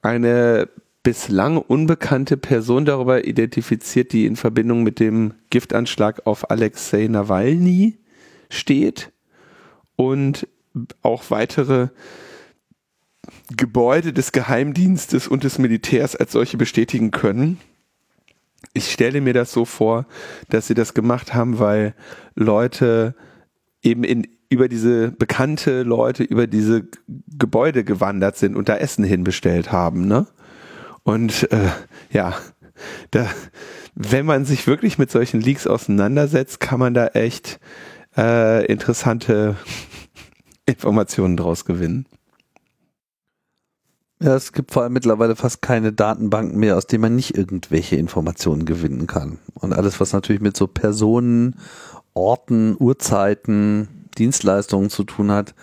eine 0.00 0.68
bislang 1.02 1.58
unbekannte 1.58 2.38
Person 2.38 2.86
darüber 2.86 3.26
identifiziert, 3.26 4.12
die 4.12 4.24
in 4.24 4.36
Verbindung 4.36 4.82
mit 4.82 5.00
dem 5.00 5.34
Giftanschlag 5.50 6.26
auf 6.26 6.50
Alexei 6.50 7.06
Nawalny 7.08 7.98
steht 8.48 9.12
und 9.96 10.48
auch 11.02 11.24
weitere 11.28 11.88
Gebäude 13.54 14.14
des 14.14 14.32
Geheimdienstes 14.32 15.28
und 15.28 15.44
des 15.44 15.58
Militärs 15.58 16.16
als 16.16 16.32
solche 16.32 16.56
bestätigen 16.56 17.10
können 17.10 17.58
ich 18.72 18.90
stelle 18.90 19.20
mir 19.20 19.34
das 19.34 19.52
so 19.52 19.64
vor, 19.64 20.06
dass 20.48 20.66
sie 20.66 20.74
das 20.74 20.94
gemacht 20.94 21.34
haben, 21.34 21.58
weil 21.58 21.94
Leute 22.34 23.14
eben 23.82 24.04
in, 24.04 24.26
über 24.48 24.68
diese 24.68 25.10
bekannte 25.10 25.82
Leute 25.82 26.22
über 26.22 26.46
diese 26.46 26.86
Gebäude 27.38 27.84
gewandert 27.84 28.36
sind 28.36 28.56
und 28.56 28.68
da 28.68 28.76
Essen 28.76 29.04
hinbestellt 29.04 29.72
haben, 29.72 30.06
ne? 30.06 30.26
Und 31.02 31.52
äh, 31.52 31.70
ja, 32.10 32.34
da, 33.10 33.28
wenn 33.94 34.24
man 34.24 34.44
sich 34.44 34.66
wirklich 34.66 34.98
mit 34.98 35.10
solchen 35.10 35.40
Leaks 35.40 35.66
auseinandersetzt, 35.66 36.60
kann 36.60 36.80
man 36.80 36.94
da 36.94 37.08
echt 37.08 37.60
äh, 38.16 38.64
interessante 38.66 39.56
Informationen 40.66 41.36
draus 41.36 41.64
gewinnen. 41.64 42.06
Ja, 44.24 44.36
es 44.36 44.52
gibt 44.52 44.72
vor 44.72 44.84
allem 44.84 44.94
mittlerweile 44.94 45.36
fast 45.36 45.60
keine 45.60 45.92
Datenbanken 45.92 46.58
mehr, 46.58 46.78
aus 46.78 46.86
denen 46.86 47.02
man 47.02 47.14
nicht 47.14 47.36
irgendwelche 47.36 47.96
Informationen 47.96 48.64
gewinnen 48.64 49.06
kann. 49.06 49.36
Und 49.52 49.74
alles, 49.74 50.00
was 50.00 50.14
natürlich 50.14 50.40
mit 50.40 50.56
so 50.56 50.66
Personen, 50.66 51.56
Orten, 52.14 52.74
Uhrzeiten, 52.78 54.06
Dienstleistungen 54.16 54.88
zu 54.88 55.04
tun 55.04 55.30
hat, 55.30 55.54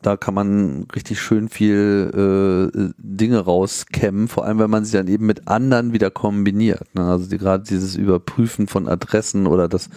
da 0.00 0.16
kann 0.16 0.32
man 0.32 0.86
richtig 0.94 1.20
schön 1.20 1.50
viel 1.50 2.70
äh, 2.74 2.90
Dinge 2.96 3.40
rauskämmen, 3.40 4.28
vor 4.28 4.46
allem 4.46 4.58
wenn 4.58 4.70
man 4.70 4.86
sie 4.86 4.96
dann 4.96 5.08
eben 5.08 5.26
mit 5.26 5.46
anderen 5.46 5.92
wieder 5.92 6.10
kombiniert. 6.10 6.94
Ne? 6.94 7.04
Also 7.04 7.28
die, 7.28 7.36
gerade 7.36 7.64
dieses 7.64 7.96
Überprüfen 7.96 8.66
von 8.66 8.88
Adressen 8.88 9.46
oder 9.46 9.68
das 9.68 9.90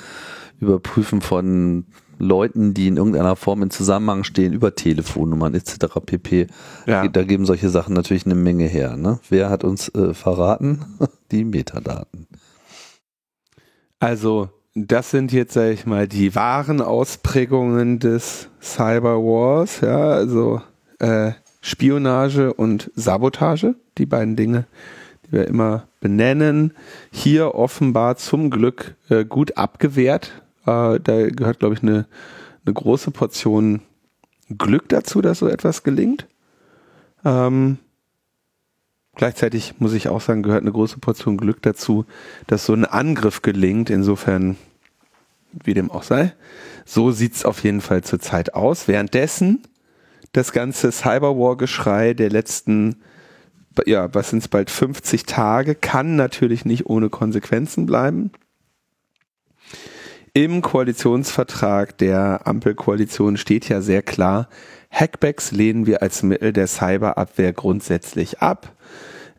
Überprüfen 0.59 1.21
von 1.21 1.85
Leuten, 2.17 2.73
die 2.73 2.87
in 2.87 2.97
irgendeiner 2.97 3.35
Form 3.35 3.63
in 3.63 3.69
Zusammenhang 3.69 4.23
stehen, 4.23 4.53
über 4.53 4.75
Telefonnummern 4.75 5.53
etc. 5.53 5.99
pp. 6.05 6.47
Ja. 6.85 7.07
Da 7.07 7.23
geben 7.23 7.45
solche 7.45 7.69
Sachen 7.69 7.93
natürlich 7.93 8.25
eine 8.25 8.35
Menge 8.35 8.65
her. 8.65 8.97
Ne? 8.97 9.19
Wer 9.29 9.49
hat 9.49 9.63
uns 9.63 9.89
äh, 9.89 10.13
verraten? 10.13 10.85
Die 11.31 11.43
Metadaten. 11.43 12.27
Also, 13.99 14.49
das 14.75 15.11
sind 15.11 15.31
jetzt, 15.31 15.53
sag 15.53 15.71
ich 15.71 15.85
mal, 15.85 16.07
die 16.07 16.35
wahren 16.35 16.81
Ausprägungen 16.81 17.99
des 17.99 18.49
Cyberwars, 18.61 19.79
ja, 19.81 20.09
also 20.09 20.61
äh, 20.99 21.31
Spionage 21.61 22.53
und 22.53 22.91
Sabotage, 22.93 23.75
die 23.97 24.05
beiden 24.05 24.35
Dinge, 24.35 24.67
die 25.25 25.31
wir 25.31 25.47
immer 25.47 25.87
benennen. 26.01 26.73
Hier 27.11 27.55
offenbar 27.55 28.17
zum 28.17 28.49
Glück 28.49 28.95
äh, 29.09 29.23
gut 29.25 29.57
abgewehrt 29.57 30.44
äh, 30.65 30.99
da 30.99 31.29
gehört, 31.29 31.59
glaube 31.59 31.75
ich, 31.75 31.83
eine, 31.83 32.07
eine 32.65 32.73
große 32.73 33.11
Portion 33.11 33.81
Glück 34.57 34.89
dazu, 34.89 35.21
dass 35.21 35.39
so 35.39 35.47
etwas 35.47 35.83
gelingt. 35.83 36.27
Ähm, 37.23 37.79
Gleichzeitig 39.15 39.75
muss 39.79 39.93
ich 39.93 40.09
auch 40.09 40.19
sagen, 40.19 40.43
gehört 40.43 40.61
eine 40.61 40.73
große 40.73 40.99
Portion 40.99 41.37
Glück 41.37 41.61
dazu, 41.61 42.05
dass 42.47 42.65
so 42.65 42.73
ein 42.73 42.85
Angriff 42.85 43.41
gelingt. 43.41 43.89
Insofern, 43.89 44.57
wie 45.53 45.73
dem 45.73 45.89
auch 45.89 46.03
sei. 46.03 46.33
So 46.85 47.11
sieht's 47.11 47.45
auf 47.45 47.63
jeden 47.63 47.81
Fall 47.81 48.03
zurzeit 48.03 48.53
aus. 48.53 48.87
Währenddessen 48.87 49.63
das 50.33 50.51
ganze 50.51 50.91
Cyberwar-Geschrei 50.91 52.13
der 52.13 52.29
letzten, 52.29 52.97
ja, 53.85 54.13
was 54.13 54.31
sind's 54.31 54.49
bald 54.49 54.69
50 54.69 55.23
Tage, 55.25 55.75
kann 55.75 56.17
natürlich 56.17 56.65
nicht 56.65 56.87
ohne 56.87 57.09
Konsequenzen 57.09 57.85
bleiben. 57.85 58.31
Im 60.37 60.61
Koalitionsvertrag 60.61 61.97
der 61.97 62.41
Ampelkoalition 62.43 63.37
steht 63.37 63.69
ja 63.69 63.79
sehr 63.79 64.01
klar, 64.01 64.49
Hackbacks 64.91 65.53
lehnen 65.53 65.85
wir 65.85 66.01
als 66.01 66.23
Mittel 66.23 66.51
der 66.51 66.67
Cyberabwehr 66.67 67.53
grundsätzlich 67.53 68.41
ab. 68.41 68.75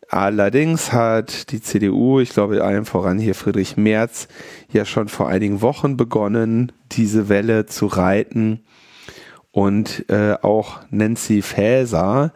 Allerdings 0.09 0.95
hat 0.95 1.53
die 1.53 1.61
CDU, 1.61 2.21
ich 2.21 2.31
glaube 2.31 2.65
allem 2.65 2.87
voran 2.87 3.19
hier 3.19 3.35
Friedrich 3.35 3.77
Merz, 3.77 4.27
ja 4.73 4.87
schon 4.87 5.09
vor 5.09 5.29
einigen 5.29 5.61
Wochen 5.61 5.99
begonnen, 5.99 6.73
diese 6.93 7.29
Welle 7.29 7.67
zu 7.67 7.89
reiten. 7.89 8.65
Und 9.51 10.09
äh, 10.09 10.37
auch 10.41 10.81
Nancy 10.89 11.43
Faeser 11.43 12.33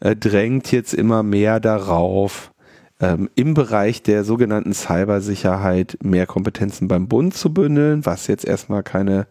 äh, 0.00 0.14
drängt 0.14 0.70
jetzt 0.72 0.92
immer 0.92 1.22
mehr 1.22 1.58
darauf, 1.58 2.52
ähm, 3.00 3.28
im 3.34 3.54
Bereich 3.54 4.02
der 4.02 4.24
sogenannten 4.24 4.72
Cybersicherheit 4.72 5.98
mehr 6.02 6.26
Kompetenzen 6.26 6.88
beim 6.88 7.08
Bund 7.08 7.34
zu 7.34 7.52
bündeln, 7.52 8.06
was 8.06 8.26
jetzt 8.26 8.44
erstmal 8.44 8.82
keine 8.82 9.26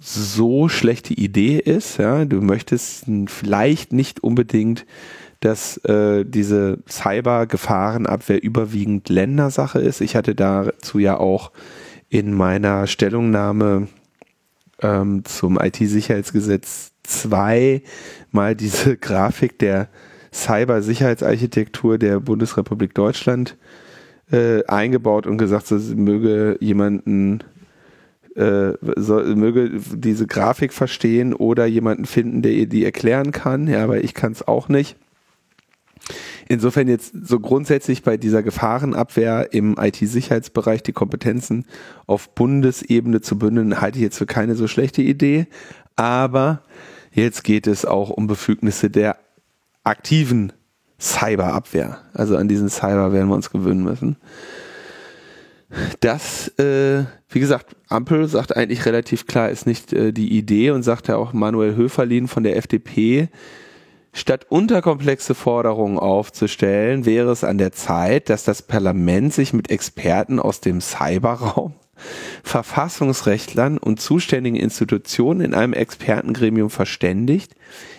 so 0.00 0.68
schlechte 0.68 1.14
Idee 1.14 1.58
ist. 1.58 1.98
Ja, 1.98 2.24
du 2.24 2.40
möchtest 2.40 3.04
vielleicht 3.26 3.92
nicht 3.92 4.22
unbedingt, 4.22 4.86
dass 5.40 5.78
äh, 5.84 6.24
diese 6.24 6.78
Cyber-Gefahrenabwehr 6.88 8.42
überwiegend 8.42 9.08
Ländersache 9.08 9.78
ist. 9.78 10.00
Ich 10.00 10.16
hatte 10.16 10.34
dazu 10.34 10.98
ja 10.98 11.18
auch 11.18 11.52
in 12.08 12.34
meiner 12.34 12.86
Stellungnahme 12.86 13.88
ähm, 14.82 15.24
zum 15.24 15.58
IT-Sicherheitsgesetz 15.58 16.92
2 17.04 17.82
mal 18.30 18.54
diese 18.54 18.96
Grafik 18.96 19.58
der 19.58 19.88
Cyber-Sicherheitsarchitektur 20.32 21.98
der 21.98 22.20
Bundesrepublik 22.20 22.94
Deutschland 22.94 23.56
äh, 24.30 24.64
eingebaut 24.66 25.26
und 25.26 25.38
gesagt, 25.38 25.66
so 25.66 25.76
möge 25.94 26.56
jemanden 26.60 27.42
äh, 28.36 28.72
soll, 28.96 29.34
möge 29.34 29.80
diese 29.94 30.26
Grafik 30.26 30.72
verstehen 30.72 31.34
oder 31.34 31.66
jemanden 31.66 32.04
finden, 32.04 32.42
der 32.42 32.52
ihr 32.52 32.68
die 32.68 32.84
erklären 32.84 33.32
kann. 33.32 33.66
Ja, 33.66 33.82
aber 33.84 34.04
ich 34.04 34.14
kann 34.14 34.32
es 34.32 34.46
auch 34.46 34.68
nicht. 34.68 34.96
Insofern 36.48 36.88
jetzt 36.88 37.14
so 37.28 37.38
grundsätzlich 37.38 38.02
bei 38.02 38.16
dieser 38.16 38.42
Gefahrenabwehr 38.42 39.52
im 39.52 39.76
IT-Sicherheitsbereich 39.78 40.82
die 40.82 40.92
Kompetenzen 40.92 41.64
auf 42.06 42.34
Bundesebene 42.34 43.20
zu 43.20 43.38
bündeln, 43.38 43.80
halte 43.80 43.98
ich 43.98 44.02
jetzt 44.02 44.18
für 44.18 44.26
keine 44.26 44.56
so 44.56 44.66
schlechte 44.66 45.02
Idee. 45.02 45.46
Aber 45.94 46.62
jetzt 47.12 47.44
geht 47.44 47.66
es 47.66 47.84
auch 47.84 48.10
um 48.10 48.26
Befugnisse 48.26 48.90
der 48.90 49.16
aktiven 49.84 50.52
Cyberabwehr. 51.00 51.98
Also 52.12 52.36
an 52.36 52.48
diesen 52.48 52.68
Cyber 52.68 53.12
werden 53.12 53.28
wir 53.28 53.34
uns 53.34 53.50
gewöhnen 53.50 53.82
müssen. 53.82 54.16
Das, 56.00 56.48
äh, 56.58 57.04
wie 57.28 57.40
gesagt, 57.40 57.76
Ampel 57.88 58.26
sagt 58.26 58.56
eigentlich 58.56 58.84
relativ 58.86 59.26
klar, 59.26 59.50
ist 59.50 59.66
nicht 59.66 59.92
äh, 59.92 60.12
die 60.12 60.36
Idee 60.36 60.72
und 60.72 60.82
sagt 60.82 61.08
ja 61.08 61.16
auch 61.16 61.32
Manuel 61.32 61.76
Höferlin 61.76 62.26
von 62.26 62.42
der 62.42 62.56
FDP, 62.56 63.28
statt 64.12 64.46
unterkomplexe 64.48 65.34
Forderungen 65.34 65.98
aufzustellen, 65.98 67.06
wäre 67.06 67.30
es 67.30 67.44
an 67.44 67.58
der 67.58 67.70
Zeit, 67.70 68.28
dass 68.28 68.42
das 68.42 68.62
Parlament 68.62 69.32
sich 69.32 69.52
mit 69.52 69.70
Experten 69.70 70.40
aus 70.40 70.60
dem 70.60 70.80
Cyberraum, 70.80 71.74
Verfassungsrechtlern 72.42 73.78
und 73.78 74.00
zuständigen 74.00 74.56
Institutionen 74.56 75.40
in 75.40 75.54
einem 75.54 75.72
Expertengremium 75.72 76.70
verständigt, 76.70 77.54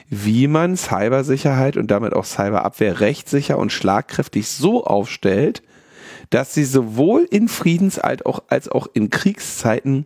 wie 0.09 0.47
man 0.47 0.75
Cybersicherheit 0.75 1.77
und 1.77 1.89
damit 1.89 2.13
auch 2.13 2.25
Cyberabwehr 2.25 2.99
rechtssicher 2.99 3.57
und 3.57 3.71
schlagkräftig 3.71 4.47
so 4.47 4.83
aufstellt, 4.83 5.63
dass 6.29 6.53
sie 6.53 6.65
sowohl 6.65 7.27
in 7.29 7.47
Friedens- 7.47 7.99
als 7.99 8.69
auch 8.69 8.87
in 8.93 9.09
Kriegszeiten 9.09 10.05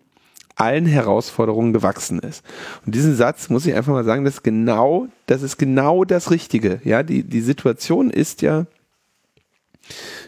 allen 0.56 0.86
Herausforderungen 0.86 1.74
gewachsen 1.74 2.20
ist. 2.20 2.44
Und 2.86 2.96
diesen 2.96 3.16
Satz 3.16 3.50
muss 3.50 3.66
ich 3.66 3.76
einfach 3.76 3.92
mal 3.92 4.06
sagen, 4.06 4.24
das 4.24 4.36
ist 4.36 4.44
genau, 4.44 5.08
das 5.26 5.42
ist 5.42 5.58
genau 5.58 6.06
das 6.06 6.32
Richtige. 6.32 6.80
Ja, 6.84 7.04
die, 7.04 7.24
die 7.24 7.42
Situation 7.42 8.10
ist 8.10 8.42
ja, 8.42 8.66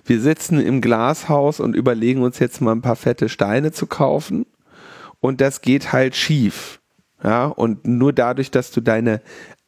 wir 0.06 0.22
sitzen 0.22 0.60
im 0.60 0.82
Glashaus 0.82 1.60
und 1.60 1.76
überlegen 1.76 2.22
uns 2.22 2.40
jetzt 2.40 2.62
mal 2.62 2.74
ein 2.74 2.82
paar 2.82 2.96
fette 2.96 3.30
Steine 3.30 3.72
zu 3.72 3.88
kaufen. 3.88 4.46
Und 5.20 5.42
das 5.42 5.62
geht 5.62 5.92
halt 5.94 6.16
schief. 6.16 6.80
Ja, 7.24 7.46
und 7.46 7.88
nur 7.88 8.14
dadurch, 8.14 8.52
dass 8.52 8.72
du 8.72 8.82
deine 8.82 9.22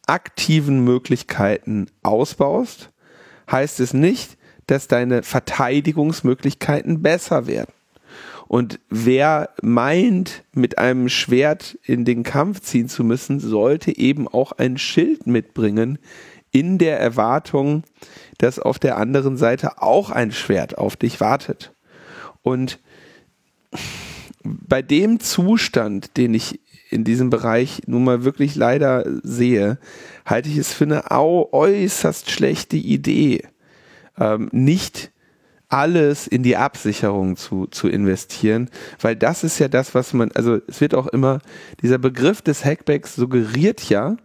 aktiven 0.05 0.83
Möglichkeiten 0.83 1.87
ausbaust, 2.03 2.91
heißt 3.51 3.79
es 3.79 3.93
nicht, 3.93 4.37
dass 4.67 4.87
deine 4.87 5.23
Verteidigungsmöglichkeiten 5.23 7.01
besser 7.01 7.47
werden. 7.47 7.73
Und 8.47 8.79
wer 8.89 9.51
meint, 9.61 10.43
mit 10.53 10.79
einem 10.79 11.09
Schwert 11.09 11.77
in 11.83 12.03
den 12.03 12.23
Kampf 12.23 12.61
ziehen 12.61 12.89
zu 12.89 13.03
müssen, 13.03 13.39
sollte 13.39 13.95
eben 13.95 14.27
auch 14.27 14.53
ein 14.53 14.77
Schild 14.79 15.27
mitbringen, 15.27 15.99
in 16.51 16.77
der 16.77 16.99
Erwartung, 16.99 17.83
dass 18.37 18.59
auf 18.59 18.79
der 18.79 18.97
anderen 18.97 19.37
Seite 19.37 19.81
auch 19.81 20.09
ein 20.09 20.31
Schwert 20.31 20.77
auf 20.77 20.95
dich 20.95 21.19
wartet. 21.19 21.73
Und 22.41 22.79
bei 24.43 24.81
dem 24.81 25.19
Zustand, 25.19 26.17
den 26.17 26.33
ich 26.33 26.59
in 26.89 27.03
diesem 27.03 27.29
Bereich 27.29 27.83
nun 27.85 28.03
mal 28.03 28.23
wirklich 28.23 28.55
leider 28.55 29.05
sehe, 29.21 29.77
halte 30.25 30.49
ich 30.49 30.57
es 30.57 30.73
für 30.73 30.85
eine 30.85 31.11
äußerst 31.11 32.31
schlechte 32.31 32.77
Idee, 32.77 33.43
ähm, 34.17 34.49
nicht 34.51 35.11
alles 35.67 36.25
in 36.25 36.41
die 36.41 36.57
Absicherung 36.57 37.35
zu, 37.35 37.67
zu 37.67 37.87
investieren, 37.87 38.71
weil 38.99 39.15
das 39.15 39.43
ist 39.43 39.59
ja 39.59 39.67
das, 39.67 39.93
was 39.93 40.13
man, 40.13 40.31
also 40.31 40.59
es 40.67 40.81
wird 40.81 40.95
auch 40.95 41.05
immer, 41.07 41.41
dieser 41.81 41.99
Begriff 41.99 42.41
des 42.41 42.65
Hackbacks 42.65 43.15
suggeriert 43.15 43.87
ja, 43.87 44.17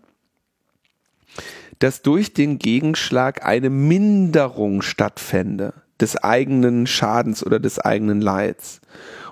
dass 1.85 2.01
durch 2.01 2.33
den 2.33 2.59
Gegenschlag 2.59 3.45
eine 3.45 3.69
Minderung 3.69 4.81
stattfände 4.81 5.75
des 6.01 6.17
eigenen 6.17 6.87
Schadens 6.87 7.45
oder 7.45 7.61
des 7.61 7.79
eigenen 7.79 8.23
Leids. 8.23 8.81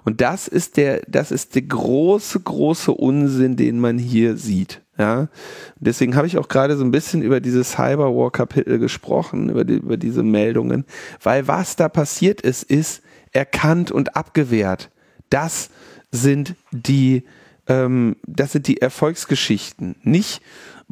Und 0.05 0.20
das 0.20 0.48
ist 0.48 0.76
der, 0.76 1.00
das 1.09 1.30
ist 1.30 1.55
der 1.55 1.62
große, 1.62 2.40
große 2.40 2.92
Unsinn, 2.92 3.57
den 3.57 3.80
man 3.80 3.96
hier 3.96 4.36
sieht. 4.36 4.82
Ja, 4.98 5.28
deswegen 5.76 6.14
habe 6.14 6.26
ich 6.26 6.36
auch 6.36 6.48
gerade 6.48 6.76
so 6.76 6.84
ein 6.84 6.90
bisschen 6.90 7.22
über 7.22 7.40
dieses 7.40 7.70
Cyberwar-Kapitel 7.70 8.78
gesprochen, 8.78 9.48
über, 9.48 9.64
die, 9.64 9.76
über 9.76 9.96
diese 9.96 10.22
Meldungen, 10.22 10.84
weil 11.22 11.48
was 11.48 11.76
da 11.76 11.88
passiert 11.88 12.42
ist, 12.42 12.64
ist 12.64 13.00
erkannt 13.30 13.90
und 13.90 14.14
abgewehrt. 14.14 14.90
Das 15.30 15.70
sind 16.11 16.55
die, 16.70 17.22
ähm, 17.66 18.16
das 18.26 18.53
sind 18.53 18.66
die 18.66 18.82
Erfolgsgeschichten. 18.82 19.96
Nicht, 20.03 20.42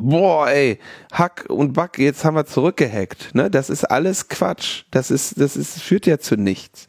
boah, 0.01 0.49
ey, 0.49 0.79
Hack 1.13 1.47
und 1.49 1.73
Back, 1.73 1.99
jetzt 1.99 2.25
haben 2.25 2.37
wir 2.37 2.47
zurückgehackt. 2.47 3.35
Ne? 3.35 3.51
Das 3.51 3.71
ist 3.71 3.85
alles 3.85 4.29
Quatsch. 4.29 4.85
Das 4.91 5.11
ist, 5.11 5.41
das 5.41 5.57
ist, 5.57 5.81
führt 5.81 6.07
ja 6.07 6.19
zu 6.19 6.37
nichts. 6.37 6.87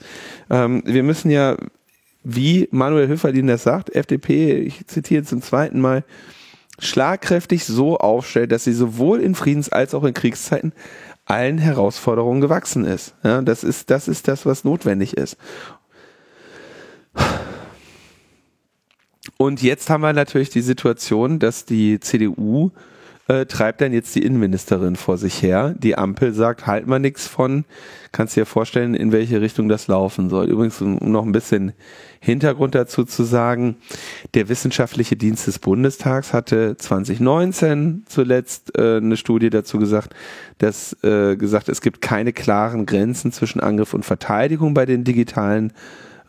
Ähm, 0.50 0.84
wir 0.86 1.04
müssen 1.04 1.30
ja, 1.32 1.58
wie 2.24 2.68
Manuel 2.72 3.08
Höferlin 3.08 3.48
das 3.48 3.64
sagt, 3.64 3.96
FDP, 3.96 4.60
ich 4.60 4.86
zitiere 4.88 5.24
zum 5.24 5.42
zweiten 5.42 5.80
Mal, 5.80 6.04
schlagkräftig 6.80 7.66
so 7.66 7.98
aufstellt, 7.98 8.52
dass 8.52 8.64
sie 8.64 8.74
sowohl 8.74 9.22
in 9.22 9.36
Friedens- 9.36 9.70
als 9.70 9.94
auch 9.94 10.04
in 10.04 10.14
Kriegszeiten 10.14 10.74
allen 11.26 11.58
Herausforderungen 11.60 12.42
gewachsen 12.42 12.86
ist. 12.86 13.14
Ja, 13.24 13.42
das 13.42 13.64
ist, 13.64 13.90
das 13.90 14.08
ist 14.08 14.28
das, 14.28 14.46
was 14.46 14.64
notwendig 14.64 15.16
ist. 15.16 15.38
Und 19.38 19.62
jetzt 19.62 19.90
haben 19.90 20.02
wir 20.02 20.14
natürlich 20.14 20.50
die 20.50 20.62
Situation, 20.62 21.40
dass 21.40 21.66
die 21.66 22.00
CDU 22.00 22.72
äh, 23.32 23.46
treibt 23.46 23.80
dann 23.80 23.94
jetzt 23.94 24.14
die 24.16 24.26
Innenministerin 24.26 24.98
vor 24.98 25.18
sich 25.18 25.42
her. 25.42 25.74
Die 25.78 25.98
Ampel 25.98 26.34
sagt, 26.34 26.68
halt 26.68 26.86
mal 26.86 27.00
nichts 27.00 27.28
von. 27.28 27.64
Kannst 28.12 28.36
dir 28.36 28.46
vorstellen, 28.46 28.94
in 28.94 29.14
welche 29.14 29.40
Richtung 29.40 29.70
das 29.70 29.88
laufen 29.88 30.30
soll. 30.30 30.48
Übrigens, 30.48 30.82
um 30.82 30.98
noch 31.00 31.24
ein 31.24 31.32
bisschen 31.32 31.72
Hintergrund 32.20 32.76
dazu 32.76 33.06
zu 33.06 33.24
sagen, 33.24 33.78
der 34.34 34.50
Wissenschaftliche 34.50 35.16
Dienst 35.16 35.48
des 35.48 35.60
Bundestags 35.60 36.34
hatte 36.34 36.76
2019 36.76 38.04
zuletzt 38.06 38.78
äh, 38.78 38.98
eine 38.98 39.16
Studie 39.16 39.50
dazu 39.50 39.80
gesagt, 39.80 40.14
dass 40.58 40.92
äh, 41.02 41.38
gesagt, 41.38 41.70
es 41.70 41.80
gibt 41.80 42.02
keine 42.02 42.34
klaren 42.34 42.86
Grenzen 42.86 43.32
zwischen 43.32 43.62
Angriff 43.62 43.94
und 43.94 44.04
Verteidigung 44.04 44.74
bei 44.74 44.86
den 44.86 45.06
digitalen 45.06 45.72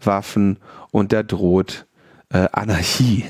Waffen 0.00 0.58
und 0.92 1.12
da 1.12 1.24
droht 1.24 1.84
äh, 2.32 2.46
Anarchie, 2.52 3.24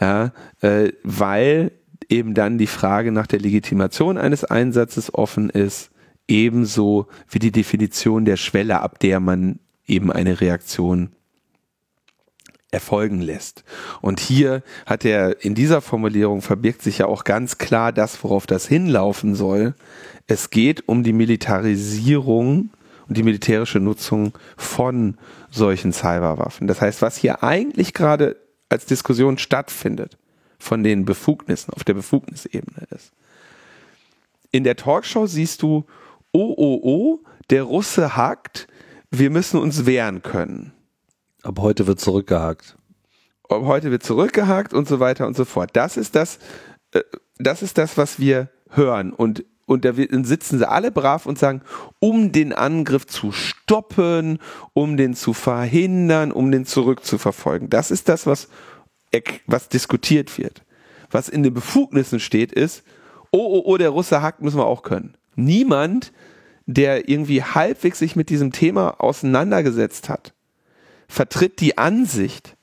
ja, 0.00 0.32
äh, 0.62 0.92
weil 1.04 1.72
eben 2.12 2.34
dann 2.34 2.58
die 2.58 2.66
Frage 2.66 3.10
nach 3.10 3.26
der 3.26 3.40
Legitimation 3.40 4.18
eines 4.18 4.44
Einsatzes 4.44 5.12
offen 5.14 5.48
ist 5.48 5.90
ebenso 6.28 7.08
wie 7.28 7.38
die 7.38 7.50
Definition 7.50 8.24
der 8.24 8.36
Schwelle, 8.36 8.80
ab 8.80 8.98
der 9.00 9.18
man 9.18 9.58
eben 9.86 10.12
eine 10.12 10.40
Reaktion 10.40 11.12
erfolgen 12.70 13.20
lässt. 13.20 13.64
Und 14.00 14.20
hier 14.20 14.62
hat 14.86 15.04
er 15.04 15.44
in 15.44 15.54
dieser 15.54 15.80
Formulierung 15.80 16.42
verbirgt 16.42 16.82
sich 16.82 16.98
ja 16.98 17.06
auch 17.06 17.24
ganz 17.24 17.58
klar 17.58 17.92
das, 17.92 18.22
worauf 18.22 18.46
das 18.46 18.66
hinlaufen 18.66 19.34
soll. 19.34 19.74
Es 20.26 20.50
geht 20.50 20.88
um 20.88 21.02
die 21.02 21.12
Militarisierung 21.12 22.70
und 23.08 23.16
die 23.16 23.22
militärische 23.22 23.80
Nutzung 23.80 24.38
von 24.56 25.16
solchen 25.50 25.92
Cyberwaffen. 25.92 26.66
Das 26.66 26.80
heißt, 26.80 27.02
was 27.02 27.16
hier 27.16 27.42
eigentlich 27.42 27.94
gerade 27.94 28.36
als 28.68 28.86
Diskussion 28.86 29.36
stattfindet 29.38 30.16
von 30.62 30.82
den 30.82 31.04
Befugnissen 31.04 31.74
auf 31.74 31.84
der 31.84 31.94
Befugnisebene 31.94 32.86
ist. 32.90 33.12
In 34.52 34.64
der 34.64 34.76
Talkshow 34.76 35.26
siehst 35.26 35.62
du, 35.62 35.84
oh, 36.32 36.54
oh, 36.56 36.80
oh, 36.82 37.18
der 37.50 37.64
Russe 37.64 38.16
hakt, 38.16 38.68
wir 39.10 39.30
müssen 39.30 39.58
uns 39.58 39.86
wehren 39.86 40.22
können. 40.22 40.72
Ab 41.42 41.58
heute 41.58 41.86
wird 41.86 42.00
zurückgehakt. 42.00 42.76
Ab 43.48 43.62
heute 43.64 43.90
wird 43.90 44.02
zurückgehakt 44.02 44.72
und 44.72 44.86
so 44.86 45.00
weiter 45.00 45.26
und 45.26 45.36
so 45.36 45.44
fort. 45.44 45.70
Das 45.74 45.96
ist 45.96 46.14
das, 46.14 46.38
äh, 46.92 47.02
das 47.38 47.62
ist 47.62 47.76
das, 47.76 47.96
was 47.96 48.20
wir 48.20 48.48
hören. 48.70 49.12
Und, 49.12 49.44
und 49.66 49.84
da 49.84 49.92
sitzen 49.94 50.58
sie 50.58 50.68
alle 50.68 50.92
brav 50.92 51.26
und 51.26 51.38
sagen, 51.38 51.62
um 51.98 52.30
den 52.30 52.52
Angriff 52.52 53.06
zu 53.06 53.32
stoppen, 53.32 54.38
um 54.74 54.96
den 54.96 55.14
zu 55.14 55.32
verhindern, 55.32 56.30
um 56.30 56.52
den 56.52 56.64
zurückzuverfolgen. 56.64 57.68
Das 57.68 57.90
ist 57.90 58.08
das, 58.08 58.26
was, 58.26 58.48
was 59.46 59.68
diskutiert 59.68 60.38
wird. 60.38 60.62
Was 61.10 61.28
in 61.28 61.42
den 61.42 61.54
Befugnissen 61.54 62.20
steht, 62.20 62.52
ist, 62.52 62.82
oh, 63.30 63.38
oh, 63.38 63.62
oh, 63.64 63.76
der 63.76 63.90
Russe 63.90 64.22
hackt, 64.22 64.42
müssen 64.42 64.58
wir 64.58 64.66
auch 64.66 64.82
können. 64.82 65.16
Niemand, 65.36 66.12
der 66.66 67.08
irgendwie 67.08 67.42
halbwegs 67.42 67.98
sich 67.98 68.16
mit 68.16 68.30
diesem 68.30 68.52
Thema 68.52 69.00
auseinandergesetzt 69.00 70.08
hat, 70.08 70.32
vertritt 71.08 71.60
die 71.60 71.76
Ansicht, 71.78 72.56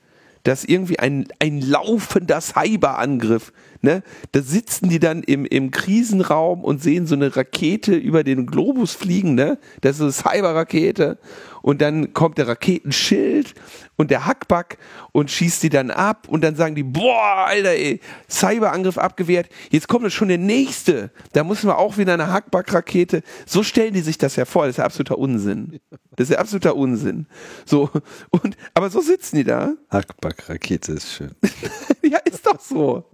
dass 0.43 0.63
irgendwie 0.63 0.99
ein, 0.99 1.27
ein 1.39 1.61
laufender 1.61 2.39
Cyberangriff, 2.41 3.51
ne, 3.81 4.03
da 4.31 4.41
sitzen 4.41 4.89
die 4.89 4.99
dann 4.99 5.21
im, 5.21 5.45
im 5.45 5.69
Krisenraum 5.69 6.63
und 6.63 6.81
sehen 6.81 7.07
so 7.07 7.15
eine 7.15 7.35
Rakete 7.35 7.93
über 7.93 8.23
den 8.23 8.45
Globus 8.45 8.93
fliegen, 8.93 9.35
ne, 9.35 9.59
das 9.81 9.99
ist 9.99 10.01
eine 10.01 10.11
Cyberrakete 10.11 11.17
und 11.61 11.81
dann 11.81 12.13
kommt 12.13 12.37
der 12.37 12.47
Raketenschild 12.47 13.55
und 13.99 14.11
der 14.11 14.25
Hackback 14.25 14.77
und 15.11 15.29
schießt 15.29 15.61
die 15.63 15.69
dann 15.69 15.91
ab 15.91 16.27
und 16.29 16.41
dann 16.41 16.55
sagen 16.55 16.75
die, 16.75 16.83
boah, 16.83 17.45
Alter, 17.47 17.71
ey, 17.71 17.99
Cyberangriff 18.29 18.97
abgewehrt, 18.97 19.49
jetzt 19.69 19.87
kommt 19.87 20.11
schon 20.11 20.29
der 20.29 20.37
nächste, 20.37 21.11
da 21.33 21.43
müssen 21.43 21.67
wir 21.67 21.77
auch 21.77 21.97
wieder 21.97 22.13
eine 22.13 22.31
Hackback-Rakete. 22.31 23.23
So 23.45 23.61
stellen 23.63 23.93
die 23.93 24.01
sich 24.01 24.17
das 24.17 24.37
ja 24.37 24.45
vor, 24.45 24.65
das 24.65 24.75
ist 24.75 24.77
ja 24.77 24.85
absoluter 24.85 25.17
Unsinn. 25.17 25.79
Das 26.15 26.29
ist 26.29 26.33
ja 26.33 26.39
absoluter 26.39 26.75
Unsinn. 26.75 27.27
So, 27.65 27.89
und, 28.29 28.55
aber 28.73 28.89
so 28.89 29.01
sitzen 29.01 29.35
die 29.35 29.43
da. 29.43 29.73
Hackback-Rakete 29.89 30.93
ist 30.93 31.13
schön. 31.13 31.35
ja, 32.01 32.19
ist 32.19 32.45
doch 32.45 32.59
so. 32.59 33.05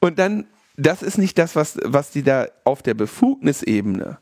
Und 0.00 0.18
dann, 0.18 0.46
das 0.76 1.02
ist 1.02 1.18
nicht 1.18 1.38
das, 1.38 1.56
was, 1.56 1.78
was 1.82 2.10
die 2.10 2.22
da 2.22 2.46
auf 2.64 2.82
der 2.82 2.94
Befugnisebene 2.94 4.18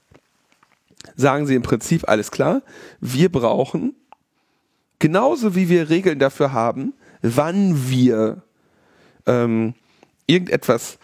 sagen 1.14 1.46
sie 1.46 1.54
im 1.54 1.62
Prinzip, 1.62 2.08
alles 2.08 2.30
klar, 2.30 2.62
wir 3.00 3.30
brauchen, 3.30 3.94
genauso 4.98 5.54
wie 5.54 5.68
wir 5.68 5.88
Regeln 5.88 6.18
dafür 6.18 6.52
haben, 6.52 6.94
wann 7.22 7.88
wir 7.88 8.42
ähm, 9.26 9.74
irgendetwas 10.26 10.98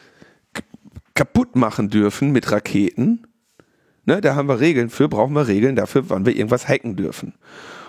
kaputt 1.14 1.56
machen 1.56 1.90
dürfen 1.90 2.32
mit 2.32 2.50
Raketen, 2.50 3.26
ne, 4.04 4.20
da 4.20 4.34
haben 4.34 4.48
wir 4.48 4.60
Regeln 4.60 4.90
für, 4.90 5.08
brauchen 5.08 5.34
wir 5.34 5.46
Regeln 5.46 5.76
dafür, 5.76 6.08
wann 6.08 6.26
wir 6.26 6.34
irgendwas 6.34 6.68
hacken 6.68 6.96
dürfen. 6.96 7.34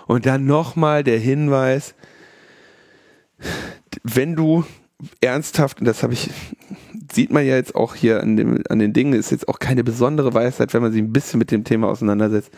Und 0.06 0.26
dann 0.26 0.44
nochmal 0.44 1.02
der 1.02 1.18
Hinweis, 1.18 1.94
wenn 4.02 4.36
du 4.36 4.64
ernsthaft, 5.20 5.80
und 5.80 5.86
das 5.86 6.02
habe 6.02 6.12
ich 6.12 6.30
sieht 7.12 7.32
man 7.32 7.44
ja 7.44 7.56
jetzt 7.56 7.74
auch 7.74 7.94
hier 7.94 8.22
an, 8.22 8.36
dem, 8.36 8.62
an 8.68 8.78
den 8.78 8.92
Dingen, 8.92 9.12
ist 9.12 9.30
jetzt 9.30 9.48
auch 9.48 9.58
keine 9.58 9.84
besondere 9.84 10.34
Weisheit, 10.34 10.74
wenn 10.74 10.82
man 10.82 10.92
sich 10.92 11.02
ein 11.02 11.12
bisschen 11.12 11.38
mit 11.38 11.50
dem 11.50 11.64
Thema 11.64 11.88
auseinandersetzt. 11.88 12.50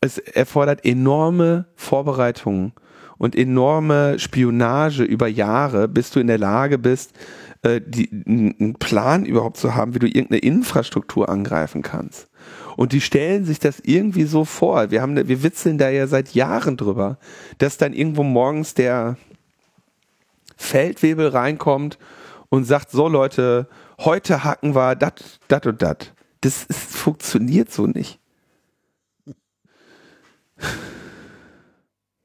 Es 0.00 0.18
erfordert 0.18 0.84
enorme 0.84 1.66
Vorbereitungen 1.74 2.72
und 3.18 3.34
enorme 3.34 4.18
Spionage 4.18 5.02
über 5.02 5.26
Jahre, 5.26 5.88
bis 5.88 6.10
du 6.10 6.20
in 6.20 6.26
der 6.26 6.38
Lage 6.38 6.78
bist, 6.78 7.12
äh, 7.62 7.80
die, 7.84 8.10
einen 8.26 8.74
Plan 8.74 9.24
überhaupt 9.24 9.56
zu 9.56 9.74
haben, 9.74 9.94
wie 9.94 9.98
du 10.00 10.06
irgendeine 10.06 10.40
Infrastruktur 10.40 11.28
angreifen 11.28 11.82
kannst. 11.82 12.28
Und 12.76 12.92
die 12.92 13.00
stellen 13.00 13.46
sich 13.46 13.58
das 13.58 13.80
irgendwie 13.80 14.24
so 14.24 14.44
vor. 14.44 14.90
Wir 14.90 15.00
haben, 15.00 15.16
wir 15.16 15.42
witzeln 15.42 15.78
da 15.78 15.88
ja 15.88 16.06
seit 16.06 16.34
Jahren 16.34 16.76
drüber, 16.76 17.16
dass 17.56 17.78
dann 17.78 17.94
irgendwo 17.94 18.22
morgens 18.22 18.74
der 18.74 19.16
Feldwebel 20.58 21.28
reinkommt 21.28 21.98
und 22.48 22.64
sagt, 22.64 22.90
so 22.90 23.08
Leute, 23.08 23.68
heute 23.98 24.44
hacken 24.44 24.74
wir 24.74 24.94
dat, 24.94 25.40
dat 25.48 25.66
und 25.66 25.82
dat. 25.82 26.14
Das 26.40 26.64
ist, 26.64 26.96
funktioniert 26.96 27.70
so 27.72 27.86
nicht. 27.86 28.20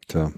Tja. 0.07 0.31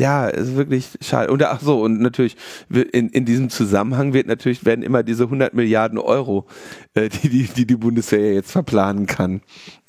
Ja, 0.00 0.28
ist 0.28 0.54
wirklich 0.54 0.90
schade. 1.00 1.32
Und 1.32 1.42
ach 1.42 1.60
so, 1.60 1.82
und 1.82 2.00
natürlich 2.00 2.36
in, 2.70 3.08
in 3.08 3.24
diesem 3.24 3.50
Zusammenhang 3.50 4.12
wird 4.12 4.28
natürlich 4.28 4.64
werden 4.64 4.82
immer 4.82 5.02
diese 5.02 5.24
100 5.24 5.54
Milliarden 5.54 5.98
Euro, 5.98 6.46
äh, 6.94 7.08
die, 7.08 7.28
die, 7.28 7.42
die 7.44 7.66
die 7.66 7.76
Bundeswehr 7.76 8.34
jetzt 8.34 8.52
verplanen 8.52 9.06
kann, 9.06 9.40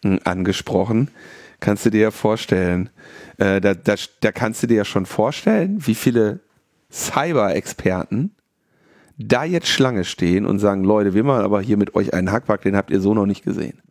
hm, 0.03 0.19
angesprochen. 0.23 1.11
Kannst 1.59 1.85
du 1.85 1.91
dir 1.91 2.01
ja 2.01 2.11
vorstellen. 2.11 2.89
Äh, 3.37 3.61
da, 3.61 3.75
da, 3.75 3.95
da 4.21 4.31
kannst 4.31 4.63
du 4.63 4.67
dir 4.67 4.77
ja 4.77 4.85
schon 4.85 5.05
vorstellen, 5.05 5.85
wie 5.85 5.95
viele 5.95 6.39
Cyber-Experten 6.91 8.31
da 9.19 9.43
jetzt 9.43 9.67
Schlange 9.67 10.05
stehen 10.05 10.45
und 10.45 10.59
sagen, 10.59 10.83
Leute, 10.83 11.13
wir 11.13 11.23
machen 11.23 11.43
aber 11.43 11.61
hier 11.61 11.77
mit 11.77 11.93
euch 11.93 12.13
einen 12.13 12.31
Hackback, 12.31 12.61
den 12.61 12.75
habt 12.75 12.89
ihr 12.89 13.01
so 13.01 13.13
noch 13.13 13.25
nicht 13.25 13.43
gesehen. 13.43 13.81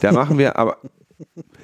Da 0.00 0.12
machen 0.12 0.36
wir 0.36 0.56
aber, 0.56 0.76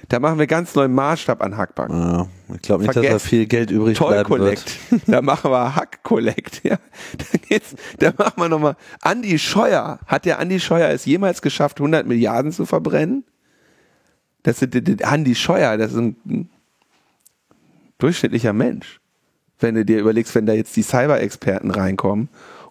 da 0.08 0.18
machen 0.18 0.38
wir 0.38 0.46
ganz 0.46 0.74
neuen 0.74 0.94
Maßstab 0.94 1.42
an 1.42 1.58
Hackback. 1.58 1.90
Ja, 1.90 2.26
ich 2.54 2.62
glaube 2.62 2.84
nicht, 2.84 2.92
Vergesst, 2.94 3.14
dass 3.14 3.22
da 3.22 3.28
viel 3.28 3.46
Geld 3.46 3.70
übrig 3.70 3.98
Toll 3.98 4.12
bleiben 4.14 4.28
Collect. 4.28 4.90
wird. 4.90 5.02
Da 5.08 5.20
machen 5.20 5.50
wir 5.50 5.76
Hack-Collect. 5.76 6.64
Ja. 6.64 6.78
Da, 7.18 7.24
geht's, 7.46 7.74
da 7.98 8.12
machen 8.16 8.34
wir 8.36 8.48
nochmal. 8.48 8.76
Andi 9.02 9.38
Scheuer, 9.38 10.00
hat 10.06 10.24
der 10.24 10.38
Andi 10.38 10.58
Scheuer 10.58 10.88
es 10.88 11.04
jemals 11.04 11.42
geschafft, 11.42 11.78
100 11.78 12.06
Milliarden 12.06 12.50
zu 12.50 12.64
verbrennen? 12.64 13.24
Das 14.42 14.62
ist 14.62 15.04
Andi 15.04 15.34
Scheuer, 15.34 15.76
das 15.76 15.92
ist 15.92 15.98
ein 15.98 16.48
durchschnittlicher 17.98 18.54
Mensch. 18.54 19.00
Wenn 19.58 19.74
du 19.74 19.84
dir 19.84 19.98
überlegst, 19.98 20.34
wenn 20.34 20.46
da 20.46 20.52
jetzt 20.52 20.76
die 20.76 20.82
Cyber-Experten 20.82 21.70
reinkommen 21.70 22.28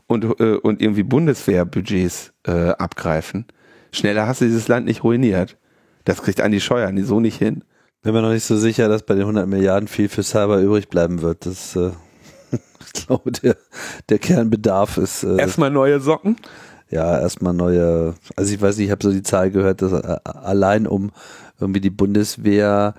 und, 0.07 0.39
äh, 0.39 0.55
und 0.55 0.81
irgendwie 0.81 1.03
Bundeswehrbudgets 1.03 2.33
äh, 2.45 2.69
abgreifen. 2.69 3.45
Schneller 3.91 4.27
hast 4.27 4.41
du 4.41 4.45
dieses 4.45 4.67
Land 4.67 4.85
nicht 4.85 5.03
ruiniert. 5.03 5.57
Das 6.03 6.21
kriegt 6.21 6.41
Andi 6.41 6.59
Scheuer 6.59 6.91
so 7.03 7.19
nicht 7.19 7.37
hin. 7.37 7.63
Bin 8.03 8.13
mir 8.13 8.21
noch 8.21 8.31
nicht 8.31 8.45
so 8.45 8.57
sicher, 8.57 8.87
dass 8.87 9.03
bei 9.03 9.15
den 9.15 9.23
100 9.23 9.47
Milliarden 9.47 9.87
viel 9.87 10.09
für 10.09 10.21
Cyber 10.21 10.59
übrig 10.59 10.89
bleiben 10.89 11.21
wird. 11.21 11.45
Das, 11.45 11.75
äh, 11.75 11.91
ich 12.85 12.93
glaube, 12.93 13.31
der, 13.31 13.55
der 14.09 14.19
Kernbedarf 14.19 14.97
ist. 14.97 15.23
Äh, 15.23 15.37
erstmal 15.37 15.71
neue 15.71 15.99
Socken? 15.99 16.37
Ja, 16.91 17.19
erstmal 17.19 17.53
neue. 17.53 18.13
Also 18.35 18.53
ich 18.53 18.61
weiß 18.61 18.77
nicht, 18.77 18.85
ich 18.85 18.91
habe 18.91 19.03
so 19.03 19.11
die 19.11 19.23
Zahl 19.23 19.49
gehört, 19.49 19.81
dass 19.81 19.91
äh, 19.91 20.19
allein 20.23 20.85
um 20.85 21.11
irgendwie 21.59 21.81
die 21.81 21.89
Bundeswehr 21.89 22.93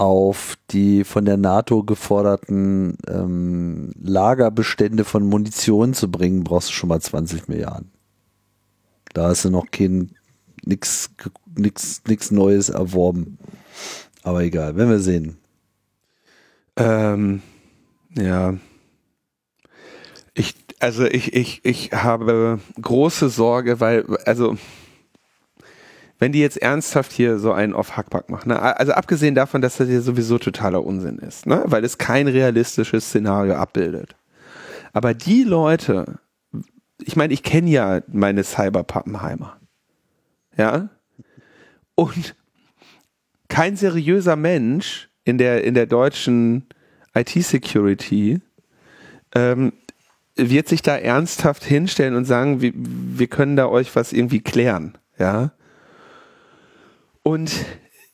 auf 0.00 0.56
die 0.70 1.04
von 1.04 1.26
der 1.26 1.36
NATO 1.36 1.82
geforderten 1.82 2.96
ähm, 3.06 3.92
Lagerbestände 4.02 5.04
von 5.04 5.28
Munition 5.28 5.92
zu 5.92 6.10
bringen, 6.10 6.42
brauchst 6.42 6.70
du 6.70 6.72
schon 6.72 6.88
mal 6.88 7.02
20 7.02 7.48
Milliarden. 7.48 7.90
Da 9.12 9.28
hast 9.28 9.44
du 9.44 9.50
noch 9.50 9.70
kein 9.70 10.12
nix, 10.64 11.10
Neues 12.30 12.70
erworben. 12.70 13.36
Aber 14.22 14.42
egal, 14.42 14.74
werden 14.74 14.88
wir 14.88 15.00
sehen. 15.00 15.36
Ähm, 16.76 17.42
ja. 18.16 18.54
Ich, 20.32 20.54
also 20.78 21.04
ich, 21.04 21.34
ich, 21.34 21.60
ich 21.62 21.92
habe 21.92 22.58
große 22.80 23.28
Sorge, 23.28 23.80
weil, 23.80 24.06
also 24.24 24.56
wenn 26.20 26.32
die 26.32 26.40
jetzt 26.40 26.58
ernsthaft 26.58 27.12
hier 27.12 27.38
so 27.38 27.52
einen 27.52 27.72
auf 27.72 27.96
Hackback 27.96 28.28
machen, 28.28 28.50
ne? 28.50 28.60
also 28.60 28.92
abgesehen 28.92 29.34
davon, 29.34 29.62
dass 29.62 29.78
das 29.78 29.88
hier 29.88 30.02
sowieso 30.02 30.38
totaler 30.38 30.84
Unsinn 30.84 31.18
ist, 31.18 31.46
ne? 31.46 31.62
weil 31.64 31.82
es 31.82 31.96
kein 31.98 32.28
realistisches 32.28 33.06
Szenario 33.06 33.54
abbildet. 33.54 34.14
Aber 34.92 35.14
die 35.14 35.44
Leute, 35.44 36.18
ich 37.02 37.16
meine, 37.16 37.32
ich 37.32 37.42
kenne 37.42 37.70
ja 37.70 38.02
meine 38.06 38.44
Cyberpappenheimer, 38.44 39.56
ja, 40.56 40.90
und 41.94 42.34
kein 43.48 43.76
seriöser 43.76 44.36
Mensch 44.36 45.08
in 45.24 45.38
der 45.38 45.64
in 45.64 45.74
der 45.74 45.86
deutschen 45.86 46.66
IT-Security 47.14 48.40
ähm, 49.34 49.72
wird 50.36 50.68
sich 50.68 50.82
da 50.82 50.96
ernsthaft 50.96 51.64
hinstellen 51.64 52.14
und 52.14 52.26
sagen, 52.26 52.60
wir, 52.60 52.72
wir 52.74 53.26
können 53.26 53.56
da 53.56 53.66
euch 53.66 53.96
was 53.96 54.12
irgendwie 54.12 54.40
klären, 54.40 54.98
ja 55.18 55.52
Und 57.22 57.52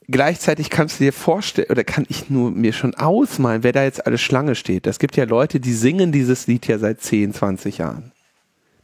gleichzeitig 0.09 0.71
kannst 0.71 1.01
du 1.01 1.05
dir 1.05 1.13
vorstellen, 1.13 1.71
oder 1.71 1.85
kann 1.85 2.07
ich 2.09 2.31
nur 2.31 2.51
mir 2.51 2.73
schon 2.73 2.95
ausmalen, 2.95 3.63
wer 3.63 3.73
da 3.73 3.85
jetzt 3.85 4.07
alles 4.07 4.21
Schlange 4.21 4.55
steht. 4.55 4.87
Es 4.87 4.99
gibt 4.99 5.17
ja 5.17 5.25
Leute, 5.25 5.61
die 5.61 5.73
singen 5.73 6.13
dieses 6.13 6.47
Lied 6.47 6.67
ja 6.67 6.79
seit 6.79 7.01
10, 7.01 7.35
20 7.35 7.79
Jahren. 7.79 8.13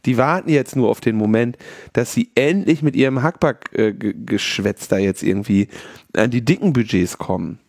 Die 0.05 0.17
warten 0.17 0.49
jetzt 0.49 0.75
nur 0.75 0.89
auf 0.89 0.99
den 0.99 1.15
Moment, 1.15 1.57
dass 1.93 2.13
sie 2.13 2.31
endlich 2.35 2.81
mit 2.81 2.95
ihrem 2.95 3.23
Hackback-Geschwätz 3.23 4.89
da 4.89 4.97
jetzt 4.97 5.23
irgendwie 5.23 5.69
an 6.13 6.29
die 6.29 6.43
dicken 6.43 6.73
Budgets 6.73 7.17
kommen. 7.17 7.59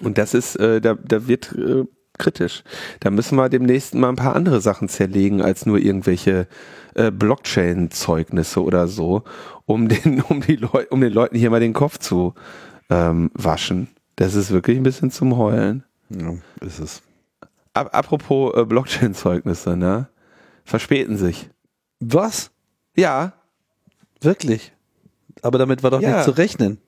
Und 0.00 0.18
das 0.18 0.34
ist, 0.34 0.56
äh, 0.56 0.80
da, 0.80 0.94
da 0.94 1.26
wird 1.26 1.52
äh, 1.52 1.84
kritisch. 2.18 2.62
Da 3.00 3.10
müssen 3.10 3.36
wir 3.36 3.48
demnächst 3.48 3.94
mal 3.94 4.08
ein 4.08 4.16
paar 4.16 4.36
andere 4.36 4.60
Sachen 4.60 4.88
zerlegen 4.88 5.42
als 5.42 5.66
nur 5.66 5.78
irgendwelche 5.78 6.46
äh, 6.94 7.10
Blockchain-Zeugnisse 7.10 8.62
oder 8.62 8.88
so, 8.88 9.22
um 9.64 9.88
den, 9.88 10.22
um 10.22 10.40
die 10.40 10.56
Leute, 10.56 10.88
um 10.90 11.00
den 11.00 11.12
Leuten 11.12 11.36
hier 11.36 11.50
mal 11.50 11.60
den 11.60 11.72
Kopf 11.72 11.98
zu 11.98 12.34
ähm, 12.90 13.30
waschen. 13.34 13.88
Das 14.16 14.34
ist 14.34 14.50
wirklich 14.50 14.76
ein 14.76 14.82
bisschen 14.82 15.10
zum 15.10 15.36
Heulen. 15.36 15.84
Ja, 16.08 16.34
ist 16.60 16.78
es. 16.78 17.02
Ap 17.74 17.94
apropos 17.94 18.54
äh, 18.56 18.64
Blockchain-Zeugnisse, 18.64 19.76
ne? 19.76 20.08
Verspäten 20.64 21.16
sich. 21.18 21.50
Was? 22.00 22.50
Ja. 22.96 23.34
Wirklich? 24.20 24.72
Aber 25.42 25.58
damit 25.58 25.82
war 25.82 25.90
doch 25.90 26.00
Ja. 26.00 26.16
nicht 26.16 26.24
zu 26.24 26.30
rechnen. 26.30 26.78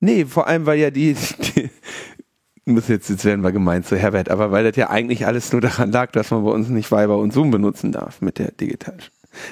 Nee, 0.00 0.24
vor 0.24 0.46
allem, 0.46 0.66
weil 0.66 0.78
ja 0.78 0.90
die, 0.90 1.14
die 1.56 1.70
muss 2.70 2.88
jetzt, 2.88 3.08
jetzt 3.08 3.24
werden 3.24 3.42
wir 3.42 3.52
gemeint 3.52 3.86
zu 3.86 3.96
Herbert, 3.96 4.28
aber 4.30 4.50
weil 4.50 4.64
das 4.64 4.76
ja 4.76 4.90
eigentlich 4.90 5.26
alles 5.26 5.52
nur 5.52 5.60
daran 5.60 5.92
lag, 5.92 6.12
dass 6.12 6.30
man 6.30 6.44
bei 6.44 6.50
uns 6.50 6.68
nicht 6.68 6.90
Viber 6.90 7.18
und 7.18 7.32
Zoom 7.32 7.50
benutzen 7.50 7.92
darf 7.92 8.20
mit 8.20 8.38
der 8.38 8.52
Digital. 8.52 8.98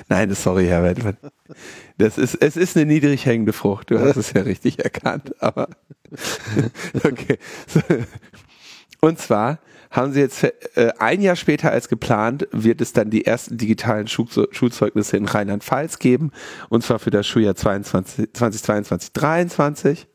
Nein, 0.09 0.35
sorry, 0.35 0.67
Herbert. 0.67 0.99
Das 1.99 2.19
ist, 2.19 2.35
es 2.35 2.57
ist 2.57 2.77
eine 2.77 2.87
niedrig 2.87 3.27
hängende 3.27 3.53
Frucht. 3.53 3.91
Du 3.91 3.99
hast 4.01 4.17
es 4.17 4.33
ja 4.33 4.43
richtig 4.43 4.81
erkannt, 4.81 5.41
aber 5.41 5.69
okay. 7.05 7.39
Und 9.01 9.19
zwar 9.19 9.61
haben 9.91 10.13
sie 10.13 10.21
jetzt 10.21 10.45
äh, 10.45 10.93
ein 10.99 11.21
Jahr 11.23 11.37
später 11.37 11.71
als 11.71 11.89
geplant, 11.89 12.49
wird 12.53 12.81
es 12.81 12.93
dann 12.93 13.11
die 13.11 13.25
ersten 13.25 13.57
digitalen 13.57 14.09
Schulze 14.09 14.49
Schulzeugnisse 14.51 15.17
in 15.17 15.25
Rheinland-Pfalz 15.25 15.99
geben, 15.99 16.33
und 16.69 16.83
zwar 16.83 16.99
für 16.99 17.11
das 17.11 17.27
Schuljahr 17.27 17.55
22, 17.55 18.33
2022, 18.33 19.13
2023. 19.15 20.09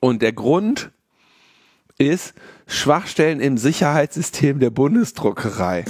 Und 0.00 0.20
der 0.20 0.32
Grund 0.32 0.90
ist 1.98 2.34
Schwachstellen 2.66 3.40
im 3.40 3.58
Sicherheitssystem 3.58 4.60
der 4.60 4.70
Bundesdruckerei. 4.70 5.84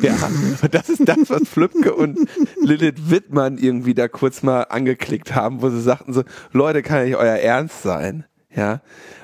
ja, 0.00 0.14
und 0.62 0.74
das 0.74 0.88
ist 0.88 1.08
das, 1.08 1.28
was 1.28 1.48
Flübke 1.48 1.94
und 1.94 2.18
Lilith 2.60 3.10
Wittmann 3.10 3.58
irgendwie 3.58 3.94
da 3.94 4.06
kurz 4.08 4.42
mal 4.42 4.62
angeklickt 4.62 5.34
haben, 5.34 5.60
wo 5.60 5.70
sie 5.70 5.82
sagten 5.82 6.12
so, 6.12 6.22
Leute, 6.52 6.82
kann 6.82 7.04
nicht 7.04 7.16
euer 7.16 7.36
Ernst 7.36 7.82
sein. 7.82 8.24
Ja, 8.54 8.80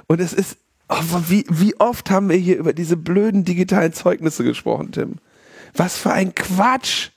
und 0.09 0.21
es 0.21 0.33
ist, 0.33 0.59
oh, 0.89 0.97
wie, 1.29 1.45
wie 1.49 1.79
oft 1.79 2.11
haben 2.11 2.29
wir 2.29 2.37
hier 2.37 2.59
über 2.59 2.73
diese 2.73 2.97
blöden 2.97 3.45
digitalen 3.45 3.93
Zeugnisse 3.93 4.43
gesprochen, 4.43 4.91
Tim? 4.91 5.17
Was 5.75 5.97
für 5.97 6.13
ein 6.13 6.35
Quatsch! 6.35 7.11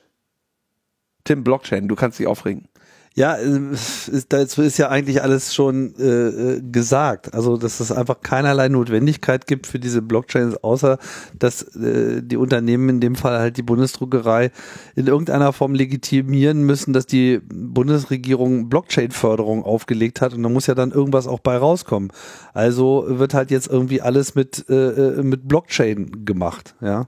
Tim, 1.23 1.43
Blockchain, 1.43 1.87
du 1.87 1.95
kannst 1.95 2.19
dich 2.19 2.27
aufregen. 2.27 2.67
Ja, 3.15 3.35
äh, 3.35 3.59
ist, 3.71 4.33
dazu 4.33 4.63
ist 4.63 4.77
ja 4.79 4.89
eigentlich 4.89 5.21
alles 5.21 5.53
schon 5.53 5.93
äh, 5.99 6.03
äh, 6.03 6.61
gesagt. 6.61 7.33
Also, 7.33 7.57
dass 7.57 7.79
es 7.79 7.91
einfach 7.91 8.21
keinerlei 8.21 8.69
Notwendigkeit 8.69 9.45
gibt 9.45 9.67
für 9.67 9.79
diese 9.79 10.01
Blockchains, 10.01 10.63
außer 10.63 10.97
dass 11.37 11.75
äh, 11.75 12.23
die 12.23 12.37
Unternehmen, 12.37 12.89
in 12.89 12.99
dem 13.01 13.15
Fall 13.15 13.37
halt 13.37 13.57
die 13.57 13.61
Bundesdruckerei, 13.61 14.51
in 14.95 15.05
irgendeiner 15.05 15.53
Form 15.53 15.75
legitimieren 15.75 16.63
müssen, 16.63 16.93
dass 16.93 17.05
die 17.05 17.39
Bundesregierung 17.45 18.69
Blockchain-Förderung 18.69 19.63
aufgelegt 19.63 20.21
hat 20.21 20.33
und 20.33 20.41
da 20.41 20.49
muss 20.49 20.65
ja 20.65 20.73
dann 20.73 20.91
irgendwas 20.91 21.27
auch 21.27 21.39
bei 21.39 21.57
rauskommen. 21.57 22.11
Also 22.53 23.05
wird 23.07 23.35
halt 23.35 23.51
jetzt 23.51 23.67
irgendwie 23.67 24.01
alles 24.01 24.33
mit, 24.33 24.65
äh, 24.69 25.19
äh, 25.19 25.23
mit 25.23 25.47
Blockchain 25.47 26.25
gemacht, 26.25 26.73
ja. 26.81 27.07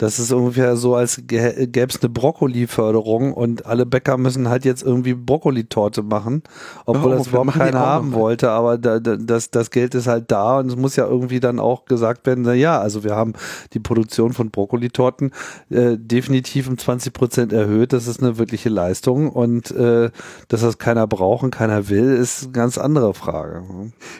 Das 0.00 0.18
ist 0.18 0.32
ungefähr 0.32 0.76
so, 0.76 0.94
als 0.94 1.18
gä- 1.18 1.66
gäbe 1.66 1.88
es 1.92 2.00
eine 2.00 2.08
Brokkoli-Förderung 2.08 3.34
und 3.34 3.66
alle 3.66 3.84
Bäcker 3.84 4.16
müssen 4.16 4.48
halt 4.48 4.64
jetzt 4.64 4.82
irgendwie 4.82 5.12
Brokkolitorte 5.12 6.02
machen, 6.02 6.42
obwohl 6.86 7.12
Oh, 7.12 7.18
das 7.18 7.26
überhaupt 7.26 7.52
keiner 7.52 7.80
haben 7.80 8.12
wollte, 8.14 8.50
aber 8.50 8.78
da, 8.78 8.98
da, 8.98 9.16
das, 9.16 9.50
das 9.50 9.70
Geld 9.70 9.94
ist 9.94 10.06
halt 10.06 10.30
da 10.30 10.58
und 10.58 10.68
es 10.68 10.76
muss 10.76 10.96
ja 10.96 11.06
irgendwie 11.06 11.38
dann 11.38 11.58
auch 11.60 11.84
gesagt 11.84 12.26
werden, 12.26 12.44
na 12.44 12.54
ja, 12.54 12.80
also 12.80 13.04
wir 13.04 13.14
haben 13.14 13.34
die 13.74 13.78
Produktion 13.80 14.32
von 14.32 14.50
Brokkolitorten 14.50 15.32
äh, 15.68 15.98
definitiv 15.98 16.66
um 16.68 16.78
20 16.78 17.12
Prozent 17.12 17.52
erhöht, 17.52 17.92
das 17.92 18.06
ist 18.06 18.22
eine 18.22 18.38
wirkliche 18.38 18.70
Leistung 18.70 19.28
und 19.30 19.70
äh, 19.70 20.10
dass 20.48 20.62
das 20.62 20.78
keiner 20.78 21.06
braucht 21.06 21.44
und 21.44 21.50
keiner 21.50 21.90
will, 21.90 22.16
ist 22.16 22.44
eine 22.44 22.52
ganz 22.52 22.78
andere 22.78 23.12
Frage. 23.12 23.64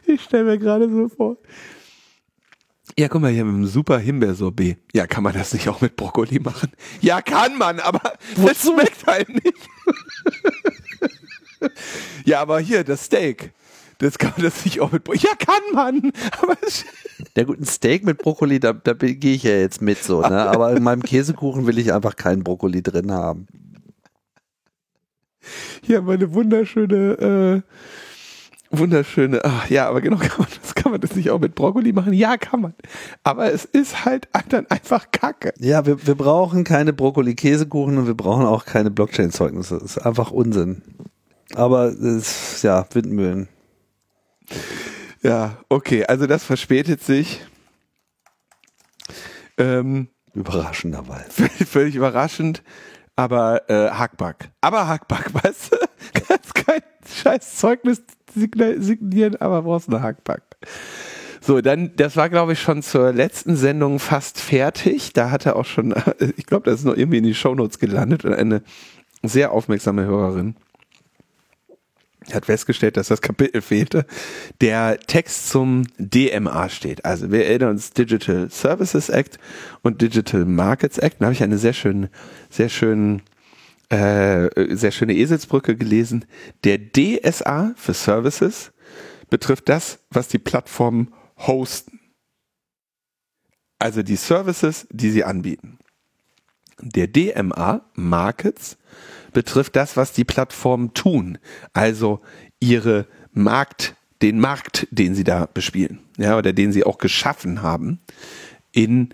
Ich 0.06 0.20
stelle 0.24 0.44
mir 0.44 0.58
gerade 0.58 0.90
so 0.90 1.08
vor. 1.08 1.36
Ja, 2.98 3.08
guck 3.08 3.22
mal 3.22 3.30
hier 3.30 3.44
mit 3.44 3.54
einem 3.54 3.66
super 3.66 3.98
Himbeersorbet. 3.98 4.78
Ja, 4.92 5.06
kann 5.06 5.22
man 5.22 5.32
das 5.32 5.52
nicht 5.52 5.68
auch 5.68 5.80
mit 5.80 5.96
Brokkoli 5.96 6.40
machen? 6.40 6.70
Ja, 7.00 7.22
kann 7.22 7.56
man, 7.56 7.80
aber 7.80 8.14
das 8.36 8.62
schmeckt 8.62 9.06
halt 9.06 9.28
nicht. 9.28 9.68
ja, 12.24 12.40
aber 12.40 12.60
hier, 12.60 12.84
das 12.84 13.04
Steak. 13.04 13.52
Das 13.98 14.16
kann 14.16 14.32
man 14.36 14.44
das 14.44 14.64
nicht 14.64 14.80
auch 14.80 14.92
mit 14.92 15.04
Brokkoli. 15.04 15.24
Ja, 15.24 15.34
kann 15.36 15.62
man, 15.74 16.12
aber 16.40 16.56
Der 17.36 17.44
guten 17.44 17.66
Steak 17.66 18.04
mit 18.04 18.18
Brokkoli, 18.18 18.58
da, 18.58 18.72
da 18.72 18.94
gehe 18.94 19.34
ich 19.34 19.42
ja 19.42 19.52
jetzt 19.52 19.82
mit 19.82 20.02
so, 20.02 20.20
ne? 20.22 20.28
aber 20.48 20.72
in 20.72 20.82
meinem 20.82 21.02
Käsekuchen 21.02 21.66
will 21.66 21.78
ich 21.78 21.92
einfach 21.92 22.16
keinen 22.16 22.42
Brokkoli 22.42 22.82
drin 22.82 23.12
haben. 23.12 23.46
hier 25.82 26.02
meine 26.02 26.32
wunderschöne, 26.32 27.62
äh, 27.64 27.72
wunderschöne, 28.70 29.44
ach, 29.44 29.68
ja, 29.68 29.88
aber 29.88 30.00
genau, 30.00 30.16
kann 30.20 30.38
man, 30.38 30.48
das, 30.62 30.74
kann 30.74 30.92
man 30.92 31.00
das 31.00 31.14
nicht 31.14 31.30
auch 31.30 31.38
mit 31.38 31.54
Brokkoli 31.54 31.92
machen? 31.92 32.12
Ja, 32.12 32.36
kann 32.36 32.60
man. 32.60 32.74
Aber 33.22 33.52
es 33.52 33.64
ist 33.64 34.04
halt 34.04 34.28
dann 34.48 34.66
einfach 34.70 35.10
Kacke. 35.10 35.52
Ja, 35.58 35.86
wir, 35.86 36.06
wir 36.06 36.14
brauchen 36.14 36.64
keine 36.64 36.92
Brokkoli-Käsekuchen 36.92 37.98
und 37.98 38.06
wir 38.06 38.14
brauchen 38.14 38.46
auch 38.46 38.64
keine 38.64 38.90
Blockchain-Zeugnisse. 38.90 39.78
Das 39.80 39.96
ist 39.96 39.98
einfach 39.98 40.30
Unsinn. 40.30 40.82
Aber 41.54 41.86
es 41.86 41.98
ist, 41.98 42.62
ja, 42.62 42.86
Windmühlen. 42.92 43.48
Ja, 45.22 45.58
okay, 45.68 46.06
also 46.06 46.26
das 46.26 46.44
verspätet 46.44 47.02
sich. 47.02 47.44
Ähm, 49.58 50.08
Überraschenderweise. 50.32 51.30
völlig, 51.30 51.52
völlig 51.68 51.94
überraschend, 51.96 52.62
aber 53.16 53.68
äh, 53.68 53.90
Hackback. 53.90 54.50
Aber 54.60 54.88
Hackback, 54.88 55.34
weißt 55.34 55.72
du? 55.72 55.76
Kannst 56.26 56.54
kein 56.54 56.80
scheiß 57.06 57.56
Zeugnis 57.56 58.02
signieren, 58.34 59.36
aber 59.36 59.62
brauchst 59.62 59.88
eine 59.88 60.02
Hackback. 60.02 60.42
So, 61.40 61.60
dann, 61.60 61.92
das 61.96 62.16
war, 62.16 62.28
glaube 62.28 62.52
ich, 62.52 62.60
schon 62.60 62.82
zur 62.82 63.12
letzten 63.12 63.56
Sendung 63.56 63.98
fast 63.98 64.38
fertig. 64.38 65.12
Da 65.14 65.30
hatte 65.30 65.56
auch 65.56 65.64
schon, 65.64 65.94
ich 66.36 66.46
glaube, 66.46 66.70
das 66.70 66.80
ist 66.80 66.84
noch 66.84 66.96
irgendwie 66.96 67.18
in 67.18 67.24
die 67.24 67.34
Shownotes 67.34 67.78
gelandet 67.78 68.24
und 68.24 68.34
eine 68.34 68.62
sehr 69.22 69.52
aufmerksame 69.52 70.04
Hörerin 70.04 70.56
hat 72.34 72.46
festgestellt, 72.46 72.96
dass 72.96 73.08
das 73.08 73.22
Kapitel 73.22 73.60
fehlte. 73.62 74.06
Der 74.60 74.98
Text 75.00 75.48
zum 75.48 75.84
DMA 75.98 76.68
steht. 76.68 77.04
Also 77.04 77.30
wir 77.30 77.46
erinnern 77.46 77.70
uns 77.70 77.92
Digital 77.92 78.48
Services 78.50 79.08
Act 79.08 79.38
und 79.82 80.02
Digital 80.02 80.44
Markets 80.44 80.98
Act. 80.98 81.16
Da 81.20 81.26
habe 81.26 81.34
ich 81.34 81.42
eine 81.42 81.58
sehr 81.58 81.72
schöne, 81.72 82.10
sehr 82.48 82.68
schönen, 82.68 83.22
äh, 83.90 84.76
sehr 84.76 84.92
schöne 84.92 85.14
Eselsbrücke 85.14 85.76
gelesen. 85.76 86.24
Der 86.64 86.78
DSA 86.78 87.74
für 87.76 87.94
Services 87.94 88.72
betrifft 89.28 89.68
das, 89.68 89.98
was 90.10 90.28
die 90.28 90.38
Plattformen 90.38 91.12
hosten. 91.38 92.00
Also 93.78 94.02
die 94.02 94.16
Services, 94.16 94.86
die 94.90 95.10
sie 95.10 95.24
anbieten. 95.24 95.78
Der 96.80 97.08
DMA 97.08 97.82
Markets 97.94 98.78
betrifft 99.32 99.76
das, 99.76 99.96
was 99.96 100.12
die 100.12 100.24
Plattformen 100.24 100.94
tun. 100.94 101.38
Also 101.72 102.20
ihre 102.58 103.06
Markt, 103.32 103.96
den 104.22 104.38
Markt, 104.38 104.86
den 104.90 105.14
sie 105.14 105.24
da 105.24 105.46
bespielen. 105.46 106.00
Ja, 106.16 106.36
oder 106.36 106.52
den 106.52 106.72
sie 106.72 106.84
auch 106.84 106.98
geschaffen 106.98 107.62
haben 107.62 108.00
in, 108.72 109.10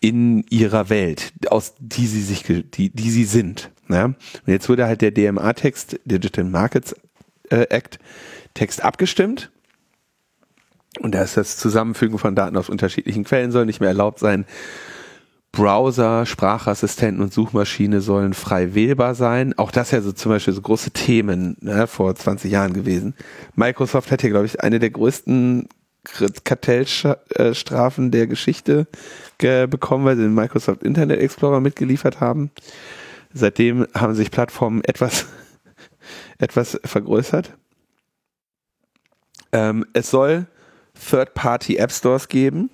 in 0.00 0.44
ihrer 0.48 0.88
Welt, 0.88 1.32
aus 1.48 1.74
die 1.78 2.06
sie 2.06 2.22
sich, 2.22 2.44
die, 2.44 2.90
die 2.90 3.10
sie 3.10 3.24
sind. 3.24 3.70
Ja? 3.88 4.06
Und 4.06 4.18
jetzt 4.46 4.68
wurde 4.68 4.86
halt 4.86 5.02
der 5.02 5.10
DMA-Text, 5.10 6.00
Digital 6.04 6.44
Markets 6.44 6.94
äh, 7.50 7.66
Act, 7.68 7.98
Text 8.54 8.82
abgestimmt. 8.82 9.50
Und 11.00 11.14
da 11.14 11.22
ist 11.22 11.36
das 11.36 11.56
Zusammenfügen 11.56 12.18
von 12.18 12.34
Daten 12.34 12.56
aus 12.56 12.68
unterschiedlichen 12.68 13.24
Quellen 13.24 13.52
soll 13.52 13.66
nicht 13.66 13.80
mehr 13.80 13.90
erlaubt 13.90 14.18
sein. 14.18 14.46
Browser, 15.52 16.26
Sprachassistenten 16.26 17.22
und 17.22 17.32
Suchmaschine 17.32 18.00
sollen 18.00 18.34
frei 18.34 18.74
wählbar 18.74 19.14
sein. 19.14 19.56
Auch 19.58 19.72
das 19.72 19.90
ja 19.90 20.00
so 20.00 20.12
zum 20.12 20.30
Beispiel 20.30 20.54
so 20.54 20.62
große 20.62 20.92
Themen 20.92 21.56
ne, 21.60 21.86
vor 21.86 22.14
20 22.14 22.50
Jahren 22.50 22.72
gewesen. 22.72 23.14
Microsoft 23.56 24.10
hat 24.10 24.20
hier, 24.20 24.30
glaube 24.30 24.46
ich, 24.46 24.60
eine 24.60 24.78
der 24.78 24.90
größten 24.90 25.68
Kartellstrafen 26.04 28.10
der 28.10 28.26
Geschichte 28.26 28.86
ge- 29.38 29.66
bekommen, 29.66 30.04
weil 30.04 30.16
sie 30.16 30.22
den 30.22 30.34
Microsoft 30.34 30.82
Internet 30.82 31.20
Explorer 31.20 31.60
mitgeliefert 31.60 32.20
haben. 32.20 32.50
Seitdem 33.32 33.86
haben 33.94 34.14
sich 34.14 34.30
Plattformen 34.30 34.82
etwas 34.84 35.26
etwas 36.38 36.80
vergrößert. 36.84 37.56
Ähm, 39.52 39.84
es 39.92 40.10
soll 40.10 40.46
Third-Party-App 41.10 41.92
Stores 41.92 42.28
geben 42.28 42.70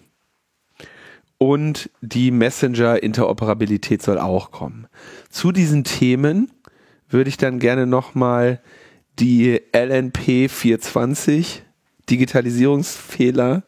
und 1.39 1.91
die 2.01 2.31
Messenger-Interoperabilität 2.31 4.03
soll 4.03 4.19
auch 4.19 4.51
kommen. 4.51 4.87
Zu 5.31 5.53
diesen 5.53 5.85
Themen 5.85 6.51
würde 7.09 7.29
ich 7.29 7.37
dann 7.37 7.59
gerne 7.59 7.87
nochmal 7.87 8.61
die 9.19 9.61
LNP 9.73 10.51
420 10.51 11.63
Digitalisierungsfehler 12.09 13.65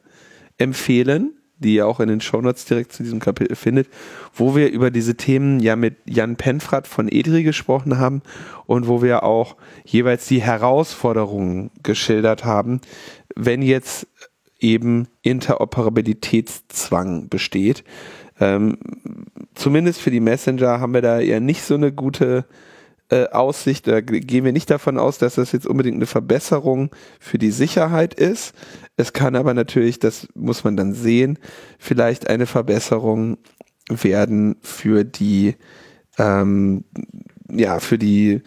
empfehlen, 0.58 1.38
die 1.58 1.74
ihr 1.74 1.86
auch 1.86 2.00
in 2.00 2.08
den 2.08 2.20
Shownotes 2.20 2.66
direkt 2.66 2.92
zu 2.92 3.02
diesem 3.02 3.18
Kapitel 3.18 3.56
findet, 3.56 3.88
wo 4.34 4.54
wir 4.54 4.70
über 4.70 4.90
diese 4.90 5.16
Themen 5.16 5.60
ja 5.60 5.76
mit 5.76 5.96
Jan 6.06 6.36
Penfrat 6.36 6.86
von 6.86 7.08
EDRI 7.08 7.42
gesprochen 7.42 7.98
haben 7.98 8.22
und 8.66 8.86
wo 8.86 9.02
wir 9.02 9.24
auch 9.24 9.56
jeweils 9.84 10.26
die 10.28 10.40
Herausforderungen 10.40 11.70
geschildert 11.82 12.44
haben, 12.44 12.80
wenn 13.34 13.62
jetzt 13.62 14.06
eben 14.60 15.08
Interoperabilitätszwang 15.22 17.28
besteht. 17.28 17.84
Ähm, 18.40 18.78
zumindest 19.54 20.00
für 20.00 20.10
die 20.10 20.20
Messenger 20.20 20.80
haben 20.80 20.94
wir 20.94 21.02
da 21.02 21.20
ja 21.20 21.38
nicht 21.40 21.62
so 21.62 21.74
eine 21.74 21.92
gute 21.92 22.46
äh, 23.10 23.28
Aussicht, 23.28 23.86
da 23.86 24.00
gehen 24.00 24.44
wir 24.44 24.52
nicht 24.52 24.70
davon 24.70 24.98
aus, 24.98 25.18
dass 25.18 25.36
das 25.36 25.52
jetzt 25.52 25.66
unbedingt 25.66 25.96
eine 25.96 26.06
Verbesserung 26.06 26.90
für 27.18 27.38
die 27.38 27.50
Sicherheit 27.50 28.14
ist. 28.14 28.54
Es 28.96 29.12
kann 29.12 29.36
aber 29.36 29.54
natürlich, 29.54 29.98
das 29.98 30.28
muss 30.34 30.64
man 30.64 30.76
dann 30.76 30.92
sehen, 30.92 31.38
vielleicht 31.78 32.28
eine 32.28 32.46
Verbesserung 32.46 33.38
werden 33.88 34.56
für 34.60 35.04
die, 35.04 35.56
ähm, 36.18 36.84
ja, 37.50 37.80
für 37.80 37.96
die, 37.96 38.42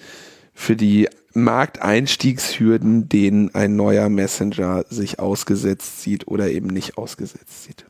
für 0.53 0.75
die 0.75 1.09
Markteinstiegshürden, 1.33 3.09
denen 3.09 3.55
ein 3.55 3.75
neuer 3.75 4.09
Messenger 4.09 4.85
sich 4.89 5.19
ausgesetzt 5.19 6.01
sieht 6.01 6.27
oder 6.27 6.49
eben 6.51 6.67
nicht 6.67 6.97
ausgesetzt 6.97 7.63
sieht. 7.63 7.85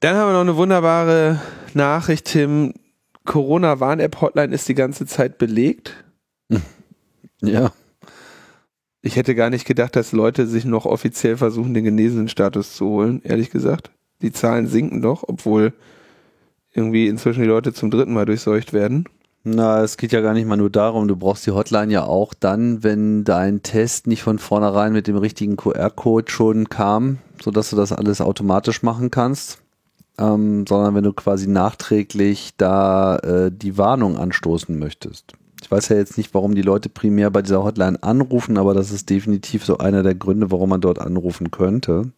Dann 0.00 0.16
haben 0.16 0.28
wir 0.28 0.32
noch 0.32 0.40
eine 0.40 0.56
wunderbare 0.56 1.40
Nachricht, 1.74 2.24
Tim. 2.26 2.72
Corona-Warn-App-Hotline 3.26 4.54
ist 4.54 4.66
die 4.68 4.74
ganze 4.74 5.06
Zeit 5.06 5.38
belegt. 5.38 6.04
Ja. 7.42 7.72
Ich 9.00 9.16
hätte 9.16 9.34
gar 9.34 9.48
nicht 9.48 9.66
gedacht, 9.66 9.96
dass 9.96 10.12
Leute 10.12 10.46
sich 10.46 10.66
noch 10.66 10.84
offiziell 10.84 11.38
versuchen, 11.38 11.72
den 11.72 11.84
genesenen 11.84 12.28
Status 12.28 12.76
zu 12.76 12.84
holen, 12.84 13.22
ehrlich 13.24 13.48
gesagt. 13.48 13.90
Die 14.20 14.30
Zahlen 14.30 14.66
sinken 14.66 15.00
doch, 15.00 15.24
obwohl 15.26 15.72
irgendwie 16.74 17.08
inzwischen 17.08 17.40
die 17.40 17.48
Leute 17.48 17.72
zum 17.72 17.90
dritten 17.90 18.12
Mal 18.12 18.26
durchseucht 18.26 18.74
werden. 18.74 19.06
Na, 19.42 19.82
es 19.82 19.96
geht 19.96 20.12
ja 20.12 20.20
gar 20.20 20.34
nicht 20.34 20.46
mal 20.46 20.58
nur 20.58 20.68
darum, 20.68 21.08
du 21.08 21.16
brauchst 21.16 21.46
die 21.46 21.52
Hotline 21.52 21.90
ja 21.90 22.04
auch 22.04 22.34
dann, 22.34 22.84
wenn 22.84 23.24
dein 23.24 23.62
Test 23.62 24.06
nicht 24.06 24.22
von 24.22 24.38
vornherein 24.38 24.92
mit 24.92 25.06
dem 25.06 25.16
richtigen 25.16 25.56
QR-Code 25.56 26.30
schon 26.30 26.68
kam, 26.68 27.16
sodass 27.42 27.70
du 27.70 27.76
das 27.76 27.92
alles 27.92 28.20
automatisch 28.20 28.82
machen 28.82 29.10
kannst, 29.10 29.62
ähm, 30.20 30.66
sondern 30.68 30.94
wenn 30.94 31.04
du 31.04 31.12
quasi 31.12 31.48
nachträglich 31.48 32.52
da 32.56 33.16
äh, 33.16 33.50
die 33.50 33.78
Warnung 33.78 34.18
anstoßen 34.18 34.78
möchtest. 34.78 35.32
Ich 35.62 35.70
weiß 35.70 35.88
ja 35.88 35.96
jetzt 35.96 36.16
nicht, 36.16 36.34
warum 36.34 36.54
die 36.54 36.62
Leute 36.62 36.88
primär 36.88 37.30
bei 37.30 37.42
dieser 37.42 37.64
Hotline 37.64 38.02
anrufen, 38.02 38.58
aber 38.58 38.74
das 38.74 38.92
ist 38.92 39.10
definitiv 39.10 39.64
so 39.64 39.78
einer 39.78 40.02
der 40.02 40.14
Gründe, 40.14 40.50
warum 40.50 40.70
man 40.70 40.80
dort 40.80 40.98
anrufen 40.98 41.50
könnte. 41.50 42.12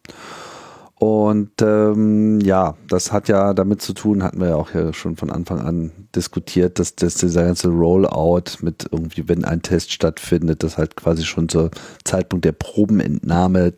Und 0.95 1.61
ähm, 1.61 2.39
ja, 2.39 2.75
das 2.87 3.11
hat 3.11 3.27
ja 3.27 3.53
damit 3.53 3.81
zu 3.81 3.93
tun, 3.93 4.23
hatten 4.23 4.39
wir 4.39 4.49
ja 4.49 4.55
auch 4.55 4.73
ja 4.73 4.93
schon 4.93 5.17
von 5.17 5.31
Anfang 5.31 5.59
an 5.59 5.91
diskutiert, 6.15 6.79
dass, 6.79 6.95
dass 6.95 7.15
dieser 7.15 7.43
ganze 7.43 7.67
Rollout 7.67 8.61
mit 8.61 8.87
irgendwie, 8.89 9.27
wenn 9.27 9.43
ein 9.43 9.61
Test 9.61 9.91
stattfindet, 9.91 10.63
dass 10.63 10.77
halt 10.77 10.95
quasi 10.95 11.25
schon 11.25 11.49
zur 11.49 11.71
Zeitpunkt 12.05 12.45
der 12.45 12.53
Probenentnahme 12.53 13.73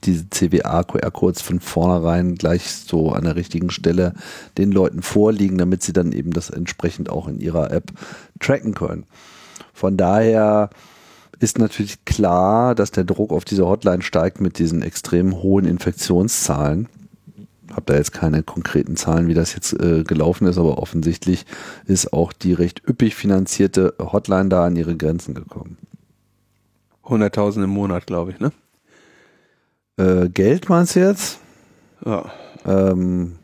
diese 0.00 0.28
CWA-QR-Codes 0.28 1.42
von 1.42 1.60
vornherein 1.60 2.34
gleich 2.34 2.70
so 2.70 3.12
an 3.12 3.24
der 3.24 3.36
richtigen 3.36 3.70
Stelle 3.70 4.14
den 4.56 4.72
Leuten 4.72 5.02
vorliegen, 5.02 5.58
damit 5.58 5.82
sie 5.82 5.92
dann 5.92 6.12
eben 6.12 6.32
das 6.32 6.50
entsprechend 6.50 7.10
auch 7.10 7.28
in 7.28 7.40
ihrer 7.40 7.70
App 7.70 7.92
tracken 8.40 8.74
können. 8.74 9.04
Von 9.72 9.96
daher 9.96 10.70
ist 11.40 11.58
natürlich 11.58 12.04
klar, 12.04 12.74
dass 12.74 12.90
der 12.90 13.04
Druck 13.04 13.32
auf 13.32 13.44
diese 13.44 13.66
Hotline 13.66 14.02
steigt 14.02 14.40
mit 14.40 14.58
diesen 14.58 14.82
extrem 14.82 15.42
hohen 15.42 15.64
Infektionszahlen. 15.64 16.88
Habe 17.70 17.82
da 17.86 17.94
jetzt 17.94 18.12
keine 18.12 18.42
konkreten 18.42 18.96
Zahlen, 18.96 19.28
wie 19.28 19.34
das 19.34 19.54
jetzt 19.54 19.72
äh, 19.74 20.02
gelaufen 20.02 20.46
ist, 20.46 20.58
aber 20.58 20.78
offensichtlich 20.78 21.44
ist 21.86 22.12
auch 22.12 22.32
die 22.32 22.54
recht 22.54 22.82
üppig 22.88 23.14
finanzierte 23.14 23.94
Hotline 24.00 24.48
da 24.48 24.66
an 24.66 24.74
ihre 24.74 24.96
Grenzen 24.96 25.34
gekommen. 25.34 25.76
100.000 27.04 27.64
im 27.64 27.70
Monat, 27.70 28.06
glaube 28.06 28.32
ich, 28.32 28.40
ne? 28.40 28.52
Äh, 29.98 30.28
Geld 30.28 30.68
meinst 30.68 30.96
du 30.96 31.00
jetzt? 31.00 31.38
Ja. 32.04 32.24
Ähm, 32.64 33.36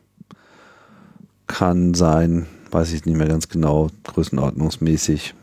kann 1.46 1.94
sein, 1.94 2.46
weiß 2.70 2.92
ich 2.92 3.04
nicht 3.04 3.16
mehr 3.16 3.28
ganz 3.28 3.48
genau, 3.48 3.88
größenordnungsmäßig. 4.04 5.34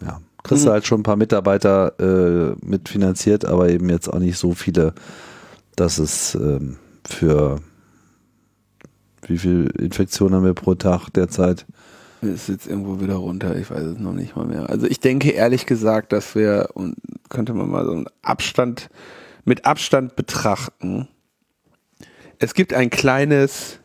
Ja. 0.00 0.20
Kriegst 0.42 0.64
du 0.64 0.68
Mhm. 0.68 0.72
halt 0.72 0.86
schon 0.86 1.00
ein 1.00 1.04
paar 1.04 1.16
Mitarbeiter 1.16 1.92
äh, 1.98 2.56
mitfinanziert, 2.64 3.44
aber 3.44 3.68
eben 3.68 3.88
jetzt 3.88 4.08
auch 4.12 4.18
nicht 4.18 4.38
so 4.38 4.52
viele, 4.52 4.94
dass 5.76 5.98
es 5.98 6.34
ähm, 6.34 6.76
für 7.06 7.60
wie 9.26 9.38
viel 9.38 9.70
Infektionen 9.78 10.34
haben 10.34 10.44
wir 10.44 10.54
pro 10.54 10.74
Tag 10.74 11.08
derzeit? 11.10 11.64
Ist 12.20 12.48
jetzt 12.48 12.66
irgendwo 12.66 13.00
wieder 13.00 13.14
runter, 13.14 13.56
ich 13.56 13.70
weiß 13.70 13.82
es 13.82 13.98
noch 13.98 14.12
nicht 14.12 14.36
mal 14.36 14.46
mehr. 14.46 14.68
Also 14.68 14.86
ich 14.86 15.00
denke 15.00 15.30
ehrlich 15.30 15.66
gesagt, 15.66 16.12
dass 16.12 16.34
wir, 16.34 16.70
und 16.74 16.96
könnte 17.30 17.54
man 17.54 17.70
mal 17.70 17.84
so 17.86 17.92
einen 17.92 18.06
Abstand, 18.22 18.88
mit 19.44 19.64
Abstand 19.66 20.16
betrachten. 20.16 21.08
Es 22.38 22.54
gibt 22.54 22.74
ein 22.74 22.90
kleines, 22.90 23.80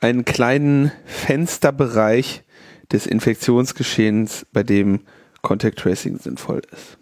einen 0.00 0.24
kleinen 0.24 0.92
Fensterbereich 1.04 2.44
des 2.92 3.06
Infektionsgeschehens, 3.06 4.46
bei 4.52 4.62
dem 4.62 5.00
Contact 5.42 5.78
Tracing 5.78 6.18
sinnvoll 6.18 6.62
ist. 6.72 6.98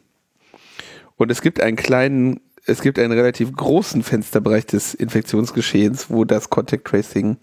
Und 1.17 1.31
es 1.31 1.43
gibt 1.43 1.61
einen 1.61 1.77
kleinen, 1.77 2.41
es 2.67 2.83
gibt 2.83 2.99
einen 2.99 3.13
relativ 3.13 3.53
großen 3.53 4.03
Fensterbereich 4.03 4.67
des 4.67 4.95
Infektionsgeschehens, 4.95 6.11
wo 6.11 6.25
das 6.25 6.51
Contact 6.51 6.87
Tracing 6.87 7.37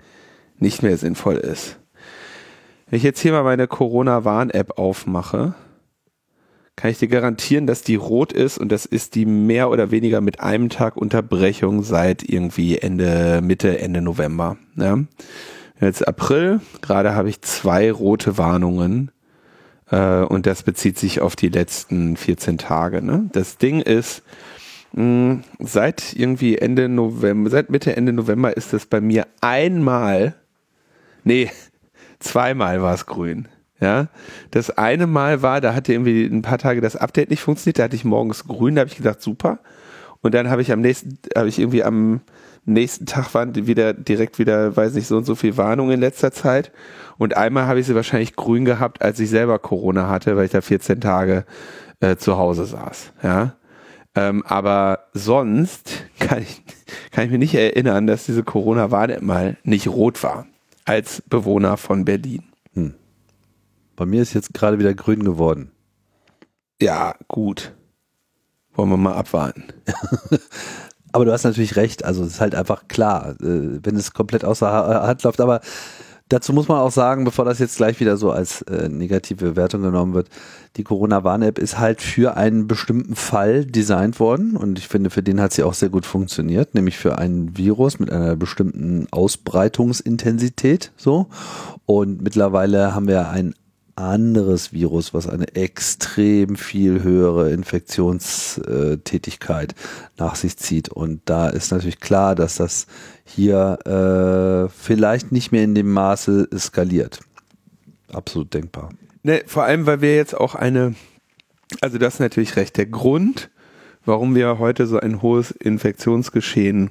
nicht 0.58 0.84
mehr 0.84 0.98
sinnvoll 0.98 1.38
ist. 1.38 1.78
Wenn 2.90 2.98
ich 2.98 3.04
jetzt 3.04 3.22
hier 3.22 3.32
mal 3.32 3.44
meine 3.44 3.68
Corona-Warn-App 3.68 4.78
aufmache, 4.78 5.56
kann 6.76 6.92
ich 6.92 7.00
dir 7.00 7.08
garantieren, 7.08 7.68
dass 7.68 7.84
die 7.84 7.96
rot 7.96 8.32
ist 8.32 8.58
und 8.58 8.72
das 8.72 8.86
ist 8.86 9.16
die 9.16 9.26
mehr 9.26 9.70
oder 9.70 9.92
weniger 9.92 10.22
mit 10.22 10.40
einem 10.40 10.70
Tag 10.70 10.98
Unterbrechung 10.98 11.84
seit 11.84 12.24
irgendwie 12.24 12.78
Ende, 12.78 13.42
Mitte, 13.44 13.80
Ende 13.80 14.02
November. 14.02 14.58
Ja. 14.76 14.98
Jetzt 15.80 16.08
April, 16.08 16.62
gerade 16.82 17.16
habe 17.16 17.30
ich 17.30 17.42
zwei 17.42 17.92
rote 17.92 18.38
Warnungen 18.38 19.12
äh, 19.90 20.22
und 20.22 20.46
das 20.46 20.64
bezieht 20.64 20.98
sich 20.98 21.22
auf 21.22 21.36
die 21.36 21.50
letzten 21.50 22.18
14 22.18 22.58
Tage. 22.58 23.02
Ne? 23.02 23.30
Das 23.34 23.58
Ding 23.58 23.82
ist, 23.82 24.24
mh, 24.94 25.42
seit 25.60 26.14
irgendwie 26.14 26.58
Ende 26.58 26.88
November, 26.90 27.50
seit 27.50 27.70
Mitte, 27.70 27.96
Ende 27.96 28.14
November 28.14 28.56
ist 28.56 28.74
das 28.74 28.86
bei 28.86 29.02
mir 29.02 29.28
einmal, 29.42 30.36
nee, 31.24 31.52
zweimal 32.20 32.82
war 32.82 32.94
es 32.94 33.06
grün. 33.06 33.48
Ja, 33.82 34.10
das 34.52 34.70
eine 34.78 35.08
Mal 35.08 35.42
war, 35.42 35.60
da 35.60 35.74
hatte 35.74 35.92
irgendwie 35.92 36.24
ein 36.26 36.44
paar 36.44 36.60
Tage 36.60 36.82
das 36.82 36.96
Update 36.96 37.32
nicht 37.32 37.42
funktioniert, 37.42 37.80
da 37.80 37.84
hatte 37.84 37.96
ich 37.96 38.06
morgens 38.06 38.48
grün, 38.48 38.76
da 38.76 38.82
habe 38.82 38.90
ich 38.90 38.98
gedacht, 38.98 39.22
super. 39.22 39.58
Und 40.22 40.36
dann 40.36 40.52
habe 40.52 40.62
ich 40.62 40.72
am 40.72 40.82
nächsten, 40.82 41.18
habe 41.36 41.50
ich 41.50 41.58
irgendwie 41.58 41.84
am 41.84 42.22
nächsten 42.64 43.08
Tag 43.08 43.34
waren 43.34 43.56
wieder 43.56 43.94
direkt 43.94 44.38
wieder, 44.38 44.76
weiß 44.78 44.94
nicht, 44.94 45.08
so 45.08 45.18
und 45.18 45.26
so 45.26 45.34
viel 45.34 45.58
Warnung 45.58 45.90
in 45.90 46.00
letzter 46.00 46.32
Zeit. 46.32 46.72
Und 47.18 47.36
einmal 47.36 47.66
habe 47.66 47.80
ich 47.80 47.88
sie 47.88 47.96
wahrscheinlich 47.96 48.36
grün 48.36 48.66
gehabt, 48.66 49.02
als 49.02 49.20
ich 49.20 49.32
selber 49.32 49.58
Corona 49.58 50.08
hatte, 50.08 50.38
weil 50.38 50.46
ich 50.46 50.52
da 50.52 50.62
14 50.62 51.02
Tage 51.02 51.44
äh, 52.02 52.18
zu 52.18 52.38
Hause 52.38 52.66
saß. 52.66 53.14
Ja. 53.24 53.56
Ähm, 54.14 54.44
aber 54.46 55.08
sonst 55.14 56.04
kann 56.20 56.44
ich, 56.44 56.62
kann 57.12 57.26
ich 57.26 57.32
mir 57.32 57.40
nicht 57.40 57.56
erinnern, 57.56 58.06
dass 58.06 58.28
diese 58.28 58.44
Corona-Warn 58.44 59.18
mal 59.22 59.58
nicht 59.64 59.88
rot 59.88 60.22
war 60.22 60.46
als 60.86 61.24
Bewohner 61.28 61.78
von 61.78 62.06
Berlin. 62.06 62.44
Bei 64.02 64.08
mir 64.08 64.24
ist 64.24 64.34
jetzt 64.34 64.56
gerade 64.56 64.80
wieder 64.80 64.96
grün 64.96 65.22
geworden. 65.24 65.70
Ja, 66.82 67.14
gut. 67.28 67.72
Wollen 68.74 68.90
wir 68.90 68.98
mal 68.98 69.14
abwarten. 69.14 69.66
Aber 71.12 71.24
du 71.26 71.32
hast 71.32 71.44
natürlich 71.44 71.76
recht, 71.76 72.04
also 72.04 72.24
es 72.24 72.30
ist 72.32 72.42
halt 72.42 72.56
einfach 72.56 72.88
klar, 72.88 73.36
äh, 73.42 73.78
wenn 73.84 73.96
es 73.96 74.12
komplett 74.14 74.44
außer 74.44 74.66
Ha- 74.72 75.06
Hand 75.06 75.22
läuft, 75.22 75.40
aber 75.40 75.62
dazu 76.30 76.52
muss 76.52 76.68
man 76.68 76.80
auch 76.80 76.90
sagen, 76.92 77.26
bevor 77.26 77.46
das 77.46 77.60
jetzt 77.60 77.78
gleich 77.78 78.00
wieder 78.00 78.18
so 78.18 78.32
als 78.32 78.64
äh, 78.64 78.90
negative 78.90 79.56
Wertung 79.56 79.84
genommen 79.84 80.16
wird, 80.16 80.30
die 80.78 80.84
Corona-Warn-App 80.84 81.60
ist 81.60 81.78
halt 81.78 82.02
für 82.02 82.38
einen 82.38 82.66
bestimmten 82.66 83.16
Fall 83.16 83.66
designt 83.66 84.20
worden 84.20 84.58
und 84.58 84.80
ich 84.80 84.88
finde, 84.88 85.12
für 85.12 85.22
den 85.22 85.40
hat 85.42 85.54
sie 85.54 85.62
auch 85.62 85.76
sehr 85.76 85.90
gut 85.90 86.08
funktioniert, 86.08 86.74
nämlich 86.74 86.98
für 86.98 87.20
ein 87.20 87.56
Virus 87.56 88.00
mit 88.00 88.10
einer 88.12 88.36
bestimmten 88.36 89.08
Ausbreitungsintensität 89.12 90.92
so 90.98 91.28
und 91.86 92.24
mittlerweile 92.24 92.96
haben 92.96 93.08
wir 93.08 93.30
ein 93.30 93.54
anderes 94.02 94.74
Virus, 94.74 95.14
was 95.14 95.28
eine 95.28 95.56
extrem 95.56 96.56
viel 96.56 97.04
höhere 97.04 97.52
Infektionstätigkeit 97.52 99.76
nach 100.18 100.36
sich 100.36 100.58
zieht. 100.58 100.90
Und 100.90 101.22
da 101.26 101.48
ist 101.48 101.72
natürlich 101.72 102.00
klar, 102.00 102.34
dass 102.36 102.56
das 102.56 102.88
hier 103.24 103.78
äh, 103.86 104.70
vielleicht 104.70 105.32
nicht 105.32 105.52
mehr 105.52 105.64
in 105.64 105.76
dem 105.76 105.92
Maße 105.92 106.50
skaliert. 106.58 107.20
Absolut 108.12 108.52
denkbar. 108.54 108.90
Ne, 109.24 109.44
vor 109.46 109.64
allem, 109.64 109.86
weil 109.86 110.02
wir 110.02 110.16
jetzt 110.16 110.36
auch 110.36 110.56
eine, 110.56 110.96
also 111.80 111.98
das 111.98 112.16
ist 112.16 112.20
natürlich 112.20 112.56
recht, 112.56 112.78
der 112.78 112.88
Grund, 112.88 113.50
warum 114.04 114.36
wir 114.36 114.60
heute 114.60 114.88
so 114.88 115.00
ein 115.00 115.22
hohes 115.22 115.52
Infektionsgeschehen 115.52 116.90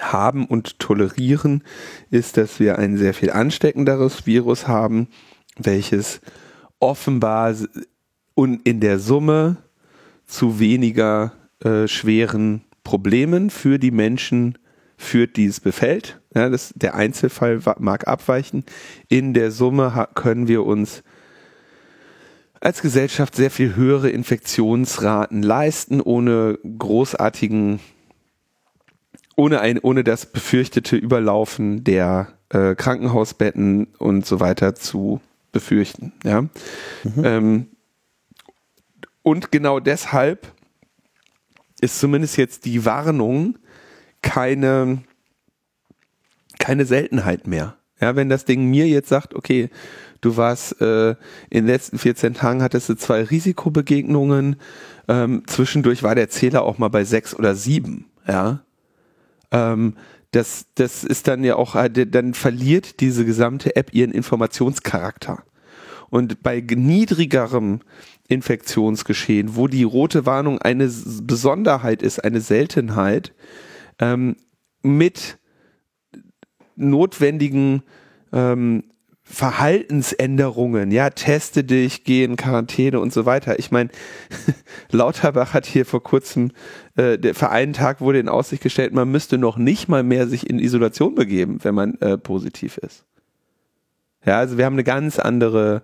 haben 0.00 0.46
und 0.46 0.78
tolerieren, 0.78 1.64
ist, 2.10 2.36
dass 2.36 2.60
wir 2.60 2.78
ein 2.78 2.96
sehr 2.96 3.14
viel 3.14 3.30
ansteckenderes 3.30 4.26
Virus 4.26 4.68
haben, 4.68 5.08
welches 5.64 6.20
offenbar 6.78 7.54
und 8.34 8.66
in 8.66 8.80
der 8.80 8.98
Summe 8.98 9.56
zu 10.26 10.58
weniger 10.58 11.32
äh, 11.60 11.86
schweren 11.86 12.62
Problemen 12.84 13.50
für 13.50 13.78
die 13.78 13.90
Menschen 13.90 14.58
führt, 14.96 15.36
die 15.36 15.46
es 15.46 15.60
befällt. 15.60 16.20
Ja, 16.34 16.48
das, 16.48 16.72
der 16.74 16.94
Einzelfall 16.94 17.60
mag 17.78 18.08
abweichen. 18.08 18.64
In 19.08 19.34
der 19.34 19.50
Summe 19.50 20.08
können 20.14 20.48
wir 20.48 20.64
uns 20.64 21.02
als 22.60 22.80
Gesellschaft 22.80 23.34
sehr 23.34 23.50
viel 23.50 23.74
höhere 23.74 24.08
Infektionsraten 24.10 25.42
leisten, 25.42 26.00
ohne 26.00 26.58
großartigen, 26.78 27.80
ohne 29.36 29.60
ein, 29.60 29.78
ohne 29.80 30.04
das 30.04 30.26
befürchtete 30.26 30.96
Überlaufen 30.96 31.82
der 31.82 32.28
äh, 32.50 32.76
Krankenhausbetten 32.76 33.88
und 33.98 34.26
so 34.26 34.38
weiter 34.38 34.76
zu 34.76 35.20
befürchten. 35.52 36.12
Ja. 36.24 36.42
Mhm. 36.42 37.24
Ähm, 37.24 37.66
und 39.22 39.52
genau 39.52 39.78
deshalb 39.78 40.52
ist 41.80 42.00
zumindest 42.00 42.36
jetzt 42.36 42.64
die 42.64 42.84
Warnung 42.84 43.58
keine, 44.22 45.02
keine 46.58 46.84
Seltenheit 46.84 47.46
mehr. 47.46 47.76
Ja, 48.00 48.16
wenn 48.16 48.28
das 48.28 48.44
Ding 48.44 48.68
mir 48.68 48.88
jetzt 48.88 49.08
sagt, 49.08 49.34
okay, 49.34 49.70
du 50.20 50.36
warst 50.36 50.80
äh, 50.80 51.10
in 51.10 51.16
den 51.50 51.66
letzten 51.66 51.98
14 51.98 52.34
Tagen 52.34 52.62
hattest 52.62 52.88
du 52.88 52.94
zwei 52.94 53.22
Risikobegegnungen, 53.22 54.56
ähm, 55.08 55.42
zwischendurch 55.46 56.02
war 56.02 56.14
der 56.14 56.28
Zähler 56.28 56.62
auch 56.62 56.78
mal 56.78 56.88
bei 56.88 57.04
sechs 57.04 57.34
oder 57.34 57.54
sieben, 57.54 58.06
ja. 58.26 58.64
Ähm, 59.50 59.94
das, 60.32 60.66
das 60.74 61.04
ist 61.04 61.28
dann 61.28 61.44
ja 61.44 61.56
auch, 61.56 61.76
äh, 61.76 61.90
dann 61.90 62.34
verliert 62.34 63.00
diese 63.00 63.24
gesamte 63.24 63.76
App 63.76 63.94
ihren 63.94 64.12
Informationscharakter. 64.12 65.44
Und 66.10 66.42
bei 66.42 66.60
niedrigerem 66.60 67.80
Infektionsgeschehen, 68.28 69.56
wo 69.56 69.68
die 69.68 69.82
rote 69.82 70.26
Warnung 70.26 70.60
eine 70.60 70.90
Besonderheit 71.22 72.02
ist, 72.02 72.22
eine 72.24 72.40
Seltenheit, 72.40 73.32
ähm, 73.98 74.36
mit 74.82 75.38
notwendigen 76.76 77.82
ähm, 78.32 78.84
Verhaltensänderungen, 79.32 80.90
ja, 80.90 81.08
teste 81.08 81.64
dich, 81.64 82.04
geh 82.04 82.22
in 82.22 82.36
Quarantäne 82.36 83.00
und 83.00 83.14
so 83.14 83.24
weiter. 83.24 83.58
Ich 83.58 83.70
meine, 83.70 83.88
Lauterbach 84.90 85.54
hat 85.54 85.64
hier 85.64 85.86
vor 85.86 86.02
kurzem, 86.02 86.50
äh, 86.96 87.16
der, 87.16 87.34
für 87.34 87.48
einen 87.48 87.72
Tag 87.72 88.02
wurde 88.02 88.18
in 88.18 88.28
Aussicht 88.28 88.62
gestellt, 88.62 88.92
man 88.92 89.10
müsste 89.10 89.38
noch 89.38 89.56
nicht 89.56 89.88
mal 89.88 90.02
mehr 90.02 90.28
sich 90.28 90.50
in 90.50 90.58
Isolation 90.58 91.14
begeben, 91.14 91.60
wenn 91.62 91.74
man 91.74 91.94
äh, 92.02 92.18
positiv 92.18 92.76
ist. 92.76 93.06
Ja, 94.26 94.38
also 94.38 94.58
wir 94.58 94.66
haben 94.66 94.74
eine 94.74 94.84
ganz 94.84 95.18
andere 95.18 95.82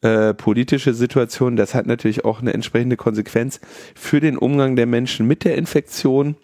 äh, 0.00 0.32
politische 0.32 0.94
Situation. 0.94 1.56
Das 1.56 1.74
hat 1.74 1.86
natürlich 1.86 2.24
auch 2.24 2.40
eine 2.40 2.54
entsprechende 2.54 2.96
Konsequenz 2.96 3.60
für 3.94 4.20
den 4.20 4.38
Umgang 4.38 4.74
der 4.74 4.86
Menschen 4.86 5.26
mit 5.26 5.44
der 5.44 5.58
Infektion. 5.58 6.36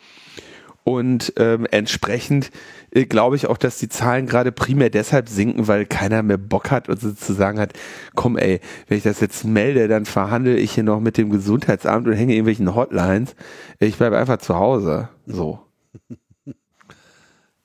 Und 0.84 1.32
ähm, 1.38 1.66
entsprechend 1.70 2.50
äh, 2.96 3.04
glaube 3.04 3.36
ich 3.36 3.46
auch, 3.46 3.58
dass 3.58 3.78
die 3.78 3.88
Zahlen 3.88 4.26
gerade 4.26 4.52
primär 4.52 4.90
deshalb 4.90 5.28
sinken, 5.28 5.68
weil 5.68 5.84
keiner 5.84 6.22
mehr 6.22 6.38
Bock 6.38 6.70
hat 6.70 6.88
und 6.88 7.00
sozusagen 7.00 7.60
hat, 7.60 7.74
komm 8.14 8.38
ey, 8.38 8.60
wenn 8.88 8.96
ich 8.96 9.04
das 9.04 9.20
jetzt 9.20 9.44
melde, 9.44 9.86
dann 9.86 10.06
verhandle 10.06 10.56
ich 10.56 10.72
hier 10.72 10.84
noch 10.84 11.00
mit 11.00 11.18
dem 11.18 11.30
Gesundheitsamt 11.30 12.06
und 12.06 12.14
hänge 12.14 12.32
irgendwelchen 12.32 12.74
Hotlines. 12.74 13.36
Ich 13.78 13.98
bleibe 13.98 14.16
einfach 14.16 14.38
zu 14.38 14.56
Hause. 14.56 15.10
So. 15.26 15.60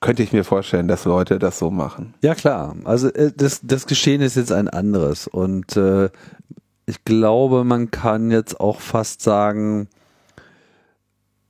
Könnte 0.00 0.22
ich 0.22 0.32
mir 0.32 0.44
vorstellen, 0.44 0.88
dass 0.88 1.04
Leute 1.04 1.38
das 1.38 1.58
so 1.58 1.70
machen. 1.70 2.14
Ja 2.22 2.34
klar, 2.34 2.76
also 2.84 3.08
äh, 3.08 3.32
das, 3.34 3.60
das 3.62 3.86
Geschehen 3.86 4.20
ist 4.20 4.36
jetzt 4.36 4.52
ein 4.52 4.68
anderes 4.68 5.28
und 5.28 5.76
äh, 5.76 6.10
ich 6.86 7.04
glaube, 7.04 7.64
man 7.64 7.90
kann 7.90 8.30
jetzt 8.30 8.60
auch 8.60 8.80
fast 8.80 9.22
sagen, 9.22 9.88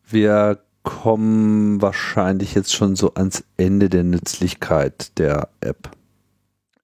wir 0.05 0.59
kommen 0.83 1.81
wahrscheinlich 1.81 2.55
jetzt 2.55 2.75
schon 2.75 2.97
so 2.97 3.15
ans 3.15 3.45
Ende 3.57 3.89
der 3.89 4.05
Nützlichkeit 4.05 5.19
der 5.19 5.49
App. 5.61 5.91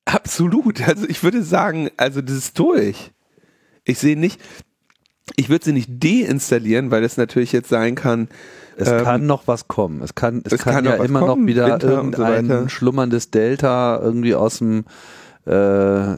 Absolut. 0.05 0.87
Also 0.87 1.07
ich 1.09 1.23
würde 1.23 1.43
sagen, 1.43 1.91
also 1.97 2.21
das 2.23 2.37
ist 2.37 2.59
durch. 2.59 3.13
Ich 3.85 3.99
sehe 3.99 4.19
nicht, 4.19 4.41
ich 5.37 5.49
würde 5.49 5.67
sie 5.67 5.73
nicht 5.73 5.91
deinstallieren, 6.03 6.91
weil 6.91 7.05
es 7.05 7.17
natürlich 7.17 7.53
jetzt 7.53 7.69
sein 7.69 7.95
kann. 7.95 8.29
Es 8.77 8.89
ähm, 8.89 9.05
kann 9.05 9.27
noch 9.27 9.47
was 9.47 9.69
kommen. 9.69 10.03
Es 10.03 10.15
kann, 10.15 10.43
es, 10.45 10.53
es 10.53 10.61
kann, 10.63 10.75
kann, 10.75 10.85
ja 10.85 10.95
immer 11.05 11.21
kommen, 11.21 11.43
noch 11.43 11.47
wieder 11.49 11.73
Winter 11.73 11.89
irgendein 11.89 12.47
so 12.47 12.69
schlummerndes 12.69 13.31
Delta 13.31 14.01
irgendwie 14.01 14.35
aus 14.35 14.59
dem 14.59 14.85
äh, 15.47 16.17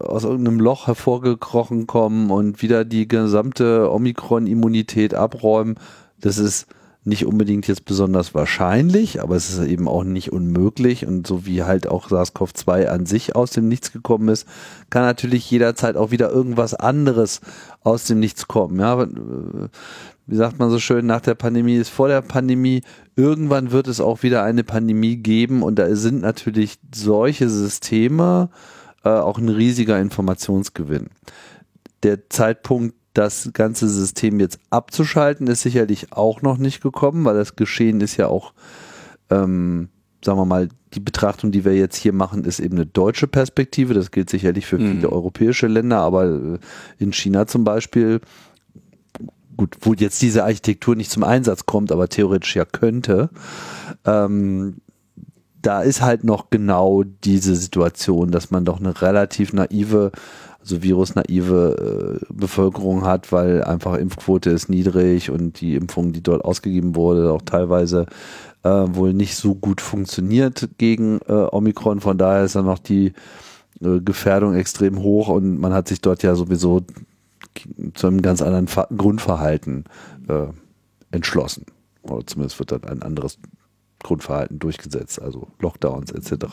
aus 0.00 0.24
irgendeinem 0.24 0.60
Loch 0.60 0.88
hervorgekrochen 0.88 1.86
kommen 1.86 2.30
und 2.30 2.62
wieder 2.62 2.84
die 2.84 3.06
gesamte 3.06 3.90
Omikron-Immunität 3.90 5.14
abräumen. 5.14 5.76
Das 6.20 6.38
ist 6.38 6.66
nicht 7.04 7.26
unbedingt 7.26 7.66
jetzt 7.66 7.84
besonders 7.84 8.32
wahrscheinlich, 8.32 9.22
aber 9.22 9.34
es 9.34 9.50
ist 9.50 9.66
eben 9.66 9.88
auch 9.88 10.04
nicht 10.04 10.32
unmöglich 10.32 11.04
und 11.04 11.26
so 11.26 11.46
wie 11.46 11.64
halt 11.64 11.88
auch 11.88 12.08
SARS-CoV-2 12.08 12.86
an 12.86 13.06
sich 13.06 13.34
aus 13.34 13.50
dem 13.50 13.68
Nichts 13.68 13.92
gekommen 13.92 14.28
ist, 14.28 14.46
kann 14.88 15.02
natürlich 15.02 15.50
jederzeit 15.50 15.96
auch 15.96 16.12
wieder 16.12 16.30
irgendwas 16.30 16.74
anderes 16.74 17.40
aus 17.80 18.04
dem 18.04 18.20
Nichts 18.20 18.46
kommen. 18.46 18.78
Ja, 18.78 19.04
wie 20.26 20.36
sagt 20.36 20.60
man 20.60 20.70
so 20.70 20.78
schön, 20.78 21.06
nach 21.06 21.20
der 21.20 21.34
Pandemie 21.34 21.74
ist 21.74 21.88
vor 21.88 22.06
der 22.06 22.22
Pandemie. 22.22 22.82
Irgendwann 23.16 23.72
wird 23.72 23.88
es 23.88 24.00
auch 24.00 24.22
wieder 24.22 24.44
eine 24.44 24.62
Pandemie 24.62 25.16
geben 25.16 25.64
und 25.64 25.80
da 25.80 25.94
sind 25.96 26.22
natürlich 26.22 26.78
solche 26.94 27.48
Systeme 27.48 28.48
äh, 29.04 29.08
auch 29.08 29.38
ein 29.38 29.48
riesiger 29.48 29.98
Informationsgewinn. 30.00 31.08
Der 32.04 32.28
Zeitpunkt 32.30 32.94
das 33.14 33.50
ganze 33.52 33.88
System 33.88 34.40
jetzt 34.40 34.58
abzuschalten, 34.70 35.46
ist 35.46 35.62
sicherlich 35.62 36.12
auch 36.12 36.42
noch 36.42 36.58
nicht 36.58 36.82
gekommen, 36.82 37.24
weil 37.24 37.34
das 37.34 37.56
Geschehen 37.56 38.00
ist 38.00 38.16
ja 38.16 38.28
auch, 38.28 38.54
ähm, 39.30 39.88
sagen 40.24 40.38
wir 40.38 40.46
mal, 40.46 40.68
die 40.94 41.00
Betrachtung, 41.00 41.52
die 41.52 41.64
wir 41.64 41.74
jetzt 41.74 41.96
hier 41.96 42.12
machen, 42.12 42.44
ist 42.44 42.60
eben 42.60 42.76
eine 42.76 42.86
deutsche 42.86 43.26
Perspektive. 43.26 43.94
Das 43.94 44.10
gilt 44.10 44.30
sicherlich 44.30 44.66
für 44.66 44.78
viele 44.78 45.08
mhm. 45.08 45.12
europäische 45.12 45.66
Länder, 45.66 45.98
aber 45.98 46.24
äh, 46.24 46.58
in 46.98 47.12
China 47.12 47.46
zum 47.46 47.64
Beispiel, 47.64 48.20
gut, 49.56 49.76
wo 49.80 49.94
jetzt 49.94 50.22
diese 50.22 50.44
Architektur 50.44 50.96
nicht 50.96 51.10
zum 51.10 51.24
Einsatz 51.24 51.66
kommt, 51.66 51.92
aber 51.92 52.08
theoretisch 52.08 52.56
ja 52.56 52.64
könnte, 52.64 53.30
ähm, 54.04 54.76
da 55.60 55.82
ist 55.82 56.02
halt 56.02 56.24
noch 56.24 56.50
genau 56.50 57.04
diese 57.04 57.54
Situation, 57.54 58.30
dass 58.30 58.50
man 58.50 58.64
doch 58.64 58.80
eine 58.80 59.00
relativ 59.00 59.52
naive 59.52 60.10
also 60.62 60.82
virusnaive 60.82 62.20
äh, 62.20 62.26
Bevölkerung 62.32 63.04
hat, 63.04 63.32
weil 63.32 63.64
einfach 63.64 63.96
Impfquote 63.96 64.50
ist 64.50 64.68
niedrig 64.68 65.30
und 65.30 65.60
die 65.60 65.74
Impfung, 65.74 66.12
die 66.12 66.22
dort 66.22 66.44
ausgegeben 66.44 66.94
wurde, 66.94 67.32
auch 67.32 67.42
teilweise 67.42 68.06
äh, 68.62 68.68
wohl 68.68 69.12
nicht 69.12 69.34
so 69.34 69.54
gut 69.54 69.80
funktioniert 69.80 70.70
gegen 70.78 71.20
äh, 71.28 71.32
Omikron. 71.32 72.00
Von 72.00 72.16
daher 72.16 72.44
ist 72.44 72.54
dann 72.54 72.66
noch 72.66 72.78
die 72.78 73.12
äh, 73.80 74.00
Gefährdung 74.00 74.54
extrem 74.54 75.00
hoch 75.00 75.28
und 75.28 75.58
man 75.58 75.72
hat 75.72 75.88
sich 75.88 76.00
dort 76.00 76.22
ja 76.22 76.34
sowieso 76.36 76.82
zu 77.94 78.06
einem 78.06 78.22
ganz 78.22 78.40
anderen 78.40 78.68
Ver 78.68 78.86
Grundverhalten 78.96 79.84
äh, 80.28 80.46
entschlossen. 81.10 81.66
Oder 82.02 82.26
zumindest 82.26 82.58
wird 82.58 82.72
dann 82.72 82.84
ein 82.84 83.02
anderes 83.02 83.38
Grundverhalten 84.02 84.58
durchgesetzt, 84.58 85.20
also 85.20 85.48
Lockdowns 85.60 86.12
etc. 86.12 86.46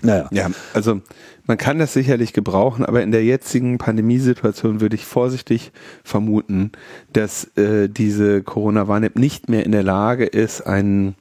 Naja. 0.00 0.28
Ja, 0.30 0.50
also 0.74 1.00
man 1.46 1.56
kann 1.56 1.78
das 1.78 1.92
sicherlich 1.92 2.32
gebrauchen, 2.32 2.84
aber 2.84 3.02
in 3.02 3.10
der 3.10 3.24
jetzigen 3.24 3.78
Pandemiesituation 3.78 4.80
würde 4.80 4.94
ich 4.94 5.04
vorsichtig 5.04 5.72
vermuten, 6.04 6.72
dass 7.12 7.44
äh, 7.56 7.88
diese 7.88 8.42
Corona-Warn-App 8.42 9.18
nicht 9.18 9.48
mehr 9.48 9.64
in 9.66 9.72
der 9.72 9.82
Lage 9.82 10.24
ist, 10.24 10.60
einen 10.60 11.16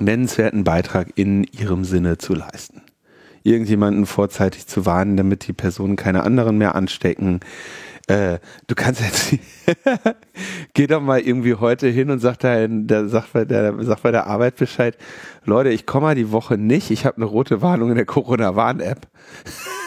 nennenswerten 0.00 0.64
Beitrag 0.64 1.12
in 1.14 1.44
ihrem 1.44 1.84
Sinne 1.84 2.18
zu 2.18 2.34
leisten. 2.34 2.82
Irgendjemanden 3.44 4.06
vorzeitig 4.06 4.66
zu 4.66 4.86
warnen, 4.86 5.16
damit 5.16 5.46
die 5.46 5.52
Personen 5.52 5.94
keine 5.94 6.24
anderen 6.24 6.58
mehr 6.58 6.74
anstecken, 6.74 7.40
äh, 8.08 8.38
du 8.66 8.74
kannst 8.74 9.00
jetzt, 9.00 9.34
geh 10.74 10.86
doch 10.86 11.00
mal 11.00 11.20
irgendwie 11.20 11.54
heute 11.54 11.88
hin 11.88 12.10
und 12.10 12.20
sag 12.20 12.38
da, 12.38 12.66
der, 12.68 13.08
sag, 13.08 13.32
bei 13.32 13.44
der, 13.44 13.74
sag 13.80 14.02
bei 14.02 14.12
der 14.12 14.26
Arbeit 14.26 14.56
Bescheid, 14.56 14.96
Leute, 15.44 15.70
ich 15.70 15.86
komme 15.86 16.06
mal 16.06 16.14
die 16.14 16.30
Woche 16.30 16.56
nicht, 16.56 16.90
ich 16.90 17.04
habe 17.04 17.16
eine 17.16 17.24
rote 17.24 17.62
Warnung 17.62 17.90
in 17.90 17.96
der 17.96 18.06
Corona-Warn-App. 18.06 19.08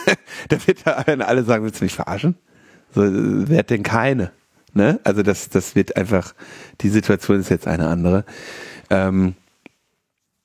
da 0.48 0.66
wird 0.66 0.86
da 0.86 0.92
alle 0.92 1.44
sagen, 1.44 1.64
willst 1.64 1.80
du 1.80 1.84
mich 1.84 1.94
verarschen? 1.94 2.36
So, 2.94 3.02
wer 3.04 3.60
hat 3.60 3.70
denn 3.70 3.82
keine? 3.82 4.32
Ne? 4.74 5.00
Also 5.04 5.22
das, 5.22 5.48
das 5.48 5.74
wird 5.74 5.96
einfach, 5.96 6.34
die 6.80 6.90
Situation 6.90 7.40
ist 7.40 7.48
jetzt 7.48 7.66
eine 7.66 7.88
andere. 7.88 8.24
Ähm, 8.90 9.34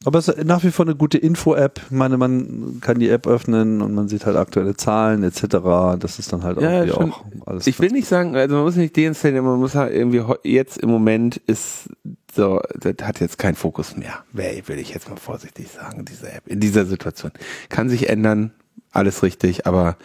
aber 0.05 0.19
es 0.19 0.27
ist 0.27 0.45
nach 0.45 0.63
wie 0.63 0.71
vor 0.71 0.85
eine 0.85 0.95
gute 0.95 1.17
Info-App. 1.17 1.81
Ich 1.85 1.91
meine, 1.91 2.17
man 2.17 2.79
kann 2.81 2.99
die 2.99 3.09
App 3.09 3.27
öffnen 3.27 3.81
und 3.81 3.93
man 3.93 4.07
sieht 4.07 4.25
halt 4.25 4.37
aktuelle 4.37 4.75
Zahlen 4.75 5.23
etc. 5.23 5.97
Das 5.99 6.19
ist 6.19 6.31
dann 6.31 6.43
halt 6.43 6.61
ja, 6.61 6.87
schon, 6.87 7.11
auch 7.11 7.25
alles. 7.45 7.67
Ich 7.67 7.79
will 7.79 7.91
nicht 7.91 8.07
sagen, 8.07 8.35
also 8.35 8.55
man 8.55 8.63
muss 8.63 8.75
nicht 8.75 8.95
deinstallieren, 8.95 9.45
man 9.45 9.59
muss 9.59 9.75
halt 9.75 9.93
irgendwie 9.93 10.23
jetzt 10.43 10.77
im 10.77 10.89
Moment 10.89 11.37
ist 11.37 11.89
so, 12.35 12.61
das 12.79 12.95
hat 13.01 13.19
jetzt 13.19 13.37
keinen 13.37 13.55
Fokus 13.55 13.95
mehr. 13.95 14.23
Will 14.33 14.77
ich 14.77 14.93
jetzt 14.93 15.09
mal 15.09 15.15
vorsichtig 15.15 15.69
sagen, 15.69 16.05
diese 16.05 16.31
App 16.31 16.47
in 16.47 16.59
dieser 16.59 16.85
Situation. 16.85 17.31
Kann 17.69 17.89
sich 17.89 18.09
ändern, 18.09 18.51
alles 18.91 19.23
richtig, 19.23 19.65
aber 19.65 19.97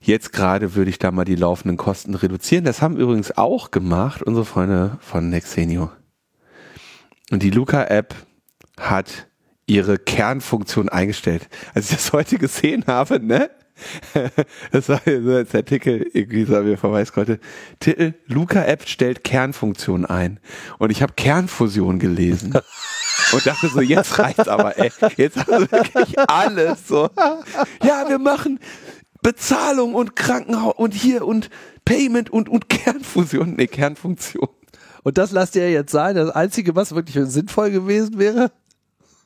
jetzt 0.00 0.32
gerade 0.32 0.74
würde 0.74 0.90
ich 0.90 0.98
da 0.98 1.10
mal 1.10 1.24
die 1.24 1.34
laufenden 1.34 1.76
Kosten 1.76 2.14
reduzieren. 2.14 2.64
Das 2.64 2.82
haben 2.82 2.96
übrigens 2.96 3.36
auch 3.36 3.70
gemacht 3.70 4.22
unsere 4.22 4.44
Freunde 4.44 4.98
von 5.00 5.30
Nexenio. 5.30 5.90
Und 7.30 7.42
die 7.42 7.50
Luca-App 7.50 8.14
hat 8.80 9.28
ihre 9.66 9.98
Kernfunktion 9.98 10.88
eingestellt. 10.88 11.48
Als 11.74 11.90
ich 11.90 11.96
das 11.96 12.12
heute 12.12 12.38
gesehen 12.38 12.84
habe, 12.86 13.20
ne? 13.20 13.50
Das 14.72 14.88
war 14.88 15.00
so 15.04 15.32
als 15.32 15.54
Artikel, 15.54 16.06
irgendwie 16.12 16.44
so 16.44 16.60
mir 16.62 16.76
verweist 16.76 17.12
konnte. 17.12 17.38
Titel, 17.80 18.14
Luca-App 18.26 18.88
stellt 18.88 19.22
Kernfunktion 19.24 20.04
ein. 20.04 20.40
Und 20.78 20.90
ich 20.90 21.02
habe 21.02 21.12
Kernfusion 21.14 21.98
gelesen. 21.98 22.54
Und 23.32 23.46
dachte 23.46 23.68
so, 23.68 23.80
jetzt 23.80 24.18
reicht's 24.18 24.48
aber, 24.48 24.78
ey. 24.78 24.90
Jetzt 25.16 25.36
haben 25.36 25.68
wir 25.70 25.72
wirklich 25.72 26.18
alles 26.18 26.88
so. 26.88 27.10
Ja, 27.82 28.08
wir 28.08 28.18
machen 28.18 28.58
Bezahlung 29.20 29.94
und 29.94 30.16
Krankenhaus 30.16 30.74
und 30.76 30.94
hier 30.94 31.26
und 31.26 31.50
Payment 31.84 32.30
und, 32.30 32.48
und 32.48 32.68
Kernfusion, 32.68 33.56
nee, 33.56 33.66
Kernfunktion. 33.66 34.48
Und 35.02 35.18
das 35.18 35.32
lasst 35.32 35.56
ihr 35.56 35.70
jetzt 35.70 35.90
sein, 35.92 36.16
das 36.16 36.30
Einzige, 36.30 36.76
was 36.76 36.94
wirklich 36.94 37.16
sinnvoll 37.28 37.70
gewesen 37.70 38.18
wäre? 38.18 38.52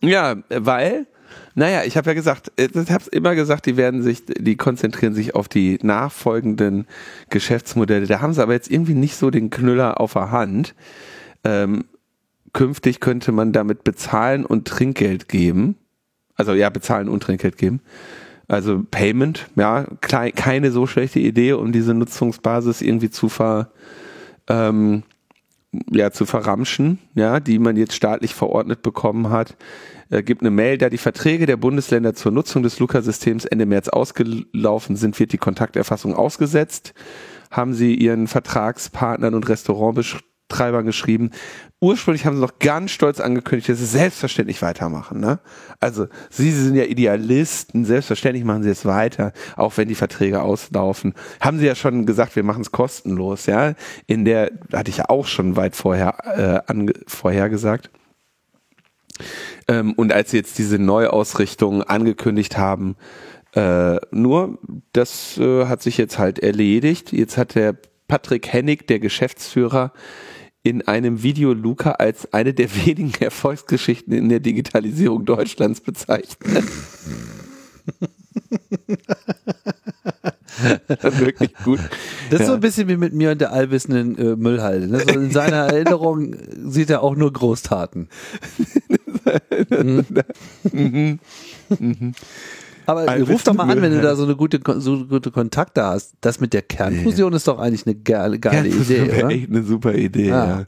Ja, 0.03 0.37
weil, 0.49 1.07
naja, 1.55 1.85
ich 1.85 1.97
habe 1.97 2.11
ja 2.11 2.15
gesagt, 2.15 2.53
äh, 2.57 2.69
ich 2.75 2.91
habe 2.91 3.05
immer 3.13 3.35
gesagt, 3.35 3.67
die 3.67 3.77
werden 3.77 4.03
sich, 4.03 4.25
die 4.27 4.57
konzentrieren 4.57 5.15
sich 5.15 5.35
auf 5.35 5.49
die 5.49 5.79
nachfolgenden 5.83 6.87
Geschäftsmodelle. 7.31 8.07
Da 8.07 8.21
haben 8.21 8.35
sie 8.35 8.43
aber 8.43 8.53
jetzt 8.53 8.71
irgendwie 8.71 8.95
nicht 8.95 9.17
so 9.17 9.31
den 9.31 9.51
Knüller 9.51 10.01
auf 10.01 10.15
der 10.15 10.31
Hand. 10.31 10.75
Ähm, 11.45 11.85
künftig 12.53 13.01
könnte 13.01 13.33
man 13.33 13.53
damit 13.53 13.85
bezahlen 13.85 14.45
und 14.45 14.67
Trinkgeld 14.67 15.29
geben. 15.29 15.77
Also 16.35 16.53
ja, 16.53 16.69
bezahlen 16.69 17.09
und 17.09 17.23
Trinkgeld 17.23 17.57
geben. 17.57 17.81
Also 18.49 18.83
Payment, 18.91 19.47
ja, 19.55 19.87
keine 20.01 20.73
so 20.73 20.87
schlechte 20.87 21.21
Idee, 21.21 21.53
um 21.53 21.73
diese 21.73 21.95
Nutzungsbasis 21.95 22.83
irgendwie 22.83 23.11
zu 23.11 23.29
ver, 23.29 23.71
ähm, 24.49 25.05
ja, 25.91 26.11
zu 26.11 26.27
verramschen, 26.27 26.99
ja, 27.15 27.41
die 27.41 27.59
man 27.59 27.77
jetzt 27.77 27.95
staatlich 27.95 28.35
verordnet 28.35 28.83
bekommen 28.83 29.31
hat 29.31 29.57
äh, 30.13 30.23
gibt 30.23 30.43
eine 30.43 30.51
Mail, 30.51 30.79
da 30.79 30.91
die 30.91 30.99
Verträge 30.99 31.47
der 31.47 31.57
Bundesländer 31.57 32.15
zur 32.15 32.33
Nutzung 32.33 32.63
des 32.63 32.79
Luca-Systems 32.79 33.47
Ende 33.47 33.67
März 33.67 33.89
ausgelaufen 33.89 34.97
sind, 34.97 35.19
wird 35.19 35.33
die 35.33 35.39
Kontakterfassung 35.39 36.15
ausgesetzt. 36.15 36.95
Haben 37.51 37.75
sie 37.75 37.95
ihren 37.95 38.29
Vertragspartnern 38.29 39.35
und 39.35 39.49
Restaurantbetreibern 40.53 40.87
geschrieben. 40.87 41.31
Ursprünglich 41.81 42.27
haben 42.27 42.37
sie 42.37 42.43
noch 42.43 42.59
ganz 42.61 42.93
stolz 42.93 43.21
angekündigt, 43.21 43.69
dass 43.69 43.79
sie 43.79 43.87
selbstverständlich 43.87 44.63
weitermachen. 44.63 45.21
Ne? 45.21 45.41
Also 45.81 46.07
sie 46.31 46.53
sind 46.53 46.77
ja 46.77 46.85
Idealisten, 46.85 47.85
selbstverständlich 47.85 48.45
machen 48.45 48.63
sie 48.63 48.71
es 48.71 48.85
weiter, 48.85 49.33
auch 49.57 49.77
wenn 49.77 49.89
die 49.89 49.95
Verträge 49.95 50.43
auslaufen. 50.43 51.15
Haben 51.41 51.59
sie 51.59 51.67
ja 51.67 51.75
schon 51.75 52.07
gesagt, 52.07 52.37
wir 52.37 52.45
machen 52.45 52.63
es 52.63 52.71
kostenlos. 52.71 53.47
Ja, 53.47 53.75
in 54.07 54.25
der 54.25 54.53
hatte 54.73 54.91
ich 54.91 54.99
ja 54.99 55.07
auch 55.09 55.27
schon 55.27 55.57
weit 55.57 55.75
vorher 55.75 56.63
äh, 56.69 56.93
vorher. 57.07 57.51
Ähm, 59.69 59.93
und 59.95 60.13
als 60.13 60.31
sie 60.31 60.37
jetzt 60.37 60.59
diese 60.59 60.79
Neuausrichtung 60.79 61.83
angekündigt 61.83 62.57
haben, 62.59 62.97
äh, 63.55 63.97
nur, 64.11 64.59
das 64.93 65.37
äh, 65.39 65.67
hat 65.67 65.83
sich 65.83 65.99
jetzt 65.99 66.19
halt 66.19 66.39
erledigt. 66.39 67.13
Jetzt 67.13 67.37
hat 67.37 67.55
der 67.55 67.77
Patrick 68.09 68.53
Hennig, 68.53 68.87
der 68.87 68.99
Geschäftsführer, 68.99 69.93
in 70.63 70.83
einem 70.83 71.23
Video 71.23 71.53
Luca 71.53 71.93
als 71.93 72.33
eine 72.33 72.55
der 72.55 72.75
wenigen 72.75 73.13
Erfolgsgeschichten 73.21 74.13
in 74.13 74.29
der 74.29 74.41
Digitalisierung 74.41 75.25
Deutschlands 75.25 75.81
bezeichnet. 75.81 76.65
Wirklich 81.19 81.55
gut. 81.65 81.81
Das 82.31 82.41
ist 82.41 82.47
ja. 82.47 82.47
so 82.47 82.53
ein 82.55 82.61
bisschen 82.61 82.87
wie 82.89 82.97
mit 82.97 83.13
mir 83.13 83.33
und 83.33 83.41
der 83.41 83.53
allwissenden 83.53 84.17
äh, 84.17 84.37
Müllhalde. 84.37 84.87
Ne? 84.87 85.01
So 85.01 85.19
in 85.19 85.31
seiner 85.33 85.67
Erinnerung 85.73 86.37
sieht 86.65 86.91
er 86.91 87.03
auch 87.03 87.17
nur 87.17 87.33
Großtaten. 87.33 88.09
mhm. 90.73 91.19
Mhm. 91.79 92.15
Aber 92.87 93.09
Ein 93.09 93.23
ruf 93.23 93.43
doch 93.45 93.55
mal 93.55 93.71
an, 93.71 93.81
wenn 93.81 93.93
du 93.93 94.01
da 94.01 94.17
so 94.17 94.25
eine 94.25 94.37
gute, 94.37 94.61
so 94.79 95.07
gute 95.07 95.31
Kontakte 95.31 95.85
hast. 95.85 96.15
Das 96.21 96.41
mit 96.41 96.53
der 96.53 96.63
Kernfusion 96.63 97.31
nee. 97.31 97.37
ist 97.37 97.49
doch 97.49 97.59
eigentlich 97.59 97.87
eine 97.87 97.95
geile, 97.95 98.39
geile 98.39 98.69
Idee, 98.69 99.03
oder? 99.03 99.31
Echt 99.31 99.51
eine 99.51 99.63
super 99.63 99.95
Idee, 99.95 100.33
ah. 100.33 100.67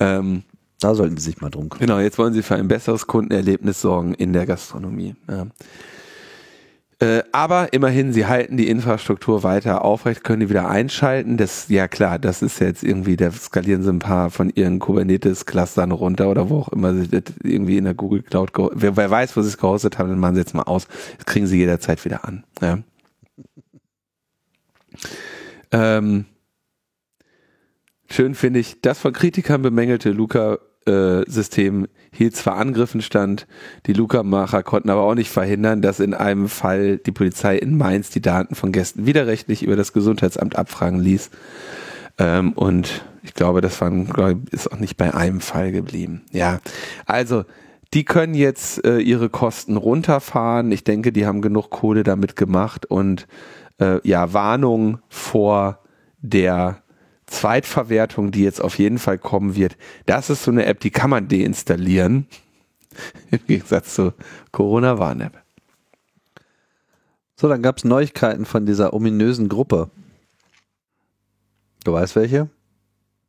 ja. 0.00 0.18
Ähm, 0.18 0.42
da 0.80 0.94
sollten 0.94 1.16
sie 1.16 1.30
sich 1.30 1.40
mal 1.40 1.50
drum 1.50 1.68
kümmern. 1.68 1.86
Genau, 1.86 2.00
jetzt 2.00 2.18
wollen 2.18 2.34
sie 2.34 2.42
für 2.42 2.56
ein 2.56 2.68
besseres 2.68 3.06
Kundenerlebnis 3.06 3.80
sorgen 3.80 4.14
in 4.14 4.32
der 4.32 4.44
Gastronomie. 4.44 5.14
Ja. 5.30 5.46
Äh, 7.04 7.22
aber 7.32 7.74
immerhin, 7.74 8.14
sie 8.14 8.24
halten 8.24 8.56
die 8.56 8.68
Infrastruktur 8.68 9.42
weiter 9.42 9.84
aufrecht, 9.84 10.24
können 10.24 10.40
die 10.40 10.48
wieder 10.48 10.70
einschalten. 10.70 11.36
Das, 11.36 11.68
ja 11.68 11.86
klar, 11.86 12.18
das 12.18 12.40
ist 12.40 12.60
jetzt 12.60 12.82
irgendwie, 12.82 13.16
da 13.16 13.30
skalieren 13.30 13.82
sie 13.82 13.90
ein 13.90 13.98
paar 13.98 14.30
von 14.30 14.48
ihren 14.48 14.78
Kubernetes-Clustern 14.78 15.92
runter 15.92 16.30
oder 16.30 16.48
wo 16.48 16.60
auch 16.60 16.68
immer 16.70 16.94
sie 16.94 17.08
das 17.08 17.24
irgendwie 17.42 17.76
in 17.76 17.84
der 17.84 17.92
Google 17.92 18.22
Cloud, 18.22 18.52
wer, 18.72 18.96
wer 18.96 19.10
weiß, 19.10 19.36
wo 19.36 19.42
sie 19.42 19.48
es 19.48 19.58
gehostet 19.58 19.98
haben, 19.98 20.08
dann 20.08 20.18
machen 20.18 20.36
sie 20.36 20.40
jetzt 20.40 20.54
mal 20.54 20.62
aus. 20.62 20.88
Das 21.18 21.26
kriegen 21.26 21.46
sie 21.46 21.58
jederzeit 21.58 22.02
wieder 22.06 22.24
an. 22.24 22.44
Ja. 22.62 22.78
ähm, 25.72 26.24
schön 28.08 28.34
finde 28.34 28.60
ich, 28.60 28.80
das 28.80 28.98
von 28.98 29.12
Kritikern 29.12 29.60
bemängelte 29.60 30.10
Luca 30.10 30.58
System 30.86 31.86
hielt 32.12 32.36
zwar 32.36 32.56
Angriffen 32.56 33.02
stand, 33.02 33.46
die 33.86 33.92
Luca-Macher 33.92 34.62
konnten 34.62 34.90
aber 34.90 35.02
auch 35.02 35.14
nicht 35.14 35.30
verhindern, 35.30 35.82
dass 35.82 36.00
in 36.00 36.14
einem 36.14 36.48
Fall 36.48 36.98
die 36.98 37.12
Polizei 37.12 37.56
in 37.56 37.76
Mainz 37.76 38.10
die 38.10 38.22
Daten 38.22 38.54
von 38.54 38.72
Gästen 38.72 39.06
widerrechtlich 39.06 39.62
über 39.62 39.76
das 39.76 39.92
Gesundheitsamt 39.92 40.56
abfragen 40.56 41.00
ließ. 41.00 41.30
Ähm, 42.18 42.52
und 42.52 43.04
ich 43.22 43.34
glaube, 43.34 43.60
das 43.60 43.80
war, 43.80 44.34
ist 44.50 44.70
auch 44.72 44.78
nicht 44.78 44.96
bei 44.96 45.14
einem 45.14 45.40
Fall 45.40 45.72
geblieben. 45.72 46.22
Ja, 46.30 46.60
also 47.06 47.44
die 47.94 48.04
können 48.04 48.34
jetzt 48.34 48.84
äh, 48.84 48.98
ihre 48.98 49.28
Kosten 49.28 49.76
runterfahren. 49.76 50.72
Ich 50.72 50.84
denke, 50.84 51.12
die 51.12 51.26
haben 51.26 51.40
genug 51.42 51.70
Kohle 51.70 52.02
damit 52.02 52.36
gemacht 52.36 52.86
und 52.86 53.26
äh, 53.78 54.00
ja, 54.06 54.32
Warnung 54.32 54.98
vor 55.08 55.80
der 56.20 56.83
Zweitverwertung, 57.34 58.30
die 58.30 58.42
jetzt 58.42 58.60
auf 58.60 58.78
jeden 58.78 58.98
Fall 58.98 59.18
kommen 59.18 59.56
wird, 59.56 59.76
das 60.06 60.30
ist 60.30 60.44
so 60.44 60.50
eine 60.50 60.66
App, 60.66 60.80
die 60.80 60.90
kann 60.90 61.10
man 61.10 61.28
deinstallieren. 61.28 62.26
Im 63.30 63.40
Gegensatz 63.46 63.94
zur 63.94 64.14
Corona-Warn-App. 64.52 65.42
So, 67.36 67.48
dann 67.48 67.62
gab 67.62 67.78
es 67.78 67.84
Neuigkeiten 67.84 68.44
von 68.44 68.64
dieser 68.64 68.94
ominösen 68.94 69.48
Gruppe. 69.48 69.90
Du 71.82 71.92
weißt 71.92 72.14
welche? 72.16 72.48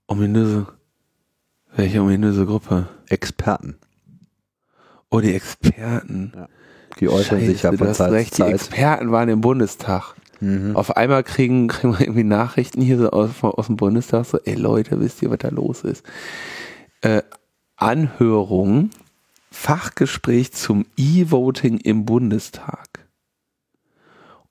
Ominöse. 0.08 0.68
Welche 1.76 2.02
ominöse 2.02 2.46
Gruppe? 2.46 2.88
Experten. 3.10 3.78
Oh, 5.10 5.20
die 5.20 5.34
Experten. 5.34 6.32
Ja. 6.36 6.48
Die 7.00 7.10
äußern 7.10 7.40
Scheiße, 7.40 7.52
sich 7.52 7.64
ja 7.64 7.74
von 7.74 7.94
Zeit 7.94 8.12
recht, 8.12 8.34
zu 8.36 8.44
Zeit. 8.44 8.50
Die 8.50 8.54
Experten 8.54 9.12
waren 9.12 9.28
im 9.30 9.42
Bundestag. 9.42 10.15
Mhm. 10.40 10.76
Auf 10.76 10.96
einmal 10.98 11.24
kriegen, 11.24 11.68
kriegen 11.70 11.94
wir 11.94 12.02
irgendwie 12.02 12.24
Nachrichten 12.24 12.82
hier 12.82 12.98
so 12.98 13.10
aus, 13.12 13.32
aus 13.42 13.68
dem 13.68 13.78
Bundestag, 13.78 14.26
so, 14.26 14.40
ey 14.44 14.56
Leute, 14.56 15.00
wisst 15.00 15.22
ihr, 15.22 15.30
was 15.30 15.40
da 15.40 15.50
los 15.50 15.84
ist? 15.84 16.06
Äh, 17.02 17.24
Anhörung, 17.76 18.90
Fachgespräch 19.52 20.54
zum 20.54 20.86
E-Voting 20.98 21.78
im 21.80 22.06
Bundestag. 22.06 23.08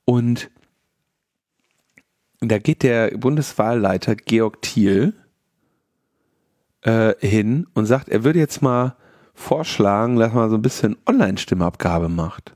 Und 0.05 0.51
da 2.41 2.59
geht 2.59 2.83
der 2.83 3.17
Bundeswahlleiter 3.17 4.17
Georg 4.17 4.61
Thiel 4.63 5.15
äh, 6.83 7.15
hin 7.27 7.67
und 7.75 7.87
sagt, 7.87 8.09
er 8.09 8.25
würde 8.25 8.39
jetzt 8.39 8.63
mal 8.63 8.97
vorschlagen, 9.35 10.17
dass 10.17 10.33
man 10.33 10.51
so 10.51 10.57
ein 10.57 10.63
bisschen 10.63 10.97
Online-Stimmabgabe 11.07 12.09
macht. 12.09 12.54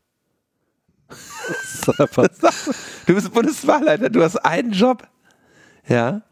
du 3.07 3.15
bist 3.15 3.33
Bundeswahlleiter, 3.33 4.11
du 4.11 4.23
hast 4.23 4.37
einen 4.37 4.73
Job. 4.73 5.07
Ja. 5.87 6.23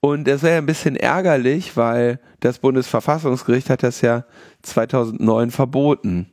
Und 0.00 0.28
das 0.28 0.42
wäre 0.42 0.54
ja 0.54 0.58
ein 0.58 0.66
bisschen 0.66 0.96
ärgerlich, 0.96 1.76
weil 1.76 2.20
das 2.40 2.58
Bundesverfassungsgericht 2.58 3.70
hat 3.70 3.82
das 3.82 4.02
ja 4.02 4.24
2009 4.62 5.50
verboten. 5.50 6.30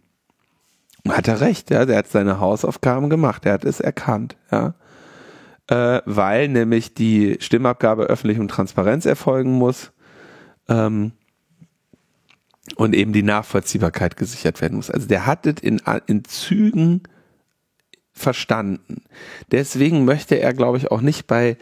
Hat 1.07 1.27
er 1.27 1.41
recht, 1.41 1.69
ja, 1.69 1.85
der 1.85 1.97
hat 1.97 2.07
seine 2.07 2.39
Hausaufgaben 2.39 3.09
gemacht, 3.09 3.45
er 3.45 3.53
hat 3.53 3.65
es 3.65 3.79
erkannt, 3.79 4.37
ja. 4.51 4.75
Äh, 5.67 6.01
weil 6.05 6.49
nämlich 6.49 6.93
die 6.93 7.37
Stimmabgabe 7.39 8.03
öffentlich 8.03 8.37
und 8.37 8.49
Transparenz 8.49 9.05
erfolgen 9.05 9.53
muss 9.53 9.93
ähm, 10.67 11.13
und 12.75 12.93
eben 12.93 13.13
die 13.13 13.23
Nachvollziehbarkeit 13.23 14.17
gesichert 14.17 14.59
werden 14.59 14.75
muss. 14.75 14.89
Also 14.89 15.07
der 15.07 15.25
hat 15.25 15.45
es 15.45 15.61
in, 15.61 15.81
in 16.05 16.25
Zügen 16.25 17.03
verstanden. 18.13 19.01
Deswegen 19.51 20.05
möchte 20.05 20.35
er, 20.35 20.53
glaube 20.53 20.77
ich, 20.77 20.91
auch 20.91 21.01
nicht 21.01 21.27
bei, 21.27 21.57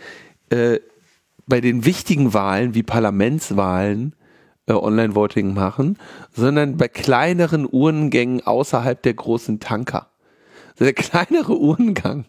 äh, 0.49 0.79
bei 1.47 1.61
den 1.61 1.85
wichtigen 1.85 2.33
Wahlen 2.33 2.75
wie 2.75 2.83
Parlamentswahlen 2.83 4.15
äh, 4.67 4.73
Online-Voting 4.73 5.53
machen, 5.53 5.97
sondern 6.33 6.77
bei 6.77 6.87
kleineren 6.87 7.65
Urnengängen 7.65 8.45
außerhalb 8.45 9.01
der 9.01 9.13
großen 9.13 9.59
Tanker. 9.59 10.09
Also 10.71 10.85
der 10.85 10.93
kleinere 10.93 11.57
Uhrengang. 11.57 12.25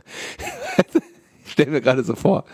ich 1.45 1.53
stell 1.53 1.67
mir 1.67 1.81
gerade 1.81 2.05
so 2.05 2.15
vor, 2.15 2.45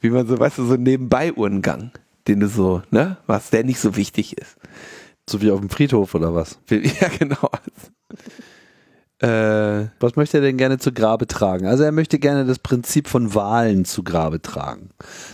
wie 0.00 0.10
man 0.10 0.26
so, 0.26 0.38
weißt 0.38 0.58
du, 0.58 0.66
so 0.66 0.76
nebenbei 0.76 1.32
Uhrengang, 1.32 1.90
den 2.28 2.40
du 2.40 2.48
so, 2.48 2.82
ne, 2.90 3.18
was 3.26 3.50
der 3.50 3.64
nicht 3.64 3.80
so 3.80 3.96
wichtig 3.96 4.38
ist. 4.38 4.56
So 5.28 5.42
wie 5.42 5.50
auf 5.50 5.60
dem 5.60 5.70
Friedhof 5.70 6.14
oder 6.14 6.34
was? 6.34 6.58
Ja, 6.70 7.08
genau. 7.18 7.50
Äh, 9.18 9.86
Was 9.98 10.16
möchte 10.16 10.38
er 10.38 10.42
denn 10.42 10.58
gerne 10.58 10.78
zu 10.78 10.92
Grabe 10.92 11.26
tragen? 11.26 11.66
Also 11.66 11.84
er 11.84 11.92
möchte 11.92 12.18
gerne 12.18 12.44
das 12.44 12.58
Prinzip 12.58 13.08
von 13.08 13.34
Wahlen 13.34 13.86
zu 13.86 14.02
Grabe 14.02 14.42
tragen. 14.42 14.90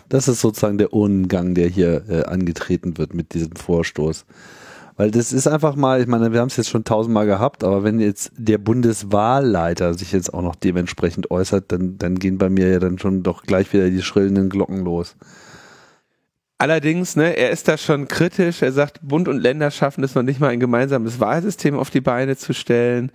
Das 0.09 0.29
ist 0.29 0.41
sozusagen 0.41 0.79
der 0.79 0.93
Ungang, 0.93 1.55
der 1.55 1.69
hier 1.69 2.05
äh, 2.09 2.23
angetreten 2.25 2.97
wird 2.97 3.13
mit 3.13 3.35
diesem 3.35 3.57
Vorstoß. 3.57 4.25
Weil 4.97 5.11
das 5.11 5.33
ist 5.33 5.49
einfach 5.49 5.75
mal, 5.75 6.01
ich 6.01 6.07
meine, 6.07 6.33
wir 6.33 6.41
haben 6.41 6.49
es 6.49 6.59
jetzt 6.59 6.71
schon 6.71 6.85
tausendmal 6.85 7.27
gehabt, 7.27 7.65
aber 7.65 7.83
wenn 7.83 7.99
jetzt 7.99 8.31
der 8.37 8.59
Bundeswahlleiter 8.59 9.95
sich 9.95 10.13
jetzt 10.13 10.33
auch 10.33 10.43
noch 10.43 10.55
dementsprechend 10.55 11.31
äußert, 11.31 11.73
dann, 11.73 11.99
dann 11.99 12.17
gehen 12.17 12.39
bei 12.39 12.51
mir 12.51 12.69
ja 12.69 12.79
dann 12.79 12.99
schon 12.99 13.25
doch 13.25 13.43
gleich 13.43 13.73
wieder 13.73 13.91
die 13.91 14.03
schrillenden 14.03 14.49
Glocken 14.49 14.85
los. 14.85 15.17
Allerdings, 16.63 17.17
ne, 17.17 17.37
er 17.37 17.51
ist 17.51 17.67
da 17.67 17.77
schon 17.77 18.07
kritisch. 18.07 18.63
Er 18.63 18.71
sagt, 18.71 19.01
Bund 19.03 19.27
und 19.27 19.41
Länder 19.41 19.73
schaffen 19.73 20.05
es 20.05 20.15
noch 20.15 20.23
nicht 20.23 20.39
mal 20.39 20.51
ein 20.51 20.61
gemeinsames 20.61 21.19
Wahlsystem 21.19 21.77
auf 21.77 21.91
die 21.91 22.01
Beine 22.01 22.37
zu 22.37 22.55
stellen. 22.55 23.11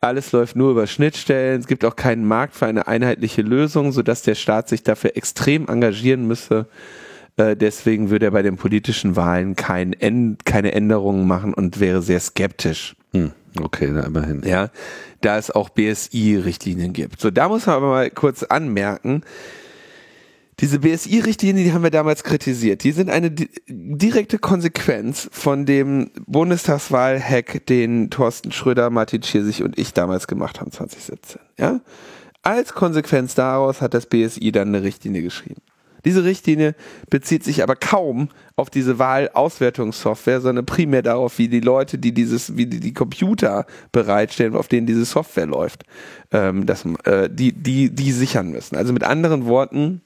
Alles 0.00 0.32
läuft 0.32 0.56
nur 0.56 0.70
über 0.70 0.86
Schnittstellen. 0.86 1.60
Es 1.60 1.66
gibt 1.66 1.84
auch 1.84 1.96
keinen 1.96 2.26
Markt 2.26 2.54
für 2.54 2.66
eine 2.66 2.86
einheitliche 2.86 3.42
Lösung, 3.42 3.92
sodass 3.92 4.22
der 4.22 4.34
Staat 4.34 4.68
sich 4.68 4.82
dafür 4.82 5.16
extrem 5.16 5.68
engagieren 5.68 6.26
müsse. 6.26 6.66
Äh, 7.36 7.56
deswegen 7.56 8.10
würde 8.10 8.26
er 8.26 8.30
bei 8.30 8.42
den 8.42 8.56
politischen 8.56 9.16
Wahlen 9.16 9.56
kein, 9.56 9.96
keine 10.44 10.72
Änderungen 10.72 11.26
machen 11.26 11.54
und 11.54 11.80
wäre 11.80 12.02
sehr 12.02 12.20
skeptisch. 12.20 12.94
Hm, 13.12 13.32
okay, 13.60 13.90
na 13.92 14.04
immerhin. 14.04 14.42
Ja, 14.44 14.70
da 15.20 15.38
es 15.38 15.50
auch 15.50 15.68
BSI-Richtlinien 15.70 16.92
gibt. 16.92 17.20
So, 17.20 17.30
da 17.30 17.48
muss 17.48 17.66
man 17.66 17.76
aber 17.76 17.88
mal 17.88 18.10
kurz 18.10 18.42
anmerken, 18.42 19.22
diese 20.60 20.78
BSI-Richtlinien, 20.78 21.64
die 21.64 21.72
haben 21.72 21.82
wir 21.82 21.90
damals 21.90 22.24
kritisiert. 22.24 22.82
Die 22.82 22.92
sind 22.92 23.10
eine 23.10 23.30
di 23.30 23.48
direkte 23.68 24.38
Konsequenz 24.38 25.28
von 25.30 25.66
dem 25.66 26.10
Bundestagswahl-Hack, 26.26 27.66
den 27.66 28.10
Thorsten 28.10 28.52
Schröder, 28.52 28.88
Martin 28.88 29.22
Schirsich 29.22 29.62
und 29.62 29.78
ich 29.78 29.92
damals 29.92 30.26
gemacht 30.26 30.60
haben, 30.60 30.72
2017. 30.72 31.40
Ja? 31.58 31.80
Als 32.42 32.72
Konsequenz 32.72 33.34
daraus 33.34 33.82
hat 33.82 33.92
das 33.92 34.06
BSI 34.06 34.50
dann 34.52 34.68
eine 34.68 34.82
Richtlinie 34.82 35.22
geschrieben. 35.22 35.60
Diese 36.06 36.22
Richtlinie 36.22 36.76
bezieht 37.10 37.42
sich 37.42 37.64
aber 37.64 37.74
kaum 37.74 38.28
auf 38.54 38.70
diese 38.70 39.00
Wahlauswertungssoftware, 39.00 40.40
sondern 40.40 40.64
primär 40.64 41.02
darauf, 41.02 41.36
wie 41.38 41.48
die 41.48 41.60
Leute, 41.60 41.98
die 41.98 42.14
dieses, 42.14 42.56
wie 42.56 42.66
die, 42.66 42.78
die 42.78 42.94
Computer 42.94 43.66
bereitstellen, 43.90 44.54
auf 44.54 44.68
denen 44.68 44.86
diese 44.86 45.04
Software 45.04 45.46
läuft, 45.46 45.82
ähm, 46.30 46.64
das, 46.64 46.84
äh, 47.04 47.28
die, 47.28 47.52
die, 47.52 47.90
die 47.90 48.12
sichern 48.12 48.52
müssen. 48.52 48.76
Also 48.76 48.92
mit 48.92 49.02
anderen 49.02 49.46
Worten, 49.46 50.02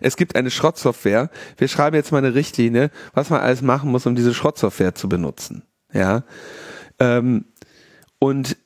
es 0.00 0.16
gibt 0.16 0.36
eine 0.36 0.50
Schrottsoftware. 0.50 1.30
Wir 1.56 1.68
schreiben 1.68 1.96
jetzt 1.96 2.12
mal 2.12 2.18
eine 2.18 2.34
Richtlinie, 2.34 2.90
was 3.14 3.30
man 3.30 3.40
alles 3.40 3.62
machen 3.62 3.90
muss, 3.90 4.06
um 4.06 4.14
diese 4.14 4.34
Schrottsoftware 4.34 4.94
zu 4.94 5.08
benutzen. 5.08 5.62
Ja. 5.92 6.24
Ähm, 6.98 7.44
und 8.18 8.56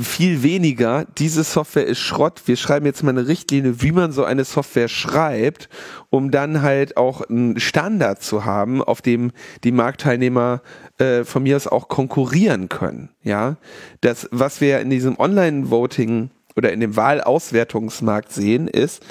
viel 0.00 0.42
weniger, 0.42 1.06
diese 1.18 1.44
Software 1.44 1.86
ist 1.86 1.98
Schrott. 1.98 2.42
Wir 2.46 2.56
schreiben 2.56 2.86
jetzt 2.86 3.02
mal 3.02 3.10
eine 3.10 3.26
Richtlinie, 3.26 3.82
wie 3.82 3.92
man 3.92 4.12
so 4.12 4.24
eine 4.24 4.44
Software 4.44 4.88
schreibt, 4.88 5.68
um 6.08 6.30
dann 6.30 6.62
halt 6.62 6.96
auch 6.96 7.20
einen 7.22 7.60
Standard 7.60 8.22
zu 8.22 8.44
haben, 8.46 8.82
auf 8.82 9.02
dem 9.02 9.32
die 9.62 9.72
Marktteilnehmer 9.72 10.62
äh, 10.98 11.24
von 11.24 11.42
mir 11.42 11.56
aus 11.56 11.66
auch 11.66 11.88
konkurrieren 11.88 12.70
können. 12.70 13.10
Ja, 13.22 13.56
das, 14.00 14.28
was 14.30 14.62
wir 14.62 14.80
in 14.80 14.88
diesem 14.88 15.18
Online-Voting 15.18 16.30
oder 16.56 16.72
in 16.72 16.80
dem 16.80 16.96
Wahlauswertungsmarkt 16.96 18.32
sehen, 18.32 18.66
ist, 18.66 19.02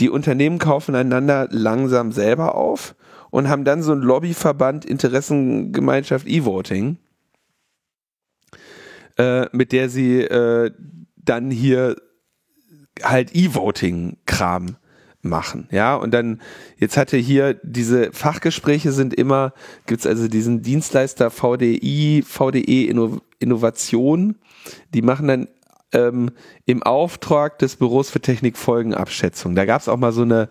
die 0.00 0.10
Unternehmen 0.10 0.58
kaufen 0.58 0.94
einander 0.94 1.48
langsam 1.50 2.12
selber 2.12 2.54
auf 2.54 2.94
und 3.30 3.48
haben 3.48 3.64
dann 3.64 3.82
so 3.82 3.92
ein 3.92 4.00
Lobbyverband 4.00 4.84
Interessengemeinschaft 4.84 6.26
E-Voting, 6.26 6.98
äh, 9.18 9.46
mit 9.52 9.72
der 9.72 9.88
sie 9.88 10.20
äh, 10.20 10.70
dann 11.16 11.50
hier 11.50 11.96
halt 13.02 13.34
E-Voting-Kram 13.34 14.76
machen, 15.22 15.68
ja, 15.70 15.96
und 15.96 16.12
dann, 16.12 16.40
jetzt 16.76 16.96
hatte 16.96 17.16
hier 17.16 17.54
diese 17.62 18.12
Fachgespräche 18.12 18.92
sind 18.92 19.14
immer, 19.14 19.54
gibt's 19.86 20.06
also 20.06 20.28
diesen 20.28 20.62
Dienstleister 20.62 21.30
VDI, 21.30 22.22
VDE 22.26 22.86
Inno, 22.86 23.20
Innovation, 23.38 24.36
die 24.92 25.02
machen 25.02 25.28
dann 25.28 25.48
ähm, 25.94 26.30
im 26.66 26.82
Auftrag 26.82 27.58
des 27.58 27.76
Büros 27.76 28.10
für 28.10 28.20
Technikfolgenabschätzung. 28.20 29.54
Da 29.54 29.64
gab 29.64 29.80
es 29.80 29.88
auch 29.88 29.96
mal 29.96 30.12
so 30.12 30.22
eine, 30.22 30.48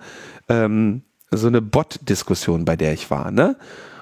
ähm, 0.49 1.03
so 1.31 1.47
eine 1.47 1.61
Bot-Diskussion, 1.61 2.65
bei 2.65 2.75
der 2.75 2.93
ich 2.93 3.11
war. 3.11 3.31
Ne? 3.31 3.57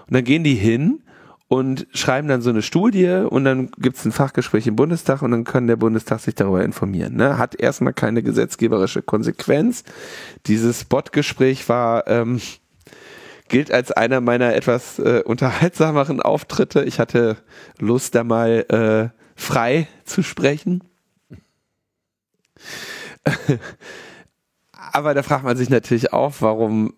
Und 0.08 0.14
dann 0.14 0.24
gehen 0.24 0.44
die 0.44 0.56
hin 0.56 1.02
und 1.48 1.88
schreiben 1.94 2.30
dann 2.30 2.42
so 2.42 2.50
eine 2.50 2.62
Studie 2.62 3.26
und 3.30 3.44
dann 3.44 3.72
gibt 3.78 3.98
es 3.98 4.06
ein 4.06 4.14
Fachgespräch 4.14 4.68
im 4.68 4.78
Bundestag 4.78 5.22
und 5.22 5.32
dann 5.32 5.44
kann 5.44 5.68
der 5.68 5.76
Bundestag 5.76 6.22
sich 6.22 6.36
darüber 6.36 6.64
informieren. 6.64 7.16
Ne? 7.16 7.38
Hat 7.38 7.60
erstmal 7.60 7.94
keine 7.94 8.24
gesetzgeberische 8.24 9.02
Konsequenz. 9.02 9.84
Dieses 10.46 10.86
Bot-Gespräch 10.86 11.68
war 11.68 12.08
ähm, 12.08 12.40
gilt 13.50 13.70
als 13.70 13.92
einer 13.92 14.22
meiner 14.22 14.56
etwas 14.56 14.98
äh, 14.98 15.22
unterhaltsameren 15.26 16.22
Auftritte. 16.22 16.84
Ich 16.86 17.00
hatte 17.00 17.36
Lust, 17.80 18.16
da 18.16 18.24
mal 18.24 18.66
äh, 18.70 19.20
frei 19.36 19.88
zu 20.06 20.24
sprechen. 20.24 20.82
Aber 24.94 25.14
da 25.14 25.24
fragt 25.24 25.44
man 25.44 25.58
sich 25.58 25.70
natürlich 25.70 26.12
auch, 26.12 26.34
warum, 26.40 26.94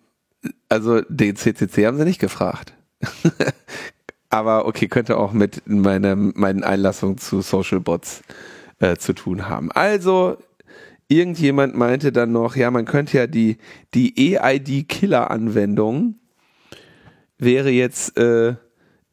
also 0.68 1.00
den 1.02 1.36
CCC 1.36 1.86
haben 1.86 1.98
sie 1.98 2.04
nicht 2.04 2.20
gefragt. 2.20 2.72
Aber 4.30 4.66
okay, 4.66 4.88
könnte 4.88 5.16
auch 5.16 5.32
mit 5.32 5.62
meiner, 5.66 6.16
meinen 6.16 6.64
Einlassungen 6.64 7.18
zu 7.18 7.40
Social 7.40 7.80
Bots 7.80 8.22
äh, 8.80 8.96
zu 8.96 9.12
tun 9.12 9.48
haben. 9.48 9.70
Also, 9.70 10.38
irgendjemand 11.08 11.76
meinte 11.76 12.10
dann 12.10 12.32
noch, 12.32 12.56
ja, 12.56 12.70
man 12.70 12.84
könnte 12.84 13.16
ja 13.18 13.26
die, 13.26 13.58
die 13.94 14.34
EID-Killer-Anwendung 14.34 16.16
wäre 17.38 17.70
jetzt 17.70 18.16
äh, 18.16 18.54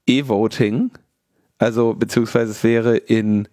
E-Voting, 0.08 0.92
also 1.58 1.94
beziehungsweise 1.94 2.52
es 2.52 2.64
wäre 2.64 2.98
in 2.98 3.48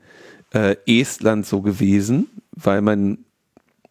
äh, 0.54 0.76
Estland 0.86 1.46
so 1.46 1.60
gewesen, 1.60 2.28
weil 2.64 2.82
man 2.82 3.24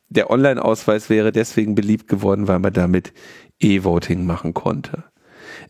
der 0.09 0.29
Online-Ausweis 0.29 1.09
wäre 1.09 1.31
deswegen 1.31 1.75
beliebt 1.75 2.07
geworden, 2.07 2.47
weil 2.47 2.59
man 2.59 2.73
damit 2.73 3.13
E-Voting 3.59 4.25
machen 4.25 4.53
konnte. 4.53 5.03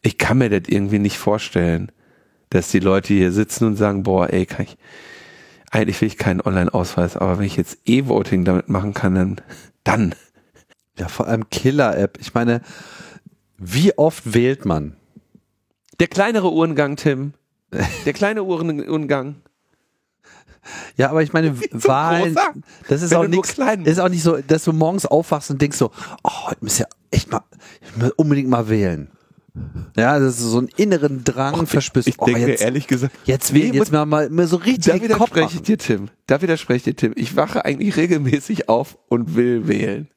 Ich 0.02 0.18
kann 0.18 0.38
mir 0.38 0.50
das 0.50 0.68
irgendwie 0.68 1.00
nicht 1.00 1.18
vorstellen, 1.18 1.92
dass 2.50 2.70
die 2.70 2.80
Leute 2.80 3.14
hier 3.14 3.32
sitzen 3.32 3.66
und 3.66 3.76
sagen, 3.76 4.04
boah, 4.04 4.32
ey, 4.32 4.46
kann 4.46 4.66
ich, 4.66 4.78
eigentlich 5.72 6.00
will 6.02 6.08
ich 6.08 6.18
keinen 6.18 6.42
Online-Ausweis, 6.42 7.18
aber 7.18 7.40
wenn 7.40 7.46
ich 7.46 7.58
jetzt 7.58 7.80
E-Voting 7.86 8.46
damit 8.46 8.70
machen 8.70 8.94
kann, 8.94 9.16
dann, 9.16 9.42
dann. 9.84 10.16
Ja, 10.98 11.08
vor 11.08 11.28
allem 11.28 11.50
Killer-App. 11.50 12.18
Ich 12.20 12.34
meine, 12.34 12.62
wie 13.58 13.98
oft 13.98 14.34
wählt 14.34 14.66
man? 14.66 14.96
Der 16.00 16.08
kleinere 16.08 16.52
Uhrengang, 16.52 16.96
Tim. 16.96 17.34
Der 18.06 18.14
kleine 18.14 18.44
Uhrengang. 18.44 19.36
Ja, 20.96 21.10
aber 21.10 21.24
ich 21.24 21.34
meine, 21.34 21.60
Wahlen, 21.72 22.38
das 22.88 23.02
ist 23.02 23.14
auch, 23.14 23.28
nix, 23.28 23.56
ist 23.84 24.00
auch 24.00 24.10
nicht 24.10 24.24
so, 24.24 24.38
dass 24.38 24.64
du 24.64 24.74
morgens 24.74 25.06
aufwachst 25.06 25.52
und 25.52 25.62
denkst 25.62 25.78
so, 25.78 25.92
oh, 26.24 26.48
heute 26.48 26.64
muss 26.64 26.78
ja 26.78 26.86
echt 27.12 27.32
mal, 27.32 27.42
unbedingt 28.16 28.50
mal 28.50 28.70
wählen. 28.70 29.10
Ja, 29.96 30.20
das 30.20 30.40
ist 30.40 30.52
so 30.52 30.60
ein 30.60 30.70
inneren 30.78 31.24
Drang 31.24 31.62
oh, 31.62 31.66
verspürst. 31.66 32.08
Ich, 32.08 32.16
ich 32.20 32.24
denke 32.24 32.48
jetzt, 32.48 32.62
ehrlich 32.62 32.88
gesagt, 32.88 33.16
jetzt 33.26 33.54
wählen, 33.54 33.74
jetzt 33.74 33.92
mal, 33.92 34.06
mal, 34.06 34.30
mal 34.30 34.48
so 34.48 34.58
richtig 34.58 34.94
Da 34.94 35.02
widerspreche 35.02 35.56
ich 35.56 35.62
dir, 35.64 35.78
Tim. 35.78 36.10
Da 36.28 36.42
widerspreche 36.42 36.78
ich 36.78 36.84
dir, 36.84 36.96
Tim. 36.96 37.14
Ich 37.16 37.36
wache 37.36 37.66
eigentlich 37.66 37.98
regelmäßig 37.98 38.70
auf 38.70 38.98
und 39.10 39.36
will 39.36 39.68
wählen. 39.68 40.10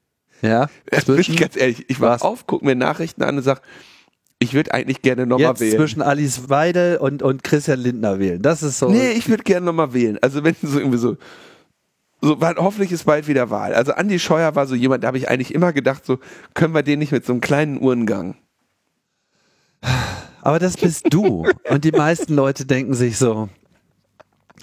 Ja. 0.42 0.68
Das 0.90 1.06
bin 1.06 1.18
ich 1.18 1.36
ganz 1.36 1.56
ehrlich. 1.56 1.86
Ich 1.88 2.00
wache 2.00 2.24
auf, 2.24 2.46
gucke 2.46 2.64
mir 2.64 2.74
Nachrichten 2.74 3.22
an 3.22 3.38
und 3.38 3.42
sag, 3.42 3.62
Ich 4.42 4.54
würde 4.54 4.72
eigentlich 4.72 5.02
gerne 5.02 5.26
nochmal 5.26 5.60
wählen. 5.60 5.76
zwischen 5.76 6.00
Alice 6.00 6.48
Weidel 6.48 6.96
und, 6.96 7.22
und 7.22 7.44
Christian 7.44 7.78
Lindner 7.78 8.18
wählen. 8.18 8.40
Das 8.40 8.62
ist 8.62 8.78
so. 8.78 8.88
Nee, 8.88 9.12
ich 9.12 9.28
würde 9.28 9.42
gerne 9.42 9.66
nochmal 9.66 9.92
wählen. 9.92 10.18
Also 10.22 10.42
wenn 10.42 10.56
so 10.62 10.78
irgendwie 10.78 10.98
so, 10.98 11.18
so 12.22 12.40
weil 12.40 12.56
hoffentlich 12.56 12.90
ist 12.90 13.04
bald 13.04 13.28
wieder 13.28 13.50
Wahl. 13.50 13.74
Also 13.74 13.92
Andi 13.92 14.18
Scheuer 14.18 14.54
war 14.54 14.66
so 14.66 14.74
jemand, 14.74 15.04
da 15.04 15.08
habe 15.08 15.18
ich 15.18 15.28
eigentlich 15.28 15.54
immer 15.54 15.74
gedacht, 15.74 16.06
so 16.06 16.18
können 16.54 16.74
wir 16.74 16.82
den 16.82 17.00
nicht 17.00 17.12
mit 17.12 17.26
so 17.26 17.34
einem 17.34 17.42
kleinen 17.42 17.80
Uhrengang. 17.82 18.36
Aber 20.40 20.58
das 20.58 20.78
bist 20.78 21.06
du. 21.10 21.46
Und 21.68 21.84
die 21.84 21.92
meisten 21.92 22.34
Leute 22.34 22.64
denken 22.64 22.94
sich 22.94 23.18
so, 23.18 23.50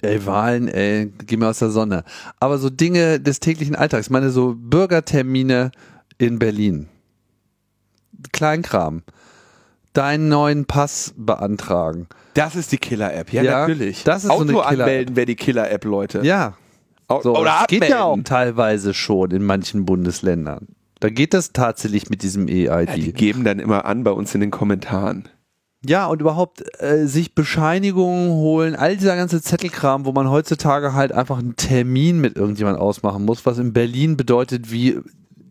ey, 0.02 0.26
Wahlen, 0.26 0.68
ey, 0.68 1.12
geh 1.26 1.38
mir 1.38 1.50
aus 1.50 1.60
der 1.60 1.70
Sonne. 1.70 2.04
Aber 2.40 2.58
so 2.58 2.72
Dinge 2.72 3.20
des 3.20 3.40
täglichen 3.40 3.76
Alltags, 3.76 4.08
ich 4.08 4.12
meine 4.12 4.32
so 4.32 4.56
Bürgertermine 4.58 5.72
in 6.18 6.40
Berlin. 6.40 6.88
Kleinkram. 8.32 9.04
Deinen 9.98 10.30
neuen 10.30 10.66
Pass 10.66 11.14
beantragen. 11.18 12.08
Das 12.36 12.56
ist 12.56 12.72
die 12.72 12.78
Killer-App, 12.78 13.34
ja, 13.34 13.42
Ja, 13.42 13.60
natürlich. 13.62 14.04
das 14.04 14.24
ist 14.24 14.28
so 14.28 14.34
Auto 14.34 14.42
eine 14.44 14.52
Killer-App. 14.54 14.80
anmelden 14.80 15.16
wäre 15.16 15.26
die 15.26 15.36
Killer-App, 15.36 15.86
Leute. 15.86 16.22
Ja. 16.24 16.54
Au- 17.08 17.22
So, 17.22 17.32
Oder 17.36 17.56
das 17.62 17.68
geht 17.68 17.88
ja 17.90 18.04
auch 18.04 18.18
teilweise 18.24 18.94
schon 18.94 19.32
in 19.32 19.44
manchen 19.44 19.86
Bundesländern. 19.86 20.68
Da 21.00 21.10
geht 21.10 21.34
das 21.34 21.52
tatsächlich 21.54 22.10
mit 22.10 22.22
diesem 22.22 22.48
Ja, 22.48 22.84
die 22.86 23.08
EID. 23.08 23.16
geben 23.16 23.44
dann 23.44 23.60
immer 23.60 23.86
an 23.86 24.04
bei 24.04 24.12
uns 24.12 24.34
in 24.36 24.42
den 24.42 24.52
Kommentaren. 24.52 25.30
Ja, 25.86 26.08
und 26.08 26.22
überhaupt 26.22 26.64
äh, 26.82 27.06
sich 27.06 27.34
Bescheinigungen 27.36 28.30
holen, 28.32 28.76
all 28.76 28.98
dieser 28.98 29.16
ganze 29.16 29.42
Zettelkram, 29.42 30.06
wo 30.06 30.12
man 30.12 30.30
heutzutage 30.30 30.94
halt 30.94 31.12
einfach 31.12 31.38
einen 31.38 31.56
Termin 31.56 32.20
mit 32.20 32.36
irgendjemand 32.36 32.78
ausmachen 32.80 33.26
muss, 33.26 33.46
was 33.46 33.58
in 33.60 33.74
Berlin 33.74 34.18
bedeutet 34.18 34.72
wie 34.72 35.00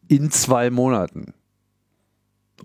in 0.09 0.31
zwei 0.31 0.71
Monaten. 0.71 1.33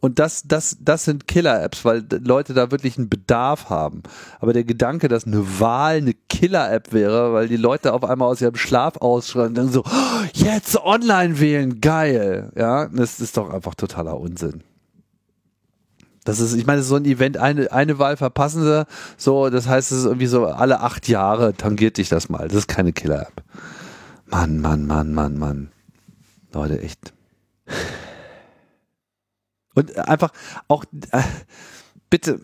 Und 0.02 0.18
das, 0.18 0.44
das, 0.48 0.78
das 0.82 1.06
sind 1.06 1.28
Killer-Apps, 1.28 1.86
weil 1.86 2.04
Leute 2.24 2.56
da 2.56 2.72
wirklich 2.72 2.98
einen 2.98 3.08
Bedarf 3.08 3.70
haben. 3.70 4.02
Aber 4.40 4.52
der 4.52 4.64
Gedanke, 4.64 5.08
dass 5.08 5.28
eine 5.28 5.60
Wahl 5.60 5.98
eine 5.98 6.16
Killer-App 6.28 6.92
wäre, 6.92 7.34
weil 7.34 7.48
die 7.48 7.56
Leute 7.56 7.94
auf 7.94 8.04
einmal 8.04 8.28
aus 8.28 8.42
ihrem 8.42 8.56
Schlaf 8.56 8.98
ausschreien 8.98 9.50
und 9.50 9.56
dann 9.56 9.72
so, 9.72 9.84
"Oh, 9.86 10.24
jetzt 10.34 10.76
online 10.84 11.40
wählen, 11.40 11.80
geil. 11.82 12.52
Ja, 12.58 12.88
das 12.88 13.20
ist 13.20 13.38
doch 13.38 13.52
einfach 13.52 13.76
totaler 13.76 14.20
Unsinn. 14.20 14.64
Das 16.24 16.40
ist, 16.40 16.56
ich 16.56 16.66
meine, 16.66 16.82
so 16.82 16.96
ein 16.96 17.06
Event, 17.06 17.38
eine, 17.38 17.72
eine 17.72 18.00
Wahl 18.00 18.18
verpassen 18.18 18.64
sie, 18.64 18.86
so, 19.18 19.50
das 19.50 19.68
heißt, 19.68 19.92
es 19.92 20.00
ist 20.00 20.06
irgendwie 20.06 20.28
so, 20.28 20.46
alle 20.46 20.82
acht 20.82 21.08
Jahre 21.08 21.54
tangiert 21.54 21.98
dich 21.98 22.10
das 22.10 22.28
mal. 22.28 22.48
Das 22.48 22.58
ist 22.58 22.68
keine 22.68 22.92
Killer-App. 22.92 23.44
Mann, 24.26 24.60
Mann, 24.62 24.88
Mann, 24.88 25.14
Mann, 25.14 25.38
Mann. 25.38 25.72
Leute, 26.54 26.82
echt. 26.82 27.14
Und 29.82 29.98
einfach 29.98 30.32
auch, 30.68 30.86
äh, 31.12 31.22
bitte, 32.10 32.40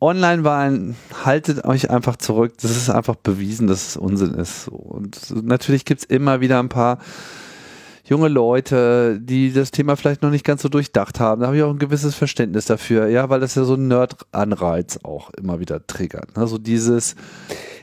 Online-Wahlen, 0.00 0.96
haltet 1.24 1.64
euch 1.64 1.90
einfach 1.90 2.16
zurück. 2.16 2.54
Das 2.60 2.72
ist 2.72 2.90
einfach 2.90 3.16
bewiesen, 3.16 3.66
dass 3.68 3.88
es 3.88 3.96
Unsinn 3.96 4.34
ist. 4.34 4.68
Und 4.68 5.44
natürlich 5.44 5.84
gibt's 5.84 6.04
immer 6.04 6.40
wieder 6.40 6.58
ein 6.58 6.68
paar 6.68 6.98
junge 8.10 8.28
Leute, 8.28 9.20
die 9.22 9.52
das 9.52 9.70
Thema 9.70 9.96
vielleicht 9.96 10.22
noch 10.22 10.30
nicht 10.30 10.44
ganz 10.44 10.62
so 10.62 10.68
durchdacht 10.68 11.20
haben. 11.20 11.40
Da 11.40 11.46
habe 11.46 11.56
ich 11.56 11.62
auch 11.62 11.70
ein 11.70 11.78
gewisses 11.78 12.16
Verständnis 12.16 12.64
dafür, 12.64 13.06
ja, 13.06 13.30
weil 13.30 13.38
das 13.38 13.54
ja 13.54 13.62
so 13.62 13.74
ein 13.74 13.86
Nerd-Anreiz 13.86 14.98
auch 15.04 15.30
immer 15.30 15.60
wieder 15.60 15.86
triggert. 15.86 16.36
Also 16.36 16.58
dieses, 16.58 17.14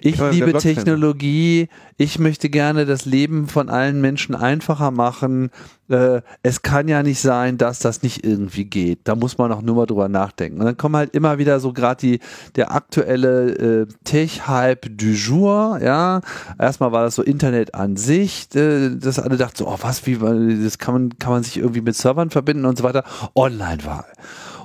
ich 0.01 0.17
Ja, 0.17 0.29
liebe. 0.29 0.53
Technologie, 0.53 1.69
ich 1.95 2.19
möchte 2.19 2.49
gerne 2.49 2.85
das 2.85 3.05
Leben 3.05 3.47
von 3.47 3.69
allen 3.69 4.01
Menschen 4.01 4.35
einfacher 4.35 4.91
machen. 4.91 5.49
Äh, 5.89 6.21
es 6.43 6.61
kann 6.61 6.87
ja 6.87 7.03
nicht 7.03 7.19
sein, 7.19 7.57
dass 7.57 7.79
das 7.79 8.03
nicht 8.03 8.25
irgendwie 8.25 8.65
geht. 8.65 8.99
Da 9.05 9.15
muss 9.15 9.37
man 9.37 9.51
auch 9.51 9.61
nur 9.61 9.75
mal 9.75 9.85
drüber 9.85 10.09
nachdenken. 10.09 10.59
Und 10.59 10.65
dann 10.65 10.77
kommen 10.77 10.95
halt 10.95 11.15
immer 11.15 11.37
wieder 11.37 11.59
so 11.59 11.73
gerade 11.73 11.99
die 11.99 12.19
der 12.55 12.71
aktuelle 12.71 13.83
äh, 13.83 13.87
Tech-Hype 14.03 14.87
du 14.97 15.07
jour. 15.07 15.79
Ja, 15.81 16.21
erstmal 16.59 16.91
war 16.91 17.03
das 17.03 17.15
so 17.15 17.23
Internet 17.23 17.75
an 17.75 17.95
sich, 17.95 18.53
äh, 18.55 18.89
dass 18.95 19.19
alle 19.19 19.37
dachten 19.37 19.57
so, 19.57 19.67
oh 19.67 19.77
was, 19.81 20.05
wie 20.05 20.17
das 20.63 20.77
kann 20.77 20.93
man 20.93 21.19
kann 21.19 21.31
man 21.31 21.43
sich 21.43 21.57
irgendwie 21.57 21.81
mit 21.81 21.95
Servern 21.95 22.29
verbinden 22.29 22.65
und 22.65 22.77
so 22.77 22.83
weiter. 22.83 23.03
Online-Wahl. 23.35 24.05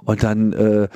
Und 0.04 0.22
dann 0.24 0.52
äh, 0.52 0.88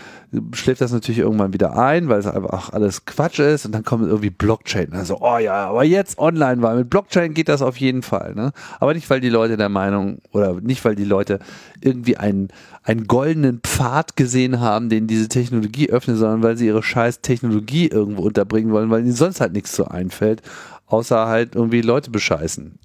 schläft 0.52 0.80
das 0.80 0.92
natürlich 0.92 1.20
irgendwann 1.20 1.52
wieder 1.52 1.78
ein, 1.78 2.08
weil 2.08 2.18
es 2.18 2.26
einfach 2.26 2.72
alles 2.72 3.04
Quatsch 3.04 3.38
ist. 3.38 3.64
Und 3.64 3.72
dann 3.72 3.84
kommt 3.84 4.06
irgendwie 4.06 4.30
Blockchain. 4.30 4.92
Also, 4.92 5.18
oh 5.20 5.38
ja, 5.38 5.68
aber 5.68 5.84
jetzt 5.84 6.18
online 6.18 6.60
war. 6.62 6.74
Mit 6.74 6.90
Blockchain 6.90 7.32
geht 7.32 7.48
das 7.48 7.62
auf 7.62 7.76
jeden 7.76 8.02
Fall. 8.02 8.34
Ne? 8.34 8.52
Aber 8.80 8.94
nicht, 8.94 9.08
weil 9.08 9.20
die 9.20 9.28
Leute 9.28 9.56
der 9.56 9.68
Meinung 9.68 10.18
oder 10.32 10.54
nicht, 10.60 10.84
weil 10.84 10.96
die 10.96 11.04
Leute 11.04 11.38
irgendwie 11.80 12.16
einen, 12.16 12.48
einen 12.82 13.06
goldenen 13.06 13.60
Pfad 13.60 14.16
gesehen 14.16 14.60
haben, 14.60 14.88
den 14.88 15.06
diese 15.06 15.28
Technologie 15.28 15.90
öffnet, 15.90 16.16
sondern 16.16 16.42
weil 16.42 16.56
sie 16.56 16.66
ihre 16.66 16.82
scheiß 16.82 17.20
Technologie 17.20 17.86
irgendwo 17.86 18.22
unterbringen 18.22 18.72
wollen, 18.72 18.90
weil 18.90 19.02
ihnen 19.02 19.12
sonst 19.12 19.40
halt 19.40 19.52
nichts 19.52 19.76
so 19.76 19.84
einfällt, 19.84 20.42
außer 20.86 21.26
halt 21.26 21.54
irgendwie 21.54 21.80
Leute 21.80 22.10
bescheißen. 22.10 22.78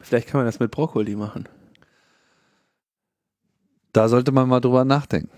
Vielleicht 0.00 0.28
kann 0.28 0.38
man 0.38 0.46
das 0.46 0.60
mit 0.60 0.70
Brokkoli 0.70 1.16
machen. 1.16 1.48
Da 3.92 4.08
sollte 4.08 4.32
man 4.32 4.48
mal 4.48 4.60
drüber 4.60 4.84
nachdenken. 4.84 5.30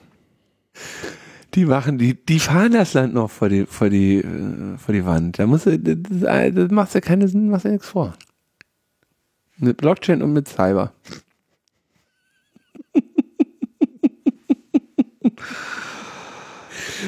Die 1.54 1.64
machen, 1.64 1.96
die, 1.98 2.14
die 2.14 2.40
fahren 2.40 2.72
das 2.72 2.92
Land 2.94 3.14
noch 3.14 3.30
vor 3.30 3.48
die, 3.48 3.64
vor 3.64 3.88
die, 3.88 4.18
äh, 4.18 4.76
vor 4.76 4.92
die 4.94 5.06
Wand. 5.06 5.38
Da 5.38 5.46
musst 5.46 5.64
du, 5.66 5.78
das, 5.78 6.54
das 6.54 6.70
macht 6.70 6.94
ja 6.94 7.00
keine 7.00 7.26
Sinn, 7.28 7.48
machst 7.48 7.64
ja 7.64 7.70
nichts 7.70 7.88
vor. 7.88 8.14
Mit 9.56 9.78
Blockchain 9.78 10.22
und 10.22 10.32
mit 10.34 10.46
Cyber. 10.48 10.92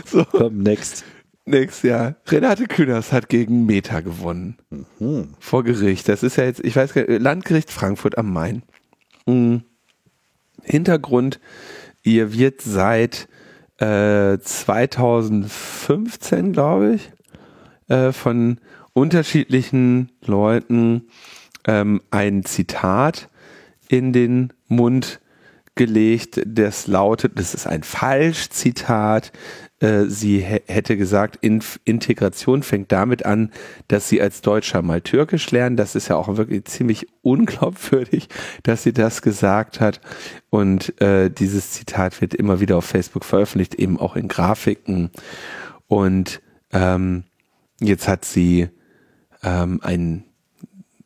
so, 0.07 0.25
Komm, 0.25 0.63
next. 0.63 1.05
nächstes 1.45 1.83
Jahr. 1.83 2.17
Renate 2.27 2.67
Künast 2.67 3.13
hat 3.13 3.29
gegen 3.29 3.67
Meta 3.67 4.01
gewonnen. 4.01 4.57
Hm. 4.99 5.35
Vor 5.39 5.65
Gericht. 5.65 6.09
Das 6.09 6.23
ist 6.23 6.37
ja 6.37 6.45
jetzt, 6.45 6.65
ich 6.65 6.75
weiß 6.77 6.95
gar 6.95 7.07
nicht, 7.07 7.21
Landgericht 7.21 7.71
Frankfurt 7.71 8.17
am 8.19 8.33
Main. 8.33 8.63
Mhm. 9.27 9.65
Hintergrund, 10.63 11.41
ihr 12.03 12.33
wird 12.33 12.63
seit 12.63 13.29
äh, 13.81 14.39
2015, 14.39 16.53
glaube 16.53 16.95
ich, 16.95 17.11
äh, 17.89 18.13
von 18.13 18.59
unterschiedlichen 18.93 20.13
Leuten 20.25 21.09
ähm, 21.67 22.01
ein 22.11 22.45
Zitat 22.45 23.29
in 23.89 24.13
den 24.13 24.53
Mund 24.69 25.21
gelegt, 25.75 26.41
das 26.47 26.87
lautet, 26.87 27.37
das 27.39 27.55
ist 27.55 27.67
ein 27.67 27.83
Falschzitat. 27.83 29.33
Äh, 29.81 30.05
sie 30.07 30.41
hä- 30.41 30.63
hätte 30.67 30.97
gesagt, 30.97 31.37
Inf 31.41 31.81
Integration 31.85 32.63
fängt 32.63 32.93
damit 32.93 33.25
an, 33.25 33.51
dass 33.89 34.09
sie 34.09 34.21
als 34.21 34.43
Deutscher 34.43 34.83
mal 34.83 35.01
Türkisch 35.01 35.51
lernen. 35.51 35.77
Das 35.77 35.95
ist 35.95 36.09
ja 36.09 36.17
auch 36.17 36.37
wirklich 36.37 36.65
ziemlich 36.67 37.07
unglaubwürdig, 37.23 38.29
dass 38.63 38.83
sie 38.83 38.93
das 38.93 39.23
gesagt 39.23 39.81
hat. 39.81 40.01
Und 40.51 41.01
äh, 41.01 41.31
dieses 41.31 41.73
Zitat 41.73 42.21
wird 42.21 42.35
immer 42.35 42.61
wieder 42.61 42.77
auf 42.77 42.85
Facebook 42.85 43.25
veröffentlicht, 43.25 43.75
eben 43.75 43.99
auch 43.99 44.17
in 44.17 44.29
Grafiken. 44.29 45.11
Und 45.89 46.41
ähm, 46.73 47.25
jetzt 47.81 48.07
hat 48.07 48.25
sie 48.25 48.69
ähm, 49.43 49.81
einen 49.83 50.25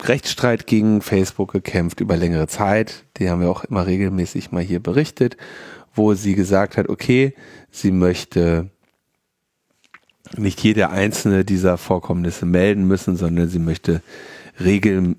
Rechtsstreit 0.03 0.67
gegen 0.67 1.01
Facebook 1.01 1.53
gekämpft 1.53 2.01
über 2.01 2.17
längere 2.17 2.49
Zeit. 2.49 3.05
Die 3.17 3.31
haben 3.31 3.41
wir 3.41 3.51
auch 3.51 3.65
immer 3.65 3.87
regelmäßig 3.87 4.51
mal 4.51 4.63
hier 4.63 4.81
berichtet, 4.81 5.37
wo 5.95 6.15
sie 6.15 6.35
gesagt 6.35 6.77
hat, 6.77 6.89
okay, 6.89 7.35
sie 7.71 7.91
möchte 7.91 8.71
nicht 10.37 10.63
jede 10.63 10.91
einzelne 10.91 11.45
dieser 11.45 11.79
Vorkommnisse 11.79 12.47
melden 12.47 12.87
müssen, 12.87 13.17
sondern 13.17 13.49
sie 13.49 13.59
möchte 13.59 14.03
regelhaft 14.61 15.17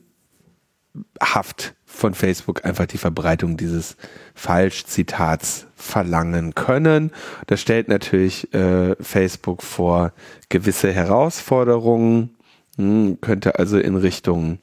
von 1.86 2.14
Facebook 2.14 2.66
einfach 2.66 2.86
die 2.86 2.98
Verbreitung 2.98 3.58
dieses 3.58 3.96
Falschzitats 4.34 5.68
verlangen 5.76 6.56
können. 6.56 7.12
Das 7.48 7.62
stellt 7.62 7.88
natürlich 7.88 8.54
äh, 8.54 8.96
Facebook 9.00 9.64
vor 9.64 10.12
gewisse 10.50 10.92
Herausforderungen, 10.92 12.36
hm, 12.78 13.20
könnte 13.22 13.58
also 13.58 13.78
in 13.80 13.96
Richtung 13.96 14.60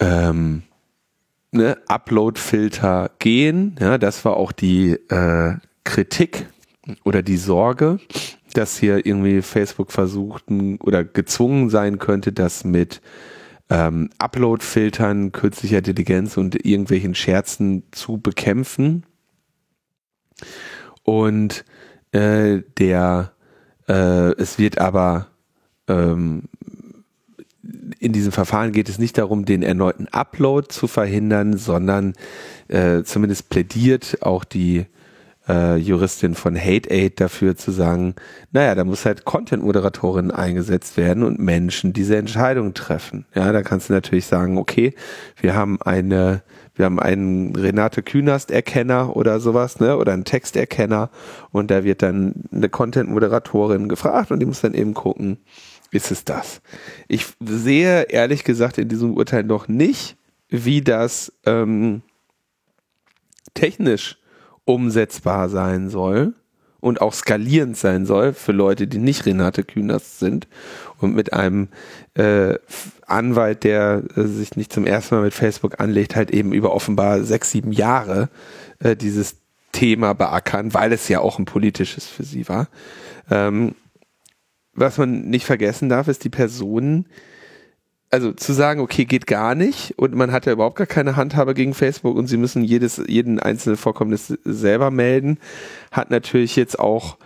ähm, 0.00 0.62
ne, 1.52 1.78
Upload-Filter 1.88 3.10
gehen. 3.18 3.76
Ja, 3.80 3.98
das 3.98 4.24
war 4.24 4.36
auch 4.36 4.52
die 4.52 4.92
äh, 5.08 5.56
Kritik 5.84 6.46
oder 7.04 7.22
die 7.22 7.36
Sorge, 7.36 7.98
dass 8.52 8.78
hier 8.78 9.06
irgendwie 9.06 9.42
Facebook 9.42 9.92
versuchten 9.92 10.76
oder 10.78 11.04
gezwungen 11.04 11.70
sein 11.70 11.98
könnte, 11.98 12.32
das 12.32 12.64
mit 12.64 13.00
ähm, 13.68 14.10
Upload-Filtern, 14.18 15.32
künstlicher 15.32 15.78
Intelligenz 15.78 16.36
und 16.36 16.64
irgendwelchen 16.64 17.14
Scherzen 17.14 17.84
zu 17.92 18.18
bekämpfen. 18.18 19.06
Und 21.04 21.64
äh, 22.12 22.62
der 22.78 23.32
äh, 23.90 24.32
es 24.40 24.58
wird 24.58 24.78
aber 24.78 25.26
ähm, 25.88 26.44
in 28.00 28.12
diesem 28.12 28.32
Verfahren 28.32 28.72
geht 28.72 28.88
es 28.88 28.98
nicht 28.98 29.18
darum, 29.18 29.44
den 29.44 29.62
erneuten 29.62 30.08
Upload 30.08 30.68
zu 30.68 30.88
verhindern, 30.88 31.58
sondern 31.58 32.14
äh, 32.68 33.02
zumindest 33.04 33.50
plädiert 33.50 34.18
auch 34.22 34.42
die 34.42 34.86
äh, 35.46 35.76
Juristin 35.76 36.34
von 36.34 36.56
Hate 36.56 36.90
Aid 36.90 37.20
dafür 37.20 37.56
zu 37.56 37.72
sagen, 37.72 38.14
naja, 38.52 38.74
da 38.74 38.84
muss 38.84 39.04
halt 39.04 39.26
Content-Moderatorin 39.26 40.30
eingesetzt 40.30 40.96
werden 40.96 41.22
und 41.22 41.38
Menschen 41.38 41.92
diese 41.92 42.16
Entscheidung 42.16 42.72
treffen. 42.72 43.26
Ja, 43.34 43.52
da 43.52 43.62
kannst 43.62 43.90
du 43.90 43.92
natürlich 43.92 44.24
sagen, 44.24 44.56
okay, 44.56 44.94
wir 45.38 45.54
haben 45.54 45.80
eine, 45.82 46.42
wir 46.74 46.86
haben 46.86 46.98
einen 46.98 47.54
Renate 47.54 48.02
Künast-Erkenner 48.02 49.14
oder 49.14 49.40
sowas, 49.40 49.78
ne, 49.78 49.98
oder 49.98 50.14
einen 50.14 50.24
Texterkenner 50.24 51.10
und 51.50 51.70
da 51.70 51.84
wird 51.84 52.00
dann 52.00 52.44
eine 52.50 52.70
Content-Moderatorin 52.70 53.90
gefragt 53.90 54.30
und 54.30 54.40
die 54.40 54.46
muss 54.46 54.62
dann 54.62 54.72
eben 54.72 54.94
gucken, 54.94 55.36
ist 55.92 56.10
es 56.10 56.24
das? 56.24 56.60
Ich 57.08 57.26
sehe 57.44 58.02
ehrlich 58.02 58.44
gesagt 58.44 58.78
in 58.78 58.88
diesem 58.88 59.14
Urteil 59.14 59.44
noch 59.44 59.68
nicht, 59.68 60.16
wie 60.48 60.82
das 60.82 61.32
ähm, 61.46 62.02
technisch 63.54 64.18
umsetzbar 64.64 65.48
sein 65.48 65.88
soll 65.88 66.34
und 66.80 67.00
auch 67.00 67.12
skalierend 67.12 67.76
sein 67.76 68.06
soll 68.06 68.32
für 68.32 68.52
Leute, 68.52 68.86
die 68.86 68.98
nicht 68.98 69.26
Renate 69.26 69.64
Künast 69.64 70.18
sind 70.18 70.48
und 70.98 71.14
mit 71.14 71.32
einem 71.32 71.68
äh, 72.14 72.54
Anwalt, 73.06 73.64
der 73.64 74.02
äh, 74.16 74.22
sich 74.22 74.56
nicht 74.56 74.72
zum 74.72 74.86
ersten 74.86 75.16
Mal 75.16 75.24
mit 75.24 75.34
Facebook 75.34 75.80
anlegt, 75.80 76.16
halt 76.16 76.30
eben 76.30 76.52
über 76.52 76.72
offenbar 76.72 77.22
sechs, 77.22 77.50
sieben 77.50 77.72
Jahre 77.72 78.28
äh, 78.78 78.96
dieses 78.96 79.36
Thema 79.72 80.14
beackern, 80.14 80.74
weil 80.74 80.92
es 80.92 81.08
ja 81.08 81.20
auch 81.20 81.38
ein 81.38 81.44
politisches 81.44 82.06
für 82.06 82.24
sie 82.24 82.48
war. 82.48 82.68
Ähm, 83.30 83.74
was 84.72 84.98
man 84.98 85.28
nicht 85.28 85.46
vergessen 85.46 85.88
darf, 85.88 86.08
ist 86.08 86.24
die 86.24 86.30
Personen, 86.30 87.06
also 88.10 88.32
zu 88.32 88.52
sagen, 88.52 88.80
okay, 88.80 89.04
geht 89.04 89.26
gar 89.26 89.54
nicht 89.54 89.96
und 89.96 90.14
man 90.14 90.32
hat 90.32 90.46
ja 90.46 90.52
überhaupt 90.52 90.76
gar 90.76 90.86
keine 90.86 91.16
Handhabe 91.16 91.54
gegen 91.54 91.74
Facebook 91.74 92.16
und 92.16 92.26
sie 92.26 92.36
müssen 92.36 92.64
jedes, 92.64 93.00
jeden 93.06 93.38
einzelnen 93.38 93.76
Vorkommnis 93.76 94.28
selber 94.44 94.90
melden, 94.90 95.38
hat 95.92 96.10
natürlich 96.10 96.56
jetzt 96.56 96.78
auch 96.78 97.18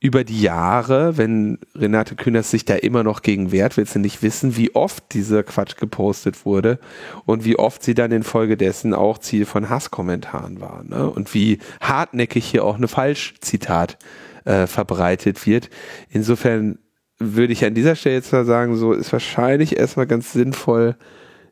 über 0.00 0.22
die 0.22 0.40
Jahre, 0.40 1.16
wenn 1.16 1.58
Renate 1.74 2.14
Künast 2.14 2.52
sich 2.52 2.64
da 2.64 2.76
immer 2.76 3.02
noch 3.02 3.22
gegen 3.22 3.50
wehrt, 3.50 3.76
willst 3.76 3.96
du 3.96 3.98
nicht 3.98 4.22
wissen, 4.22 4.56
wie 4.56 4.76
oft 4.76 5.12
dieser 5.12 5.42
Quatsch 5.42 5.76
gepostet 5.76 6.46
wurde 6.46 6.78
und 7.26 7.44
wie 7.44 7.58
oft 7.58 7.82
sie 7.82 7.94
dann 7.94 8.12
infolgedessen 8.12 8.94
auch 8.94 9.18
Ziel 9.18 9.44
von 9.44 9.68
Hasskommentaren 9.68 10.60
war. 10.60 10.84
Ne? 10.84 11.10
Und 11.10 11.34
wie 11.34 11.58
hartnäckig 11.80 12.44
hier 12.44 12.64
auch 12.64 12.76
eine 12.76 12.86
Falschzitat 12.86 13.98
äh, 14.44 14.68
verbreitet 14.68 15.44
wird. 15.46 15.68
Insofern 16.10 16.78
würde 17.18 17.52
ich 17.52 17.64
an 17.64 17.74
dieser 17.74 17.96
Stelle 17.96 18.16
jetzt 18.16 18.32
mal 18.32 18.44
sagen, 18.44 18.76
so 18.76 18.92
ist 18.92 19.12
wahrscheinlich 19.12 19.76
erstmal 19.76 20.06
ganz 20.06 20.32
sinnvoll, 20.32 20.96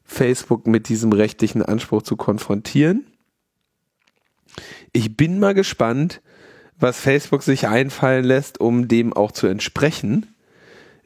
Facebook 0.04 0.66
mit 0.66 0.88
diesem 0.88 1.12
rechtlichen 1.12 1.62
Anspruch 1.62 2.02
zu 2.02 2.16
konfrontieren. 2.16 3.06
Ich 4.92 5.16
bin 5.16 5.40
mal 5.40 5.54
gespannt, 5.54 6.22
was 6.78 7.00
Facebook 7.00 7.42
sich 7.42 7.66
einfallen 7.66 8.24
lässt, 8.24 8.60
um 8.60 8.88
dem 8.88 9.12
auch 9.12 9.32
zu 9.32 9.46
entsprechen. 9.46 10.34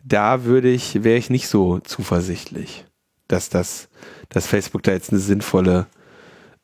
Da 0.05 0.45
würde 0.45 0.69
ich, 0.69 1.03
wäre 1.03 1.19
ich 1.19 1.31
nicht 1.31 1.49
so 1.49 1.81
zuversichtlich, 1.81 2.85
dass 3.29 3.49
das, 3.49 3.89
dass 4.29 4.47
Facebook 4.47 4.83
da 4.83 4.93
jetzt 4.93 5.11
eine 5.11 5.21
sinnvolle 5.21 5.87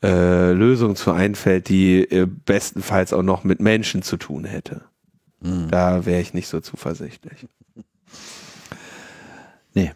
äh, 0.03 0.53
Lösung 0.53 0.97
zu 0.97 1.13
einfällt, 1.13 1.69
die 1.69 2.03
äh, 2.03 2.27
bestenfalls 2.27 3.13
auch 3.13 3.23
noch 3.23 3.45
mit 3.45 3.61
Menschen 3.61 4.03
zu 4.03 4.17
tun 4.17 4.45
hätte. 4.45 4.83
Mhm. 5.41 5.69
Da 5.71 6.07
wäre 6.07 6.21
ich 6.21 6.35
nicht 6.35 6.49
so 6.49 6.61
zuversichtlich. 6.61 7.47
Nee, 9.75 9.93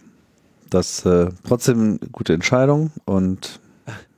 das 0.68 1.04
äh, 1.06 1.30
trotzdem 1.46 1.98
eine 2.00 2.10
gute 2.10 2.34
Entscheidung 2.34 2.92
und 3.04 3.60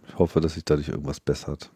ich 0.09 0.19
hoffe, 0.19 0.40
dass 0.40 0.55
sich 0.55 0.65
dadurch 0.65 0.89
irgendwas 0.89 1.20
bessert. 1.20 1.70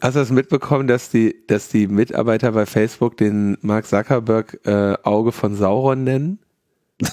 Hast 0.00 0.16
du 0.16 0.20
das 0.20 0.30
mitbekommen, 0.30 0.88
dass 0.88 1.10
die, 1.10 1.44
dass 1.46 1.68
die 1.68 1.86
Mitarbeiter 1.86 2.52
bei 2.52 2.66
Facebook 2.66 3.16
den 3.16 3.56
Mark 3.60 3.86
Zuckerberg 3.86 4.58
äh, 4.64 4.94
Auge 5.02 5.30
von 5.30 5.54
Sauron 5.54 6.02
nennen? 6.02 6.40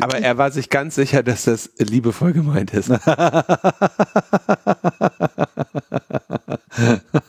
Aber 0.00 0.18
er 0.18 0.38
war 0.38 0.50
sich 0.52 0.70
ganz 0.70 0.94
sicher, 0.94 1.22
dass 1.22 1.44
das 1.44 1.70
liebevoll 1.78 2.32
gemeint 2.32 2.72
ist. 2.72 2.90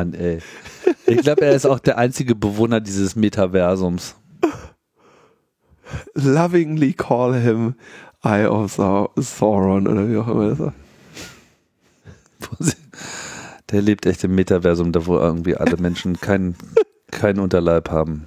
Mann, 0.00 0.14
ey. 0.14 0.38
Ich 1.06 1.18
glaube, 1.18 1.42
er 1.42 1.52
ist 1.52 1.66
auch 1.66 1.78
der 1.78 1.98
einzige 1.98 2.34
Bewohner 2.34 2.80
dieses 2.80 3.16
Metaversums 3.16 4.16
lovingly 6.14 6.92
call 6.92 7.34
him 7.34 7.74
Eye 8.22 8.46
of 8.46 8.72
Sauron 9.16 9.86
oder 9.86 10.08
wie 10.08 10.16
auch 10.16 10.28
immer 10.28 10.48
das 10.50 10.58
war. 10.58 10.74
Der 13.70 13.82
lebt 13.82 14.06
echt 14.06 14.24
im 14.24 14.34
Metaversum, 14.34 14.92
da 14.92 15.06
wo 15.06 15.16
irgendwie 15.16 15.56
alle 15.56 15.76
Menschen 15.76 16.20
keinen 16.20 16.56
kein 17.10 17.38
Unterleib 17.38 17.90
haben. 17.90 18.26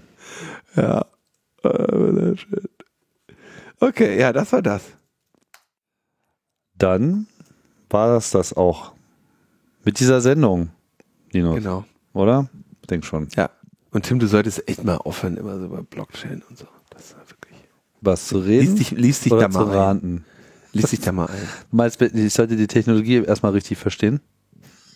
Ja, 0.75 1.05
wunderschön. 1.63 2.69
Okay, 3.79 4.19
ja, 4.19 4.31
das 4.31 4.53
war 4.53 4.61
das. 4.61 4.83
Dann 6.77 7.27
war 7.89 8.13
das 8.13 8.31
das 8.31 8.53
auch 8.53 8.93
mit 9.83 9.99
dieser 9.99 10.21
Sendung, 10.21 10.69
Nino. 11.33 11.55
Genau. 11.55 11.85
Oder? 12.13 12.49
Ich 12.81 12.87
denke 12.87 13.05
schon. 13.05 13.27
Ja. 13.35 13.49
Und 13.91 14.05
Tim, 14.05 14.19
du 14.19 14.27
solltest 14.27 14.67
echt 14.67 14.83
mal 14.83 14.97
aufhören, 14.97 15.37
immer 15.37 15.59
so 15.59 15.65
über 15.65 15.83
Blockchain 15.83 16.41
und 16.49 16.57
so. 16.57 16.65
Das 16.89 17.15
was 18.03 18.27
zu 18.27 18.39
reden? 18.39 18.75
Lies 18.75 18.75
dich, 18.75 18.91
lies 18.91 19.19
dich 19.21 19.31
da 19.31 19.47
mal 19.47 19.63
raten? 19.63 20.15
ein. 20.15 20.25
Lies 20.73 20.89
dich 20.89 20.99
da 20.99 21.11
mal 21.11 21.27
ein. 21.27 21.47
Du 21.71 21.77
meinst, 21.77 22.01
ich 22.01 22.33
sollte 22.33 22.55
die 22.55 22.67
Technologie 22.67 23.23
erstmal 23.23 23.53
richtig 23.53 23.77
verstehen? 23.77 24.19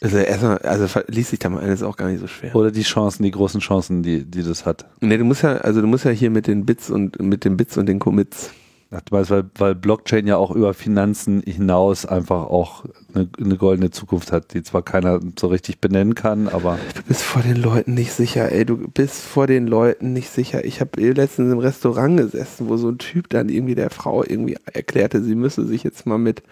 Also 0.01 0.17
erstmal, 0.17 0.57
also 0.59 0.99
lies 1.07 1.31
dich 1.31 1.39
da 1.39 1.49
mal 1.49 1.61
ein, 1.61 1.69
das 1.69 1.81
ist 1.81 1.85
auch 1.87 1.97
gar 1.97 2.09
nicht 2.09 2.19
so 2.19 2.27
schwer. 2.27 2.55
Oder 2.55 2.71
die 2.71 2.83
Chancen, 2.83 3.23
die 3.23 3.31
großen 3.31 3.61
Chancen, 3.61 4.03
die, 4.03 4.25
die 4.25 4.43
das 4.43 4.65
hat. 4.65 4.85
Nee, 4.99 5.17
du 5.17 5.23
musst 5.23 5.41
ja, 5.41 5.57
also 5.57 5.81
du 5.81 5.87
musst 5.87 6.05
ja 6.05 6.11
hier 6.11 6.29
mit 6.29 6.47
den 6.47 6.65
Bits 6.65 6.89
und 6.89 7.19
mit 7.19 7.45
den 7.45 7.57
Bits 7.57 7.77
und 7.77 7.87
den 7.87 7.97
Commits 7.97 8.51
weil, 8.89 9.45
weil 9.55 9.75
Blockchain 9.75 10.27
ja 10.27 10.37
auch 10.37 10.51
über 10.51 10.73
Finanzen 10.73 11.41
hinaus 11.41 12.05
einfach 12.05 12.45
auch 12.45 12.85
eine, 13.13 13.29
eine, 13.37 13.57
goldene 13.57 13.91
Zukunft 13.91 14.31
hat, 14.31 14.53
die 14.53 14.63
zwar 14.63 14.81
keiner 14.81 15.19
so 15.37 15.47
richtig 15.47 15.81
benennen 15.81 16.15
kann, 16.15 16.47
aber. 16.47 16.79
Du 16.95 17.03
bist 17.03 17.21
vor 17.21 17.41
den 17.41 17.57
Leuten 17.57 17.95
nicht 17.95 18.13
sicher, 18.13 18.49
ey. 18.51 18.65
Du 18.65 18.77
bist 18.77 19.21
vor 19.23 19.45
den 19.45 19.67
Leuten 19.67 20.13
nicht 20.13 20.29
sicher. 20.29 20.63
Ich 20.63 20.79
habe 20.79 21.01
letztens 21.01 21.51
im 21.51 21.59
Restaurant 21.59 22.17
gesessen, 22.17 22.69
wo 22.69 22.77
so 22.77 22.89
ein 22.89 22.97
Typ 22.97 23.29
dann 23.29 23.49
irgendwie 23.49 23.75
der 23.75 23.89
Frau 23.89 24.23
irgendwie 24.23 24.57
erklärte, 24.71 25.21
sie 25.21 25.35
müsse 25.35 25.65
sich 25.65 25.83
jetzt 25.83 26.05
mal 26.05 26.17
mit, 26.17 26.43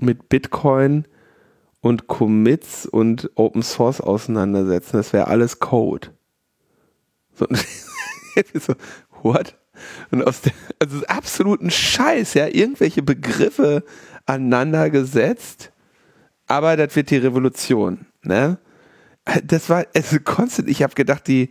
mit 0.00 0.30
Bitcoin 0.30 1.04
und 1.82 2.06
Commits 2.06 2.86
und 2.86 3.30
Open 3.34 3.62
Source 3.62 4.00
auseinandersetzen. 4.00 4.96
Das 4.96 5.12
wäre 5.12 5.26
alles 5.26 5.58
Code. 5.58 6.08
So, 7.34 7.46
so 8.54 8.74
what? 9.22 9.59
Und 10.10 10.26
aus 10.26 10.42
der, 10.42 10.52
also 10.78 11.04
absoluten 11.06 11.70
Scheiß, 11.70 12.34
ja, 12.34 12.46
irgendwelche 12.46 13.02
Begriffe 13.02 13.84
aneinander 14.26 14.90
gesetzt, 14.90 15.72
aber 16.46 16.76
das 16.76 16.96
wird 16.96 17.10
die 17.10 17.16
Revolution, 17.16 18.06
ne? 18.22 18.58
Das 19.44 19.68
war, 19.68 19.86
also 19.94 20.18
konstant, 20.18 20.68
ich 20.68 20.82
habe 20.82 20.94
gedacht, 20.94 21.28
die, 21.28 21.50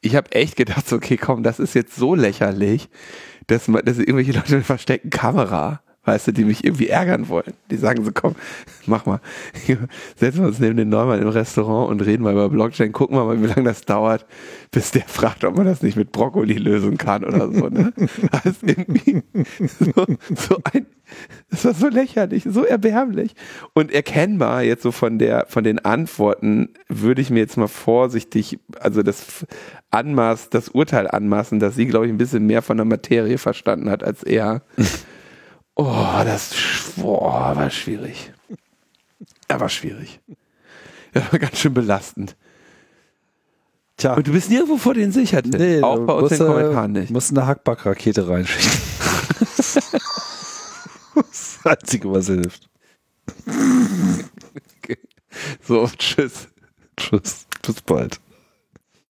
ich 0.00 0.16
habe 0.16 0.32
echt 0.32 0.56
gedacht, 0.56 0.88
so, 0.88 0.96
okay, 0.96 1.16
komm, 1.16 1.42
das 1.42 1.58
ist 1.58 1.74
jetzt 1.74 1.94
so 1.94 2.14
lächerlich, 2.14 2.88
dass 3.46 3.68
man, 3.68 3.84
dass 3.84 3.98
irgendwelche 3.98 4.32
Leute 4.32 4.56
mit 4.56 4.66
versteckten 4.66 5.10
Kamera 5.10 5.82
weißt 6.04 6.28
du, 6.28 6.32
die 6.32 6.44
mich 6.44 6.64
irgendwie 6.64 6.88
ärgern 6.88 7.28
wollen. 7.28 7.52
Die 7.70 7.76
sagen 7.76 8.04
so, 8.04 8.10
komm, 8.12 8.34
mach 8.86 9.06
mal, 9.06 9.20
setzen 10.16 10.40
wir 10.40 10.48
uns 10.48 10.58
neben 10.58 10.76
den 10.76 10.88
Neumann 10.88 11.20
im 11.20 11.28
Restaurant 11.28 11.90
und 11.90 12.00
reden 12.00 12.22
mal 12.22 12.32
über 12.32 12.48
Blockchain, 12.48 12.92
gucken 12.92 13.16
wir 13.16 13.24
mal, 13.24 13.42
wie 13.42 13.46
lange 13.46 13.64
das 13.64 13.82
dauert, 13.82 14.26
bis 14.70 14.92
der 14.92 15.02
fragt, 15.02 15.44
ob 15.44 15.56
man 15.56 15.66
das 15.66 15.82
nicht 15.82 15.96
mit 15.96 16.12
Brokkoli 16.12 16.54
lösen 16.54 16.96
kann 16.96 17.24
oder 17.24 17.52
so. 17.52 17.68
Ne? 17.68 17.92
Das 18.30 18.44
ist 18.46 18.62
irgendwie 18.62 19.22
so, 19.78 20.06
so 20.34 20.58
ein, 20.72 20.86
das 21.50 21.64
war 21.64 21.74
so 21.74 21.88
lächerlich, 21.88 22.44
so 22.48 22.64
erbärmlich. 22.64 23.34
Und 23.74 23.92
erkennbar 23.92 24.62
jetzt 24.62 24.82
so 24.82 24.92
von 24.92 25.18
der, 25.18 25.46
von 25.48 25.64
den 25.64 25.78
Antworten 25.80 26.70
würde 26.88 27.20
ich 27.20 27.30
mir 27.30 27.40
jetzt 27.40 27.56
mal 27.56 27.68
vorsichtig, 27.68 28.58
also 28.78 29.02
das 29.02 29.46
Anmaß, 29.90 30.50
das 30.50 30.68
Urteil 30.68 31.08
anmaßen, 31.08 31.58
dass 31.58 31.74
sie, 31.74 31.86
glaube 31.86 32.06
ich, 32.06 32.12
ein 32.12 32.18
bisschen 32.18 32.46
mehr 32.46 32.62
von 32.62 32.76
der 32.76 32.86
Materie 32.86 33.38
verstanden 33.38 33.90
hat 33.90 34.02
als 34.02 34.22
er. 34.22 34.62
Oh, 35.82 36.24
das 36.26 36.50
boah, 36.96 37.56
war 37.56 37.70
schwierig. 37.70 38.34
Er 39.48 39.60
war 39.60 39.70
schwierig. 39.70 40.20
Er 41.14 41.32
war 41.32 41.38
ganz 41.38 41.58
schön 41.58 41.72
belastend. 41.72 42.36
Tja. 43.96 44.12
Und 44.12 44.26
du 44.26 44.32
bist 44.32 44.50
nirgendwo 44.50 44.76
vor 44.76 44.92
den 44.92 45.10
sicher. 45.10 45.40
Nee, 45.42 45.80
auch 45.82 46.04
bei 46.04 46.12
uns 46.12 46.32
in 46.32 46.38
den 46.38 46.46
Kommentaren 46.48 46.92
nicht. 46.92 47.08
Du 47.08 47.14
musst 47.14 47.30
eine 47.30 47.46
Hackback-Rakete 47.46 48.28
reinschicken. 48.28 48.70
das 51.14 51.60
Einzige, 51.64 52.12
was 52.12 52.26
hilft. 52.26 52.68
So, 55.62 55.88
tschüss. 55.96 56.48
Tschüss. 56.98 57.46
Bis 57.62 57.80
bald. 57.80 58.20